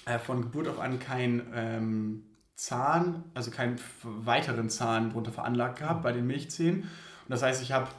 äh, 0.06 0.20
von 0.20 0.42
Geburt 0.42 0.68
auf 0.68 0.80
an 0.80 1.00
kein, 1.00 1.42
ähm, 1.54 2.24
Zahn, 2.56 3.26
also 3.34 3.52
keinen 3.52 3.80
weiteren 4.02 4.70
Zahn 4.70 5.12
drunter 5.12 5.32
veranlagt 5.32 5.80
gehabt 5.80 6.04
bei 6.04 6.12
den 6.12 6.26
Milchzähnen. 6.26 6.84
Und 6.84 6.90
das 7.30 7.44
heißt, 7.44 7.62
ich 7.62 7.72
habe 7.72 7.90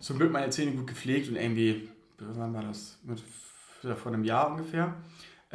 zum 0.00 0.18
Glück 0.18 0.32
meine 0.32 0.50
Zähne 0.50 0.72
gut 0.72 0.86
gepflegt 0.86 1.28
und 1.28 1.36
irgendwie, 1.36 1.88
wann 2.18 2.54
war 2.54 2.62
das? 2.62 2.98
Mit, 3.02 3.22
vor 3.96 4.12
einem 4.12 4.24
Jahr 4.24 4.50
ungefähr 4.50 4.94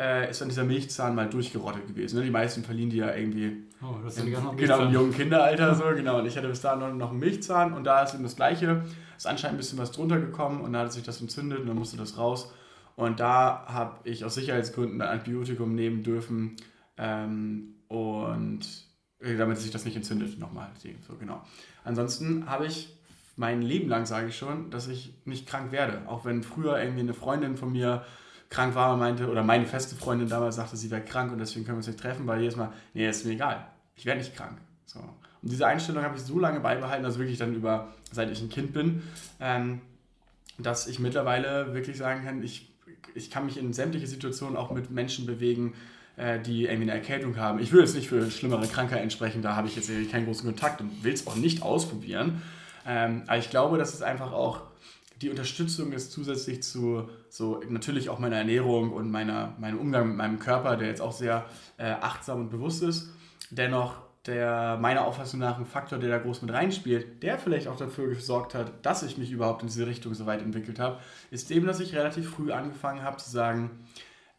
äh, 0.01 0.31
ist 0.31 0.41
dann 0.41 0.49
dieser 0.49 0.63
Milchzahn 0.63 1.13
mal 1.13 1.29
durchgerottet 1.29 1.87
gewesen. 1.87 2.17
Ne? 2.17 2.25
Die 2.25 2.31
meisten 2.31 2.63
verlieren 2.63 2.89
die 2.89 2.97
ja 2.97 3.13
irgendwie 3.13 3.67
oh, 3.83 3.97
das 4.03 4.17
in, 4.17 4.25
genau, 4.57 4.79
im 4.79 4.91
jungen 4.91 5.13
Kinderalter 5.13 5.75
so, 5.75 5.83
genau. 5.95 6.19
Und 6.19 6.25
ich 6.25 6.35
hatte 6.35 6.47
bis 6.47 6.61
dahin 6.61 6.79
noch, 6.79 6.93
noch 6.93 7.11
einen 7.11 7.19
Milchzahn 7.19 7.73
und 7.73 7.83
da 7.83 8.01
ist 8.01 8.15
eben 8.15 8.23
das 8.23 8.35
Gleiche. 8.35 8.83
Ist 9.15 9.27
anscheinend 9.27 9.55
ein 9.55 9.57
bisschen 9.57 9.77
was 9.77 9.91
drunter 9.91 10.19
gekommen 10.19 10.61
und 10.61 10.73
dann 10.73 10.85
hat 10.85 10.93
sich 10.93 11.03
das 11.03 11.21
entzündet 11.21 11.59
und 11.59 11.67
dann 11.67 11.77
musste 11.77 11.97
das 11.97 12.17
raus. 12.17 12.51
Und 12.95 13.19
da 13.19 13.65
habe 13.67 13.99
ich 14.03 14.25
aus 14.25 14.33
Sicherheitsgründen 14.33 15.01
ein 15.01 15.07
Antibiotikum 15.07 15.75
nehmen 15.75 16.01
dürfen 16.01 16.55
ähm, 16.97 17.75
und 17.87 18.61
äh, 19.19 19.37
damit 19.37 19.59
sich 19.59 19.69
das 19.69 19.85
nicht 19.85 19.95
entzündet 19.95 20.39
nochmal. 20.39 20.71
So, 21.07 21.15
genau. 21.15 21.43
Ansonsten 21.83 22.49
habe 22.49 22.65
ich 22.65 22.97
mein 23.35 23.61
Leben 23.61 23.87
lang, 23.87 24.05
sage 24.07 24.27
ich 24.27 24.37
schon, 24.37 24.71
dass 24.71 24.87
ich 24.87 25.13
nicht 25.25 25.47
krank 25.47 25.71
werde. 25.71 26.01
Auch 26.07 26.25
wenn 26.25 26.41
früher 26.41 26.79
irgendwie 26.79 27.01
eine 27.01 27.13
Freundin 27.13 27.55
von 27.55 27.71
mir 27.71 28.03
krank 28.51 28.75
war 28.75 28.93
und 28.93 28.99
meinte, 28.99 29.27
oder 29.27 29.43
meine 29.43 29.65
feste 29.65 29.95
Freundin 29.95 30.27
damals 30.29 30.57
sagte, 30.57 30.75
sie 30.77 30.91
wäre 30.91 31.01
krank 31.01 31.31
und 31.31 31.39
deswegen 31.39 31.65
können 31.65 31.77
wir 31.77 31.79
uns 31.79 31.87
nicht 31.87 31.99
treffen, 31.99 32.27
weil 32.27 32.41
jedes 32.41 32.57
Mal, 32.57 32.71
nee, 32.93 33.09
ist 33.09 33.25
mir 33.25 33.31
egal, 33.31 33.65
ich 33.95 34.05
werde 34.05 34.19
nicht 34.19 34.35
krank. 34.35 34.57
So. 34.85 34.99
Und 34.99 35.51
diese 35.51 35.65
Einstellung 35.65 36.03
habe 36.03 36.17
ich 36.17 36.21
so 36.21 36.37
lange 36.37 36.59
beibehalten, 36.59 37.05
also 37.05 37.17
wirklich 37.17 37.39
dann 37.39 37.55
über, 37.55 37.87
seit 38.11 38.29
ich 38.29 38.41
ein 38.41 38.49
Kind 38.49 38.73
bin, 38.73 39.03
ähm, 39.39 39.81
dass 40.57 40.87
ich 40.87 40.99
mittlerweile 40.99 41.73
wirklich 41.73 41.97
sagen 41.97 42.25
kann, 42.25 42.43
ich, 42.43 42.69
ich 43.15 43.31
kann 43.31 43.45
mich 43.45 43.57
in 43.57 43.71
sämtliche 43.73 44.05
Situationen 44.05 44.57
auch 44.57 44.69
mit 44.71 44.91
Menschen 44.91 45.25
bewegen, 45.25 45.73
äh, 46.17 46.39
die 46.39 46.65
irgendwie 46.65 46.91
eine 46.91 46.99
Erkältung 46.99 47.37
haben. 47.37 47.59
Ich 47.59 47.71
will 47.71 47.79
jetzt 47.79 47.95
nicht 47.95 48.09
für 48.09 48.29
schlimmere 48.29 48.67
Krankheiten 48.67 49.09
sprechen, 49.11 49.41
da 49.41 49.55
habe 49.55 49.69
ich 49.69 49.77
jetzt 49.77 49.89
keinen 50.11 50.25
großen 50.25 50.45
Kontakt 50.45 50.81
und 50.81 51.05
will 51.05 51.13
es 51.13 51.25
auch 51.25 51.37
nicht 51.37 51.63
ausprobieren. 51.63 52.41
Ähm, 52.85 53.23
aber 53.27 53.37
ich 53.37 53.49
glaube, 53.49 53.77
dass 53.77 53.93
es 53.93 54.01
einfach 54.01 54.33
auch 54.33 54.63
die 55.21 55.29
Unterstützung 55.29 55.91
ist 55.91 56.11
zusätzlich 56.11 56.63
zu 56.63 57.09
so 57.29 57.61
natürlich 57.69 58.09
auch 58.09 58.19
meiner 58.19 58.37
Ernährung 58.37 58.91
und 58.91 59.11
meiner, 59.11 59.55
meinem 59.59 59.79
Umgang 59.79 60.07
mit 60.07 60.17
meinem 60.17 60.39
Körper, 60.39 60.77
der 60.77 60.87
jetzt 60.87 61.01
auch 61.01 61.11
sehr 61.11 61.45
äh, 61.77 61.91
achtsam 61.91 62.39
und 62.41 62.49
bewusst 62.49 62.81
ist, 62.83 63.09
dennoch 63.51 64.01
der 64.25 64.77
meiner 64.79 65.05
Auffassung 65.05 65.39
nach 65.39 65.57
ein 65.57 65.65
Faktor, 65.65 65.97
der 65.97 66.09
da 66.09 66.17
groß 66.19 66.43
mit 66.43 66.53
reinspielt, 66.53 67.23
der 67.23 67.39
vielleicht 67.39 67.67
auch 67.67 67.77
dafür 67.77 68.07
gesorgt 68.09 68.53
hat, 68.53 68.85
dass 68.85 69.03
ich 69.03 69.17
mich 69.17 69.31
überhaupt 69.31 69.63
in 69.63 69.67
diese 69.67 69.87
Richtung 69.87 70.13
so 70.13 70.25
weit 70.25 70.41
entwickelt 70.41 70.79
habe, 70.79 70.99
ist 71.31 71.49
eben, 71.49 71.65
dass 71.65 71.79
ich 71.79 71.95
relativ 71.95 72.29
früh 72.29 72.51
angefangen 72.51 73.01
habe 73.01 73.17
zu 73.17 73.29
sagen, 73.29 73.71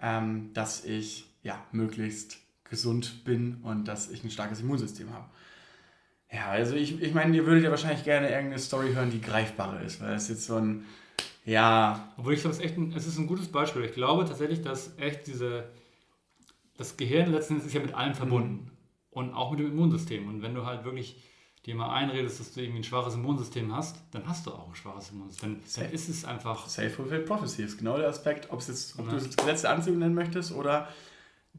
ähm, 0.00 0.50
dass 0.54 0.84
ich 0.84 1.26
ja 1.42 1.64
möglichst 1.72 2.38
gesund 2.64 3.24
bin 3.24 3.56
und 3.62 3.86
dass 3.86 4.10
ich 4.10 4.22
ein 4.24 4.30
starkes 4.30 4.60
Immunsystem 4.60 5.12
habe. 5.12 5.26
Ja, 6.32 6.48
also 6.48 6.74
ich, 6.74 7.02
ich 7.02 7.12
meine, 7.12 7.36
ihr 7.36 7.44
würdet 7.44 7.62
ja 7.62 7.70
wahrscheinlich 7.70 8.04
gerne 8.04 8.30
irgendeine 8.30 8.58
Story 8.58 8.94
hören, 8.94 9.10
die 9.10 9.20
greifbarer 9.20 9.82
ist, 9.82 10.00
weil 10.00 10.14
es 10.14 10.28
jetzt 10.28 10.46
so 10.46 10.56
ein, 10.56 10.86
ja... 11.44 12.08
Obwohl 12.16 12.32
ich 12.32 12.40
glaube, 12.40 12.56
es, 12.56 12.62
echt 12.62 12.78
ein, 12.78 12.92
es 12.96 13.06
ist 13.06 13.18
ein 13.18 13.26
gutes 13.26 13.48
Beispiel. 13.48 13.84
Ich 13.84 13.92
glaube 13.92 14.24
tatsächlich, 14.24 14.62
dass 14.62 14.96
echt 14.96 15.26
diese, 15.26 15.68
das 16.78 16.96
Gehirn 16.96 17.30
letztendlich 17.30 17.66
ist 17.66 17.74
ja 17.74 17.82
mit 17.82 17.94
allem 17.94 18.14
verbunden 18.14 18.64
mhm. 18.64 18.70
und 19.10 19.34
auch 19.34 19.50
mit 19.50 19.60
dem 19.60 19.72
Immunsystem. 19.72 20.26
Und 20.26 20.40
wenn 20.40 20.54
du 20.54 20.64
halt 20.64 20.84
wirklich 20.84 21.22
dir 21.66 21.74
mal 21.74 21.94
einredest, 21.94 22.40
dass 22.40 22.54
du 22.54 22.62
irgendwie 22.62 22.80
ein 22.80 22.84
schwaches 22.84 23.14
Immunsystem 23.14 23.72
hast, 23.76 23.96
dann 24.12 24.26
hast 24.26 24.46
du 24.46 24.52
auch 24.52 24.68
ein 24.68 24.74
schwaches 24.74 25.10
Immunsystem. 25.10 25.60
Dann, 25.60 25.62
dann 25.76 25.92
ist 25.92 26.08
es 26.08 26.24
einfach... 26.24 26.66
Self-fulfilled 26.66 27.26
prophecy 27.26 27.62
ist 27.62 27.76
genau 27.76 27.98
der 27.98 28.08
Aspekt, 28.08 28.50
ob, 28.50 28.60
es 28.60 28.68
jetzt, 28.68 28.98
ob 28.98 29.04
ja. 29.04 29.10
du 29.12 29.16
es 29.18 29.36
Gesetz 29.36 29.60
der 29.60 29.72
Anziehung 29.72 29.98
nennen 29.98 30.14
möchtest 30.14 30.52
oder 30.52 30.88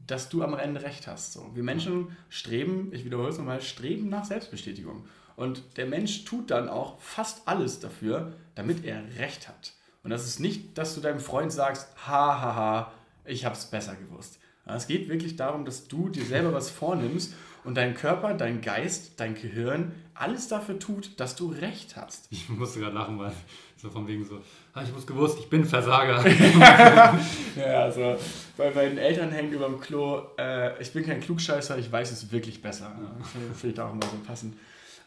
dass 0.06 0.28
du 0.28 0.42
am 0.42 0.54
Ende 0.54 0.82
recht 0.82 1.06
hast. 1.06 1.32
So. 1.32 1.50
Wir 1.54 1.62
Menschen 1.62 2.16
streben, 2.28 2.90
ich 2.92 3.04
wiederhole 3.04 3.28
es 3.28 3.38
nochmal, 3.38 3.60
streben 3.62 4.08
nach 4.08 4.24
Selbstbestätigung. 4.24 5.04
Und 5.36 5.62
der 5.76 5.86
Mensch 5.86 6.24
tut 6.24 6.50
dann 6.50 6.68
auch 6.68 7.00
fast 7.00 7.48
alles 7.48 7.80
dafür, 7.80 8.32
damit 8.54 8.84
er 8.84 9.02
recht 9.18 9.48
hat. 9.48 9.72
Und 10.02 10.10
das 10.10 10.26
ist 10.26 10.38
nicht, 10.38 10.76
dass 10.78 10.94
du 10.94 11.00
deinem 11.00 11.18
Freund 11.20 11.52
sagst, 11.52 11.88
ha, 12.06 12.40
ha, 12.40 12.54
ha, 12.54 12.92
ich 13.24 13.44
habe 13.44 13.54
es 13.54 13.64
besser 13.64 13.96
gewusst. 13.96 14.38
Es 14.66 14.86
geht 14.86 15.08
wirklich 15.08 15.36
darum, 15.36 15.64
dass 15.64 15.88
du 15.88 16.08
dir 16.08 16.24
selber 16.24 16.52
was 16.52 16.70
vornimmst 16.70 17.34
und 17.64 17.74
dein 17.74 17.94
Körper, 17.94 18.34
dein 18.34 18.60
Geist, 18.60 19.18
dein 19.18 19.34
Gehirn 19.34 19.92
alles 20.14 20.48
dafür 20.48 20.78
tut, 20.78 21.18
dass 21.20 21.36
du 21.36 21.48
recht 21.48 21.96
hast. 21.96 22.28
Ich 22.30 22.48
musste 22.48 22.80
gerade 22.80 22.94
lachen, 22.94 23.18
weil 23.18 23.32
so 23.76 23.90
von 23.90 24.06
wegen 24.06 24.24
so, 24.24 24.40
ah, 24.74 24.82
ich 24.82 24.92
muss 24.92 25.06
gewusst, 25.06 25.38
ich 25.40 25.48
bin 25.48 25.64
Versager. 25.64 26.24
ja, 27.56 27.82
also 27.82 28.16
bei 28.56 28.70
meinen 28.72 28.98
Eltern 28.98 29.30
hängt 29.30 29.52
über 29.52 29.66
dem 29.66 29.80
Klo, 29.80 30.22
äh, 30.38 30.80
ich 30.80 30.92
bin 30.92 31.04
kein 31.04 31.20
Klugscheißer, 31.20 31.78
ich 31.78 31.90
weiß 31.90 32.10
es 32.12 32.30
wirklich 32.30 32.60
besser. 32.60 32.92
Ja, 33.00 33.24
Finde 33.54 33.74
ich 33.74 33.80
auch 33.80 33.92
immer 33.92 34.02
so 34.02 34.16
passend. 34.26 34.56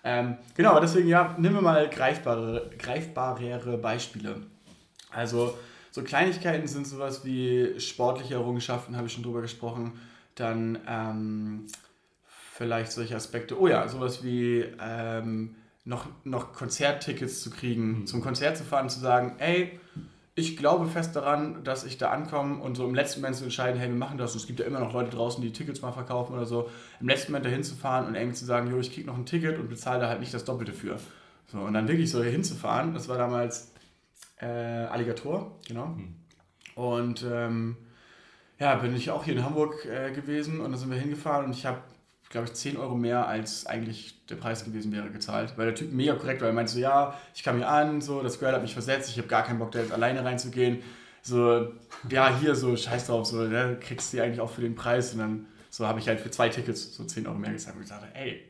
Ähm, 0.03 0.37
genau, 0.55 0.79
deswegen, 0.79 1.07
ja, 1.07 1.35
nehmen 1.37 1.55
wir 1.55 1.61
mal 1.61 1.89
greifbare, 1.89 2.69
greifbarere 2.77 3.77
Beispiele. 3.77 4.41
Also, 5.11 5.57
so 5.91 6.03
Kleinigkeiten 6.03 6.67
sind 6.67 6.87
sowas 6.87 7.25
wie 7.25 7.79
sportliche 7.79 8.35
Errungenschaften, 8.35 8.95
habe 8.95 9.07
ich 9.07 9.13
schon 9.13 9.23
drüber 9.23 9.41
gesprochen. 9.41 9.99
Dann 10.35 10.79
ähm, 10.87 11.67
vielleicht 12.53 12.91
solche 12.91 13.15
Aspekte, 13.15 13.59
oh 13.59 13.67
ja, 13.67 13.87
sowas 13.87 14.23
wie 14.23 14.65
ähm, 14.79 15.55
noch, 15.87 16.05
noch 16.25 16.53
Konzerttickets 16.53 17.41
zu 17.41 17.49
kriegen, 17.49 18.01
mhm. 18.01 18.07
zum 18.07 18.21
Konzert 18.21 18.57
zu 18.57 18.65
fahren, 18.65 18.89
zu 18.89 18.99
sagen, 18.99 19.35
ey, 19.39 19.79
ich 20.35 20.57
glaube 20.57 20.85
fest 20.85 21.15
daran, 21.15 21.63
dass 21.63 21.83
ich 21.83 21.97
da 21.97 22.11
ankomme 22.11 22.61
und 22.61 22.75
so 22.75 22.85
im 22.85 22.93
letzten 22.93 23.21
Moment 23.21 23.37
zu 23.37 23.45
entscheiden, 23.45 23.79
hey, 23.79 23.87
wir 23.87 23.95
machen 23.95 24.17
das. 24.17 24.33
Und 24.33 24.41
es 24.41 24.47
gibt 24.47 24.59
ja 24.59 24.65
immer 24.65 24.79
noch 24.79 24.93
Leute 24.93 25.09
draußen, 25.09 25.41
die 25.41 25.51
Tickets 25.51 25.81
mal 25.81 25.93
verkaufen 25.93 26.33
oder 26.33 26.45
so. 26.45 26.69
Im 26.99 27.07
letzten 27.07 27.31
Moment 27.31 27.45
dahin 27.45 27.63
zu 27.63 27.75
fahren 27.75 28.05
und 28.05 28.15
irgendwie 28.15 28.35
zu 28.35 28.45
sagen, 28.45 28.69
jo, 28.69 28.77
ich 28.79 28.93
krieg 28.93 29.05
noch 29.05 29.17
ein 29.17 29.25
Ticket 29.25 29.57
und 29.57 29.69
bezahle 29.69 30.01
da 30.01 30.09
halt 30.09 30.19
nicht 30.19 30.33
das 30.33 30.45
Doppelte 30.45 30.73
für. 30.73 30.97
So, 31.47 31.59
und 31.59 31.73
dann 31.73 31.87
wirklich 31.87 32.11
so 32.11 32.21
hier 32.21 32.31
hinzufahren, 32.31 32.93
das 32.93 33.07
war 33.07 33.17
damals 33.17 33.71
äh, 34.41 34.45
Alligator, 34.45 35.57
genau. 35.67 35.87
Mhm. 35.87 36.15
Und 36.75 37.25
ähm, 37.27 37.77
ja, 38.59 38.75
bin 38.75 38.95
ich 38.95 39.09
auch 39.09 39.23
hier 39.23 39.35
in 39.35 39.43
Hamburg 39.43 39.85
äh, 39.85 40.11
gewesen 40.11 40.59
und 40.59 40.71
da 40.71 40.77
sind 40.77 40.91
wir 40.91 40.97
hingefahren 40.97 41.45
und 41.45 41.51
ich 41.51 41.65
habe 41.65 41.79
glaube 42.29 42.47
ich, 42.47 42.53
10 42.53 42.77
Euro 42.77 42.95
mehr 42.95 43.27
als 43.27 43.65
eigentlich 43.65 44.15
der 44.27 44.35
Preis 44.35 44.65
gewesen 44.65 44.91
wäre 44.91 45.09
gezahlt. 45.09 45.53
Weil 45.57 45.67
der 45.67 45.75
Typ 45.75 45.91
mega 45.91 46.15
korrekt 46.15 46.41
war. 46.41 46.47
Er 46.47 46.53
meinte 46.53 46.71
so, 46.71 46.79
ja, 46.79 47.13
ich 47.33 47.43
kam 47.43 47.57
hier 47.57 47.69
an, 47.69 48.01
so, 48.01 48.21
das 48.21 48.39
Girl 48.39 48.53
hat 48.53 48.61
mich 48.61 48.73
versetzt, 48.73 49.09
ich 49.09 49.17
habe 49.17 49.27
gar 49.27 49.43
keinen 49.43 49.59
Bock, 49.59 49.71
da 49.71 49.79
jetzt 49.79 49.91
alleine 49.91 50.23
reinzugehen. 50.23 50.79
So, 51.21 51.71
ja, 52.09 52.37
hier 52.39 52.55
so, 52.55 52.75
scheiß 52.75 53.07
drauf, 53.07 53.25
so, 53.25 53.41
ne, 53.41 53.77
kriegst 53.79 54.11
du 54.11 54.17
die 54.17 54.23
eigentlich 54.23 54.41
auch 54.41 54.49
für 54.49 54.61
den 54.61 54.75
Preis. 54.75 55.13
Und 55.13 55.19
dann 55.19 55.45
so 55.69 55.85
habe 55.85 55.99
ich 55.99 56.07
halt 56.07 56.19
für 56.19 56.31
zwei 56.31 56.49
Tickets 56.49 56.95
so 56.95 57.03
10 57.03 57.27
Euro 57.27 57.37
mehr 57.37 57.51
gezahlt. 57.51 57.75
Und 57.75 57.83
ich 57.83 57.89
dachte, 57.89 58.07
ey, 58.13 58.43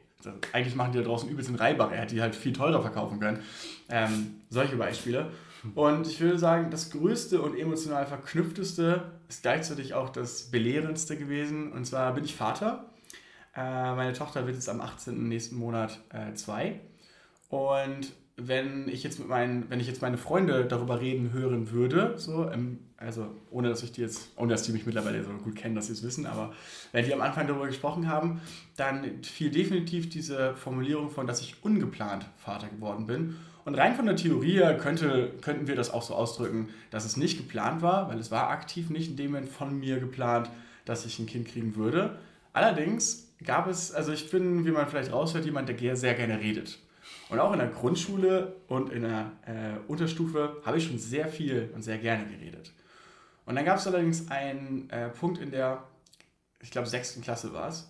eigentlich 0.53 0.75
machen 0.75 0.91
die 0.91 0.99
da 0.99 1.03
draußen 1.03 1.29
übelst 1.29 1.49
den 1.49 1.55
Reibach. 1.55 1.91
Er 1.91 2.01
hätte 2.01 2.15
die 2.15 2.21
halt 2.21 2.35
viel 2.35 2.53
teurer 2.53 2.81
verkaufen 2.81 3.19
können. 3.19 3.39
Ähm, 3.89 4.41
solche 4.49 4.75
Beispiele. 4.75 5.31
Und 5.75 6.07
ich 6.07 6.19
würde 6.19 6.37
sagen, 6.37 6.69
das 6.71 6.89
größte 6.91 7.41
und 7.41 7.57
emotional 7.57 8.05
verknüpfteste 8.05 9.11
ist 9.27 9.41
gleichzeitig 9.41 9.93
auch 9.93 10.09
das 10.09 10.51
belehrendste 10.51 11.17
gewesen. 11.17 11.71
Und 11.71 11.85
zwar 11.85 12.13
bin 12.13 12.23
ich 12.23 12.35
Vater 12.35 12.85
äh, 13.57 13.95
meine 13.95 14.13
Tochter 14.13 14.45
wird 14.45 14.55
jetzt 14.55 14.69
am 14.69 14.81
18. 14.81 15.27
nächsten 15.27 15.57
Monat 15.57 15.99
äh, 16.13 16.33
zwei. 16.35 16.79
Und 17.49 18.13
wenn 18.35 18.87
ich 18.87 19.03
jetzt 19.03 19.17
mit 19.17 19.27
meinen, 19.27 19.67
wenn 19.69 19.79
ich 19.79 19.87
jetzt 19.87 20.03
meine 20.03 20.17
Freunde 20.17 20.65
darüber 20.65 21.01
reden 21.01 21.33
hören 21.33 21.71
würde, 21.71 22.13
so, 22.17 22.49
ähm, 22.51 22.79
also 22.97 23.25
ohne 23.49 23.69
dass 23.69 23.81
ich 23.81 23.91
die 23.91 24.01
jetzt, 24.01 24.29
ohne 24.35 24.51
dass 24.51 24.61
die 24.61 24.71
mich 24.71 24.85
mittlerweile 24.85 25.23
so 25.23 25.31
gut 25.31 25.55
kennen, 25.55 25.73
dass 25.73 25.87
sie 25.87 25.93
es 25.93 26.03
wissen, 26.03 26.27
aber 26.27 26.53
wenn 26.91 27.03
die 27.03 27.13
am 27.13 27.21
Anfang 27.21 27.47
darüber 27.47 27.65
gesprochen 27.65 28.07
haben, 28.07 28.41
dann 28.75 29.23
fiel 29.23 29.49
definitiv 29.49 30.09
diese 30.09 30.53
Formulierung 30.53 31.09
von, 31.09 31.25
dass 31.25 31.41
ich 31.41 31.55
ungeplant 31.63 32.27
Vater 32.37 32.67
geworden 32.67 33.07
bin. 33.07 33.37
Und 33.65 33.75
rein 33.75 33.95
von 33.95 34.05
der 34.05 34.15
Theorie 34.15 34.53
her 34.53 34.77
könnte, 34.77 35.33
könnten 35.41 35.67
wir 35.67 35.75
das 35.75 35.91
auch 35.91 36.03
so 36.03 36.13
ausdrücken, 36.13 36.69
dass 36.91 37.05
es 37.05 37.17
nicht 37.17 37.37
geplant 37.37 37.81
war, 37.81 38.07
weil 38.07 38.19
es 38.19 38.29
war 38.29 38.49
aktiv 38.49 38.91
nicht 38.91 39.09
in 39.09 39.17
dem 39.17 39.31
Moment 39.31 39.49
von 39.49 39.79
mir 39.79 39.99
geplant, 39.99 40.49
dass 40.85 41.05
ich 41.05 41.17
ein 41.19 41.25
Kind 41.25 41.47
kriegen 41.47 41.75
würde. 41.75 42.17
Allerdings 42.53 43.26
gab 43.43 43.67
es, 43.67 43.91
also 43.91 44.11
ich 44.11 44.29
bin, 44.31 44.65
wie 44.65 44.71
man 44.71 44.87
vielleicht 44.87 45.11
raushört, 45.11 45.45
jemand, 45.45 45.69
der 45.69 45.95
sehr 45.95 46.13
gerne 46.15 46.39
redet. 46.39 46.79
Und 47.29 47.39
auch 47.39 47.51
in 47.53 47.59
der 47.59 47.67
Grundschule 47.67 48.55
und 48.67 48.91
in 48.91 49.03
der 49.03 49.31
äh, 49.45 49.79
Unterstufe 49.87 50.57
habe 50.65 50.77
ich 50.77 50.87
schon 50.87 50.97
sehr 50.97 51.27
viel 51.27 51.69
und 51.73 51.81
sehr 51.81 51.97
gerne 51.97 52.25
geredet. 52.25 52.73
Und 53.45 53.55
dann 53.55 53.65
gab 53.65 53.77
es 53.77 53.87
allerdings 53.87 54.29
einen 54.29 54.89
äh, 54.89 55.09
Punkt 55.09 55.39
in 55.39 55.51
der, 55.51 55.83
ich 56.61 56.71
glaube, 56.71 56.87
sechsten 56.87 57.21
Klasse 57.21 57.53
war 57.53 57.69
es, 57.69 57.87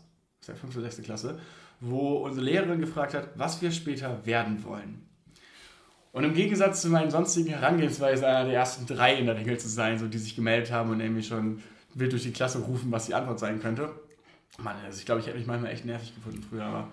der 0.47 0.55
fünfte, 0.55 0.81
sechste 0.81 1.01
Klasse, 1.01 1.39
wo 1.79 2.17
unsere 2.17 2.45
Lehrerin 2.45 2.79
gefragt 2.79 3.13
hat, 3.13 3.29
was 3.35 3.61
wir 3.61 3.71
später 3.71 4.25
werden 4.25 4.63
wollen. 4.63 5.07
Und 6.11 6.23
im 6.23 6.33
Gegensatz 6.33 6.81
zu 6.81 6.89
meinen 6.89 7.11
sonstigen 7.11 7.49
Herangehensweisen, 7.49 8.25
einer 8.25 8.45
der 8.45 8.55
ersten 8.55 8.87
drei 8.87 9.15
in 9.15 9.27
der 9.27 9.37
Regel 9.37 9.59
zu 9.59 9.67
sein, 9.67 9.99
so 9.99 10.07
die 10.07 10.17
sich 10.17 10.35
gemeldet 10.35 10.71
haben 10.71 10.89
und 10.89 10.97
nämlich 10.97 11.27
schon 11.27 11.61
wild 11.93 12.11
durch 12.11 12.23
die 12.23 12.31
Klasse 12.31 12.59
rufen, 12.59 12.91
was 12.91 13.05
die 13.05 13.13
Antwort 13.13 13.39
sein 13.39 13.59
könnte, 13.59 13.93
Mann, 14.59 14.75
also 14.85 14.97
ich 14.99 15.05
glaube, 15.05 15.21
ich 15.21 15.27
hätte 15.27 15.37
mich 15.37 15.47
manchmal 15.47 15.71
echt 15.71 15.85
nervig 15.85 16.15
gefunden 16.15 16.43
früher, 16.47 16.63
aber 16.63 16.87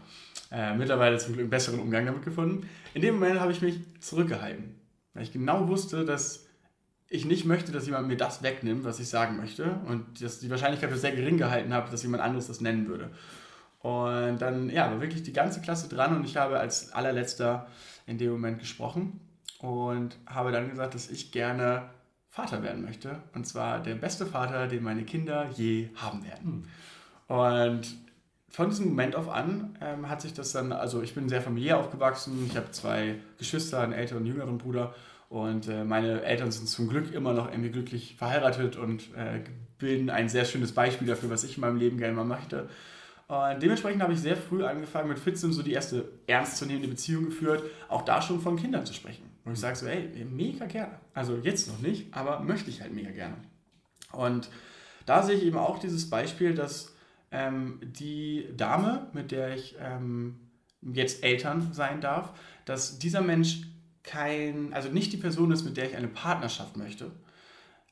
äh, 0.51 0.75
mittlerweile 0.75 1.19
zum 1.19 1.33
Glück 1.33 1.45
einen 1.45 1.51
besseren 1.51 1.81
Umgang 1.81 2.05
damit 2.05 2.25
gefunden. 2.25 2.69
In 2.93 3.03
dem 3.03 3.15
Moment 3.15 3.41
habe 3.41 3.53
ich 3.53 3.63
mich 3.63 3.81
zurückgehalten, 4.01 4.75
weil 5.15 5.23
ich 5.23 5.33
genau 5.33 5.69
wusste, 5.69 6.05
dass 6.05 6.47
ich 7.09 7.25
nicht 7.25 7.45
möchte, 7.45 7.73
dass 7.73 7.87
jemand 7.87 8.09
mir 8.09 8.17
das 8.17 8.43
wegnimmt, 8.43 8.85
was 8.85 9.01
ich 9.01 9.09
sagen 9.09 9.37
möchte 9.37 9.81
und 9.87 10.21
dass 10.23 10.41
die 10.41 10.51
Wahrscheinlichkeit 10.51 10.91
für 10.91 10.99
sehr 10.99 11.15
gering 11.15 11.39
gehalten 11.39 11.73
habe, 11.73 11.91
dass 11.91 12.03
jemand 12.03 12.23
anderes 12.23 12.49
das 12.49 12.61
nennen 12.61 12.89
würde. 12.89 13.11
Und 13.81 14.39
dann, 14.39 14.71
ja, 14.71 14.91
war 14.91 15.01
wirklich 15.01 15.23
die 15.23 15.33
ganze 15.33 15.61
Klasse 15.61 15.89
dran 15.89 16.17
und 16.17 16.25
ich 16.25 16.37
habe 16.37 16.59
als 16.59 16.93
allerletzter 16.93 17.67
in 18.07 18.19
dem 18.19 18.33
Moment 18.33 18.59
gesprochen 18.59 19.21
und 19.59 20.17
habe 20.27 20.53
dann 20.53 20.71
gesagt, 20.71 20.95
dass 20.95 21.11
ich 21.11 21.33
gerne 21.33 21.91
Vater 22.31 22.63
werden 22.63 22.83
möchte. 22.83 23.23
Und 23.35 23.47
zwar 23.47 23.81
der 23.81 23.95
beste 23.95 24.27
Vater, 24.27 24.67
den 24.67 24.83
meine 24.83 25.05
Kinder 25.05 25.51
je 25.55 25.91
haben 25.97 26.25
werden. 26.25 26.53
Hm. 26.53 26.65
Und 27.29 27.83
von 28.49 28.69
diesem 28.69 28.89
Moment 28.89 29.17
auf 29.17 29.29
an 29.29 29.77
ähm, 29.81 30.09
hat 30.09 30.21
sich 30.21 30.33
das 30.33 30.53
dann, 30.53 30.73
also 30.73 31.03
ich 31.03 31.15
bin 31.15 31.29
sehr 31.29 31.43
familiär 31.43 31.79
aufgewachsen, 31.79 32.47
ich 32.49 32.57
habe 32.57 32.71
zwei 32.71 33.17
Geschwister, 33.39 33.81
einen 33.81 33.93
älteren 33.93 34.23
und 34.23 34.27
jüngeren 34.27 34.59
Bruder 34.59 34.95
und 35.29 35.67
äh, 35.67 35.83
meine 35.83 36.23
Eltern 36.23 36.53
sind 36.53 36.69
zum 36.69 36.89
Glück 36.89 37.13
immer 37.13 37.33
noch 37.33 37.51
irgendwie 37.51 37.71
glücklich 37.71 38.15
verheiratet 38.17 38.77
und 38.77 39.13
äh, 39.17 39.41
bilden 39.79 40.09
ein 40.09 40.29
sehr 40.29 40.45
schönes 40.45 40.73
Beispiel 40.73 41.09
dafür, 41.09 41.31
was 41.31 41.43
ich 41.43 41.57
in 41.57 41.63
meinem 41.63 41.79
Leben 41.79 41.99
gerne 41.99 42.15
mal 42.15 42.25
möchte. 42.25 42.69
Und 43.27 43.61
dementsprechend 43.61 44.03
habe 44.03 44.13
ich 44.13 44.21
sehr 44.21 44.37
früh 44.37 44.65
angefangen, 44.65 45.09
mit 45.09 45.19
14 45.19 45.53
so 45.53 45.63
die 45.63 45.73
erste 45.73 46.09
ernstzunehmende 46.27 46.89
Beziehung 46.89 47.25
geführt, 47.25 47.65
auch 47.89 48.03
da 48.03 48.23
schon 48.23 48.41
von 48.41 48.57
Kindern 48.57 48.87
zu 48.87 48.95
sprechen. 48.95 49.25
Und 49.45 49.55
ich 49.55 49.61
sage 49.61 49.77
so, 49.77 49.87
ey, 49.87 50.25
mega 50.31 50.67
gerne. 50.67 50.93
Also 51.15 51.39
jetzt 51.43 51.69
noch 51.69 51.81
nicht, 51.81 52.15
aber 52.15 52.41
möchte 52.41 52.71
ich 52.71 52.83
halt 52.83 52.95
mega 52.95 53.11
gerne. 53.11 53.37
Und 54.13 54.51
da 55.07 55.23
sehe 55.23 55.37
ich 55.37 55.45
eben 55.45 55.59
auch 55.59 55.79
dieses 55.79 56.09
Beispiel, 56.09 56.55
dass 56.55 56.94
ähm, 57.35 57.81
die 57.83 58.49
Dame, 58.57 59.09
mit 59.13 59.33
der 59.33 59.55
ich 59.55 59.75
ähm, 59.81 60.37
jetzt 60.81 61.25
Eltern 61.25 61.73
sein 61.73 62.01
darf, 62.01 62.33
dass 62.65 62.99
dieser 62.99 63.21
Mensch 63.21 63.63
kein, 64.05 64.73
also 64.73 64.89
nicht 64.89 65.13
die 65.13 65.17
Person 65.17 65.51
ist, 65.51 65.65
mit 65.65 65.77
der 65.77 65.87
ich 65.87 65.97
eine 65.97 66.09
Partnerschaft 66.09 66.77
möchte, 66.77 67.11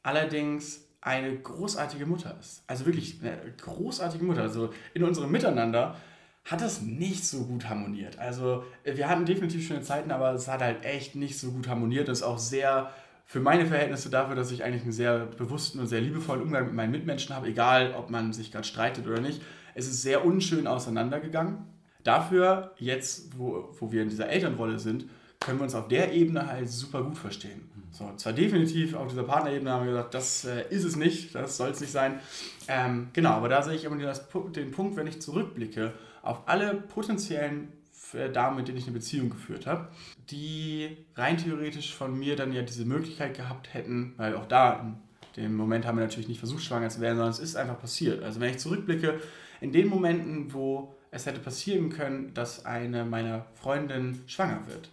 allerdings 0.02 0.84
eine 1.00 1.36
großartige 1.36 2.06
Mutter 2.06 2.36
ist. 2.38 2.62
Also 2.68 2.86
wirklich 2.86 3.20
eine 3.20 3.52
großartige 3.60 4.24
Mutter. 4.24 4.42
Also 4.42 4.72
in 4.94 5.02
unserem 5.02 5.32
Miteinander 5.32 5.96
hat 6.44 6.60
das 6.60 6.80
nicht 6.80 7.24
so 7.24 7.44
gut 7.44 7.68
harmoniert. 7.68 8.18
Also 8.18 8.64
wir 8.84 9.08
hatten 9.08 9.24
definitiv 9.24 9.66
schöne 9.66 9.82
Zeiten, 9.82 10.12
aber 10.12 10.32
es 10.32 10.46
hat 10.46 10.60
halt 10.60 10.84
echt 10.84 11.16
nicht 11.16 11.38
so 11.38 11.50
gut 11.50 11.66
harmoniert. 11.66 12.06
Das 12.06 12.18
ist 12.18 12.24
auch 12.24 12.38
sehr 12.38 12.92
für 13.32 13.40
meine 13.40 13.64
Verhältnisse 13.64 14.10
dafür, 14.10 14.36
dass 14.36 14.50
ich 14.50 14.62
eigentlich 14.62 14.82
einen 14.82 14.92
sehr 14.92 15.20
bewussten 15.20 15.80
und 15.80 15.86
sehr 15.86 16.02
liebevollen 16.02 16.42
Umgang 16.42 16.66
mit 16.66 16.74
meinen 16.74 16.90
Mitmenschen 16.90 17.34
habe, 17.34 17.46
egal 17.46 17.94
ob 17.96 18.10
man 18.10 18.34
sich 18.34 18.52
gerade 18.52 18.66
streitet 18.66 19.06
oder 19.06 19.22
nicht. 19.22 19.40
Es 19.74 19.86
ist 19.86 20.02
sehr 20.02 20.26
unschön 20.26 20.66
auseinandergegangen. 20.66 21.64
Dafür, 22.04 22.72
jetzt, 22.76 23.38
wo, 23.38 23.70
wo 23.80 23.90
wir 23.90 24.02
in 24.02 24.10
dieser 24.10 24.28
Elternrolle 24.28 24.78
sind, 24.78 25.06
können 25.40 25.60
wir 25.60 25.64
uns 25.64 25.74
auf 25.74 25.88
der 25.88 26.12
Ebene 26.12 26.46
halt 26.46 26.68
super 26.68 27.02
gut 27.02 27.16
verstehen. 27.16 27.70
So, 27.90 28.12
zwar 28.16 28.34
definitiv 28.34 28.92
auf 28.94 29.08
dieser 29.08 29.22
Partnerebene 29.22 29.70
haben 29.70 29.86
wir 29.86 29.92
gesagt, 29.92 30.12
das 30.12 30.44
äh, 30.44 30.66
ist 30.68 30.84
es 30.84 30.96
nicht, 30.96 31.34
das 31.34 31.56
soll 31.56 31.70
es 31.70 31.80
nicht 31.80 31.90
sein. 31.90 32.20
Ähm, 32.68 33.08
genau, 33.14 33.30
aber 33.30 33.48
da 33.48 33.62
sehe 33.62 33.74
ich 33.74 33.84
immer 33.84 33.96
den, 33.96 34.12
den 34.52 34.70
Punkt, 34.72 34.96
wenn 34.96 35.06
ich 35.06 35.22
zurückblicke 35.22 35.94
auf 36.20 36.42
alle 36.44 36.74
potenziellen 36.74 37.72
Damen, 38.14 38.56
mit 38.56 38.68
denen 38.68 38.78
ich 38.78 38.84
eine 38.84 38.94
Beziehung 38.94 39.30
geführt 39.30 39.66
habe, 39.66 39.88
die 40.30 40.96
rein 41.14 41.38
theoretisch 41.38 41.94
von 41.94 42.18
mir 42.18 42.36
dann 42.36 42.52
ja 42.52 42.62
diese 42.62 42.84
Möglichkeit 42.84 43.36
gehabt 43.36 43.72
hätten, 43.74 44.14
weil 44.16 44.36
auch 44.36 44.46
da 44.46 44.96
in 45.36 45.42
dem 45.42 45.56
Moment 45.56 45.86
haben 45.86 45.96
wir 45.96 46.04
natürlich 46.04 46.28
nicht 46.28 46.38
versucht, 46.38 46.62
schwanger 46.62 46.90
zu 46.90 47.00
werden, 47.00 47.16
sondern 47.16 47.32
es 47.32 47.38
ist 47.38 47.56
einfach 47.56 47.80
passiert. 47.80 48.22
Also 48.22 48.40
wenn 48.40 48.50
ich 48.50 48.58
zurückblicke, 48.58 49.20
in 49.60 49.72
den 49.72 49.88
Momenten, 49.88 50.52
wo 50.52 50.94
es 51.10 51.26
hätte 51.26 51.40
passieren 51.40 51.90
können, 51.90 52.34
dass 52.34 52.66
eine 52.66 53.04
meiner 53.04 53.46
Freundinnen 53.54 54.22
schwanger 54.26 54.66
wird, 54.66 54.90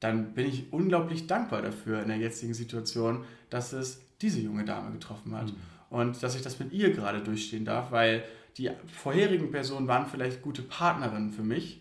dann 0.00 0.34
bin 0.34 0.46
ich 0.46 0.72
unglaublich 0.72 1.26
dankbar 1.26 1.62
dafür 1.62 2.02
in 2.02 2.08
der 2.08 2.18
jetzigen 2.18 2.54
Situation, 2.54 3.24
dass 3.50 3.72
es 3.72 4.00
diese 4.20 4.40
junge 4.40 4.64
Dame 4.64 4.92
getroffen 4.92 5.34
hat. 5.36 5.46
Mhm. 5.46 5.56
Und 5.90 6.22
dass 6.22 6.36
ich 6.36 6.42
das 6.42 6.58
mit 6.58 6.72
ihr 6.72 6.92
gerade 6.92 7.20
durchstehen 7.20 7.64
darf, 7.64 7.90
weil 7.90 8.24
die 8.56 8.70
vorherigen 8.86 9.50
Personen 9.50 9.88
waren 9.88 10.06
vielleicht 10.06 10.42
gute 10.42 10.62
Partnerinnen 10.62 11.32
für 11.32 11.42
mich, 11.42 11.80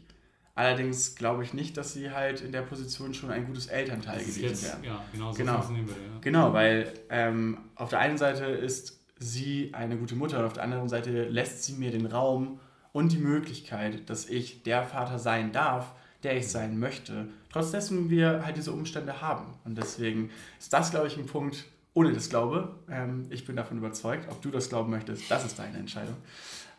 Allerdings 0.58 1.14
glaube 1.14 1.43
ich 1.43 1.53
nicht, 1.53 1.78
dass 1.78 1.93
sie 1.93 2.10
halt 2.10 2.41
in 2.41 2.51
der 2.51 2.64
Position 2.64 3.14
schon 3.14 3.30
ein 3.30 3.45
gutes 3.45 3.68
Elternteil 3.68 4.18
gewesen 4.18 4.41
jetzt, 4.41 4.64
wären. 4.64 4.84
Ja, 4.84 5.05
genau 5.12 5.32
so 5.32 5.38
genau. 5.38 5.70
würde. 5.70 5.91
Ja. 5.91 6.20
Genau, 6.20 6.51
weil 6.51 6.93
ähm, 7.12 7.60
auf 7.76 7.89
der 7.89 7.99
einen 7.99 8.18
Seite 8.18 8.45
ist 8.45 8.99
sie 9.20 9.70
eine 9.76 9.97
gute 9.97 10.16
Mutter 10.16 10.39
und 10.39 10.45
auf 10.45 10.53
der 10.53 10.64
anderen 10.64 10.89
Seite 10.89 11.26
lässt 11.26 11.64
sie 11.64 11.74
mir 11.74 11.91
den 11.91 12.08
Raum 12.08 12.60
und 12.91 13.12
die 13.12 13.20
Möglichkeit, 13.20 14.10
dass 14.10 14.28
ich 14.28 14.64
der 14.64 14.84
Vater 14.84 15.20
sein 15.20 15.51
darf, 15.51 15.93
der 16.24 16.36
ich 16.36 16.47
sein 16.47 16.80
möchte. 16.80 17.28
Trotz 17.51 17.70
dessen 17.70 18.10
wir 18.10 18.43
halt 18.43 18.58
diese 18.58 18.72
Umstände 18.72 19.22
haben. 19.22 19.53
Und 19.64 19.78
deswegen 19.78 20.32
ist 20.58 20.74
das, 20.74 20.89
glaube 20.89 21.05
ich, 21.05 21.18
ein 21.18 21.28
Punkt, 21.28 21.66
ohne 21.93 22.14
das 22.14 22.32
Glaube. 22.32 22.74
Ähm, 22.89 23.28
ich 23.30 23.45
bin 23.45 23.55
davon 23.55 23.78
überzeugt. 23.78 24.28
Ob 24.32 24.41
du 24.41 24.49
das 24.49 24.70
glauben 24.70 24.89
möchtest, 24.89 25.30
das 25.30 25.45
ist 25.45 25.60
deine 25.60 25.78
Entscheidung. 25.78 26.16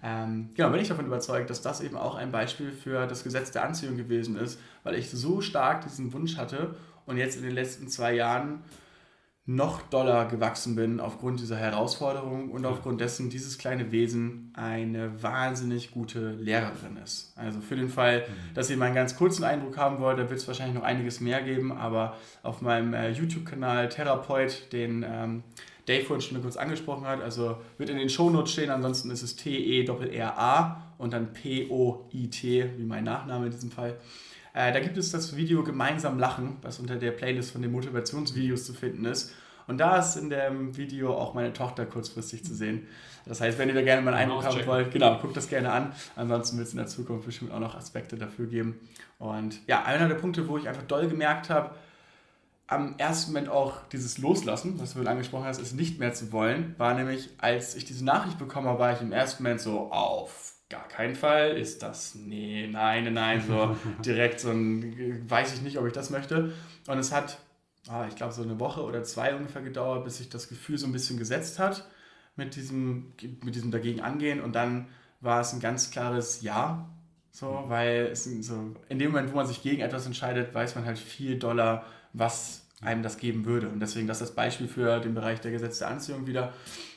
Ähm, 0.02 0.50
genau, 0.54 0.70
bin 0.70 0.80
ich 0.80 0.88
davon 0.88 1.06
überzeugt, 1.06 1.50
dass 1.50 1.60
das 1.60 1.80
eben 1.80 1.96
auch 1.96 2.14
ein 2.14 2.30
Beispiel 2.30 2.70
für 2.70 3.06
das 3.06 3.24
Gesetz 3.24 3.50
der 3.50 3.64
Anziehung 3.64 3.96
gewesen 3.96 4.36
ist, 4.36 4.60
weil 4.84 4.94
ich 4.94 5.10
so 5.10 5.40
stark 5.40 5.82
diesen 5.82 6.12
Wunsch 6.12 6.36
hatte 6.36 6.76
und 7.06 7.16
jetzt 7.16 7.36
in 7.36 7.42
den 7.42 7.52
letzten 7.52 7.88
zwei 7.88 8.14
Jahren 8.14 8.62
noch 9.48 9.80
doller 9.80 10.26
gewachsen 10.26 10.76
bin 10.76 11.00
aufgrund 11.00 11.40
dieser 11.40 11.56
Herausforderung 11.56 12.50
und 12.50 12.66
aufgrund 12.66 13.00
dessen 13.00 13.30
dieses 13.30 13.56
kleine 13.56 13.90
Wesen 13.90 14.52
eine 14.54 15.22
wahnsinnig 15.22 15.90
gute 15.90 16.32
Lehrerin 16.32 16.98
ist. 17.02 17.32
Also 17.34 17.62
für 17.62 17.74
den 17.74 17.88
Fall, 17.88 18.20
mhm. 18.28 18.54
dass 18.54 18.68
ihr 18.68 18.76
mal 18.76 18.84
einen 18.84 18.94
ganz 18.94 19.16
kurzen 19.16 19.44
Eindruck 19.44 19.78
haben 19.78 20.00
wollt, 20.00 20.18
da 20.18 20.28
wird 20.28 20.38
es 20.38 20.46
wahrscheinlich 20.46 20.76
noch 20.76 20.82
einiges 20.82 21.20
mehr 21.20 21.40
geben, 21.40 21.72
aber 21.72 22.18
auf 22.42 22.60
meinem 22.60 22.92
äh, 22.92 23.08
YouTube-Kanal 23.08 23.88
Therapeut, 23.88 24.70
den 24.74 25.02
ähm, 25.08 25.42
Dave 25.88 26.04
vorhin 26.04 26.20
schon 26.20 26.40
kurz 26.42 26.56
angesprochen 26.56 27.06
hat. 27.06 27.22
Also 27.22 27.56
wird 27.78 27.90
in 27.90 27.98
den 27.98 28.10
Shownotes 28.10 28.52
stehen, 28.52 28.70
ansonsten 28.70 29.10
ist 29.10 29.22
es 29.22 29.36
T-E-R-A 29.36 30.82
und 30.98 31.12
dann 31.12 31.32
P-O-I-T, 31.32 32.70
wie 32.76 32.84
mein 32.84 33.04
Nachname 33.04 33.46
in 33.46 33.52
diesem 33.52 33.70
Fall. 33.70 33.96
Äh, 34.54 34.72
da 34.72 34.80
gibt 34.80 34.96
es 34.96 35.10
das 35.10 35.36
Video 35.36 35.62
Gemeinsam 35.62 36.18
Lachen, 36.18 36.56
was 36.62 36.78
unter 36.78 36.96
der 36.96 37.12
Playlist 37.12 37.52
von 37.52 37.62
den 37.62 37.72
Motivationsvideos 37.72 38.64
zu 38.64 38.74
finden 38.74 39.04
ist. 39.04 39.32
Und 39.66 39.78
da 39.78 39.98
ist 39.98 40.16
in 40.16 40.30
dem 40.30 40.76
Video 40.76 41.14
auch 41.14 41.34
meine 41.34 41.52
Tochter 41.52 41.84
kurzfristig 41.84 42.42
zu 42.42 42.54
sehen. 42.54 42.86
Das 43.26 43.42
heißt, 43.42 43.58
wenn 43.58 43.68
ihr 43.68 43.74
da 43.74 43.82
gerne 43.82 44.00
mal 44.00 44.14
einen 44.14 44.30
Eindruck 44.30 44.46
haben 44.46 44.66
wollt, 44.66 44.90
genau, 44.90 45.18
guckt 45.18 45.36
das 45.36 45.48
gerne 45.48 45.70
an. 45.70 45.92
Ansonsten 46.16 46.56
wird 46.56 46.68
es 46.68 46.72
in 46.72 46.78
der 46.78 46.86
Zukunft 46.86 47.26
bestimmt 47.26 47.52
auch 47.52 47.60
noch 47.60 47.74
Aspekte 47.74 48.16
dafür 48.16 48.46
geben. 48.46 48.80
Und 49.18 49.60
ja, 49.66 49.84
einer 49.84 50.08
der 50.08 50.14
Punkte, 50.14 50.48
wo 50.48 50.56
ich 50.56 50.66
einfach 50.66 50.84
doll 50.84 51.06
gemerkt 51.06 51.50
habe, 51.50 51.74
am 52.68 52.94
ersten 52.98 53.32
Moment 53.32 53.48
auch 53.48 53.80
dieses 53.88 54.18
Loslassen, 54.18 54.78
was 54.78 54.94
du 54.94 55.00
angesprochen 55.00 55.46
hast, 55.46 55.60
ist 55.60 55.74
nicht 55.74 55.98
mehr 55.98 56.12
zu 56.12 56.32
wollen, 56.32 56.74
war 56.78 56.94
nämlich, 56.94 57.30
als 57.38 57.74
ich 57.74 57.86
diese 57.86 58.04
Nachricht 58.04 58.38
bekommen 58.38 58.68
habe, 58.68 58.78
war 58.78 58.92
ich 58.92 59.00
im 59.00 59.10
ersten 59.10 59.42
Moment 59.42 59.60
so 59.60 59.90
auf 59.90 60.54
gar 60.68 60.86
keinen 60.86 61.14
Fall 61.14 61.56
ist 61.56 61.82
das, 61.82 62.14
nee, 62.14 62.68
nein, 62.70 63.12
nein, 63.12 63.42
so 63.46 63.76
direkt 64.04 64.40
so 64.40 64.50
ein, 64.50 65.28
weiß 65.28 65.54
ich 65.54 65.62
nicht, 65.62 65.78
ob 65.78 65.86
ich 65.86 65.94
das 65.94 66.10
möchte. 66.10 66.52
Und 66.86 66.98
es 66.98 67.10
hat, 67.10 67.38
ah, 67.88 68.06
ich 68.06 68.16
glaube, 68.16 68.34
so 68.34 68.42
eine 68.42 68.60
Woche 68.60 68.82
oder 68.82 69.02
zwei 69.02 69.34
ungefähr 69.34 69.62
gedauert, 69.62 70.04
bis 70.04 70.18
sich 70.18 70.28
das 70.28 70.48
Gefühl 70.48 70.76
so 70.76 70.86
ein 70.86 70.92
bisschen 70.92 71.18
gesetzt 71.18 71.58
hat 71.58 71.88
mit 72.36 72.54
diesem, 72.54 73.14
mit 73.42 73.54
diesem 73.54 73.70
dagegen 73.70 74.02
angehen. 74.02 74.42
Und 74.42 74.54
dann 74.54 74.88
war 75.20 75.40
es 75.40 75.54
ein 75.54 75.60
ganz 75.60 75.90
klares 75.90 76.42
Ja, 76.42 76.86
so, 77.30 77.64
weil 77.66 78.08
es 78.12 78.24
so, 78.24 78.74
in 78.88 78.98
dem 78.98 79.12
Moment, 79.12 79.32
wo 79.32 79.36
man 79.36 79.46
sich 79.46 79.62
gegen 79.62 79.80
etwas 79.80 80.04
entscheidet, 80.04 80.54
weiß 80.54 80.74
man 80.74 80.84
halt 80.84 80.98
viel 80.98 81.38
doller, 81.38 81.84
was 82.12 82.62
einem 82.80 83.02
das 83.02 83.18
geben 83.18 83.44
würde. 83.44 83.68
Und 83.68 83.80
deswegen 83.80 84.06
das 84.06 84.20
ist 84.20 84.28
das 84.28 84.34
Beispiel 84.34 84.68
für 84.68 85.00
den 85.00 85.14
Bereich 85.14 85.40
der 85.40 85.50
Gesetze 85.50 85.80
der 85.80 85.88
Anziehung 85.88 86.26
wieder. 86.26 86.52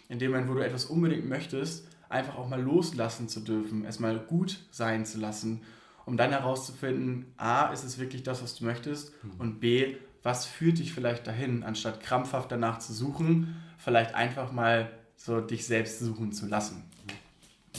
In 0.09 0.19
dem 0.19 0.31
Moment, 0.31 0.49
wo 0.49 0.53
du 0.55 0.63
etwas 0.63 0.85
unbedingt 0.85 1.27
möchtest, 1.27 1.87
einfach 2.09 2.35
auch 2.35 2.49
mal 2.49 2.61
loslassen 2.61 3.29
zu 3.29 3.39
dürfen, 3.39 3.85
es 3.85 3.99
mal 3.99 4.19
gut 4.19 4.59
sein 4.71 5.05
zu 5.05 5.19
lassen, 5.19 5.61
um 6.05 6.17
dann 6.17 6.31
herauszufinden, 6.31 7.33
a, 7.37 7.67
ist 7.67 7.83
es 7.83 7.97
wirklich 7.97 8.23
das, 8.23 8.43
was 8.43 8.55
du 8.55 8.65
möchtest 8.65 9.13
mhm. 9.23 9.31
und 9.39 9.59
b, 9.59 9.95
was 10.23 10.45
führt 10.45 10.79
dich 10.79 10.93
vielleicht 10.93 11.25
dahin, 11.25 11.63
anstatt 11.63 12.01
krampfhaft 12.01 12.51
danach 12.51 12.79
zu 12.79 12.93
suchen, 12.93 13.55
vielleicht 13.77 14.13
einfach 14.13 14.51
mal 14.51 14.91
so 15.15 15.41
dich 15.41 15.65
selbst 15.65 15.99
suchen 15.99 16.31
zu 16.31 16.47
lassen. 16.47 16.83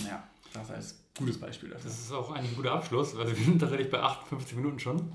Ja, 0.07 0.23
das 0.53 0.71
ist 0.71 0.95
ein 0.95 1.19
gutes 1.19 1.39
Beispiel 1.39 1.71
dafür. 1.71 1.91
Das 1.91 2.01
ist 2.01 2.13
auch 2.13 2.33
eigentlich 2.33 2.53
ein 2.53 2.57
guter 2.57 2.73
Abschluss. 2.73 3.17
Also 3.17 3.37
wir 3.37 3.45
sind 3.45 3.59
tatsächlich 3.59 3.91
bei 3.91 4.01
58 4.01 4.57
Minuten 4.57 4.79
schon. 4.79 5.13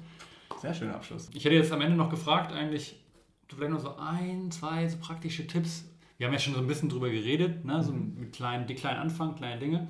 Sehr 0.60 0.74
schöner 0.74 0.96
Abschluss. 0.96 1.30
Ich 1.34 1.46
hätte 1.46 1.56
jetzt 1.56 1.72
am 1.72 1.82
Ende 1.82 1.96
noch 1.96 2.10
gefragt, 2.10 2.52
eigentlich, 2.52 3.00
du 3.48 3.56
vielleicht 3.56 3.74
noch 3.74 3.80
so 3.80 3.96
ein, 3.98 4.52
zwei 4.52 4.88
so 4.88 4.98
praktische 4.98 5.46
Tipps. 5.48 5.86
Wir 6.18 6.28
haben 6.28 6.34
ja 6.34 6.40
schon 6.40 6.56
so 6.56 6.60
ein 6.60 6.68
bisschen 6.68 6.90
drüber 6.90 7.10
geredet, 7.10 7.64
ne? 7.64 7.84
so 7.84 7.92
mhm. 7.92 8.16
mit 8.20 8.34
kleinen, 8.34 8.66
die 8.66 8.76
kleinen 8.76 9.00
Anfang, 9.00 9.36
kleine 9.36 9.60
Dinge. 9.60 9.88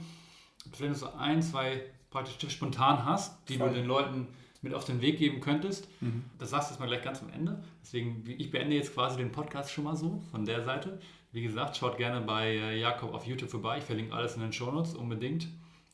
Vielleicht 0.74 1.02
noch 1.02 1.12
so 1.12 1.18
ein, 1.18 1.42
zwei 1.42 1.84
praktische 2.10 2.40
Tipps 2.40 2.54
spontan 2.54 3.06
hast, 3.06 3.50
die 3.50 3.58
Voll. 3.58 3.70
du 3.70 3.76
den 3.76 3.86
Leuten 3.86 4.28
mit 4.62 4.74
auf 4.74 4.86
den 4.86 5.02
Weg 5.02 5.20
geben 5.20 5.40
könntest. 5.40 5.88
Mhm. 6.02 6.26
Das 6.38 6.50
sagst 6.50 6.70
du 6.70 6.74
jetzt 6.74 6.80
mal 6.80 6.88
gleich 6.88 7.04
ganz 7.04 7.22
am 7.22 7.30
Ende. 7.30 7.64
Deswegen, 7.82 8.24
ich 8.28 8.52
beende 8.52 8.76
jetzt 8.76 8.94
quasi 8.94 9.18
den 9.18 9.32
Podcast 9.32 9.72
schon 9.72 9.86
mal 9.86 9.96
so 9.96 10.22
von 10.32 10.46
der 10.46 10.64
Seite. 10.64 11.00
Wie 11.32 11.42
gesagt, 11.42 11.78
schaut 11.78 11.98
gerne 11.98 12.22
bei 12.22 12.50
äh, 12.50 12.80
Jakob 12.80 13.14
auf 13.14 13.26
YouTube 13.26 13.50
vorbei. 13.50 13.78
Ich 13.78 13.84
verlinke 13.84 14.14
alles 14.14 14.36
in 14.36 14.42
den 14.42 14.52
Shownotes 14.52 14.96
unbedingt. 14.96 15.48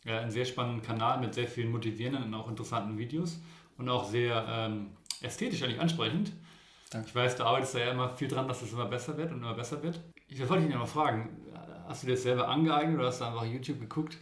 Ja, 0.06 0.20
einen 0.20 0.32
sehr 0.32 0.46
spannenden 0.46 0.82
Kanal 0.82 1.20
mit 1.20 1.34
sehr 1.34 1.48
vielen 1.48 1.72
motivierenden 1.72 2.24
und 2.24 2.34
auch 2.34 2.50
interessanten 2.50 2.98
Videos 2.98 3.40
und 3.84 3.90
auch 3.90 4.10
sehr 4.10 4.46
ähm, 4.50 4.92
ästhetisch 5.22 5.62
eigentlich 5.62 5.80
ansprechend. 5.80 6.32
Danke. 6.90 7.08
Ich 7.08 7.16
weiß, 7.16 7.36
du 7.36 7.44
arbeitest 7.44 7.76
da 7.76 7.80
ja 7.80 7.92
immer 7.92 8.10
viel 8.10 8.28
dran, 8.28 8.48
dass 8.48 8.62
es 8.62 8.72
immer 8.72 8.86
besser 8.86 9.18
wird 9.18 9.32
und 9.32 9.40
immer 9.40 9.54
besser 9.54 9.82
wird. 9.84 10.00
Ich 10.28 10.40
wollte 10.48 10.66
dich 10.66 10.74
noch 10.74 10.88
fragen, 10.88 11.30
hast 11.88 12.04
du 12.04 12.08
dir 12.08 12.14
das 12.14 12.24
selber 12.24 12.48
angeeignet 12.48 12.98
oder 12.98 13.08
hast 13.08 13.20
du 13.20 13.26
einfach 13.26 13.46
YouTube 13.46 13.80
geguckt? 13.80 14.18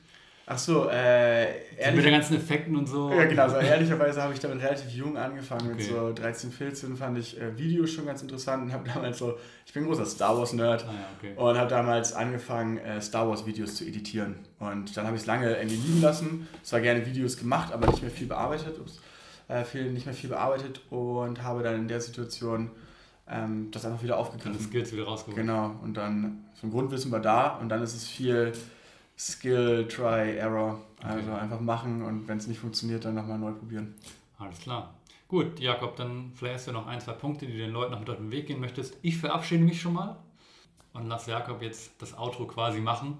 Ach 0.47 0.57
so, 0.57 0.89
äh, 0.89 1.43
ehrlich, 1.77 1.95
mit 1.97 2.05
den 2.05 2.13
ganzen 2.13 2.35
Effekten 2.35 2.75
und 2.75 2.87
so. 2.87 3.11
Ja, 3.11 3.25
genau. 3.25 3.43
Also 3.43 3.57
ehrlicherweise 3.57 4.21
habe 4.21 4.33
ich 4.33 4.39
damit 4.39 4.61
relativ 4.61 4.89
jung 4.91 5.15
angefangen. 5.15 5.67
Okay. 5.67 5.75
Mit 5.75 5.83
so 5.83 6.11
13, 6.11 6.51
14 6.51 6.95
fand 6.97 7.17
ich 7.19 7.39
äh, 7.39 7.57
Videos 7.57 7.91
schon 7.91 8.05
ganz 8.05 8.21
interessant 8.21 8.63
und 8.63 8.73
habe 8.73 8.89
damals 8.89 9.19
so, 9.19 9.37
ich 9.65 9.71
bin 9.71 9.83
ein 9.83 9.87
großer 9.87 10.05
Star 10.05 10.35
Wars 10.37 10.53
Nerd 10.53 10.83
ah, 10.83 10.91
ja, 10.91 11.07
okay. 11.17 11.39
und 11.39 11.57
habe 11.57 11.69
damals 11.69 12.13
angefangen, 12.13 12.79
äh, 12.79 12.99
Star 12.99 13.29
Wars 13.29 13.45
Videos 13.45 13.75
zu 13.75 13.85
editieren. 13.85 14.39
Und 14.59 14.97
dann 14.97 15.05
habe 15.05 15.15
ich 15.15 15.21
es 15.21 15.27
lange 15.27 15.55
irgendwie 15.55 15.77
liegen 15.77 16.01
lassen. 16.01 16.47
Zwar 16.63 16.81
gerne 16.81 17.05
Videos 17.05 17.37
gemacht, 17.37 17.71
aber 17.71 17.87
nicht 17.87 18.01
mehr 18.01 18.11
viel 18.11 18.27
bearbeitet. 18.27 18.79
Ups, 18.79 18.99
äh, 19.51 19.65
viel, 19.65 19.91
nicht 19.91 20.05
mehr 20.05 20.15
viel 20.15 20.29
bearbeitet 20.29 20.81
und 20.89 21.43
habe 21.43 21.63
dann 21.63 21.75
in 21.75 21.87
der 21.87 21.99
Situation 21.99 22.71
ähm, 23.27 23.69
das 23.71 23.85
einfach 23.85 24.01
wieder 24.01 24.17
aufgegriffen. 24.17 24.53
Das 24.57 24.63
Skills 24.63 24.93
wieder 24.93 25.05
rausgeholt. 25.05 25.37
Genau. 25.37 25.75
Und 25.83 25.95
dann, 25.95 26.45
so 26.53 26.67
ein 26.67 26.71
Grundwissen 26.71 27.11
war 27.11 27.19
da 27.19 27.57
und 27.57 27.69
dann 27.69 27.81
ist 27.81 27.93
es 27.93 28.07
viel 28.07 28.53
Skill, 29.17 29.87
Try, 29.87 30.37
Error. 30.37 30.81
Also 31.03 31.31
okay. 31.31 31.41
einfach 31.41 31.59
machen 31.59 32.01
und 32.03 32.27
wenn 32.27 32.37
es 32.37 32.47
nicht 32.47 32.59
funktioniert, 32.59 33.05
dann 33.05 33.15
nochmal 33.15 33.39
neu 33.39 33.51
probieren. 33.51 33.95
Alles 34.37 34.59
klar. 34.59 34.93
Gut, 35.27 35.59
Jakob, 35.59 35.95
dann 35.95 36.31
vielleicht 36.35 36.55
hast 36.55 36.67
du 36.67 36.71
noch 36.71 36.87
ein, 36.87 36.99
zwei 36.99 37.13
Punkte, 37.13 37.45
die 37.45 37.53
du 37.53 37.59
den 37.59 37.71
Leuten 37.71 37.91
noch 37.91 37.99
mit 37.99 38.09
auf 38.09 38.17
den 38.17 38.31
Weg 38.31 38.47
gehen 38.47 38.59
möchtest. 38.59 38.97
Ich 39.01 39.17
verabschiede 39.17 39.63
mich 39.63 39.81
schon 39.81 39.93
mal 39.93 40.17
und 40.93 41.07
lasse 41.07 41.31
Jakob 41.31 41.61
jetzt 41.61 41.93
das 42.01 42.17
Outro 42.17 42.45
quasi 42.45 42.79
machen. 42.79 43.17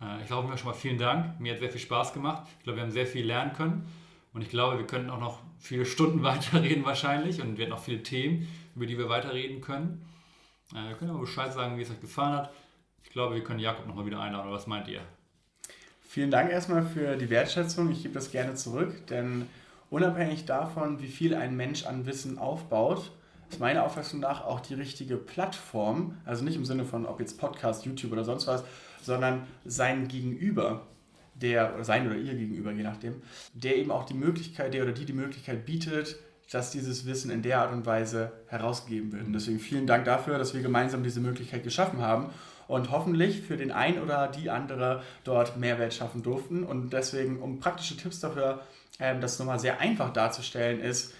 Äh, 0.00 0.20
ich 0.22 0.26
glaube 0.26 0.48
mir 0.48 0.56
schon 0.56 0.70
mal 0.70 0.76
vielen 0.76 0.98
Dank. 0.98 1.40
Mir 1.40 1.52
hat 1.52 1.60
sehr 1.60 1.70
viel 1.70 1.80
Spaß 1.80 2.12
gemacht. 2.12 2.44
Ich 2.58 2.64
glaube, 2.64 2.78
wir 2.78 2.84
haben 2.84 2.92
sehr 2.92 3.06
viel 3.06 3.26
lernen 3.26 3.52
können. 3.52 3.88
Und 4.32 4.42
ich 4.42 4.50
glaube, 4.50 4.78
wir 4.78 4.86
könnten 4.86 5.10
auch 5.10 5.20
noch 5.20 5.40
viele 5.58 5.84
Stunden 5.86 6.22
weiterreden 6.22 6.84
wahrscheinlich 6.84 7.42
und 7.42 7.58
wir 7.58 7.66
haben 7.66 7.70
noch 7.70 7.82
viele 7.82 8.02
Themen, 8.02 8.48
über 8.74 8.86
die 8.86 8.98
wir 8.98 9.08
weiterreden 9.08 9.60
können. 9.60 10.04
Äh, 10.74 10.90
ihr 10.90 10.94
könnt 10.96 11.10
aber 11.10 11.20
Bescheid 11.20 11.52
sagen, 11.52 11.78
wie 11.78 11.82
es 11.82 11.90
euch 11.90 12.00
gefallen 12.00 12.34
hat. 12.34 12.52
Ich 13.02 13.10
glaube, 13.10 13.34
wir 13.34 13.42
können 13.42 13.60
Jakob 13.60 13.86
nochmal 13.86 14.06
wieder 14.06 14.20
einladen, 14.20 14.50
was 14.50 14.66
meint 14.66 14.88
ihr? 14.88 15.00
Vielen 16.02 16.30
Dank 16.30 16.50
erstmal 16.50 16.82
für 16.82 17.16
die 17.16 17.30
Wertschätzung. 17.30 17.90
Ich 17.90 18.02
gebe 18.02 18.14
das 18.14 18.30
gerne 18.30 18.54
zurück, 18.54 19.06
denn 19.08 19.46
unabhängig 19.90 20.46
davon, 20.46 21.00
wie 21.02 21.08
viel 21.08 21.34
ein 21.34 21.56
Mensch 21.56 21.84
an 21.84 22.06
Wissen 22.06 22.38
aufbaut, 22.38 23.10
ist 23.50 23.60
meiner 23.60 23.84
Auffassung 23.84 24.20
nach 24.20 24.44
auch 24.44 24.60
die 24.60 24.74
richtige 24.74 25.16
Plattform, 25.16 26.16
also 26.24 26.44
nicht 26.44 26.56
im 26.56 26.64
Sinne 26.64 26.84
von, 26.84 27.06
ob 27.06 27.20
jetzt 27.20 27.38
Podcast, 27.38 27.84
YouTube 27.86 28.12
oder 28.12 28.24
sonst 28.24 28.46
was, 28.46 28.64
sondern 29.02 29.46
sein 29.64 30.08
Gegenüber, 30.08 30.86
der, 31.40 31.74
oder 31.74 31.84
sein 31.84 32.06
oder 32.06 32.16
ihr 32.16 32.34
Gegenüber, 32.34 32.72
je 32.72 32.82
nachdem, 32.82 33.22
der 33.54 33.76
eben 33.76 33.90
auch 33.90 34.04
die 34.04 34.14
Möglichkeit, 34.14 34.74
der 34.74 34.82
oder 34.82 34.92
die 34.92 35.04
die 35.04 35.12
Möglichkeit 35.12 35.64
bietet, 35.66 36.16
dass 36.50 36.70
dieses 36.70 37.06
Wissen 37.06 37.30
in 37.30 37.42
der 37.42 37.60
Art 37.60 37.72
und 37.72 37.84
Weise 37.84 38.32
herausgegeben 38.46 39.12
wird. 39.12 39.26
Und 39.26 39.32
deswegen 39.34 39.58
vielen 39.58 39.86
Dank 39.86 40.04
dafür, 40.04 40.38
dass 40.38 40.54
wir 40.54 40.62
gemeinsam 40.62 41.02
diese 41.02 41.20
Möglichkeit 41.20 41.62
geschaffen 41.62 42.00
haben 42.00 42.30
und 42.68 42.90
hoffentlich 42.90 43.42
für 43.42 43.56
den 43.56 43.70
einen 43.70 44.02
oder 44.02 44.28
die 44.28 44.50
andere 44.50 45.02
dort 45.24 45.58
Mehrwert 45.58 45.92
schaffen 45.92 46.22
durften. 46.22 46.64
Und 46.64 46.92
deswegen, 46.92 47.40
um 47.40 47.60
praktische 47.60 47.96
Tipps 47.96 48.20
dafür, 48.20 48.62
ähm, 48.98 49.20
das 49.20 49.38
nochmal 49.38 49.58
sehr 49.58 49.80
einfach 49.80 50.12
darzustellen, 50.12 50.80
ist, 50.80 51.12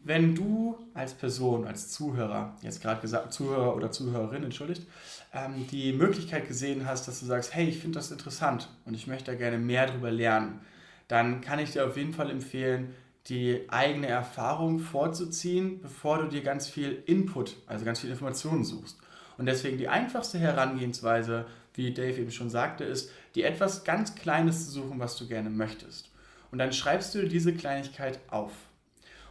wenn 0.00 0.36
du 0.36 0.78
als 0.94 1.14
Person, 1.14 1.66
als 1.66 1.90
Zuhörer, 1.90 2.56
jetzt 2.62 2.80
gerade 2.80 3.00
gesagt 3.00 3.32
Zuhörer 3.32 3.74
oder 3.74 3.90
Zuhörerin, 3.90 4.44
entschuldigt, 4.44 4.86
ähm, 5.32 5.66
die 5.70 5.92
Möglichkeit 5.92 6.48
gesehen 6.48 6.86
hast, 6.86 7.08
dass 7.08 7.20
du 7.20 7.26
sagst, 7.26 7.54
hey, 7.54 7.68
ich 7.68 7.78
finde 7.78 7.98
das 7.98 8.10
interessant 8.10 8.68
und 8.84 8.94
ich 8.94 9.06
möchte 9.06 9.30
da 9.30 9.36
gerne 9.36 9.58
mehr 9.58 9.86
darüber 9.86 10.10
lernen, 10.10 10.60
dann 11.08 11.40
kann 11.40 11.58
ich 11.58 11.72
dir 11.72 11.86
auf 11.86 11.96
jeden 11.96 12.12
Fall 12.12 12.30
empfehlen, 12.30 12.94
die 13.26 13.66
eigene 13.68 14.06
Erfahrung 14.06 14.78
vorzuziehen, 14.78 15.80
bevor 15.80 16.18
du 16.18 16.28
dir 16.28 16.42
ganz 16.42 16.66
viel 16.66 17.02
Input, 17.06 17.56
also 17.66 17.84
ganz 17.84 18.00
viel 18.00 18.10
Informationen 18.10 18.64
suchst. 18.64 18.98
Und 19.36 19.46
deswegen 19.46 19.78
die 19.78 19.88
einfachste 19.88 20.38
Herangehensweise, 20.38 21.46
wie 21.74 21.92
Dave 21.92 22.20
eben 22.20 22.32
schon 22.32 22.50
sagte, 22.50 22.84
ist, 22.84 23.10
die 23.34 23.44
etwas 23.44 23.84
ganz 23.84 24.14
Kleines 24.14 24.66
zu 24.66 24.72
suchen, 24.72 24.98
was 24.98 25.16
du 25.16 25.28
gerne 25.28 25.50
möchtest. 25.50 26.10
Und 26.50 26.58
dann 26.58 26.72
schreibst 26.72 27.14
du 27.14 27.28
diese 27.28 27.54
Kleinigkeit 27.54 28.18
auf. 28.28 28.52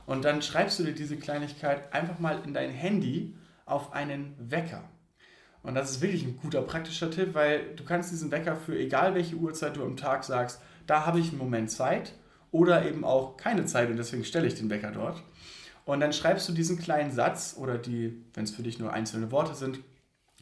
Und 0.06 0.24
dann 0.24 0.42
schreibst 0.42 0.80
du 0.80 0.84
dir 0.84 0.94
diese 0.94 1.18
Kleinigkeit 1.18 1.94
einfach 1.94 2.20
mal 2.20 2.42
in 2.46 2.54
dein 2.54 2.70
Handy 2.70 3.36
auf 3.66 3.92
einen 3.92 4.36
Wecker. 4.40 4.84
Und 5.68 5.76
das 5.76 5.92
ist 5.92 6.02
wirklich 6.02 6.24
ein 6.24 6.38
guter 6.38 6.62
praktischer 6.62 7.12
Tipp, 7.12 7.34
weil 7.34 7.76
du 7.76 7.84
kannst 7.84 8.10
diesen 8.10 8.32
Wecker 8.32 8.56
für 8.56 8.80
egal 8.80 9.16
welche 9.16 9.36
Uhrzeit 9.36 9.76
du 9.76 9.84
am 9.84 9.98
Tag 9.98 10.24
sagst, 10.24 10.62
da 10.86 11.06
habe 11.06 11.20
ich 11.20 11.28
einen 11.28 11.40
Moment 11.40 11.70
Zeit 11.70 12.14
oder 12.52 12.86
eben 12.86 13.04
auch 13.04 13.36
keine 13.36 13.66
Zeit 13.66 13.90
und 13.90 13.98
deswegen 13.98 14.24
stelle 14.24 14.48
ich 14.48 14.56
den 14.56 14.70
Wecker 14.70 14.92
dort. 14.92 15.22
Und 15.84 16.00
dann 16.00 16.14
schreibst 16.14 16.48
du 16.48 16.54
diesen 16.54 16.80
kleinen 16.80 17.12
Satz 17.12 17.58
oder 17.60 17.78
die, 17.78 18.24
wenn 18.34 18.46
es 18.46 18.52
für 18.52 18.64
dich 18.64 18.80
nur 18.80 18.94
einzelne 18.94 19.30
Worte 19.30 19.56
sind, 19.56 19.80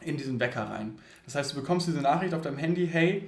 in 0.01 0.15
diesen 0.15 0.39
Wecker 0.39 0.69
rein. 0.69 0.99
Das 1.26 1.34
heißt, 1.34 1.53
du 1.53 1.55
bekommst 1.55 1.88
diese 1.88 2.01
Nachricht 2.01 2.36
auf 2.36 2.43
deinem 2.43 2.59
Handy, 2.59 2.88
hey, 2.88 3.28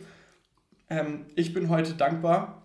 ähm, 0.91 1.26
ich 1.34 1.52
bin 1.52 1.68
heute 1.68 1.95
dankbar 1.95 2.62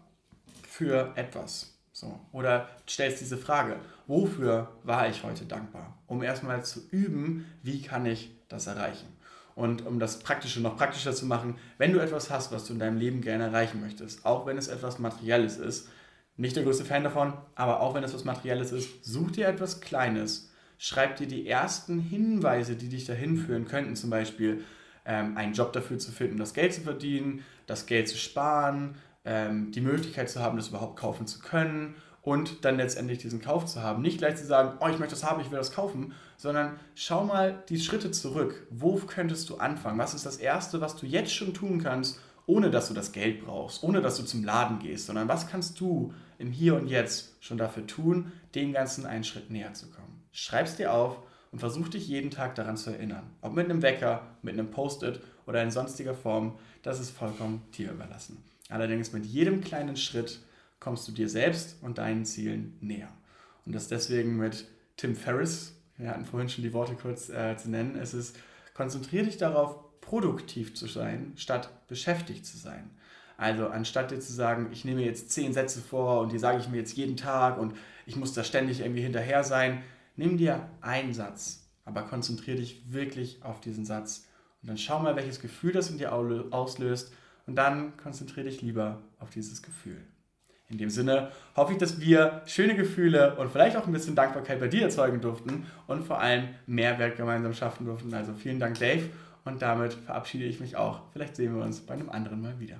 für 0.68 1.10
etwas. 1.16 1.78
So. 1.94 2.20
Oder 2.32 2.68
stellst 2.86 3.22
diese 3.22 3.38
Frage, 3.38 3.76
wofür 4.06 4.68
war 4.82 5.08
ich 5.08 5.22
heute 5.24 5.46
dankbar? 5.46 5.96
Um 6.06 6.22
erstmal 6.22 6.62
zu 6.66 6.86
üben, 6.90 7.46
wie 7.62 7.80
kann 7.80 8.04
ich 8.04 8.30
das 8.50 8.66
erreichen? 8.66 9.06
Und 9.54 9.86
um 9.86 9.98
das 9.98 10.20
Praktische 10.20 10.60
noch 10.60 10.76
praktischer 10.76 11.12
zu 11.12 11.26
machen, 11.26 11.56
wenn 11.78 11.92
du 11.92 11.98
etwas 11.98 12.30
hast, 12.30 12.52
was 12.52 12.66
du 12.66 12.72
in 12.72 12.78
deinem 12.78 12.96
Leben 12.96 13.20
gerne 13.20 13.44
erreichen 13.44 13.80
möchtest, 13.80 14.24
auch 14.24 14.46
wenn 14.46 14.56
es 14.56 14.68
etwas 14.68 14.98
Materielles 14.98 15.58
ist, 15.58 15.88
nicht 16.36 16.56
der 16.56 16.64
größte 16.64 16.84
Fan 16.84 17.04
davon, 17.04 17.34
aber 17.54 17.80
auch 17.80 17.94
wenn 17.94 18.02
es 18.02 18.10
etwas 18.10 18.24
Materielles 18.24 18.72
ist, 18.72 19.04
such 19.04 19.32
dir 19.32 19.48
etwas 19.48 19.80
Kleines, 19.80 20.50
schreib 20.78 21.16
dir 21.16 21.26
die 21.26 21.46
ersten 21.46 22.00
Hinweise, 22.00 22.74
die 22.74 22.88
dich 22.88 23.04
dahin 23.04 23.36
führen 23.36 23.66
könnten, 23.66 23.94
zum 23.94 24.10
Beispiel 24.10 24.64
ähm, 25.04 25.36
einen 25.36 25.52
Job 25.52 25.72
dafür 25.72 25.98
zu 25.98 26.10
finden, 26.10 26.38
das 26.38 26.54
Geld 26.54 26.72
zu 26.72 26.80
verdienen, 26.80 27.44
das 27.66 27.86
Geld 27.86 28.08
zu 28.08 28.16
sparen, 28.16 28.96
ähm, 29.24 29.70
die 29.72 29.80
Möglichkeit 29.80 30.30
zu 30.30 30.40
haben, 30.40 30.56
das 30.56 30.68
überhaupt 30.68 30.98
kaufen 30.98 31.26
zu 31.26 31.40
können 31.40 31.94
und 32.22 32.64
dann 32.64 32.76
letztendlich 32.76 33.18
diesen 33.18 33.40
Kauf 33.40 33.66
zu 33.66 33.82
haben. 33.82 34.02
Nicht 34.02 34.18
gleich 34.18 34.36
zu 34.36 34.46
sagen, 34.46 34.78
oh, 34.80 34.88
ich 34.88 34.98
möchte 34.98 35.14
das 35.14 35.24
haben, 35.24 35.40
ich 35.40 35.50
will 35.50 35.58
das 35.58 35.72
kaufen, 35.72 36.14
sondern 36.42 36.80
schau 36.96 37.22
mal 37.22 37.62
die 37.68 37.78
Schritte 37.78 38.10
zurück. 38.10 38.66
Wo 38.68 38.96
könntest 38.96 39.48
du 39.48 39.58
anfangen? 39.58 40.00
Was 40.00 40.12
ist 40.12 40.26
das 40.26 40.38
Erste, 40.38 40.80
was 40.80 40.96
du 40.96 41.06
jetzt 41.06 41.32
schon 41.32 41.54
tun 41.54 41.80
kannst, 41.80 42.18
ohne 42.46 42.68
dass 42.68 42.88
du 42.88 42.94
das 42.94 43.12
Geld 43.12 43.44
brauchst, 43.44 43.84
ohne 43.84 44.00
dass 44.02 44.16
du 44.16 44.24
zum 44.24 44.42
Laden 44.42 44.80
gehst, 44.80 45.06
sondern 45.06 45.28
was 45.28 45.46
kannst 45.46 45.78
du 45.78 46.12
im 46.38 46.50
Hier 46.50 46.74
und 46.74 46.88
Jetzt 46.88 47.36
schon 47.38 47.58
dafür 47.58 47.86
tun, 47.86 48.32
dem 48.56 48.72
Ganzen 48.72 49.06
einen 49.06 49.22
Schritt 49.22 49.50
näher 49.50 49.72
zu 49.74 49.88
kommen? 49.92 50.20
Schreib's 50.32 50.74
dir 50.74 50.92
auf 50.92 51.18
und 51.52 51.60
versuch 51.60 51.88
dich 51.88 52.08
jeden 52.08 52.32
Tag 52.32 52.56
daran 52.56 52.76
zu 52.76 52.90
erinnern. 52.90 53.30
Ob 53.40 53.54
mit 53.54 53.66
einem 53.66 53.82
Wecker, 53.82 54.26
mit 54.42 54.54
einem 54.54 54.72
Post-it 54.72 55.20
oder 55.46 55.62
in 55.62 55.70
sonstiger 55.70 56.14
Form, 56.14 56.58
das 56.82 56.98
ist 56.98 57.10
vollkommen 57.16 57.62
dir 57.76 57.92
überlassen. 57.92 58.42
Allerdings 58.68 59.12
mit 59.12 59.24
jedem 59.26 59.60
kleinen 59.60 59.96
Schritt 59.96 60.40
kommst 60.80 61.06
du 61.06 61.12
dir 61.12 61.28
selbst 61.28 61.76
und 61.82 61.98
deinen 61.98 62.24
Zielen 62.24 62.76
näher. 62.80 63.12
Und 63.64 63.76
das 63.76 63.86
deswegen 63.86 64.38
mit 64.38 64.66
Tim 64.96 65.14
Ferriss, 65.14 65.76
wir 65.96 66.10
hatten 66.10 66.24
vorhin 66.24 66.48
schon 66.48 66.64
die 66.64 66.72
Worte 66.72 66.94
kurz 66.94 67.28
äh, 67.28 67.56
zu 67.56 67.70
nennen, 67.70 67.96
es 67.96 68.14
ist, 68.14 68.36
konzentriere 68.74 69.24
dich 69.24 69.36
darauf, 69.36 69.76
produktiv 70.00 70.74
zu 70.74 70.86
sein, 70.86 71.32
statt 71.36 71.70
beschäftigt 71.88 72.44
zu 72.44 72.56
sein. 72.56 72.90
Also 73.36 73.68
anstatt 73.68 74.10
dir 74.10 74.20
zu 74.20 74.32
sagen, 74.32 74.68
ich 74.72 74.84
nehme 74.84 75.02
jetzt 75.02 75.30
zehn 75.30 75.52
Sätze 75.52 75.80
vor 75.80 76.20
und 76.20 76.32
die 76.32 76.38
sage 76.38 76.58
ich 76.58 76.68
mir 76.68 76.78
jetzt 76.78 76.96
jeden 76.96 77.16
Tag 77.16 77.58
und 77.58 77.76
ich 78.06 78.16
muss 78.16 78.32
da 78.32 78.44
ständig 78.44 78.80
irgendwie 78.80 79.02
hinterher 79.02 79.44
sein, 79.44 79.82
Nimm 80.16 80.36
dir 80.36 80.68
einen 80.82 81.14
Satz, 81.14 81.66
aber 81.84 82.02
konzentriere 82.02 82.58
dich 82.58 82.92
wirklich 82.92 83.42
auf 83.42 83.60
diesen 83.60 83.84
Satz. 83.84 84.26
Und 84.60 84.68
dann 84.68 84.78
schau 84.78 84.98
mal, 84.98 85.16
welches 85.16 85.40
Gefühl 85.40 85.72
das 85.72 85.90
in 85.90 85.98
dir 85.98 86.12
auslöst. 86.12 87.12
Und 87.46 87.56
dann 87.56 87.96
konzentriere 87.96 88.48
dich 88.48 88.62
lieber 88.62 89.02
auf 89.18 89.30
dieses 89.30 89.62
Gefühl. 89.62 90.00
In 90.72 90.78
dem 90.78 90.90
Sinne 90.90 91.28
hoffe 91.54 91.72
ich, 91.72 91.78
dass 91.78 92.00
wir 92.00 92.40
schöne 92.46 92.74
Gefühle 92.74 93.36
und 93.36 93.50
vielleicht 93.50 93.76
auch 93.76 93.86
ein 93.86 93.92
bisschen 93.92 94.14
Dankbarkeit 94.14 94.58
bei 94.58 94.68
dir 94.68 94.82
erzeugen 94.82 95.20
durften 95.20 95.66
und 95.86 96.02
vor 96.02 96.18
allem 96.18 96.48
Mehrwert 96.66 97.16
gemeinsam 97.16 97.52
schaffen 97.52 97.84
durften. 97.84 98.12
Also 98.14 98.32
vielen 98.32 98.58
Dank, 98.58 98.78
Dave. 98.78 99.10
Und 99.44 99.60
damit 99.60 99.92
verabschiede 99.92 100.44
ich 100.44 100.60
mich 100.60 100.76
auch. 100.76 101.02
Vielleicht 101.12 101.36
sehen 101.36 101.54
wir 101.54 101.62
uns 101.62 101.80
bei 101.80 101.94
einem 101.94 102.08
anderen 102.08 102.40
Mal 102.40 102.58
wieder. 102.58 102.76